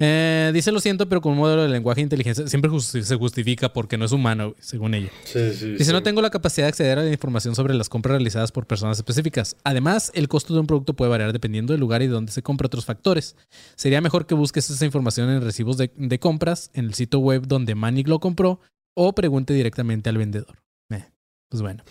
Eh, 0.00 0.50
dice 0.54 0.72
lo 0.72 0.80
siento, 0.80 1.08
pero 1.08 1.20
con 1.20 1.32
un 1.32 1.38
modelo 1.38 1.62
de 1.62 1.68
lenguaje 1.68 2.00
de 2.00 2.02
inteligencia 2.04 2.46
siempre 2.48 2.70
justi- 2.70 3.02
se 3.02 3.16
justifica 3.16 3.72
porque 3.72 3.96
no 3.98 4.04
es 4.04 4.12
humano, 4.12 4.54
según 4.58 4.94
ella. 4.94 5.10
Sí, 5.24 5.52
sí, 5.54 5.70
Dice, 5.72 5.84
sí. 5.86 5.92
no 5.92 6.02
tengo 6.02 6.22
la 6.22 6.30
capacidad 6.30 6.66
de 6.66 6.68
acceder 6.68 6.98
a 6.98 7.02
la 7.02 7.10
información 7.12 7.54
sobre 7.54 7.74
las 7.74 7.88
compras 7.88 8.12
realizadas 8.12 8.52
por 8.52 8.66
personas 8.66 8.98
específicas. 8.98 9.56
Además, 9.64 10.10
el 10.14 10.28
costo 10.28 10.54
de 10.54 10.60
un 10.60 10.66
producto 10.66 10.94
puede 10.94 11.10
variar 11.10 11.32
dependiendo 11.32 11.72
del 11.72 11.80
lugar 11.80 12.02
y 12.02 12.06
de 12.06 12.12
dónde 12.12 12.32
se 12.32 12.42
compra 12.42 12.66
otros 12.66 12.84
factores. 12.84 13.36
Sería 13.76 14.00
mejor 14.00 14.26
que 14.26 14.34
busques 14.34 14.68
esa 14.70 14.84
información 14.84 15.30
en 15.30 15.42
recibos 15.42 15.76
de, 15.76 15.90
de 15.96 16.18
compras, 16.18 16.70
en 16.74 16.86
el 16.86 16.94
sitio 16.94 17.18
web 17.20 17.46
donde 17.46 17.74
Manic 17.74 18.08
lo 18.08 18.20
compró, 18.20 18.60
o 18.96 19.14
pregunte 19.14 19.54
directamente 19.54 20.08
al 20.10 20.18
vendedor. 20.18 20.58
Eh, 20.90 21.04
pues 21.48 21.62
bueno, 21.62 21.84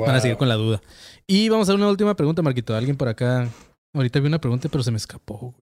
van 0.00 0.10
a 0.10 0.12
Wow. 0.14 0.20
seguir 0.20 0.36
con 0.36 0.48
la 0.48 0.54
duda. 0.56 0.80
Y 1.26 1.48
vamos 1.48 1.68
a 1.68 1.74
una 1.74 1.88
última 1.88 2.14
pregunta, 2.16 2.42
Marquito. 2.42 2.74
Alguien 2.74 2.96
por 2.96 3.08
acá. 3.08 3.48
Ahorita 3.94 4.20
vi 4.20 4.26
una 4.26 4.40
pregunta, 4.40 4.68
pero 4.68 4.82
se 4.84 4.90
me 4.90 4.96
escapó. 4.98 5.54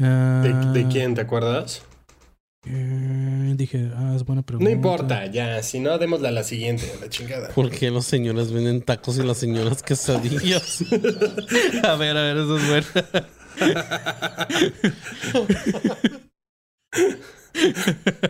Ah, 0.00 0.40
¿De, 0.42 0.82
de 0.82 0.88
quién 0.88 1.14
te 1.14 1.20
acuerdas? 1.20 1.82
eh, 2.66 3.54
dije, 3.56 3.90
ah, 3.96 4.12
es 4.14 4.24
buena 4.24 4.42
pregunta. 4.42 4.68
No 4.68 4.74
importa, 4.74 5.26
ya. 5.26 5.62
Si 5.62 5.80
no, 5.80 5.98
démosla 5.98 6.28
a 6.28 6.32
la 6.32 6.42
siguiente, 6.42 6.90
a 6.96 7.00
la 7.00 7.08
chingada. 7.08 7.48
¿Por 7.50 7.70
qué 7.70 7.90
los 7.90 8.04
señores 8.06 8.52
venden 8.52 8.82
tacos 8.82 9.18
y 9.18 9.22
las 9.22 9.38
señoras 9.38 9.82
quesadillas? 9.82 10.84
a 11.82 11.96
ver, 11.96 12.16
a 12.16 12.22
ver, 12.22 12.36
eso 12.36 12.56
es 12.58 12.68
bueno. 12.68 12.86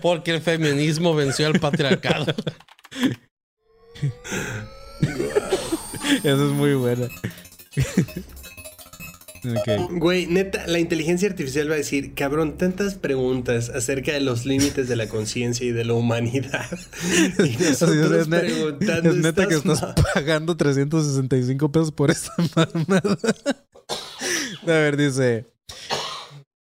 Porque 0.03 0.33
el 0.35 0.41
feminismo 0.41 1.15
venció 1.15 1.47
al 1.47 1.61
patriarcado. 1.61 2.27
Eso 6.25 6.47
es 6.49 6.53
muy 6.53 6.75
buena. 6.75 7.09
Ok. 9.45 9.91
Güey, 9.93 10.27
neta, 10.27 10.67
la 10.67 10.79
inteligencia 10.79 11.29
artificial 11.29 11.71
va 11.71 11.75
a 11.75 11.79
decir, 11.79 12.15
cabrón, 12.15 12.59
tantas 12.59 12.95
preguntas 12.95 13.71
acerca 13.71 14.13
de 14.13 14.21
los 14.21 14.45
límites 14.45 14.89
de 14.89 14.97
la 14.97 15.09
conciencia 15.09 15.67
y 15.67 15.73
de 15.73 15.85
la 15.85 15.95
humanidad. 15.95 16.67
Y 17.39 17.57
nosotros 17.63 18.13
es, 18.13 18.29
preguntando 18.29 19.11
es 19.11 19.17
neta 19.17 19.47
que 19.47 19.55
estás 19.55 19.95
pagando 20.15 20.57
365 20.57 21.73
pesos 21.73 21.93
por 21.93 22.11
esta 22.11 22.33
mamada. 22.57 23.19
A 24.63 24.67
ver, 24.67 24.97
dice. 24.97 25.47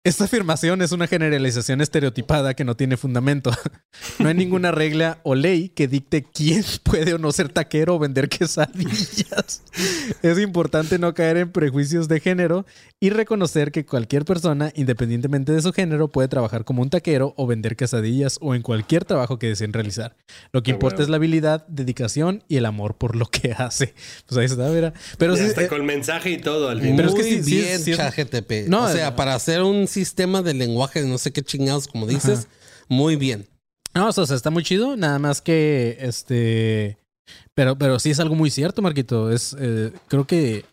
Esta 0.07 0.25
afirmación 0.25 0.83
es 0.83 0.93
una 0.93 1.07
generalización 1.07 1.81
estereotipada 1.81 2.53
que 2.53 2.65
no 2.65 2.77
tiene 2.77 2.99
fundamento. 2.99 3.51
No 4.19 4.29
hay 4.29 4.35
ninguna 4.35 4.73
regla 4.73 5.19
o 5.23 5.35
ley 5.35 5.69
que 5.69 5.87
dicte 5.89 6.25
quién 6.25 6.65
puede 6.83 7.15
o 7.15 7.19
no 7.19 7.31
ser 7.33 7.49
taquero 7.49 7.95
o 7.95 7.99
vender 7.99 8.29
quesadillas. 8.29 9.63
Es 10.23 10.39
importante 10.39 10.99
no 10.99 11.15
caer 11.15 11.37
en 11.39 11.53
prejuicios 11.53 12.09
de 12.09 12.21
género 12.21 12.67
y 13.05 13.11
reconocer 13.11 13.71
que 13.73 13.85
cualquier 13.85 14.25
persona, 14.25 14.73
independientemente 14.75 15.53
de 15.53 15.61
su 15.61 15.73
género, 15.73 16.09
puede 16.09 16.29
trabajar 16.29 16.65
como 16.65 16.81
un 16.81 16.89
taquero 16.91 17.35
o 17.37 17.47
vender 17.47 17.77
quesadillas 17.77 18.39
o 18.41 18.55
en 18.55 18.63
cualquier 18.63 19.05
trabajo 19.05 19.39
que 19.39 19.49
deseen 19.49 19.73
realizar. 19.73 20.17
Lo 20.53 20.63
que 20.63 20.71
Ah, 20.71 20.75
importa 20.75 21.03
es 21.03 21.09
la 21.09 21.17
habilidad, 21.17 21.67
dedicación 21.69 22.43
y 22.49 22.57
el 22.57 22.65
amor 22.67 22.97
por 22.97 23.15
lo 23.17 23.27
que 23.27 23.53
hace. 23.59 23.95
Pues 24.27 24.39
ahí 24.39 24.47
está, 24.47 24.69
mira. 24.71 24.95
Pero 25.19 25.37
sí, 25.37 25.43
hasta 25.45 25.65
eh, 25.65 25.69
con 25.69 25.85
mensaje 25.85 26.31
y 26.31 26.39
todo 26.39 26.69
al 26.71 26.81
final. 26.81 26.97
Pero 26.97 27.09
es 27.09 27.15
Muy 27.15 27.23
que 27.25 27.43
sí- 27.43 27.51
bien, 27.61 27.79
sí. 27.81 27.93
No, 28.69 28.85
o 28.85 28.89
sea, 28.89 29.15
para 29.17 29.35
hacer 29.35 29.63
un 29.63 29.87
sistema 29.87 30.41
de 30.43 30.55
lenguaje 30.55 31.03
de 31.03 31.09
no 31.09 31.19
sé 31.19 31.33
qué 31.33 31.43
chingados, 31.43 31.87
como 31.89 32.07
dices, 32.07 32.49
muy 32.89 33.17
bien. 33.17 33.47
No, 33.95 34.09
o 34.09 34.13
sea, 34.13 34.35
está 34.35 34.51
muy 34.51 34.63
chido. 34.65 34.97
Nada 34.97 35.19
más 35.19 35.41
que 35.41 35.99
este. 36.01 36.97
Pero, 37.55 37.77
pero 37.79 37.99
sí 37.99 38.11
es 38.11 38.19
algo 38.21 38.35
muy 38.35 38.51
cierto, 38.51 38.83
Marquito. 38.83 39.31
Es, 39.31 39.55
eh, 39.59 39.93
creo 40.09 40.27
que. 40.27 40.65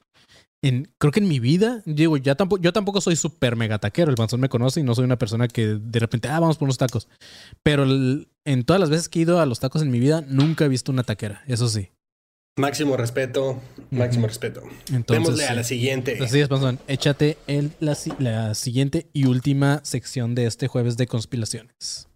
En, 0.64 0.94
creo 1.00 1.12
que 1.12 1.20
en 1.20 1.28
mi 1.28 1.40
vida, 1.40 1.82
digo, 1.86 2.18
ya 2.18 2.36
tampoco, 2.36 2.62
yo 2.62 2.72
tampoco 2.72 3.02
soy 3.02 3.16
súper 3.16 3.56
mega 3.56 3.80
taquero. 3.80 4.12
El 4.12 4.16
panzón 4.18 4.40
me 4.42 4.50
conoce 4.50 4.80
y 4.80 4.84
no 4.84 4.94
soy 4.94 5.06
una 5.06 5.18
persona 5.18 5.48
que 5.48 5.66
de 5.82 6.00
repente, 6.00 6.28
ah, 6.28 6.40
vamos 6.40 6.58
por 6.58 6.68
unos 6.68 6.78
tacos. 6.78 7.08
Pero 7.64 7.84
el- 7.84 8.28
en 8.46 8.64
todas 8.64 8.80
las 8.80 8.90
veces 8.92 9.10
que 9.10 9.20
he 9.20 9.22
ido 9.24 9.40
a 9.40 9.46
los 9.46 9.60
tacos 9.60 9.82
en 9.82 9.90
mi 9.90 10.00
vida, 10.00 10.24
nunca 10.28 10.66
he 10.66 10.68
visto 10.70 10.92
una 10.92 11.04
taquera. 11.04 11.42
Eso 11.48 11.68
sí. 11.68 11.90
Máximo 12.58 12.98
respeto, 12.98 13.62
máximo 13.92 14.28
respeto. 14.28 14.62
Entonces, 14.92 15.24
Démosle 15.24 15.46
a 15.48 15.54
la 15.56 15.64
siguiente. 15.64 16.18
Así 16.22 16.40
es, 16.42 16.48
panzón. 16.50 16.80
Échate 16.88 17.38
el, 17.48 17.72
la, 17.80 17.98
la 18.20 18.54
siguiente 18.56 19.08
y 19.14 19.26
última 19.26 19.80
sección 19.84 20.36
de 20.36 20.46
este 20.46 20.68
jueves 20.68 20.98
de 20.98 21.08
conspiraciones. 21.08 22.08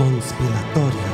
Conspiratorio. 0.00 1.09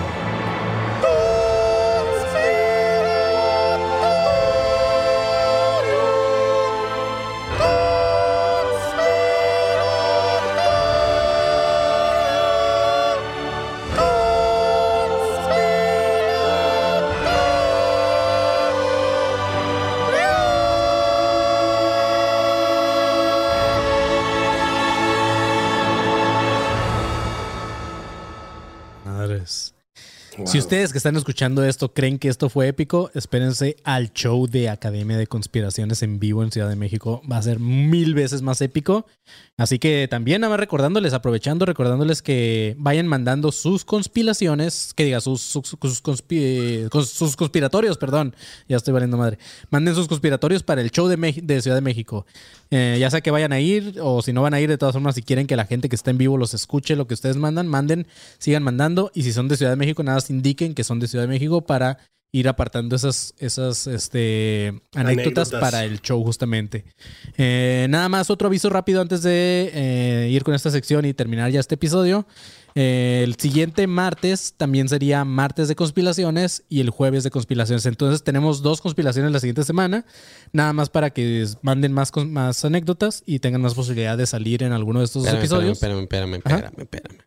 Wow. 30.47 30.53
Si 30.53 30.59
ustedes 30.59 30.93
que 30.93 30.99
están 30.99 31.17
escuchando 31.17 31.65
esto 31.65 31.93
creen 31.93 32.21
que 32.21 32.29
esto 32.29 32.49
fue 32.49 32.69
épico, 32.69 33.11
espérense 33.15 33.77
al 33.83 34.13
show 34.13 34.47
de 34.47 34.69
Academia 34.69 35.17
de 35.17 35.27
Conspiraciones 35.27 36.05
en 36.05 36.21
vivo 36.21 36.45
en 36.45 36.53
Ciudad 36.53 36.69
de 36.69 36.77
México. 36.77 37.21
Va 37.31 37.39
a 37.39 37.43
ser 37.43 37.59
mil 37.59 38.15
veces 38.15 38.43
más 38.43 38.61
épico. 38.61 39.07
Así 39.59 39.81
que 39.81 40.07
también 40.09 40.43
nada 40.43 40.53
más 40.53 40.61
recordándoles, 40.61 41.15
aprovechando, 41.15 41.67
recordándoles 41.67 42.23
que 42.23 42.77
vayan 42.79 43.09
mandando 43.09 43.51
sus 43.51 43.85
conspiraciones, 43.85 44.93
que 44.95 45.05
diga 45.05 45.21
sus, 45.21 45.41
sus, 45.41 45.67
sus 45.67 46.01
conspi- 46.03 46.89
cons- 46.91 47.07
sus 47.07 47.35
conspiratorios, 47.35 47.99
perdón. 47.99 48.37
Ya 48.69 48.77
estoy 48.77 48.93
valiendo 48.93 49.17
madre. 49.17 49.39
Manden 49.71 49.97
sus 49.97 50.07
conspiratorios 50.07 50.63
para 50.63 50.81
el 50.81 50.93
show 50.93 51.09
de, 51.09 51.17
Mex- 51.19 51.43
de 51.43 51.61
Ciudad 51.61 51.77
de 51.77 51.81
México. 51.81 52.25
Eh, 52.71 52.99
ya 53.01 53.11
sea 53.11 53.21
que 53.21 53.31
vayan 53.33 53.53
a 53.53 53.59
ir 53.61 53.95
o 54.01 54.23
si 54.23 54.33
no 54.33 54.43
van 54.43 54.55
a 54.55 54.61
ir, 54.61 54.69
de 54.69 54.79
todas 54.79 54.93
formas, 54.93 55.15
si 55.17 55.23
quieren 55.23 55.47
que 55.49 55.57
la 55.57 55.65
gente 55.65 55.89
que 55.89 55.97
está 55.97 56.11
en 56.13 56.19
vivo 56.19 56.37
los 56.37 56.55
escuche 56.55 56.95
lo 56.95 57.09
que 57.09 57.15
ustedes 57.15 57.37
mandan, 57.37 57.67
manden, 57.67 58.07
sigan 58.39 58.63
mandando. 58.63 59.11
Y 59.15 59.23
si 59.23 59.33
son 59.33 59.49
de 59.49 59.57
Ciudad 59.57 59.73
de 59.73 59.77
México, 59.77 60.03
nada 60.05 60.19
más 60.19 60.31
indiquen 60.37 60.75
que 60.75 60.85
son 60.85 61.01
de 61.01 61.09
Ciudad 61.09 61.25
de 61.25 61.29
México 61.29 61.67
para 61.67 61.99
ir 62.33 62.49
apartando 62.49 62.97
esas, 62.97 63.35
esas 63.39 63.87
este, 63.87 64.69
anécdotas, 64.95 65.49
Anécdotas. 65.49 65.61
para 65.61 65.85
el 65.85 66.01
show 66.03 66.23
justamente. 66.23 66.85
Eh, 67.39 67.87
nada 67.89 68.09
más 68.09 68.31
otro 68.31 68.49
aviso 68.49 68.69
rápido 68.69 69.01
antes 69.01 69.23
de 69.23 69.71
eh, 69.73 70.29
ir 70.31 70.45
con 70.45 70.55
esta 70.55 70.71
sección 70.71 71.05
y 71.07 71.15
terminar 71.15 71.51
ya 71.51 71.61
este 71.61 71.77
episodio. 71.77 72.27
Eh, 72.75 73.23
el 73.25 73.37
siguiente 73.37 73.87
martes 73.87 74.53
también 74.55 74.91
sería 74.91 75.25
martes 75.25 75.67
de 75.69 75.77
conspiraciones 75.77 76.65
y 76.69 76.81
el 76.81 76.91
jueves 76.91 77.25
de 77.25 77.31
conspiraciones. 77.31 77.87
Entonces 77.87 78.23
tenemos 78.23 78.61
dos 78.61 78.83
conspiraciones 78.83 79.33
la 79.33 79.41
siguiente 79.41 79.65
semana, 79.65 80.05
nada 80.53 80.75
más 80.75 80.91
para 80.91 81.09
que 81.11 81.47
manden 81.63 81.95
más, 81.95 82.13
más 82.27 82.63
anécdotas 82.67 83.23
y 83.25 83.39
tengan 83.39 83.63
más 83.63 83.73
posibilidad 83.73 84.19
de 84.19 84.27
salir 84.27 84.63
en 84.63 84.73
alguno 84.73 84.99
de 84.99 85.07
estos 85.07 85.23
Espérame, 85.25 85.41
episodios. 85.41 85.73
Espérame, 85.73 86.03
espérame, 86.03 86.35
espérame, 86.35 86.81
espérame. 86.81 87.19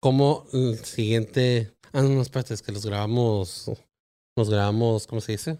¿Cómo 0.00 0.46
el 0.54 0.78
siguiente... 0.78 1.74
Ah, 1.92 2.02
no, 2.02 2.20
espérate, 2.22 2.54
es 2.54 2.62
que 2.62 2.72
los 2.72 2.84
grabamos... 2.86 3.70
Los 4.36 4.48
grabamos, 4.50 5.06
¿cómo 5.06 5.20
se 5.20 5.32
dice? 5.32 5.58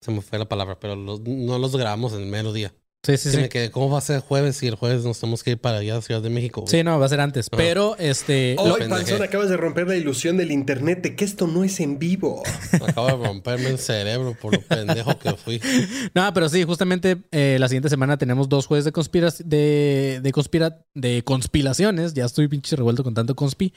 Se 0.00 0.10
me 0.10 0.20
fue 0.22 0.38
la 0.38 0.48
palabra, 0.48 0.78
pero 0.78 0.96
los- 0.96 1.20
no 1.20 1.58
los 1.58 1.76
grabamos 1.76 2.12
en 2.14 2.20
el 2.22 2.26
mero. 2.26 2.52
Sí, 3.06 3.16
sí, 3.18 3.30
Sí, 3.30 3.36
sí. 3.36 3.42
me 3.42 3.48
quedé, 3.48 3.70
¿cómo 3.70 3.88
va 3.88 3.98
a 3.98 4.00
ser 4.00 4.16
el 4.16 4.22
jueves 4.22 4.56
si 4.56 4.66
el 4.66 4.74
jueves 4.74 5.04
nos 5.04 5.20
tenemos 5.20 5.44
que 5.44 5.52
ir 5.52 5.58
para 5.58 5.78
allá 5.78 5.96
a 5.96 6.02
Ciudad 6.02 6.20
de 6.20 6.28
México? 6.28 6.62
güey? 6.62 6.70
Sí, 6.72 6.82
no, 6.82 6.98
va 6.98 7.06
a 7.06 7.08
ser 7.08 7.20
antes. 7.20 7.46
Ajá. 7.52 7.56
Pero 7.56 7.96
este. 7.98 8.56
Hoy, 8.58 8.80
lo-. 8.80 8.88
Panzón, 8.88 9.22
acabas 9.22 9.48
de 9.48 9.56
romper 9.56 9.86
la 9.86 9.94
ilusión 9.94 10.36
del 10.36 10.50
internet 10.50 11.02
de 11.02 11.14
que 11.14 11.24
esto 11.24 11.46
no 11.46 11.62
es 11.62 11.78
en 11.78 12.00
vivo. 12.00 12.42
Acabo 12.72 13.06
de 13.06 13.28
romperme 13.28 13.68
el 13.68 13.78
cerebro 13.78 14.36
por 14.40 14.54
lo 14.54 14.60
pendejo 14.60 15.16
que 15.18 15.34
fui. 15.34 15.60
No, 16.14 16.32
pero 16.32 16.48
sí, 16.48 16.64
justamente 16.64 17.18
eh, 17.30 17.58
la 17.60 17.68
siguiente 17.68 17.88
semana 17.88 18.16
tenemos 18.16 18.48
dos 18.48 18.66
jueves 18.66 18.84
de 18.84 18.92
conspira 18.92 19.28
de, 19.44 20.20
de, 20.22 20.32
conspira 20.32 20.78
de 20.94 21.22
conspiraciones. 21.22 22.14
Ya 22.14 22.24
estoy 22.24 22.48
pinche 22.48 22.74
revuelto 22.74 23.04
con 23.04 23.14
tanto 23.14 23.36
conspi. 23.36 23.72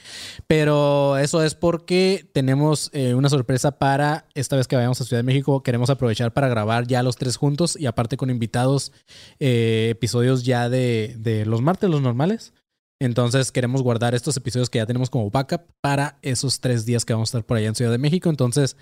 Pero 0.46 1.18
eso 1.18 1.42
es 1.44 1.54
porque 1.54 2.28
tenemos 2.32 2.90
eh, 2.92 3.14
una 3.14 3.28
sorpresa 3.28 3.72
para 3.72 4.26
esta 4.34 4.56
vez 4.56 4.66
que 4.66 4.76
vayamos 4.76 5.00
a 5.00 5.04
Ciudad 5.04 5.20
de 5.20 5.26
México. 5.26 5.62
Queremos 5.62 5.90
aprovechar 5.90 6.32
para 6.32 6.48
grabar 6.48 6.86
ya 6.86 7.02
los 7.02 7.16
tres 7.16 7.36
juntos 7.36 7.76
y 7.78 7.86
aparte 7.86 8.16
con 8.16 8.30
invitados 8.30 8.92
eh, 9.38 9.88
episodios 9.90 10.44
ya 10.44 10.68
de, 10.68 11.14
de 11.18 11.44
los 11.46 11.62
martes, 11.62 11.88
los 11.90 12.02
normales. 12.02 12.52
Entonces 13.00 13.50
queremos 13.52 13.82
guardar 13.82 14.14
estos 14.14 14.36
episodios 14.36 14.68
que 14.68 14.78
ya 14.78 14.86
tenemos 14.86 15.08
como 15.10 15.30
backup 15.30 15.62
para 15.80 16.18
esos 16.22 16.60
tres 16.60 16.84
días 16.84 17.04
que 17.04 17.12
vamos 17.14 17.28
a 17.28 17.38
estar 17.38 17.46
por 17.46 17.56
allá 17.56 17.68
en 17.68 17.74
Ciudad 17.74 17.90
de 17.92 17.98
México. 17.98 18.28
Entonces 18.30 18.76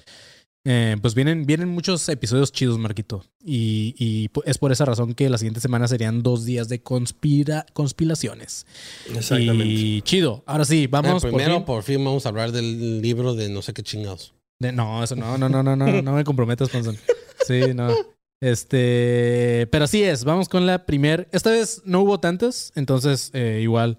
Eh, 0.65 0.97
pues 1.01 1.15
vienen, 1.15 1.47
vienen 1.47 1.69
muchos 1.69 2.07
episodios 2.11 2.51
chidos, 2.53 2.79
Marquito. 2.79 3.25
Y, 3.43 3.95
y 3.97 4.29
es 4.45 4.59
por 4.59 4.71
esa 4.73 4.85
razón 4.85 5.15
que 5.15 5.31
la 5.31 5.39
siguiente 5.39 5.61
semana 5.61 5.87
serían 5.89 6.23
dos 6.23 6.45
días 6.45 6.69
de 6.69 6.83
conspira, 6.83 7.65
conspiraciones. 7.73 8.67
Exactamente. 9.15 9.65
Y 9.65 10.03
chido. 10.03 10.43
Ahora 10.47 10.65
sí, 10.65 10.87
vamos 10.89 11.23
Eh, 11.25 11.29
por 11.29 11.31
primero, 11.31 11.55
fin. 11.59 11.65
por 11.65 11.83
fin 11.85 12.05
vamos 12.05 12.27
a 12.27 12.29
hablar 12.31 12.53
del 12.53 13.01
libro 13.01 13.35
de 13.35 13.49
no 13.49 13.63
sé 13.63 13.73
qué 13.73 13.83
chingados. 13.83 14.35
De- 14.61 14.73
no, 14.73 15.03
eso 15.03 15.15
no, 15.17 15.39
no, 15.39 15.49
no, 15.49 15.63
no, 15.63 15.77
no, 15.77 16.03
no 16.03 16.13
me 16.13 16.25
comprometas, 16.25 16.69
Ponzón. 16.69 16.99
Sí, 17.47 17.61
no. 17.73 17.89
Este, 18.41 19.69
pero 19.73 19.85
así 19.85 20.03
es, 20.03 20.25
vamos 20.25 20.49
con 20.49 20.67
la 20.67 20.87
primer. 20.87 21.29
Esta 21.33 21.51
vez 21.51 21.83
no 21.85 22.01
hubo 22.03 22.21
tantas, 22.21 22.73
entonces 22.77 23.31
eh, 23.35 23.61
igual 23.63 23.99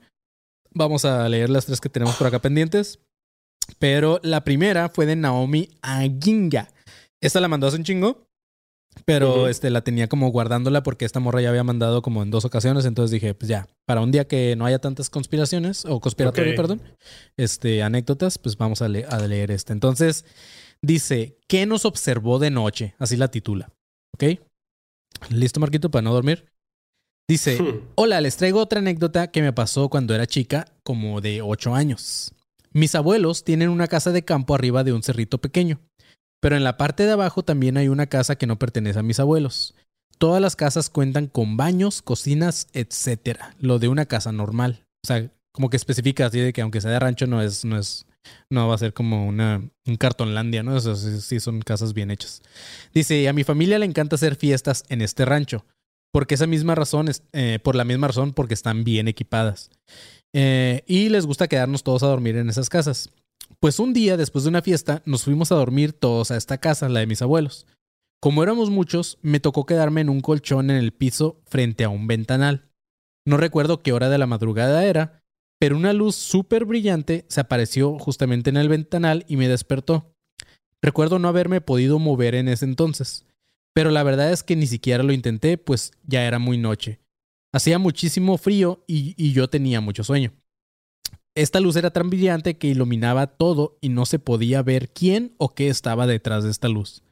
vamos 0.71 1.05
a 1.05 1.27
leer 1.29 1.49
las 1.49 1.65
tres 1.65 1.81
que 1.81 1.89
tenemos 1.89 2.15
por 2.15 2.27
acá 2.27 2.39
pendientes. 2.39 2.99
Pero 3.77 4.19
la 4.23 4.43
primera 4.43 4.89
fue 4.89 5.05
de 5.05 5.15
Naomi 5.15 5.69
Aginga. 5.81 6.69
Esta 7.21 7.39
la 7.39 7.47
mandó 7.47 7.67
hace 7.67 7.77
un 7.77 7.83
chingo, 7.83 8.25
pero 9.05 9.47
este, 9.47 9.69
la 9.69 9.81
tenía 9.83 10.07
como 10.09 10.29
guardándola 10.31 10.81
porque 10.81 11.05
esta 11.05 11.19
morra 11.19 11.41
ya 11.41 11.49
había 11.49 11.63
mandado 11.63 12.01
como 12.01 12.23
en 12.23 12.31
dos 12.31 12.45
ocasiones. 12.45 12.85
Entonces 12.85 13.11
dije, 13.11 13.35
pues 13.35 13.47
ya, 13.49 13.67
para 13.85 14.01
un 14.01 14.11
día 14.11 14.27
que 14.27 14.55
no 14.55 14.65
haya 14.65 14.79
tantas 14.79 15.09
conspiraciones, 15.11 15.85
o 15.85 15.99
conspiratorio, 15.99 16.53
perdón, 16.55 16.81
este, 17.37 17.83
anécdotas, 17.83 18.37
pues 18.39 18.57
vamos 18.57 18.81
a, 18.81 18.87
le- 18.87 19.05
a 19.05 19.19
leer 19.27 19.51
este. 19.51 19.73
Entonces, 19.73 20.25
dice, 20.81 21.37
¿qué 21.47 21.65
nos 21.67 21.85
observó 21.85 22.39
de 22.39 22.49
noche? 22.49 22.95
Así 22.97 23.17
la 23.17 23.27
titula. 23.29 23.69
¿Ok? 24.13 24.39
¿Listo, 25.29 25.59
Marquito, 25.59 25.89
para 25.91 26.01
no 26.01 26.13
dormir? 26.13 26.45
Dice, 27.27 27.61
Hmm. 27.61 27.89
hola, 27.95 28.21
les 28.21 28.37
traigo 28.37 28.59
otra 28.59 28.79
anécdota 28.79 29.31
que 29.31 29.41
me 29.41 29.53
pasó 29.53 29.89
cuando 29.89 30.15
era 30.15 30.25
chica, 30.25 30.65
como 30.83 31.21
de 31.21 31.41
8 31.41 31.75
años. 31.75 32.33
Mis 32.71 32.95
abuelos 32.95 33.43
tienen 33.43 33.69
una 33.69 33.87
casa 33.87 34.11
de 34.11 34.23
campo 34.23 34.55
arriba 34.55 34.83
de 34.83 34.93
un 34.93 35.03
cerrito 35.03 35.37
pequeño, 35.39 35.79
pero 36.41 36.55
en 36.55 36.63
la 36.63 36.77
parte 36.77 37.03
de 37.05 37.11
abajo 37.11 37.43
también 37.43 37.77
hay 37.77 37.87
una 37.87 38.07
casa 38.07 38.35
que 38.35 38.47
no 38.47 38.57
pertenece 38.57 38.99
a 38.99 39.03
mis 39.03 39.19
abuelos. 39.19 39.75
Todas 40.17 40.41
las 40.41 40.55
casas 40.55 40.89
cuentan 40.89 41.27
con 41.27 41.55
baños, 41.55 42.01
cocinas, 42.01 42.67
etcétera. 42.73 43.55
Lo 43.59 43.79
de 43.79 43.87
una 43.87 44.05
casa 44.05 44.31
normal. 44.31 44.83
O 45.03 45.07
sea, 45.07 45.31
como 45.53 45.69
que 45.69 45.77
especifica 45.77 46.25
así 46.25 46.39
de 46.39 46.51
que 46.51 46.61
aunque 46.61 46.81
sea 46.81 46.91
de 46.91 46.99
rancho 46.99 47.25
no 47.25 47.41
es, 47.41 47.63
no 47.63 47.77
es, 47.77 48.05
no 48.49 48.67
va 48.67 48.75
a 48.75 48.79
ser 48.79 48.93
como 48.93 49.27
una, 49.27 49.61
un 49.85 49.95
cartonlandia, 49.95 50.63
¿no? 50.63 50.75
O 50.75 50.95
sí 50.95 51.39
son 51.39 51.61
casas 51.61 51.93
bien 51.93 52.11
hechas. 52.11 52.41
Dice, 52.93 53.27
a 53.27 53.33
mi 53.33 53.43
familia 53.43 53.79
le 53.79 53.85
encanta 53.85 54.15
hacer 54.15 54.35
fiestas 54.35 54.83
en 54.89 55.01
este 55.01 55.25
rancho. 55.25 55.65
Porque 56.11 56.35
esa 56.35 56.47
misma 56.47 56.73
razón 56.73 57.07
es, 57.07 57.23
eh, 57.33 57.59
por 57.63 57.75
la 57.75 57.83
misma 57.83 58.07
razón, 58.07 58.33
porque 58.33 58.55
están 58.55 58.83
bien 58.83 59.07
equipadas. 59.07 59.69
Eh, 60.33 60.83
y 60.87 61.09
les 61.09 61.25
gusta 61.25 61.47
quedarnos 61.47 61.83
todos 61.83 62.01
a 62.03 62.07
dormir 62.07 62.35
en 62.37 62.49
esas 62.49 62.69
casas. 62.69 63.09
Pues 63.59 63.79
un 63.79 63.93
día, 63.93 64.17
después 64.17 64.43
de 64.43 64.49
una 64.49 64.61
fiesta, 64.61 65.01
nos 65.05 65.23
fuimos 65.23 65.51
a 65.51 65.55
dormir 65.55 65.93
todos 65.93 66.31
a 66.31 66.37
esta 66.37 66.57
casa, 66.57 66.89
la 66.89 67.01
de 67.01 67.07
mis 67.07 67.21
abuelos. 67.21 67.67
Como 68.21 68.43
éramos 68.43 68.69
muchos, 68.69 69.17
me 69.21 69.39
tocó 69.39 69.65
quedarme 69.65 70.01
en 70.01 70.09
un 70.09 70.21
colchón 70.21 70.71
en 70.71 70.77
el 70.77 70.91
piso 70.91 71.41
frente 71.45 71.83
a 71.83 71.89
un 71.89 72.07
ventanal. 72.07 72.69
No 73.25 73.37
recuerdo 73.37 73.81
qué 73.81 73.93
hora 73.93 74.09
de 74.09 74.17
la 74.17 74.27
madrugada 74.27 74.85
era, 74.85 75.18
pero 75.59 75.75
una 75.75 75.93
luz 75.93 76.15
súper 76.15 76.65
brillante 76.65 77.25
se 77.27 77.41
apareció 77.41 77.99
justamente 77.99 78.49
en 78.49 78.57
el 78.57 78.69
ventanal 78.69 79.25
y 79.27 79.35
me 79.35 79.49
despertó. 79.49 80.15
Recuerdo 80.81 81.19
no 81.19 81.27
haberme 81.27 81.59
podido 81.59 81.99
mover 81.99 82.33
en 82.35 82.47
ese 82.47 82.63
entonces, 82.63 83.25
pero 83.73 83.91
la 83.91 84.03
verdad 84.03 84.31
es 84.31 84.41
que 84.41 84.55
ni 84.55 84.67
siquiera 84.67 85.03
lo 85.03 85.11
intenté, 85.11 85.57
pues 85.57 85.91
ya 86.03 86.25
era 86.25 86.39
muy 86.39 86.57
noche. 86.57 87.01
Hacía 87.51 87.77
muchísimo 87.77 88.37
frío 88.37 88.83
y, 88.87 89.33
yo 89.33 89.49
tenía 89.49 89.81
mucho 89.81 90.03
sueño. 90.03 90.31
Esta 91.35 91.59
luz 91.59 91.75
era 91.75 91.91
tan 91.91 92.09
brillante 92.09 92.57
que 92.57 92.67
iluminaba 92.67 93.27
todo 93.27 93.77
y 93.81 93.89
no 93.89 94.05
se 94.05 94.19
podía 94.19 94.61
ver 94.61 94.91
quién 94.91 95.35
o 95.37 95.53
qué 95.53 95.67
estaba 95.67 96.07
detrás 96.07 96.43
de 96.43 96.51
esta 96.51 96.69
luz. 96.69 97.03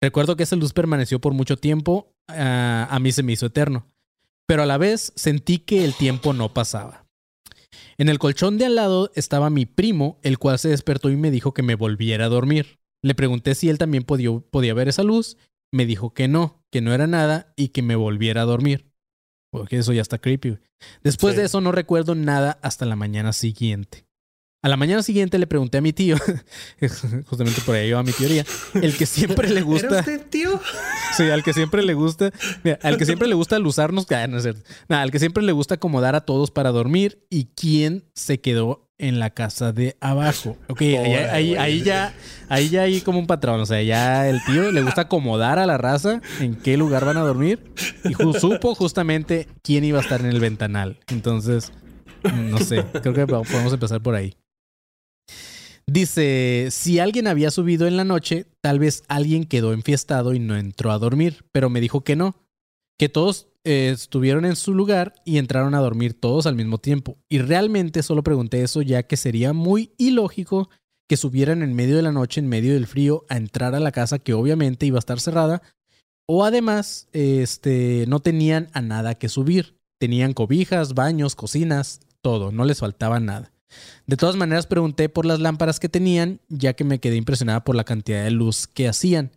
Recuerdo 0.00 0.36
que 0.36 0.44
esa 0.44 0.56
luz 0.56 0.72
permaneció 0.72 1.20
por 1.20 1.34
mucho 1.34 1.56
tiempo, 1.56 2.14
ah, 2.28 2.86
a 2.90 2.98
mí 3.00 3.12
se 3.12 3.22
me 3.22 3.32
hizo 3.32 3.46
eterno, 3.46 3.86
pero 4.46 4.62
a 4.62 4.66
la 4.66 4.78
vez 4.78 5.12
sentí 5.16 5.58
que 5.58 5.84
el 5.84 5.94
tiempo 5.94 6.32
no 6.32 6.52
pasaba. 6.54 7.09
En 8.00 8.08
el 8.08 8.18
colchón 8.18 8.56
de 8.56 8.64
al 8.64 8.76
lado 8.76 9.10
estaba 9.14 9.50
mi 9.50 9.66
primo, 9.66 10.18
el 10.22 10.38
cual 10.38 10.58
se 10.58 10.70
despertó 10.70 11.10
y 11.10 11.16
me 11.16 11.30
dijo 11.30 11.52
que 11.52 11.62
me 11.62 11.74
volviera 11.74 12.24
a 12.24 12.28
dormir. 12.30 12.78
Le 13.02 13.14
pregunté 13.14 13.54
si 13.54 13.68
él 13.68 13.76
también 13.76 14.04
podía, 14.04 14.30
podía 14.50 14.72
ver 14.72 14.88
esa 14.88 15.02
luz, 15.02 15.36
me 15.70 15.84
dijo 15.84 16.14
que 16.14 16.26
no, 16.26 16.64
que 16.72 16.80
no 16.80 16.94
era 16.94 17.06
nada 17.06 17.52
y 17.56 17.68
que 17.68 17.82
me 17.82 17.96
volviera 17.96 18.40
a 18.40 18.46
dormir. 18.46 18.90
Porque 19.52 19.76
eso 19.76 19.92
ya 19.92 20.00
está 20.00 20.16
creepy. 20.16 20.56
Después 21.04 21.34
Sí. 21.34 21.40
de 21.40 21.46
eso 21.46 21.60
no 21.60 21.72
recuerdo 21.72 22.14
nada 22.14 22.58
hasta 22.62 22.86
la 22.86 22.96
mañana 22.96 23.34
siguiente. 23.34 24.06
A 24.62 24.68
la 24.68 24.76
mañana 24.76 25.02
siguiente 25.02 25.38
le 25.38 25.46
pregunté 25.46 25.78
a 25.78 25.80
mi 25.80 25.94
tío, 25.94 26.16
justamente 27.26 27.62
por 27.64 27.74
ahí 27.76 27.92
va 27.92 28.02
mi 28.02 28.12
teoría, 28.12 28.44
el 28.74 28.94
que 28.94 29.06
siempre 29.06 29.48
le 29.48 29.60
¿Era 29.60 29.64
gusta, 29.64 29.98
usted, 30.00 30.20
tío? 30.28 30.60
sí, 31.16 31.22
al 31.30 31.42
que 31.42 31.54
siempre 31.54 31.82
le 31.82 31.94
gusta, 31.94 32.30
mira, 32.62 32.78
al 32.82 32.98
que 32.98 33.06
siempre 33.06 33.26
le 33.26 33.34
gusta 33.34 33.56
alusarnos, 33.56 34.06
ah, 34.12 34.26
no 34.26 34.36
es 34.36 34.42
cierto. 34.42 34.60
Nada, 34.86 35.00
al 35.00 35.10
que 35.10 35.18
siempre 35.18 35.42
le 35.42 35.52
gusta 35.52 35.76
acomodar 35.76 36.14
a 36.14 36.20
todos 36.20 36.50
para 36.50 36.72
dormir 36.72 37.24
y 37.30 37.46
quién 37.56 38.04
se 38.12 38.38
quedó 38.40 38.86
en 38.98 39.18
la 39.18 39.30
casa 39.30 39.72
de 39.72 39.96
abajo. 39.98 40.58
Ok, 40.68 40.82
ahí, 40.82 41.82
ya, 41.82 42.12
ahí 42.50 42.68
ya 42.68 42.82
hay 42.82 43.00
como 43.00 43.18
un 43.18 43.26
patrón, 43.26 43.60
o 43.60 43.66
sea, 43.66 43.80
ya 43.82 44.28
el 44.28 44.44
tío 44.44 44.72
le 44.72 44.82
gusta 44.82 45.02
acomodar 45.02 45.58
a 45.58 45.64
la 45.64 45.78
raza 45.78 46.20
en 46.38 46.54
qué 46.54 46.76
lugar 46.76 47.06
van 47.06 47.16
a 47.16 47.20
dormir 47.20 47.72
y 48.04 48.12
supo 48.38 48.74
justamente 48.74 49.48
quién 49.62 49.84
iba 49.84 50.00
a 50.00 50.02
estar 50.02 50.20
en 50.20 50.26
el 50.26 50.38
ventanal. 50.38 50.98
Entonces, 51.08 51.72
no 52.34 52.58
sé, 52.58 52.84
creo 53.00 53.14
que 53.14 53.26
podemos 53.26 53.72
empezar 53.72 54.02
por 54.02 54.14
ahí. 54.14 54.36
Dice, 55.92 56.68
si 56.70 57.00
alguien 57.00 57.26
había 57.26 57.50
subido 57.50 57.88
en 57.88 57.96
la 57.96 58.04
noche, 58.04 58.46
tal 58.60 58.78
vez 58.78 59.02
alguien 59.08 59.42
quedó 59.42 59.72
enfiestado 59.72 60.34
y 60.34 60.38
no 60.38 60.56
entró 60.56 60.92
a 60.92 60.98
dormir, 61.00 61.44
pero 61.50 61.68
me 61.68 61.80
dijo 61.80 62.04
que 62.04 62.14
no, 62.14 62.36
que 62.96 63.08
todos 63.08 63.48
eh, 63.64 63.90
estuvieron 63.92 64.44
en 64.44 64.54
su 64.54 64.72
lugar 64.72 65.14
y 65.24 65.38
entraron 65.38 65.74
a 65.74 65.80
dormir 65.80 66.14
todos 66.14 66.46
al 66.46 66.54
mismo 66.54 66.78
tiempo. 66.78 67.18
Y 67.28 67.38
realmente 67.38 68.04
solo 68.04 68.22
pregunté 68.22 68.62
eso 68.62 68.82
ya 68.82 69.02
que 69.02 69.16
sería 69.16 69.52
muy 69.52 69.92
ilógico 69.98 70.70
que 71.08 71.16
subieran 71.16 71.60
en 71.60 71.74
medio 71.74 71.96
de 71.96 72.02
la 72.02 72.12
noche, 72.12 72.38
en 72.38 72.48
medio 72.48 72.74
del 72.74 72.86
frío, 72.86 73.24
a 73.28 73.36
entrar 73.36 73.74
a 73.74 73.80
la 73.80 73.90
casa 73.90 74.20
que 74.20 74.32
obviamente 74.32 74.86
iba 74.86 74.98
a 74.98 75.00
estar 75.00 75.18
cerrada. 75.18 75.60
O 76.28 76.44
además, 76.44 77.08
este, 77.12 78.04
no 78.06 78.20
tenían 78.20 78.68
a 78.74 78.80
nada 78.80 79.16
que 79.16 79.28
subir. 79.28 79.74
Tenían 79.98 80.34
cobijas, 80.34 80.94
baños, 80.94 81.34
cocinas, 81.34 81.98
todo, 82.22 82.52
no 82.52 82.64
les 82.64 82.78
faltaba 82.78 83.18
nada. 83.18 83.50
De 84.06 84.16
todas 84.16 84.36
maneras, 84.36 84.66
pregunté 84.66 85.08
por 85.08 85.26
las 85.26 85.40
lámparas 85.40 85.80
que 85.80 85.88
tenían, 85.88 86.40
ya 86.48 86.72
que 86.74 86.84
me 86.84 87.00
quedé 87.00 87.16
impresionada 87.16 87.64
por 87.64 87.76
la 87.76 87.84
cantidad 87.84 88.24
de 88.24 88.30
luz 88.30 88.66
que 88.66 88.88
hacían. 88.88 89.32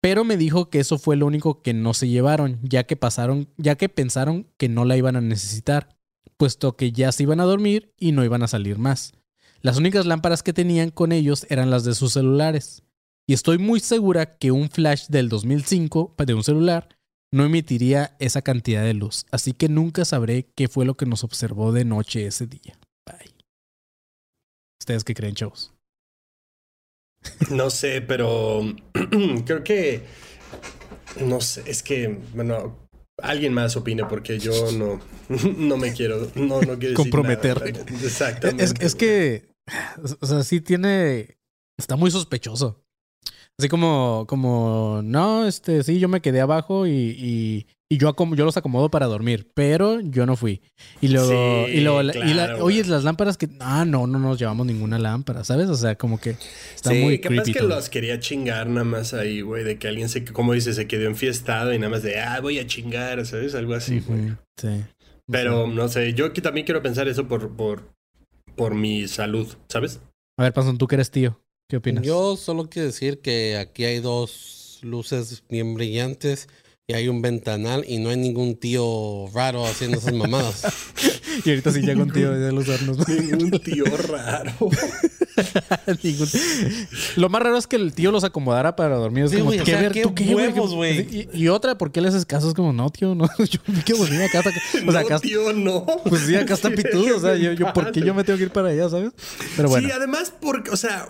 Pero 0.00 0.24
me 0.24 0.36
dijo 0.36 0.70
que 0.70 0.80
eso 0.80 0.98
fue 0.98 1.16
lo 1.16 1.26
único 1.26 1.62
que 1.62 1.74
no 1.74 1.94
se 1.94 2.08
llevaron, 2.08 2.58
ya 2.62 2.84
que 2.84 2.96
pasaron, 2.96 3.48
ya 3.56 3.76
que 3.76 3.88
pensaron 3.88 4.46
que 4.56 4.68
no 4.68 4.84
la 4.84 4.96
iban 4.96 5.16
a 5.16 5.20
necesitar, 5.20 5.96
puesto 6.36 6.76
que 6.76 6.92
ya 6.92 7.12
se 7.12 7.22
iban 7.22 7.40
a 7.40 7.44
dormir 7.44 7.92
y 7.98 8.12
no 8.12 8.24
iban 8.24 8.42
a 8.42 8.48
salir 8.48 8.78
más. 8.78 9.14
Las 9.62 9.78
únicas 9.78 10.06
lámparas 10.06 10.42
que 10.42 10.52
tenían 10.52 10.90
con 10.90 11.12
ellos 11.12 11.46
eran 11.48 11.70
las 11.70 11.84
de 11.84 11.94
sus 11.94 12.12
celulares. 12.12 12.82
Y 13.26 13.32
estoy 13.32 13.58
muy 13.58 13.80
segura 13.80 14.36
que 14.36 14.52
un 14.52 14.70
flash 14.70 15.06
del 15.08 15.28
2005 15.28 16.14
de 16.24 16.34
un 16.34 16.44
celular 16.44 16.88
no 17.32 17.44
emitiría 17.44 18.16
esa 18.20 18.42
cantidad 18.42 18.84
de 18.84 18.94
luz. 18.94 19.26
Así 19.32 19.52
que 19.52 19.68
nunca 19.68 20.04
sabré 20.04 20.46
qué 20.54 20.68
fue 20.68 20.84
lo 20.84 20.96
que 20.96 21.06
nos 21.06 21.24
observó 21.24 21.72
de 21.72 21.84
noche 21.84 22.26
ese 22.26 22.46
día. 22.46 22.78
Bye. 23.04 23.35
¿Ustedes 24.86 25.02
qué 25.02 25.14
creen, 25.14 25.34
chavos? 25.34 25.74
No 27.50 27.70
sé, 27.70 28.02
pero 28.02 28.60
creo 29.44 29.64
que. 29.64 30.04
No 31.20 31.40
sé, 31.40 31.64
es 31.66 31.82
que, 31.82 32.20
bueno, 32.34 32.88
alguien 33.20 33.52
más 33.52 33.76
opine 33.76 34.04
porque 34.04 34.38
yo 34.38 34.70
no, 34.70 35.00
no 35.58 35.76
me 35.76 35.92
quiero, 35.92 36.30
no, 36.36 36.60
no 36.60 36.78
quiero 36.78 36.78
decir 36.78 36.94
Comprometer. 36.94 37.58
nada. 37.58 37.84
Exactamente. 38.00 38.62
Es, 38.62 38.74
es 38.78 38.94
que, 38.94 39.48
o 40.20 40.24
sea, 40.24 40.44
sí 40.44 40.60
tiene, 40.60 41.36
está 41.76 41.96
muy 41.96 42.12
sospechoso. 42.12 42.85
Así 43.58 43.68
como, 43.70 44.26
como, 44.28 45.00
no, 45.02 45.46
este, 45.46 45.82
sí, 45.82 45.98
yo 45.98 46.08
me 46.08 46.20
quedé 46.20 46.42
abajo 46.42 46.86
y, 46.86 46.90
y, 46.92 47.66
y 47.88 47.96
yo, 47.96 48.14
acom- 48.14 48.36
yo 48.36 48.44
los 48.44 48.58
acomodo 48.58 48.90
para 48.90 49.06
dormir, 49.06 49.50
pero 49.54 49.98
yo 50.00 50.26
no 50.26 50.36
fui. 50.36 50.60
Y 51.00 51.08
luego, 51.08 51.64
Sí, 51.66 51.72
y 51.72 51.80
luego, 51.80 52.02
la- 52.02 52.14
y 52.14 52.34
la- 52.34 52.46
claro, 52.48 52.64
oye, 52.66 52.84
las 52.84 53.02
lámparas 53.04 53.38
que, 53.38 53.48
ah, 53.60 53.86
no, 53.86 54.06
no 54.06 54.18
nos 54.18 54.38
llevamos 54.38 54.66
ninguna 54.66 54.98
lámpara, 54.98 55.42
¿sabes? 55.42 55.70
O 55.70 55.74
sea, 55.74 55.96
como 55.96 56.20
que 56.20 56.36
está 56.74 56.90
sí, 56.90 57.00
muy 57.00 57.18
capaz 57.18 57.34
creepy. 57.44 57.52
que 57.54 57.58
todo. 57.60 57.68
los 57.70 57.88
quería 57.88 58.20
chingar 58.20 58.66
nada 58.66 58.84
más 58.84 59.14
ahí, 59.14 59.40
güey, 59.40 59.64
de 59.64 59.78
que 59.78 59.88
alguien 59.88 60.10
se, 60.10 60.22
como 60.26 60.52
dice, 60.52 60.74
se 60.74 60.86
quedó 60.86 61.06
enfiestado 61.06 61.72
y 61.72 61.78
nada 61.78 61.90
más 61.92 62.02
de, 62.02 62.20
ah, 62.20 62.38
voy 62.42 62.58
a 62.58 62.66
chingar, 62.66 63.24
¿sabes? 63.24 63.54
Algo 63.54 63.72
así, 63.72 64.00
güey. 64.00 64.34
Sí. 64.60 64.84
Pero 65.32 65.66
no 65.66 65.88
sé, 65.88 66.12
yo 66.12 66.30
que 66.34 66.42
también 66.42 66.66
quiero 66.66 66.82
pensar 66.82 67.08
eso 67.08 67.26
por, 67.26 67.56
por, 67.56 67.88
por 68.54 68.74
mi 68.74 69.08
salud, 69.08 69.48
¿sabes? 69.70 70.00
A 70.38 70.42
ver, 70.42 70.52
Panzón, 70.52 70.76
tú 70.76 70.86
que 70.86 70.96
eres 70.96 71.10
tío, 71.10 71.40
¿qué 71.68 71.76
opinas? 71.78 72.04
Yo 72.04 72.36
solo 72.36 72.68
quiero 72.68 72.86
decir 72.86 73.20
que 73.20 73.56
aquí 73.56 73.84
hay 73.84 74.00
dos 74.00 74.78
luces 74.82 75.42
bien 75.48 75.74
brillantes 75.74 76.48
y 76.88 76.94
hay 76.94 77.08
un 77.08 77.20
ventanal 77.20 77.84
y 77.88 77.98
no 77.98 78.10
hay 78.10 78.16
ningún 78.16 78.54
tío 78.56 79.26
raro 79.34 79.66
haciendo 79.66 79.98
esas 79.98 80.14
mamadas. 80.14 80.62
y 81.44 81.50
ahorita 81.50 81.72
sí 81.72 81.80
llega 81.80 82.02
un 82.02 82.12
tío 82.12 82.30
de 82.30 82.52
los 82.52 82.68
hornos. 82.68 83.08
Ningún 83.08 83.50
tío 83.60 83.84
raro. 84.08 84.52
Ningún- 86.02 86.28
Lo 87.16 87.28
más 87.28 87.42
raro 87.42 87.58
es 87.58 87.66
que 87.66 87.74
el 87.74 87.92
tío 87.92 88.12
los 88.12 88.22
acomodara 88.22 88.76
para 88.76 88.94
dormir. 88.96 89.24
Es 89.24 89.32
Sí, 89.32 89.38
como, 89.38 89.50
o 89.50 89.52
¿qué 89.52 89.64
sea, 89.64 89.80
ver? 89.80 89.92
qué 89.92 90.02
¿Tú 90.02 90.14
qué, 90.14 90.32
huevos, 90.32 90.72
güey? 90.74 91.00
Y, 91.00 91.28
y 91.42 91.48
otra, 91.48 91.76
¿por 91.76 91.90
qué 91.90 92.00
le 92.00 92.08
haces 92.08 92.24
caso? 92.24 92.46
Es 92.48 92.54
como, 92.54 92.72
no, 92.72 92.88
tío, 92.90 93.16
no. 93.16 93.26
Yo 93.38 93.58
me 93.66 93.82
quiero 93.82 94.02
dormir 94.02 94.22
acá. 94.22 94.38
hasta 94.38 94.50
O 94.50 94.92
sea, 94.92 95.00
no, 95.00 95.06
acá. 95.06 95.18
tío, 95.18 95.52
no. 95.52 95.84
Pues 96.08 96.22
sí, 96.22 96.36
acá 96.36 96.54
está 96.54 96.70
pitudo. 96.70 97.16
O 97.16 97.20
sea, 97.20 97.34
yo, 97.36 97.52
yo, 97.52 97.72
¿por 97.72 97.90
qué 97.90 98.00
yo 98.02 98.14
me 98.14 98.22
tengo 98.22 98.36
que 98.36 98.44
ir 98.44 98.50
para 98.52 98.68
allá, 98.68 98.88
sabes? 98.88 99.10
Pero 99.56 99.68
bueno. 99.68 99.88
Sí, 99.88 99.92
además, 99.92 100.32
porque, 100.40 100.70
o 100.70 100.76
sea, 100.76 101.08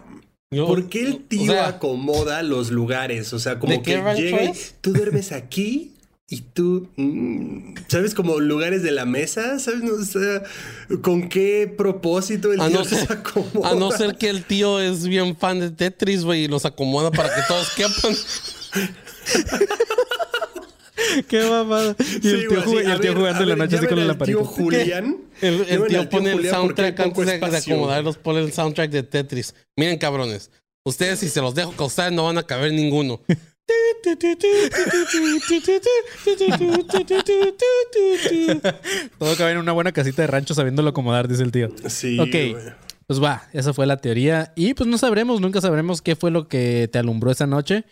Yo- 0.50 0.66
¿por 0.66 0.88
qué 0.88 1.02
el 1.02 1.24
tío 1.24 1.50
o 1.52 1.54
sea, 1.54 1.66
acomoda 1.68 2.42
los 2.42 2.70
lugares? 2.70 3.32
O 3.32 3.38
sea, 3.38 3.58
como 3.58 3.72
¿de 3.72 3.82
qué 3.82 3.94
que 4.02 4.14
llega 4.22 4.44
y 4.44 4.52
tú 4.80 4.92
duermes 4.92 5.32
aquí 5.32 5.92
y 6.28 6.40
tú, 6.40 6.88
mm, 6.96 7.74
¿sabes? 7.88 8.14
Como 8.14 8.38
lugares 8.40 8.82
de 8.82 8.90
la 8.92 9.04
mesa, 9.06 9.58
¿sabes? 9.58 9.82
No, 9.82 9.94
o 9.94 10.04
sea, 10.04 10.42
¿con 11.02 11.28
qué 11.28 11.72
propósito 11.76 12.52
el 12.52 12.60
A 12.60 12.66
tío 12.68 12.74
no, 12.78 12.80
los 12.80 12.88
ser, 12.88 13.12
acomoda? 13.12 13.70
a 13.70 13.74
no 13.74 13.90
ser 13.92 14.16
que 14.16 14.28
el 14.28 14.44
tío 14.44 14.80
es 14.80 15.06
bien 15.06 15.36
fan 15.36 15.60
de 15.60 15.70
Tetris, 15.70 16.24
güey, 16.24 16.44
y 16.44 16.48
los 16.48 16.64
acomoda 16.64 17.10
para 17.10 17.28
que 17.34 17.42
todos 17.48 17.70
quepan. 17.74 18.16
Qué 21.28 21.48
mamada. 21.48 21.94
Y 21.98 22.04
Sí, 22.20 22.28
el 22.30 22.48
tío, 22.48 22.62
güey, 22.64 22.86
y 22.86 22.90
el 22.90 23.00
tío 23.00 23.10
ver, 23.10 23.18
jugando 23.18 23.42
en 23.42 23.48
la 23.50 23.56
noche 23.56 23.76
así 23.76 23.86
con 23.86 23.98
la 23.98 24.04
lamparita. 24.06 24.38
tío 24.38 24.44
Julián. 24.46 25.16
El, 25.40 25.66
el 25.68 25.86
tío 25.86 26.08
pone 26.08 26.32
el 26.32 26.48
soundtrack 26.48 26.98
antes 27.00 27.26
de, 27.26 27.38
de 27.38 27.56
acomodarlos, 27.58 28.16
pone 28.16 28.40
el 28.40 28.52
soundtrack 28.52 28.90
de 28.90 29.02
Tetris. 29.02 29.54
Miren, 29.76 29.98
cabrones. 29.98 30.50
Ustedes, 30.84 31.18
si 31.18 31.28
se 31.28 31.40
los 31.42 31.54
dejo 31.54 31.72
ustedes, 31.84 32.12
no 32.12 32.24
van 32.24 32.38
a 32.38 32.42
caber 32.42 32.72
ninguno. 32.72 33.20
Todo 39.18 39.36
cabe 39.36 39.52
en 39.52 39.58
una 39.58 39.72
buena 39.72 39.92
casita 39.92 40.22
de 40.22 40.28
rancho 40.28 40.54
sabiéndolo 40.54 40.90
acomodar, 40.90 41.28
dice 41.28 41.42
el 41.42 41.52
tío. 41.52 41.68
Sí, 41.88 42.18
Ok. 42.18 42.28
güey. 42.30 42.56
Pues 43.06 43.22
va, 43.22 43.44
esa 43.52 43.72
fue 43.72 43.86
la 43.86 43.98
teoría. 43.98 44.52
Y 44.56 44.74
pues 44.74 44.88
no 44.88 44.98
sabremos, 44.98 45.40
nunca 45.40 45.60
sabremos 45.60 46.02
qué 46.02 46.16
fue 46.16 46.32
lo 46.32 46.48
que 46.48 46.88
te 46.90 46.98
alumbró 46.98 47.30
esa 47.30 47.46
noche. 47.46 47.84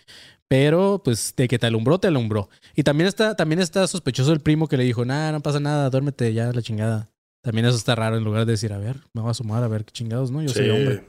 Pero 0.48 1.00
pues 1.04 1.34
de 1.36 1.48
que 1.48 1.58
te 1.58 1.66
alumbró, 1.66 1.98
te 1.98 2.08
alumbró. 2.08 2.48
Y 2.74 2.82
también 2.82 3.08
está, 3.08 3.34
también 3.34 3.60
está 3.60 3.86
sospechoso 3.86 4.32
el 4.32 4.40
primo 4.40 4.68
que 4.68 4.76
le 4.76 4.84
dijo, 4.84 5.04
nada, 5.04 5.32
no 5.32 5.40
pasa 5.40 5.60
nada, 5.60 5.90
duérmete 5.90 6.32
ya 6.32 6.52
la 6.52 6.62
chingada. 6.62 7.10
También 7.42 7.66
eso 7.66 7.76
está 7.76 7.94
raro 7.94 8.16
en 8.16 8.24
lugar 8.24 8.46
de 8.46 8.52
decir, 8.52 8.72
a 8.72 8.78
ver, 8.78 8.96
me 9.12 9.20
voy 9.20 9.30
a 9.30 9.34
sumar 9.34 9.62
a 9.62 9.68
ver 9.68 9.84
qué 9.84 9.92
chingados, 9.92 10.30
¿no? 10.30 10.42
Yo 10.42 10.48
soy 10.48 10.70
hombre. 10.70 11.08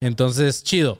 Entonces, 0.00 0.62
chido. 0.62 0.98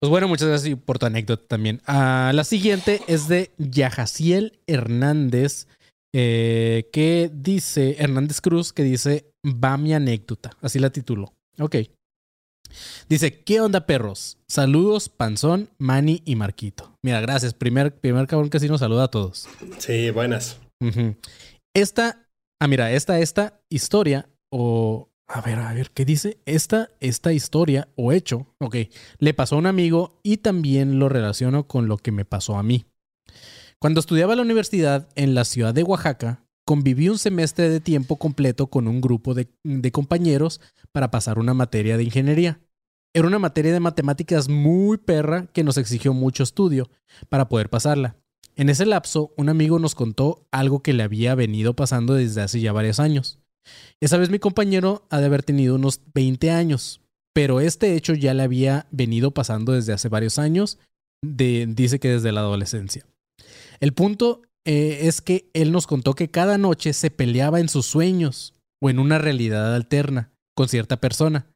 Pues 0.00 0.10
bueno, 0.10 0.28
muchas 0.28 0.48
gracias 0.48 0.78
por 0.84 0.98
tu 0.98 1.06
anécdota 1.06 1.46
también. 1.46 1.80
Ah, 1.86 2.32
la 2.34 2.44
siguiente 2.44 3.02
es 3.06 3.28
de 3.28 3.50
Yajaciel 3.58 4.58
Hernández, 4.66 5.66
eh, 6.14 6.88
que 6.92 7.30
dice, 7.32 7.96
Hernández 7.98 8.40
Cruz, 8.40 8.72
que 8.72 8.82
dice, 8.82 9.30
va 9.44 9.76
mi 9.76 9.92
anécdota. 9.92 10.52
Así 10.62 10.78
la 10.78 10.90
tituló. 10.90 11.34
Ok. 11.58 11.76
Dice, 13.08 13.42
¿qué 13.42 13.60
onda, 13.60 13.86
perros? 13.86 14.38
Saludos, 14.48 15.08
Panzón, 15.08 15.70
Manny 15.78 16.22
y 16.24 16.36
Marquito. 16.36 16.96
Mira, 17.02 17.20
gracias. 17.20 17.54
Primer, 17.54 17.94
primer 17.98 18.26
cabrón 18.26 18.50
que 18.50 18.60
sí 18.60 18.68
nos 18.68 18.80
saluda 18.80 19.04
a 19.04 19.08
todos. 19.08 19.48
Sí, 19.78 20.10
buenas. 20.10 20.58
Esta, 21.74 22.26
ah, 22.60 22.68
mira, 22.68 22.92
esta, 22.92 23.18
esta 23.20 23.60
historia, 23.68 24.28
o, 24.50 25.08
a 25.28 25.40
ver, 25.40 25.58
a 25.58 25.72
ver, 25.72 25.90
¿qué 25.90 26.04
dice? 26.04 26.38
Esta, 26.46 26.90
esta 27.00 27.32
historia 27.32 27.88
o 27.96 28.12
hecho, 28.12 28.46
ok, 28.58 28.76
le 29.18 29.34
pasó 29.34 29.56
a 29.56 29.58
un 29.58 29.66
amigo 29.66 30.18
y 30.22 30.38
también 30.38 30.98
lo 30.98 31.08
relaciono 31.08 31.66
con 31.66 31.86
lo 31.86 31.96
que 31.98 32.12
me 32.12 32.24
pasó 32.24 32.56
a 32.56 32.62
mí. 32.62 32.86
Cuando 33.78 34.00
estudiaba 34.00 34.32
en 34.32 34.38
la 34.38 34.44
universidad 34.44 35.08
en 35.14 35.34
la 35.34 35.44
ciudad 35.44 35.72
de 35.72 35.82
Oaxaca, 35.82 36.44
conviví 36.70 37.08
un 37.08 37.18
semestre 37.18 37.68
de 37.68 37.80
tiempo 37.80 38.14
completo 38.14 38.68
con 38.68 38.86
un 38.86 39.00
grupo 39.00 39.34
de, 39.34 39.48
compañeros 39.90 40.60
para 40.92 41.10
pasar 41.10 41.40
una 41.40 41.52
materia 41.52 41.96
de 41.96 42.04
ingeniería. 42.04 42.60
Era 43.12 43.26
una 43.26 43.40
materia 43.40 43.72
de 43.72 43.80
matemáticas 43.80 44.48
muy 44.48 44.96
perra 44.96 45.48
que 45.52 45.64
nos 45.64 45.78
exigió 45.78 46.14
mucho 46.14 46.44
estudio 46.44 46.88
para 47.28 47.48
poder 47.48 47.70
pasarla. 47.70 48.14
En 48.54 48.68
ese 48.68 48.86
lapso, 48.86 49.34
un 49.36 49.48
amigo 49.48 49.80
nos 49.80 49.96
contó 49.96 50.46
algo 50.52 50.80
que 50.80 50.92
le 50.92 51.02
había 51.02 51.34
venido 51.34 51.74
pasando 51.74 52.14
desde 52.14 52.40
hace 52.40 52.60
ya 52.60 52.70
varios 52.70 53.00
años. 53.00 53.40
Esa 53.98 54.16
vez 54.16 54.30
mi 54.30 54.38
compañero 54.38 55.08
ha 55.10 55.18
de 55.18 55.26
haber 55.26 55.42
tenido 55.42 55.74
unos 55.74 56.00
20 56.14 56.52
años, 56.52 57.00
pero 57.32 57.58
este 57.58 57.96
hecho 57.96 58.14
ya 58.14 58.32
le 58.32 58.44
había 58.44 58.86
venido 58.92 59.32
pasando 59.32 59.72
desde 59.72 59.92
hace 59.92 60.08
varios 60.08 60.38
años, 60.38 60.78
dice 61.20 61.98
que 61.98 62.10
desde 62.10 62.30
la 62.30 62.42
adolescencia. 62.42 63.04
El 63.80 63.92
punto 63.92 64.42
eh, 64.64 65.00
es 65.02 65.20
que 65.20 65.50
él 65.54 65.72
nos 65.72 65.86
contó 65.86 66.14
que 66.14 66.30
cada 66.30 66.58
noche 66.58 66.92
se 66.92 67.10
peleaba 67.10 67.60
en 67.60 67.68
sus 67.68 67.86
sueños 67.86 68.54
o 68.80 68.90
en 68.90 68.98
una 68.98 69.18
realidad 69.18 69.74
alterna 69.74 70.32
con 70.54 70.68
cierta 70.68 70.98
persona. 70.98 71.46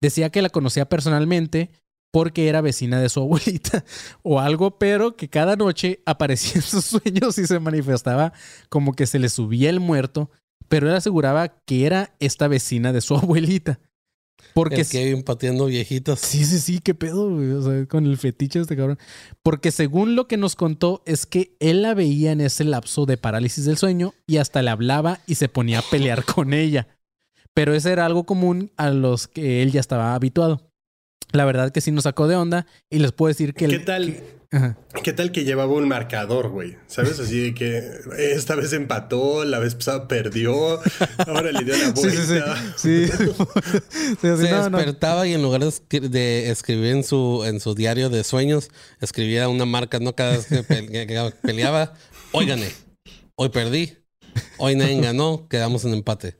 Decía 0.00 0.30
que 0.30 0.42
la 0.42 0.50
conocía 0.50 0.88
personalmente 0.88 1.70
porque 2.12 2.48
era 2.48 2.60
vecina 2.60 3.00
de 3.00 3.08
su 3.08 3.20
abuelita 3.22 3.84
o 4.22 4.40
algo, 4.40 4.78
pero 4.78 5.16
que 5.16 5.28
cada 5.28 5.56
noche 5.56 6.00
aparecía 6.06 6.54
en 6.56 6.62
sus 6.62 6.84
sueños 6.84 7.36
y 7.38 7.46
se 7.46 7.60
manifestaba 7.60 8.32
como 8.68 8.94
que 8.94 9.06
se 9.06 9.18
le 9.18 9.28
subía 9.28 9.70
el 9.70 9.80
muerto, 9.80 10.30
pero 10.68 10.88
él 10.88 10.94
aseguraba 10.94 11.48
que 11.48 11.86
era 11.86 12.14
esta 12.18 12.48
vecina 12.48 12.92
de 12.92 13.00
su 13.00 13.14
abuelita. 13.16 13.80
Porque 14.54 14.82
El 14.82 14.88
Kevin 14.88 15.22
pateando 15.22 15.66
viejitas. 15.66 16.18
Sí, 16.20 16.44
sí, 16.44 16.58
sí, 16.58 16.78
qué 16.80 16.94
pedo, 16.94 17.30
güey. 17.30 17.50
O 17.52 17.62
sea, 17.62 17.86
con 17.86 18.06
el 18.06 18.16
fetiche 18.16 18.58
de 18.58 18.62
este 18.62 18.76
cabrón. 18.76 18.98
Porque 19.42 19.70
según 19.70 20.14
lo 20.16 20.28
que 20.28 20.36
nos 20.36 20.56
contó, 20.56 21.02
es 21.04 21.26
que 21.26 21.56
él 21.60 21.82
la 21.82 21.94
veía 21.94 22.32
en 22.32 22.40
ese 22.40 22.64
lapso 22.64 23.04
de 23.06 23.16
parálisis 23.18 23.64
del 23.66 23.76
sueño 23.76 24.14
y 24.26 24.38
hasta 24.38 24.62
le 24.62 24.70
hablaba 24.70 25.20
y 25.26 25.34
se 25.34 25.48
ponía 25.48 25.80
a 25.80 25.82
pelear 25.90 26.24
con 26.34 26.54
ella. 26.54 26.88
Pero 27.54 27.74
ese 27.74 27.92
era 27.92 28.06
algo 28.06 28.24
común 28.24 28.70
a 28.76 28.90
los 28.90 29.28
que 29.28 29.62
él 29.62 29.72
ya 29.72 29.80
estaba 29.80 30.14
habituado. 30.14 30.70
La 31.32 31.44
verdad 31.44 31.72
que 31.72 31.80
sí 31.80 31.90
nos 31.90 32.04
sacó 32.04 32.28
de 32.28 32.36
onda 32.36 32.66
y 32.90 32.98
les 32.98 33.12
puedo 33.12 33.28
decir 33.28 33.52
que... 33.54 33.66
¿Qué 33.66 33.74
el- 33.76 33.84
tal? 33.84 34.20
Ajá. 34.52 34.78
¿Qué 35.02 35.12
tal 35.12 35.32
que 35.32 35.44
llevaba 35.44 35.72
un 35.74 35.88
marcador, 35.88 36.48
güey? 36.50 36.76
¿Sabes? 36.86 37.18
Así 37.20 37.40
de 37.40 37.54
que 37.54 37.82
esta 38.18 38.54
vez 38.54 38.72
empató, 38.72 39.44
la 39.44 39.58
vez 39.58 39.74
pasada 39.74 40.06
perdió, 40.08 40.80
ahora 41.26 41.50
le 41.52 41.64
dio 41.64 41.76
la 41.76 41.94
Sí, 41.96 42.10
sí, 42.10 42.16
sí. 42.16 42.26
vuelta. 42.26 42.74
Sí. 42.76 43.06
Sí, 44.20 44.28
así, 44.28 44.42
Se 44.46 44.50
no, 44.50 44.70
no. 44.70 44.78
despertaba 44.78 45.26
y 45.26 45.34
en 45.34 45.42
lugar 45.42 45.60
de, 45.62 45.68
escri- 45.68 46.08
de 46.08 46.50
escribir 46.50 46.92
en 46.92 47.04
su, 47.04 47.44
en 47.46 47.60
su 47.60 47.74
diario 47.74 48.08
de 48.08 48.22
sueños, 48.24 48.70
escribía 49.00 49.48
una 49.48 49.64
marca, 49.64 49.98
¿no? 49.98 50.14
Cada 50.14 50.32
vez 50.36 50.46
que 50.46 50.62
peleaba, 51.42 51.94
hoy 52.32 52.46
gané, 52.46 52.70
hoy 53.36 53.48
perdí, 53.50 53.98
hoy 54.58 54.76
nadie 54.76 55.00
ganó, 55.00 55.48
quedamos 55.48 55.84
en 55.84 55.94
empate. 55.94 56.36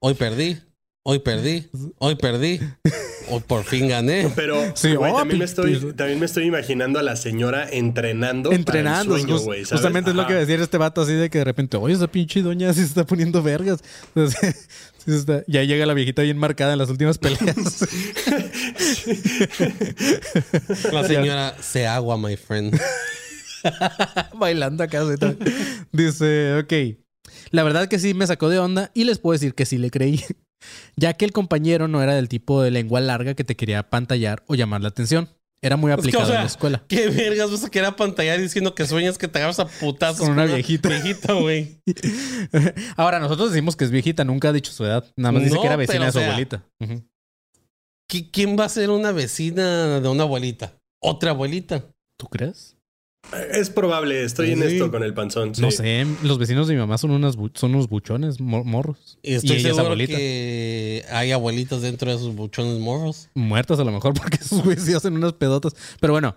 Hoy 0.00 0.14
perdí, 0.14 0.58
hoy 1.02 1.18
perdí, 1.20 1.68
hoy 1.98 2.14
perdí, 2.16 2.60
hoy 3.28 3.40
por 3.46 3.64
fin 3.64 3.88
gané. 3.88 4.30
Pero 4.36 4.56
Sí, 4.76 4.94
güey, 4.94 5.12
oh, 5.12 5.16
también, 5.18 5.38
me 5.38 5.44
estoy, 5.44 5.76
pi- 5.76 5.92
también 5.94 6.18
me 6.20 6.26
estoy 6.26 6.44
imaginando 6.44 6.98
a 6.98 7.02
la 7.02 7.16
señora 7.16 7.68
entrenando. 7.70 8.52
Entrenando. 8.52 9.14
para 9.14 9.16
el 9.16 9.20
sueño, 9.22 9.34
just- 9.36 9.44
güey, 9.46 9.64
¿sabes? 9.64 9.80
justamente 9.80 10.10
es 10.10 10.16
lo 10.16 10.26
que 10.26 10.32
iba 10.32 10.42
a 10.42 10.44
decir 10.44 10.60
este 10.60 10.78
vato 10.78 11.00
así 11.02 11.12
de 11.12 11.30
que 11.30 11.38
de 11.38 11.44
repente, 11.44 11.76
oye, 11.76 11.94
esa 11.94 12.08
pinche 12.08 12.42
doña 12.42 12.72
se 12.74 12.82
está 12.82 13.04
poniendo 13.06 13.42
vergas. 13.42 13.80
Entonces, 14.14 14.68
sí 14.98 15.10
se 15.12 15.16
está- 15.16 15.42
Ya 15.46 15.62
llega 15.64 15.86
la 15.86 15.94
viejita 15.94 16.22
bien 16.22 16.36
marcada 16.38 16.72
en 16.74 16.78
las 16.78 16.90
últimas 16.90 17.18
peleas. 17.18 17.40
La 20.92 21.04
señora 21.06 21.54
se 21.60 21.86
agua, 21.86 22.16
my 22.18 22.36
friend. 22.36 22.78
bailando 24.38 24.82
acá. 24.84 25.02
Dice, 25.92 26.58
ok. 26.58 26.72
La 27.50 27.62
verdad 27.62 27.88
que 27.88 27.98
sí 27.98 28.14
me 28.14 28.26
sacó 28.26 28.48
de 28.48 28.58
onda 28.58 28.90
y 28.94 29.04
les 29.04 29.18
puedo 29.18 29.32
decir 29.32 29.54
que 29.54 29.66
sí 29.66 29.78
le 29.78 29.90
creí. 29.90 30.24
Ya 30.96 31.14
que 31.14 31.24
el 31.24 31.32
compañero 31.32 31.88
no 31.88 32.02
era 32.02 32.14
del 32.14 32.28
tipo 32.28 32.62
de 32.62 32.70
lengua 32.70 33.00
larga 33.00 33.34
que 33.34 33.44
te 33.44 33.56
quería 33.56 33.88
pantallar 33.88 34.42
o 34.46 34.54
llamar 34.54 34.80
la 34.82 34.88
atención. 34.88 35.28
Era 35.62 35.76
muy 35.76 35.90
Es 35.90 35.96
que, 35.96 36.00
aplicado 36.00 36.24
o 36.24 36.26
sea, 36.26 36.36
en 36.36 36.40
la 36.42 36.46
escuela. 36.46 36.84
¿Qué 36.88 37.08
vergas 37.10 37.50
vas 37.50 37.64
a 37.64 37.70
querer 37.70 37.94
pantallar 37.94 38.40
diciendo 38.40 38.74
que 38.74 38.86
sueñas 38.86 39.18
que 39.18 39.28
te 39.28 39.38
agarras 39.38 39.58
a 39.60 39.66
putazos 39.66 40.20
Con 40.20 40.30
una 40.30 40.46
viejita. 40.46 40.88
Viejita, 40.88 41.34
güey. 41.34 41.82
Ahora, 42.96 43.18
nosotros 43.20 43.50
decimos 43.52 43.76
que 43.76 43.84
es 43.84 43.90
viejita, 43.90 44.24
nunca 44.24 44.48
ha 44.48 44.52
dicho 44.54 44.72
su 44.72 44.84
edad. 44.86 45.04
Nada 45.16 45.32
más 45.32 45.42
dice 45.44 45.58
que 45.60 45.66
era 45.66 45.76
vecina 45.76 46.06
de 46.06 46.12
su 46.12 46.18
sea, 46.18 46.28
abuelita. 46.28 46.64
Ujú. 46.80 47.04
¿Qui- 48.10 48.30
¿Quién 48.32 48.58
va 48.58 48.64
a 48.64 48.68
ser 48.70 48.88
una 48.90 49.12
vecina 49.12 50.00
de 50.00 50.08
una 50.08 50.22
abuelita? 50.22 50.72
Otra 51.02 51.30
abuelita. 51.32 51.84
¿Tú 52.16 52.26
crees? 52.26 52.76
Es 53.52 53.70
probable, 53.70 54.24
estoy 54.24 54.52
en 54.52 54.62
esto 54.62 54.90
con 54.90 55.04
el 55.04 55.14
panzón. 55.14 55.54
sí. 55.54 55.62
No 55.62 55.70
sé, 55.70 56.04
los 56.24 56.38
vecinos 56.38 56.66
de 56.66 56.74
mi 56.74 56.80
mamá 56.80 56.98
son, 56.98 57.12
unas 57.12 57.36
bu- 57.36 57.52
son 57.54 57.74
unos 57.74 57.88
buchones, 57.88 58.40
mo- 58.40 58.64
morros. 58.64 59.18
Y 59.22 59.34
estoy 59.34 59.50
ella 59.58 59.68
es 59.70 59.76
seguro 59.76 59.84
abuelita. 59.86 60.16
que 60.16 61.04
hay 61.12 61.30
abuelitas 61.30 61.80
dentro 61.82 62.10
de 62.10 62.16
esos 62.16 62.34
buchones 62.34 62.80
morros. 62.80 63.28
Muertas 63.34 63.78
a 63.78 63.84
lo 63.84 63.92
mejor 63.92 64.14
porque 64.20 64.38
esos 64.40 64.64
güeyes 64.64 64.84
sí 64.84 64.94
hacen 64.94 65.14
unas 65.14 65.34
pedotas. 65.34 65.74
Pero 66.00 66.12
bueno, 66.12 66.34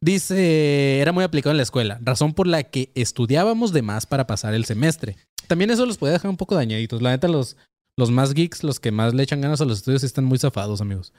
dice, 0.00 1.00
era 1.00 1.12
muy 1.12 1.22
aplicado 1.22 1.52
en 1.52 1.58
la 1.58 1.62
escuela, 1.62 1.98
razón 2.02 2.34
por 2.34 2.46
la 2.46 2.62
que 2.64 2.90
estudiábamos 2.94 3.72
de 3.72 3.82
más 3.82 4.06
para 4.06 4.26
pasar 4.26 4.54
el 4.54 4.64
semestre. 4.64 5.16
También 5.46 5.70
eso 5.70 5.86
los 5.86 5.98
puede 5.98 6.14
dejar 6.14 6.30
un 6.30 6.36
poco 6.36 6.54
dañaditos. 6.54 7.02
La 7.02 7.10
neta, 7.10 7.28
los, 7.28 7.56
los 7.96 8.10
más 8.10 8.34
geeks, 8.34 8.64
los 8.64 8.80
que 8.80 8.90
más 8.90 9.14
le 9.14 9.22
echan 9.22 9.40
ganas 9.40 9.60
a 9.60 9.64
los 9.64 9.78
estudios, 9.78 10.02
están 10.02 10.24
muy 10.24 10.38
zafados, 10.38 10.80
amigos. 10.80 11.12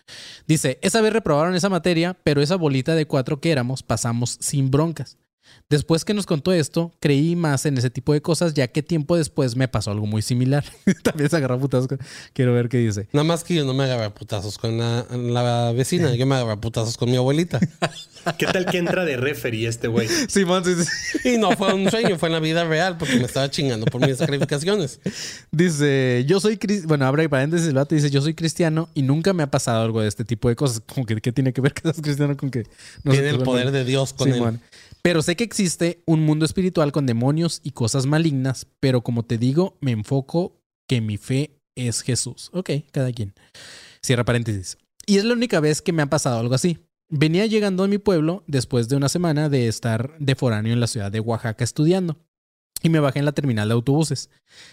Dice, 0.48 0.80
esa 0.82 1.02
vez 1.02 1.14
reprobaron 1.14 1.56
esa 1.56 1.70
materia, 1.70 2.18
pero 2.24 2.42
esa 2.42 2.56
bolita 2.56 2.96
de 2.96 3.06
cuatro 3.06 3.40
que 3.40 3.52
éramos 3.52 3.84
pasamos 3.84 4.38
sin 4.40 4.72
broncas. 4.72 5.18
Después 5.70 6.06
que 6.06 6.14
nos 6.14 6.26
contó 6.28 6.52
esto, 6.54 6.94
creí 7.00 7.36
más 7.36 7.66
en 7.66 7.78
ese 7.78 7.90
tipo 7.90 8.14
de 8.14 8.22
cosas, 8.22 8.54
ya 8.54 8.68
que 8.68 8.84
tiempo 8.84 9.18
después 9.18 9.56
me 9.56 9.68
pasó 9.68 9.92
algo 9.92 10.06
muy 10.06 10.22
similar. 10.22 10.64
También 11.04 11.30
se 11.30 11.38
agarró 11.38 11.60
putazos. 11.60 11.88
con- 11.88 12.00
Quiero 12.34 12.54
ver 12.54 12.70
qué 12.70 12.78
dice. 12.78 13.08
Nada 13.12 13.24
más 13.24 13.44
que 13.44 13.56
yo 13.56 13.66
no 13.66 13.74
me 13.74 13.86
agarré 13.86 14.10
putazos 14.12 14.58
con 14.58 14.78
la, 14.78 15.06
la 15.12 15.72
vecina, 15.72 16.14
yo 16.14 16.26
me 16.28 16.36
agarré 16.36 16.58
putazos 16.58 16.96
con 16.98 17.10
mi 17.10 17.18
abuelita. 17.18 17.60
¿Qué 18.38 18.46
tal 18.46 18.66
que 18.66 18.78
entra 18.78 19.04
de 19.04 19.18
referee 19.18 19.68
este 19.68 19.88
güey? 19.88 20.08
Simón, 20.30 20.64
sí, 20.64 20.76
sí. 20.76 21.30
Y 21.34 21.38
no 21.38 21.52
fue 21.58 21.74
un 21.74 21.90
sueño, 21.90 22.18
fue 22.18 22.30
en 22.30 22.34
la 22.34 22.40
vida 22.40 22.64
real 22.66 22.98
porque 22.98 23.16
me 23.18 23.24
estaba 23.26 23.50
chingando 23.50 23.86
por 23.88 24.06
mis 24.06 24.18
sacrificaciones. 24.18 25.00
Dice, 25.52 26.24
yo 26.28 26.40
soy 26.40 26.58
cristiano. 26.58 26.88
Bueno, 26.88 27.06
abre 27.06 27.28
paréntesis, 27.30 27.68
el 27.68 27.74
vato 27.74 27.96
dice, 27.96 28.10
yo 28.10 28.22
soy 28.22 28.34
cristiano 28.34 28.90
y 28.94 29.02
nunca 29.02 29.34
me 29.34 29.44
ha 29.44 29.48
pasado 29.52 29.82
algo 29.84 30.02
de 30.02 30.08
este 30.08 30.24
tipo 30.26 30.50
de 30.50 30.56
cosas. 30.56 30.82
Como 30.86 31.06
que, 31.06 31.20
¿qué 31.22 31.32
tiene 31.32 31.52
que 31.54 31.62
ver 31.62 31.74
que 31.74 31.82
seas 31.82 32.00
cristiano 32.02 32.38
con 32.38 32.50
que... 32.52 32.64
no 33.04 33.12
Tiene 33.12 33.30
el 33.30 33.40
poder 33.40 33.72
de 33.72 33.84
Dios 33.86 34.14
con 34.14 34.32
él. 34.32 34.60
Pero 35.04 35.22
sé 35.22 35.36
que 35.36 35.44
existe 35.44 36.02
un 36.06 36.22
mundo 36.22 36.46
espiritual 36.46 36.94
con 36.94 37.06
demonios 37.06 37.60
y 37.62 37.72
cosas 37.72 38.06
malignas, 38.06 38.68
pero 38.80 39.02
como 39.02 39.24
te 39.24 39.38
digo, 39.38 39.78
me 39.82 39.92
enfoco 39.92 40.62
que 40.88 41.02
mi 41.02 41.18
fe 41.18 41.60
es 41.76 42.02
Jesús. 42.02 42.50
Ok, 42.54 42.70
cada 42.92 43.12
quien. 43.12 43.34
Cierra 44.02 44.24
paréntesis. 44.24 44.78
Y 45.06 45.18
es 45.18 45.26
la 45.26 45.34
única 45.34 45.60
vez 45.60 45.82
que 45.82 45.92
me 45.92 46.02
ha 46.02 46.10
pasado 46.10 46.40
algo 46.40 46.56
así. 46.56 46.80
Venía 47.10 47.46
llegando 47.46 47.84
a 47.84 47.90
mi 47.90 47.98
pueblo 47.98 48.46
después 48.48 48.88
de 48.88 48.96
una 48.96 49.10
semana 49.10 49.50
de 49.50 49.68
estar 49.68 50.18
de 50.20 50.36
foráneo 50.36 50.72
en 50.72 50.80
la 50.80 50.88
ciudad 50.88 51.12
de 51.12 51.20
Oaxaca 51.20 51.66
estudiando. 51.66 52.18
Y 52.82 52.90
me 52.90 53.02
bajé 53.02 53.20
en 53.20 53.26
la 53.26 53.34
terminal 53.34 53.68
de 53.68 53.74
autobuses. 53.74 54.30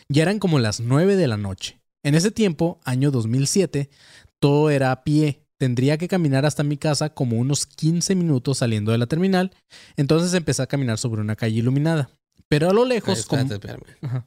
Ya 0.08 0.22
eran 0.22 0.38
como 0.38 0.60
las 0.60 0.78
9 0.78 1.16
de 1.16 1.26
la 1.26 1.36
noche. 1.38 1.80
En 2.04 2.14
ese 2.14 2.30
tiempo, 2.30 2.80
año 2.84 3.10
2007, 3.10 3.90
todo 4.38 4.70
era 4.70 4.92
a 4.92 5.02
pie. 5.02 5.44
Tendría 5.60 5.98
que 5.98 6.08
caminar 6.08 6.46
hasta 6.46 6.62
mi 6.62 6.78
casa 6.78 7.10
como 7.12 7.36
unos 7.36 7.66
15 7.66 8.14
minutos 8.14 8.56
saliendo 8.58 8.92
de 8.92 8.98
la 8.98 9.06
terminal. 9.06 9.52
Entonces 9.96 10.32
empecé 10.32 10.62
a 10.62 10.66
caminar 10.66 10.96
sobre 10.96 11.20
una 11.20 11.36
calle 11.36 11.58
iluminada. 11.58 12.08
Pero 12.48 12.70
a 12.70 12.72
lo 12.72 12.86
lejos... 12.86 13.26
Como- 13.26 13.42
espérate, 13.42 13.68
espérame. 13.68 13.96
Ajá. 14.00 14.26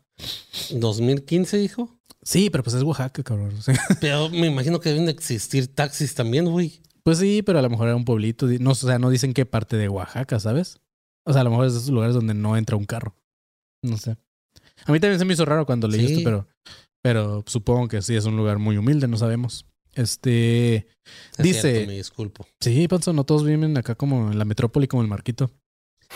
¿2015, 0.69 1.63
hijo? 1.63 1.89
Sí, 2.21 2.51
pero 2.51 2.63
pues 2.63 2.75
es 2.75 2.83
Oaxaca, 2.83 3.23
cabrón. 3.23 3.59
Sí. 3.61 3.71
Pero 3.99 4.29
me 4.29 4.45
imagino 4.47 4.79
que 4.79 4.89
deben 4.89 5.05
de 5.07 5.11
existir 5.11 5.67
taxis 5.73 6.13
también, 6.15 6.45
güey. 6.45 6.81
Pues 7.03 7.17
sí, 7.17 7.41
pero 7.41 7.59
a 7.59 7.61
lo 7.61 7.69
mejor 7.69 7.87
era 7.87 7.97
un 7.97 8.05
pueblito. 8.05 8.45
No, 8.59 8.71
o 8.71 8.75
sea, 8.75 8.97
no 8.99 9.09
dicen 9.09 9.33
qué 9.33 9.45
parte 9.45 9.75
de 9.75 9.89
Oaxaca, 9.89 10.39
¿sabes? 10.39 10.79
O 11.25 11.33
sea, 11.33 11.41
a 11.41 11.43
lo 11.43 11.49
mejor 11.49 11.65
es 11.65 11.73
de 11.73 11.79
esos 11.79 11.89
lugares 11.89 12.15
donde 12.15 12.33
no 12.33 12.55
entra 12.55 12.77
un 12.77 12.85
carro. 12.85 13.13
No 13.81 13.97
sé. 13.97 14.11
A 14.85 14.91
mí 14.93 14.99
también 15.01 15.19
se 15.19 15.25
me 15.25 15.33
hizo 15.33 15.43
raro 15.43 15.65
cuando 15.65 15.89
leí 15.89 16.07
Sí. 16.07 16.13
esto, 16.13 16.23
pero, 16.23 16.47
pero 17.01 17.43
supongo 17.45 17.89
que 17.89 18.01
sí 18.01 18.15
es 18.15 18.23
un 18.23 18.37
lugar 18.37 18.57
muy 18.59 18.77
humilde, 18.77 19.09
no 19.09 19.17
sabemos. 19.17 19.65
Este 19.95 20.87
Es 21.37 21.43
dice, 21.43 21.71
cierto, 21.71 21.87
me 21.87 21.97
disculpo. 21.97 22.47
sí, 22.59 22.87
Panzo, 22.87 23.13
no 23.13 23.23
todos 23.23 23.43
viven 23.45 23.77
acá 23.77 23.95
como 23.95 24.31
en 24.31 24.39
la 24.39 24.45
metrópoli, 24.45 24.87
como 24.87 25.01
el 25.01 25.07
Marquito. 25.07 25.51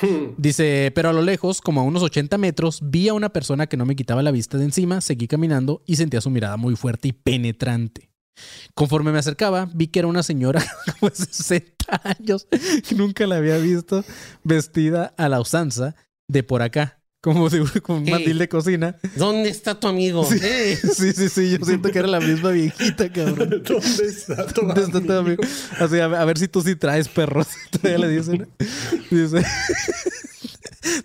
Dice, 0.38 0.92
pero 0.94 1.10
a 1.10 1.14
lo 1.14 1.22
lejos, 1.22 1.62
como 1.62 1.82
a 1.82 1.84
unos 1.84 2.04
80 2.04 2.38
metros, 2.38 2.80
vi 2.84 3.08
a 3.08 3.14
una 3.14 3.30
persona 3.30 3.68
que 3.68 3.78
no 3.78 3.86
me 3.86 3.96
quitaba 3.96 4.22
la 4.22 4.32
vista 4.32 4.58
de 4.58 4.66
encima, 4.66 5.02
seguí 5.02 5.28
caminando 5.28 5.82
y 5.86 5.96
sentía 5.96 6.22
su 6.22 6.30
mirada 6.30 6.58
muy 6.58 6.76
fuerte 6.76 7.08
y 7.08 7.14
penetrante. 7.14 8.10
Conforme 8.76 9.12
me 9.12 9.20
acercaba, 9.20 9.68
vi 9.74 9.88
que 9.88 10.00
era 10.00 10.08
una 10.08 10.22
señora 10.22 10.64
como 11.00 11.10
de 11.10 11.16
60 11.16 12.02
años, 12.04 12.48
que 12.88 12.96
nunca 12.96 13.26
la 13.26 13.38
había 13.38 13.58
visto, 13.58 14.04
vestida 14.44 15.14
a 15.18 15.30
la 15.30 15.40
usanza 15.42 15.96
de 16.28 16.44
por 16.44 16.62
acá, 16.62 16.97
como 17.22 17.50
de 17.50 17.62
un 17.62 18.04
mandil 18.10 18.38
de 18.38 18.48
cocina. 18.48 18.96
¿Dónde 19.16 19.50
está 19.50 19.80
tu 19.80 19.88
amigo? 19.88 20.24
Sí. 20.26 20.40
Eh, 20.42 20.78
Sí, 20.94 21.14
sí, 21.14 21.30
sí, 21.30 21.58
yo 21.58 21.66
siento 21.66 21.92
que 21.92 22.00
era 22.00 22.08
la 22.08 22.20
misma 22.20 22.52
viejita, 22.52 23.12
cabrón. 23.12 23.50
¿Dónde 23.64 24.06
está 24.08 24.46
tu 24.48 24.62
¿Dónde 24.62 24.82
está 24.84 25.02
tu 25.02 25.14
amigo? 25.14 25.44
Así, 25.80 26.00
a 26.00 26.08
ver, 26.08 26.20
a 26.20 26.26
ver 26.26 26.38
si 26.38 26.48
tú 26.48 26.62
sí 26.62 26.76
traes 26.76 27.08
perros. 27.10 27.48
Todavía 27.72 28.08
le 28.08 28.10
dicen. 28.16 28.48
Dice. 29.10 29.44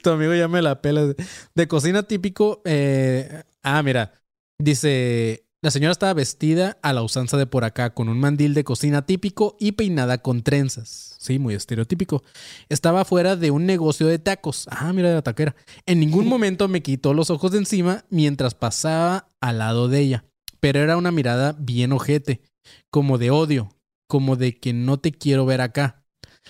tu 0.02 0.10
amigo 0.10 0.34
ya 0.34 0.48
me 0.48 0.62
la 0.62 0.80
pela. 0.80 1.14
De 1.54 1.68
cocina 1.68 2.02
típico. 2.02 2.62
eh, 2.64 3.42
ah, 3.62 3.82
mira. 3.82 4.12
Dice. 4.58 5.44
La 5.64 5.70
señora 5.70 5.92
estaba 5.92 6.12
vestida 6.12 6.76
a 6.82 6.92
la 6.92 7.04
usanza 7.04 7.36
de 7.36 7.46
por 7.46 7.62
acá, 7.62 7.94
con 7.94 8.08
un 8.08 8.18
mandil 8.18 8.52
de 8.52 8.64
cocina 8.64 9.06
típico 9.06 9.56
y 9.60 9.72
peinada 9.72 10.18
con 10.18 10.42
trenzas. 10.42 11.14
Sí, 11.20 11.38
muy 11.38 11.54
estereotípico. 11.54 12.24
Estaba 12.68 13.04
fuera 13.04 13.36
de 13.36 13.52
un 13.52 13.64
negocio 13.64 14.08
de 14.08 14.18
tacos. 14.18 14.66
Ah, 14.72 14.92
mira 14.92 15.14
la 15.14 15.22
taquera. 15.22 15.54
En 15.86 16.00
ningún 16.00 16.26
momento 16.28 16.66
me 16.66 16.82
quitó 16.82 17.14
los 17.14 17.30
ojos 17.30 17.52
de 17.52 17.58
encima 17.58 18.04
mientras 18.10 18.56
pasaba 18.56 19.28
al 19.40 19.58
lado 19.58 19.86
de 19.86 20.00
ella. 20.00 20.24
Pero 20.58 20.80
era 20.80 20.96
una 20.96 21.12
mirada 21.12 21.54
bien 21.56 21.92
ojete, 21.92 22.42
como 22.90 23.16
de 23.18 23.30
odio, 23.30 23.76
como 24.08 24.34
de 24.34 24.58
que 24.58 24.72
no 24.72 24.98
te 24.98 25.12
quiero 25.12 25.46
ver 25.46 25.60
acá. 25.60 26.04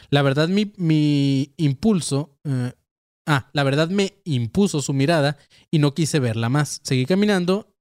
La 0.09 0.23
verdad, 0.23 0.49
mi, 0.49 0.73
mi 0.79 1.53
impulso. 1.59 2.39
eh, 2.45 2.73
ah, 3.27 3.51
la 3.53 3.63
verdad 3.63 3.91
me 3.91 4.15
impuso 4.25 4.81
su 4.81 4.95
mirada 4.95 5.37
y 5.71 5.81
no 5.81 5.93
quise 5.93 6.19
verla 6.19 6.49
más. 6.49 6.81
Seguí 6.83 7.05
caminando, 7.05 7.72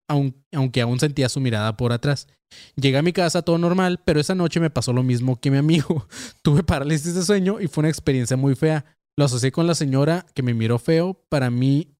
aunque 0.52 0.82
aún 0.82 1.00
sentía 1.00 1.30
su 1.30 1.40
mirada 1.40 1.78
por 1.78 1.94
atrás. 1.94 2.28
Llegué 2.76 2.98
a 2.98 3.02
mi 3.02 3.14
casa 3.14 3.42
todo 3.42 3.58
normal, 3.58 4.02
pero 4.04 4.20
esa 4.20 4.36
noche 4.36 4.60
me 4.60 4.70
pasó 4.70 4.94
lo 4.94 5.04
mismo 5.04 5.40
que 5.40 5.52
mi 5.52 5.58
amigo. 5.58 6.08
Tuve 6.42 6.64
parálisis 6.64 7.16
de 7.16 7.24
sueño 7.24 7.60
y 7.60 7.68
fue 7.68 7.82
una 7.82 7.90
experiencia 7.90 8.38
muy 8.38 8.56
fea. 8.56 8.86
Lo 9.18 9.26
asocié 9.26 9.52
con 9.52 9.68
la 9.68 9.76
señora 9.76 10.26
que 10.34 10.44
me 10.44 10.54
miró 10.54 10.80
feo. 10.80 11.22
Para 11.30 11.50
mí, 11.50 11.96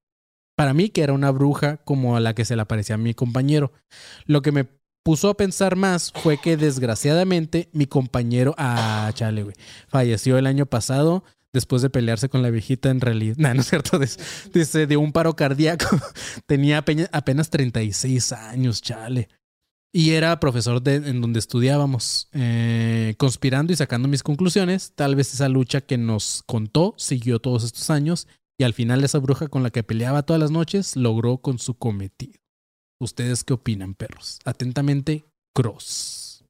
para 0.56 0.74
mí 0.74 0.90
que 0.90 1.02
era 1.02 1.12
una 1.12 1.30
bruja 1.30 1.78
como 1.78 2.16
a 2.16 2.20
la 2.20 2.34
que 2.34 2.44
se 2.44 2.56
le 2.56 2.62
aparecía 2.62 2.94
a 2.94 2.98
mi 2.98 3.14
compañero. 3.14 3.72
Lo 4.26 4.42
que 4.42 4.52
me 4.52 4.66
puso 5.02 5.28
a 5.28 5.36
pensar 5.36 5.76
más 5.76 6.12
fue 6.12 6.38
que 6.38 6.56
desgraciadamente 6.56 7.68
mi 7.72 7.86
compañero, 7.86 8.54
ah, 8.56 9.10
chale, 9.14 9.42
güey, 9.42 9.56
falleció 9.88 10.38
el 10.38 10.46
año 10.46 10.66
pasado 10.66 11.24
después 11.52 11.82
de 11.82 11.90
pelearse 11.90 12.28
con 12.28 12.42
la 12.42 12.50
viejita 12.50 12.90
en 12.90 13.00
realidad. 13.00 13.36
No, 13.38 13.52
no 13.54 13.60
es 13.60 13.68
cierto. 13.68 13.98
Dice, 14.52 14.86
de 14.86 14.96
un 14.96 15.12
paro 15.12 15.36
cardíaco. 15.36 15.86
Tenía 16.46 16.84
apenas 17.12 17.50
36 17.50 18.32
años, 18.32 18.82
chale. 18.82 19.28
Y 19.94 20.12
era 20.12 20.40
profesor 20.40 20.82
de, 20.82 20.94
en 20.94 21.20
donde 21.20 21.38
estudiábamos, 21.38 22.28
eh, 22.32 23.14
conspirando 23.18 23.74
y 23.74 23.76
sacando 23.76 24.08
mis 24.08 24.22
conclusiones. 24.22 24.92
Tal 24.94 25.14
vez 25.14 25.34
esa 25.34 25.50
lucha 25.50 25.82
que 25.82 25.98
nos 25.98 26.42
contó 26.46 26.94
siguió 26.96 27.40
todos 27.40 27.64
estos 27.64 27.90
años 27.90 28.26
y 28.58 28.64
al 28.64 28.72
final 28.72 29.04
esa 29.04 29.18
bruja 29.18 29.48
con 29.48 29.62
la 29.62 29.70
que 29.70 29.82
peleaba 29.82 30.22
todas 30.22 30.40
las 30.40 30.50
noches 30.50 30.96
logró 30.96 31.38
con 31.38 31.58
su 31.58 31.74
cometido. 31.74 32.40
¿Ustedes 33.00 33.44
qué 33.44 33.52
opinan, 33.52 33.94
perros? 33.94 34.38
Atentamente, 34.44 35.26
Cross. 35.54 36.44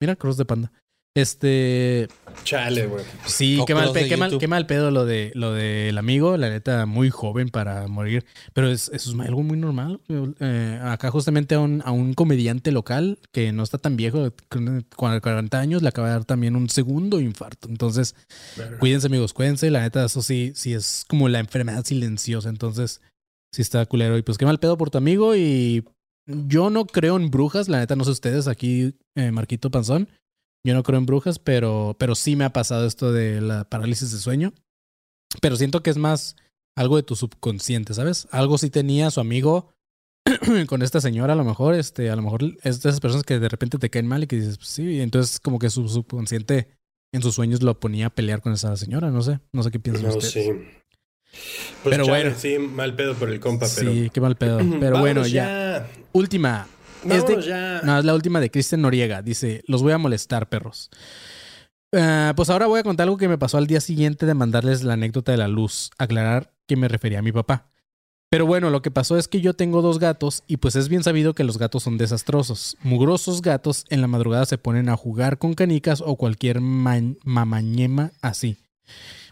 Mira, 0.00 0.16
Cross 0.16 0.36
de 0.36 0.44
panda. 0.44 0.72
Este, 1.14 2.08
Chale, 2.42 2.86
güey. 2.86 3.04
sí, 3.26 3.58
O 3.60 3.66
qué 3.66 3.74
mal, 3.74 3.92
qué, 3.92 4.16
mal, 4.16 4.38
qué 4.38 4.48
mal 4.48 4.66
pedo 4.66 4.90
lo 4.90 5.04
de 5.04 5.30
lo 5.34 5.52
del 5.52 5.98
amigo, 5.98 6.38
la 6.38 6.48
neta, 6.48 6.86
muy 6.86 7.10
joven 7.10 7.50
para 7.50 7.86
morir. 7.86 8.24
Pero 8.54 8.70
es, 8.70 8.90
eso 8.94 9.12
es 9.12 9.20
algo 9.20 9.42
muy 9.42 9.58
normal. 9.58 10.00
Eh, 10.08 10.80
acá 10.82 11.10
justamente 11.10 11.54
a 11.54 11.60
un, 11.60 11.82
a 11.84 11.90
un 11.90 12.14
comediante 12.14 12.72
local 12.72 13.18
que 13.30 13.52
no 13.52 13.62
está 13.62 13.76
tan 13.76 13.96
viejo, 13.96 14.32
con 14.48 14.86
40 14.96 15.58
años, 15.60 15.82
le 15.82 15.88
acaba 15.88 16.08
de 16.08 16.14
dar 16.14 16.24
también 16.24 16.56
un 16.56 16.70
segundo 16.70 17.20
infarto. 17.20 17.68
Entonces, 17.68 18.14
cuídense 18.80 19.08
amigos, 19.08 19.34
cuídense. 19.34 19.70
La 19.70 19.82
neta, 19.82 20.06
eso 20.06 20.22
sí, 20.22 20.52
sí 20.54 20.72
es 20.72 21.04
como 21.06 21.28
la 21.28 21.40
enfermedad 21.40 21.84
silenciosa. 21.84 22.48
Entonces, 22.48 23.02
sí 23.52 23.60
está 23.60 23.84
culero. 23.84 24.16
Y 24.16 24.22
pues 24.22 24.38
qué 24.38 24.46
mal 24.46 24.58
pedo 24.58 24.78
por 24.78 24.88
tu 24.88 24.96
amigo. 24.96 25.36
Y 25.36 25.84
yo 26.26 26.70
no 26.70 26.86
creo 26.86 27.16
en 27.16 27.30
brujas, 27.30 27.68
la 27.68 27.80
neta, 27.80 27.96
no 27.96 28.04
sé 28.04 28.12
ustedes, 28.12 28.48
aquí 28.48 28.94
eh, 29.14 29.30
Marquito 29.30 29.70
Panzón. 29.70 30.08
Yo 30.64 30.74
no 30.74 30.82
creo 30.82 30.98
en 30.98 31.06
brujas, 31.06 31.38
pero, 31.38 31.96
pero 31.98 32.14
sí 32.14 32.36
me 32.36 32.44
ha 32.44 32.52
pasado 32.52 32.86
esto 32.86 33.12
de 33.12 33.40
la 33.40 33.64
parálisis 33.64 34.12
de 34.12 34.18
sueño. 34.18 34.52
Pero 35.40 35.56
siento 35.56 35.82
que 35.82 35.90
es 35.90 35.96
más 35.96 36.36
algo 36.76 36.96
de 36.96 37.02
tu 37.02 37.16
subconsciente, 37.16 37.94
¿sabes? 37.94 38.28
Algo 38.30 38.58
sí 38.58 38.70
tenía 38.70 39.10
su 39.10 39.20
amigo 39.20 39.72
con 40.68 40.82
esta 40.82 41.00
señora, 41.00 41.32
a 41.32 41.36
lo 41.36 41.44
mejor, 41.44 41.74
este, 41.74 42.10
a 42.10 42.16
lo 42.16 42.22
mejor 42.22 42.44
es 42.62 42.82
de 42.82 42.88
esas 42.90 43.00
personas 43.00 43.24
que 43.24 43.38
de 43.40 43.48
repente 43.48 43.78
te 43.78 43.90
caen 43.90 44.06
mal 44.06 44.22
y 44.22 44.26
que 44.26 44.36
dices, 44.36 44.56
pues 44.58 44.68
sí, 44.68 44.82
y 44.84 45.00
entonces 45.00 45.40
como 45.40 45.58
que 45.58 45.68
su 45.70 45.88
subconsciente 45.88 46.68
en 47.12 47.22
sus 47.22 47.34
sueños 47.34 47.62
lo 47.62 47.78
ponía 47.80 48.06
a 48.06 48.10
pelear 48.10 48.40
con 48.40 48.52
esa 48.52 48.76
señora, 48.76 49.10
no 49.10 49.22
sé, 49.22 49.40
no 49.52 49.62
sé 49.62 49.70
qué 49.70 49.80
piensan 49.80 50.10
No, 50.10 50.16
ustedes. 50.16 50.32
sí. 50.32 50.50
Pues 51.82 51.96
Pero 51.96 52.04
chale, 52.04 52.24
bueno. 52.24 52.36
sí, 52.38 52.58
mal 52.58 52.94
pedo 52.94 53.14
por 53.14 53.30
el 53.30 53.40
compa, 53.40 53.66
pero. 53.74 53.90
Sí, 53.90 54.10
qué 54.12 54.20
mal 54.20 54.36
pedo. 54.36 54.58
Pero 54.80 54.98
bueno, 55.00 55.26
ya. 55.26 55.88
Última. 56.12 56.68
Es 57.04 57.08
de- 57.08 57.20
Vámonos 57.20 57.46
ya. 57.46 57.80
No, 57.82 57.98
es 57.98 58.04
la 58.04 58.14
última 58.14 58.40
de 58.40 58.50
Cristian 58.50 58.82
Noriega. 58.82 59.22
Dice, 59.22 59.62
los 59.66 59.82
voy 59.82 59.92
a 59.92 59.98
molestar, 59.98 60.48
perros. 60.48 60.90
Ah, 61.94 62.32
pues 62.36 62.48
ahora 62.48 62.66
voy 62.66 62.80
a 62.80 62.82
contar 62.84 63.04
algo 63.04 63.18
que 63.18 63.28
me 63.28 63.38
pasó 63.38 63.58
al 63.58 63.66
día 63.66 63.80
siguiente 63.80 64.24
de 64.24 64.34
mandarles 64.34 64.82
la 64.82 64.94
anécdota 64.94 65.32
de 65.32 65.38
la 65.38 65.48
luz. 65.48 65.90
Aclarar 65.98 66.52
que 66.66 66.76
me 66.76 66.88
refería 66.88 67.18
a 67.18 67.22
mi 67.22 67.32
papá. 67.32 67.66
Pero 68.30 68.46
bueno, 68.46 68.70
lo 68.70 68.80
que 68.80 68.90
pasó 68.90 69.18
es 69.18 69.28
que 69.28 69.42
yo 69.42 69.52
tengo 69.52 69.82
dos 69.82 69.98
gatos 69.98 70.42
y 70.46 70.56
pues 70.56 70.74
es 70.74 70.88
bien 70.88 71.02
sabido 71.02 71.34
que 71.34 71.44
los 71.44 71.58
gatos 71.58 71.82
son 71.82 71.98
desastrosos. 71.98 72.78
Mugrosos 72.82 73.42
gatos 73.42 73.84
en 73.90 74.00
la 74.00 74.06
madrugada 74.06 74.46
se 74.46 74.56
ponen 74.56 74.88
a 74.88 74.96
jugar 74.96 75.36
con 75.36 75.52
canicas 75.52 76.00
o 76.00 76.16
cualquier 76.16 76.62
ma- 76.62 76.98
mamañema 77.24 78.12
así. 78.22 78.56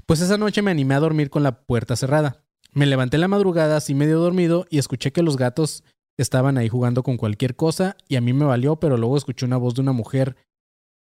Pues 0.04 0.20
esa 0.20 0.36
noche 0.36 0.60
me 0.60 0.70
animé 0.70 0.94
a 0.96 1.00
dormir 1.00 1.30
con 1.30 1.42
la 1.42 1.62
puerta 1.62 1.96
cerrada. 1.96 2.44
Me 2.74 2.84
levanté 2.84 3.16
en 3.16 3.22
la 3.22 3.28
madrugada 3.28 3.78
así 3.78 3.94
medio 3.94 4.18
dormido 4.18 4.66
y 4.68 4.78
escuché 4.78 5.12
que 5.12 5.22
los 5.22 5.38
gatos 5.38 5.82
estaban 6.22 6.58
ahí 6.58 6.68
jugando 6.68 7.02
con 7.02 7.16
cualquier 7.16 7.56
cosa 7.56 7.96
y 8.08 8.16
a 8.16 8.20
mí 8.20 8.32
me 8.32 8.44
valió, 8.44 8.76
pero 8.76 8.96
luego 8.96 9.16
escuché 9.16 9.46
una 9.46 9.56
voz 9.56 9.74
de 9.74 9.80
una 9.80 9.92
mujer 9.92 10.36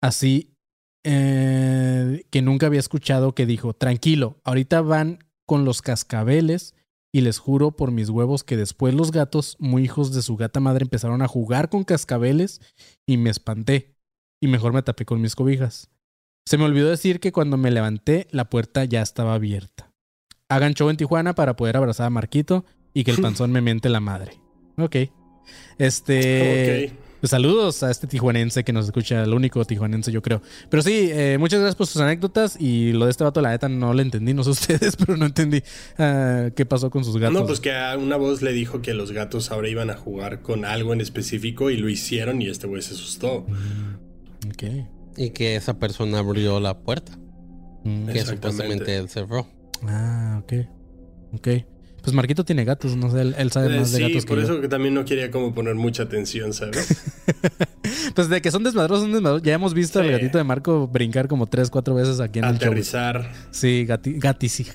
así 0.03 0.57
eh, 1.05 2.25
que 2.31 2.43
nunca 2.43 2.67
había 2.67 2.81
escuchado 2.81 3.35
que 3.35 3.47
dijo, 3.47 3.75
tranquilo, 3.75 4.41
ahorita 4.45 4.81
van 4.81 5.21
con 5.47 5.65
los 5.65 5.83
cascabeles 5.83 6.75
y 7.13 7.21
les 7.21 7.39
juro 7.39 7.77
por 7.77 7.93
mis 7.93 8.11
huevos 8.11 8.45
que 8.45 8.57
después 8.57 8.93
los 8.93 9.13
gatos, 9.13 9.57
muy 9.59 9.85
hijos 9.85 10.13
de 10.13 10.23
su 10.23 10.37
gata 10.37 10.61
madre, 10.61 10.83
empezaron 10.83 11.23
a 11.23 11.29
jugar 11.29 11.69
con 11.69 11.85
cascabeles 11.85 12.61
y 13.07 13.17
me 13.17 13.31
espanté 13.31 13.95
y 14.43 14.49
mejor 14.49 14.73
me 14.73 14.83
tapé 14.83 15.05
con 15.05 15.21
mis 15.21 15.37
cobijas. 15.37 15.89
Se 16.45 16.59
me 16.59 16.65
olvidó 16.65 16.91
decir 16.91 17.21
que 17.21 17.33
cuando 17.33 17.57
me 17.57 17.71
levanté 17.71 18.29
la 18.31 18.51
puerta 18.51 18.85
ya 18.85 19.03
estaba 19.03 19.35
abierta. 19.35 19.93
Hagan 20.49 20.75
show 20.75 20.91
en 20.91 20.97
Tijuana 20.97 21.35
para 21.35 21.57
poder 21.57 21.77
abrazar 21.77 22.07
a 22.07 22.11
Marquito 22.11 22.65
y 22.93 23.05
que 23.05 23.13
el 23.13 23.21
panzón 23.23 23.51
me 23.51 23.61
miente 23.61 23.89
la 23.89 24.01
madre. 24.01 24.46
Ok. 24.79 24.97
Este. 25.79 26.87
Ok. 26.89 26.99
pues 27.21 27.31
saludos 27.31 27.83
a 27.83 27.91
este 27.91 28.07
tijuanense 28.07 28.65
que 28.65 28.73
nos 28.73 28.87
escucha, 28.87 29.23
el 29.23 29.33
único 29.33 29.65
tijuanense, 29.65 30.13
yo 30.13 30.23
creo. 30.23 30.43
Pero 30.69 30.83
sí, 30.83 31.09
eh, 31.13 31.37
muchas 31.39 31.61
gracias 31.61 31.77
por 31.77 31.87
sus 31.87 32.01
anécdotas. 32.01 32.61
Y 32.61 32.93
lo 32.93 33.07
de 33.07 33.11
este 33.11 33.25
vato, 33.25 33.41
la 33.41 33.51
neta, 33.51 33.69
no 33.69 33.95
lo 33.95 34.03
entendí, 34.03 34.35
no 34.35 34.45
sé 34.45 34.51
ustedes, 34.79 34.97
pero 34.97 35.17
no 35.17 35.27
entendí 35.27 35.63
ah, 35.99 36.51
qué 36.55 36.67
pasó 36.67 36.91
con 36.91 37.05
sus 37.05 37.17
gatos. 37.17 37.35
No, 37.35 37.47
pues 37.47 37.61
que 37.61 37.73
a 37.73 37.97
una 37.97 38.17
voz 38.17 38.43
le 38.43 38.53
dijo 38.53 38.83
que 38.83 38.95
los 38.95 39.13
gatos 39.13 39.51
ahora 39.51 39.69
iban 39.69 39.91
a 39.91 39.97
jugar 39.97 40.43
con 40.43 40.65
algo 40.65 40.93
en 40.93 41.01
específico 41.01 41.71
y 41.71 41.77
lo 41.77 41.89
hicieron 41.89 42.43
y 42.43 42.49
este 42.49 42.67
güey 42.67 42.83
se 42.83 42.95
asustó. 42.95 43.47
Ok. 44.49 44.65
Y 45.17 45.31
que 45.31 45.57
esa 45.57 45.79
persona 45.79 46.19
abrió 46.19 46.61
la 46.61 46.79
puerta. 46.79 47.13
Mm. 47.85 48.07
Que 48.07 48.19
Exactamente. 48.19 48.35
supuestamente 48.35 48.97
él 48.97 49.09
cerró. 49.09 49.47
Ah, 49.87 50.43
ok. 50.43 50.53
Ok. 51.33 51.49
Pues 52.07 52.15
Marquito 52.15 52.45
tiene 52.45 52.65
gatos, 52.65 52.97
no 52.97 53.11
sé, 53.11 53.21
él, 53.21 53.35
él 53.37 53.51
sabe 53.51 53.75
Eh, 53.75 53.81
más 53.81 53.91
de 53.91 53.97
sí, 53.99 54.03
gatos 54.05 54.25
que 54.25 54.29
por 54.29 54.39
yo. 54.39 54.45
eso 54.45 54.61
que 54.61 54.69
también 54.69 54.95
no 54.95 55.05
quería 55.05 55.31
como 55.31 55.53
poner 55.53 55.75
mucha 55.75 56.05
atención, 56.05 56.53
¿sabes? 56.53 56.87
Pues 58.15 58.29
de 58.29 58.41
que 58.41 58.51
son 58.51 58.65
desmadrosos, 58.65 59.05
son 59.05 59.13
desmadrosos. 59.13 59.43
Ya 59.47 59.55
hemos 59.55 59.73
visto 59.75 60.01
al 60.01 60.11
gatito 60.11 60.39
de 60.39 60.45
Marco 60.45 60.89
brincar 60.89 61.29
como 61.29 61.47
tres, 61.47 61.71
cuatro 61.71 61.95
veces 61.95 62.19
aquí 62.19 62.39
en 62.41 62.47
el 62.47 62.53
show. 62.59 62.69
Aterrizar. 62.69 63.31
Sí, 63.51 63.85
gati- 63.87 64.19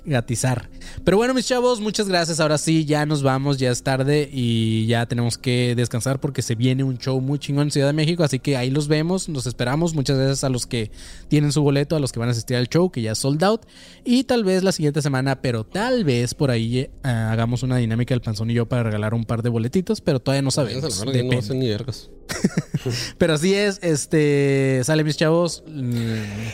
gatizar. 0.05 0.69
Pero 1.03 1.17
bueno, 1.17 1.33
mis 1.33 1.45
chavos, 1.47 1.81
muchas 1.81 2.07
gracias. 2.07 2.39
Ahora 2.39 2.57
sí, 2.57 2.85
ya 2.85 3.05
nos 3.05 3.21
vamos, 3.23 3.57
ya 3.57 3.71
es 3.71 3.83
tarde 3.83 4.29
y 4.31 4.85
ya 4.85 5.05
tenemos 5.07 5.37
que 5.37 5.73
descansar 5.75 6.19
porque 6.19 6.41
se 6.41 6.55
viene 6.55 6.83
un 6.83 6.97
show 6.99 7.19
muy 7.19 7.37
chingón 7.39 7.63
en 7.67 7.71
Ciudad 7.71 7.87
de 7.87 7.93
México. 7.93 8.23
Así 8.23 8.39
que 8.39 8.55
ahí 8.57 8.69
los 8.69 8.87
vemos, 8.87 9.27
los 9.27 9.45
esperamos. 9.45 9.93
Muchas 9.93 10.17
gracias 10.17 10.43
a 10.43 10.49
los 10.49 10.65
que 10.65 10.91
tienen 11.27 11.51
su 11.51 11.61
boleto, 11.63 11.95
a 11.95 11.99
los 11.99 12.11
que 12.11 12.19
van 12.19 12.29
a 12.29 12.31
asistir 12.31 12.55
al 12.57 12.69
show, 12.69 12.91
que 12.91 13.01
ya 13.01 13.11
es 13.13 13.17
sold 13.17 13.43
out. 13.43 13.63
Y 14.05 14.23
tal 14.23 14.43
vez 14.43 14.63
la 14.63 14.71
siguiente 14.71 15.01
semana, 15.01 15.41
pero 15.41 15.65
tal 15.65 16.03
vez 16.05 16.33
por 16.33 16.49
ahí 16.51 16.89
hagamos 17.29 17.63
una 17.63 17.77
dinámica 17.77 18.13
del 18.13 18.21
panzón 18.21 18.49
y 18.49 18.53
yo 18.53 18.67
para 18.67 18.83
regalar 18.83 19.13
un 19.13 19.25
par 19.25 19.41
de 19.43 19.49
boletitos, 19.49 20.01
pero 20.01 20.19
todavía 20.19 20.41
no 20.41 20.51
sabemos. 20.51 21.05
No 21.05 21.11
ni 21.55 21.69
vergas. 21.69 22.09
Pero 23.17 23.33
así 23.33 23.53
es, 23.53 23.79
este. 23.83 24.81
Sale, 24.83 25.03
mis 25.03 25.17
chavos. 25.17 25.63
mm, 25.67 25.91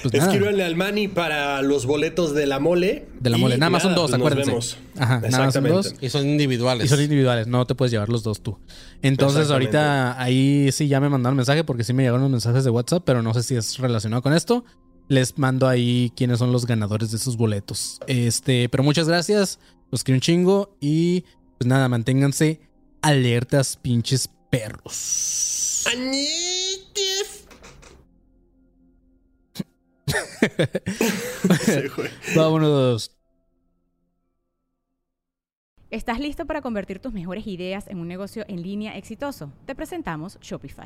Pues. 0.01 0.13
Escríbanle 0.13 0.63
al 0.63 0.75
Manny 0.75 1.07
para 1.07 1.61
los 1.61 1.85
boletos 1.85 2.33
de 2.33 2.45
la 2.47 2.59
mole. 2.59 3.07
De 3.19 3.29
la 3.29 3.37
mole. 3.37 3.57
Nada 3.57 3.69
más 3.69 3.83
son 3.83 3.95
dos, 3.95 4.09
pues 4.09 4.19
nos 4.19 4.27
acuérdense. 4.27 4.51
vemos. 4.51 4.77
Ajá, 4.97 5.19
nada 5.21 5.45
más 5.45 5.53
son 5.53 5.63
dos. 5.65 5.95
Y 6.01 6.09
son 6.09 6.27
individuales. 6.27 6.85
Y 6.85 6.89
son 6.89 7.01
individuales, 7.01 7.47
no 7.47 7.65
te 7.65 7.75
puedes 7.75 7.91
llevar 7.91 8.09
los 8.09 8.23
dos 8.23 8.41
tú. 8.41 8.57
Entonces, 9.01 9.49
ahorita 9.51 10.21
ahí 10.21 10.71
sí 10.71 10.87
ya 10.87 10.99
me 10.99 11.09
mandaron 11.09 11.37
mensaje 11.37 11.63
porque 11.63 11.83
sí 11.83 11.93
me 11.93 12.03
llegaron 12.03 12.21
los 12.21 12.31
mensajes 12.31 12.63
de 12.63 12.69
WhatsApp, 12.71 13.03
pero 13.05 13.21
no 13.21 13.33
sé 13.33 13.43
si 13.43 13.55
es 13.55 13.77
relacionado 13.77 14.21
con 14.21 14.33
esto. 14.33 14.65
Les 15.09 15.37
mando 15.37 15.67
ahí 15.69 16.11
quiénes 16.17 16.39
son 16.39 16.51
los 16.51 16.65
ganadores 16.65 17.11
de 17.11 17.17
esos 17.17 17.37
boletos. 17.37 17.99
Este, 18.07 18.67
pero 18.67 18.83
muchas 18.83 19.07
gracias. 19.07 19.59
Los 19.91 20.03
quiero 20.03 20.17
un 20.17 20.21
chingo 20.21 20.77
y 20.79 21.23
pues 21.57 21.67
nada, 21.67 21.87
manténganse 21.89 22.59
alertas, 23.01 23.77
pinches 23.77 24.29
perros. 24.49 24.93
Sí, 31.65 31.87
güey. 31.95 32.09
Vámonos. 32.35 33.11
¿Estás 35.89 36.19
listo 36.19 36.45
para 36.45 36.61
convertir 36.61 36.99
tus 36.99 37.13
mejores 37.13 37.47
ideas 37.47 37.87
en 37.87 37.99
un 37.99 38.09
negocio 38.09 38.43
en 38.49 38.61
línea 38.61 38.97
exitoso? 38.97 39.53
Te 39.65 39.73
presentamos 39.73 40.37
Shopify. 40.41 40.85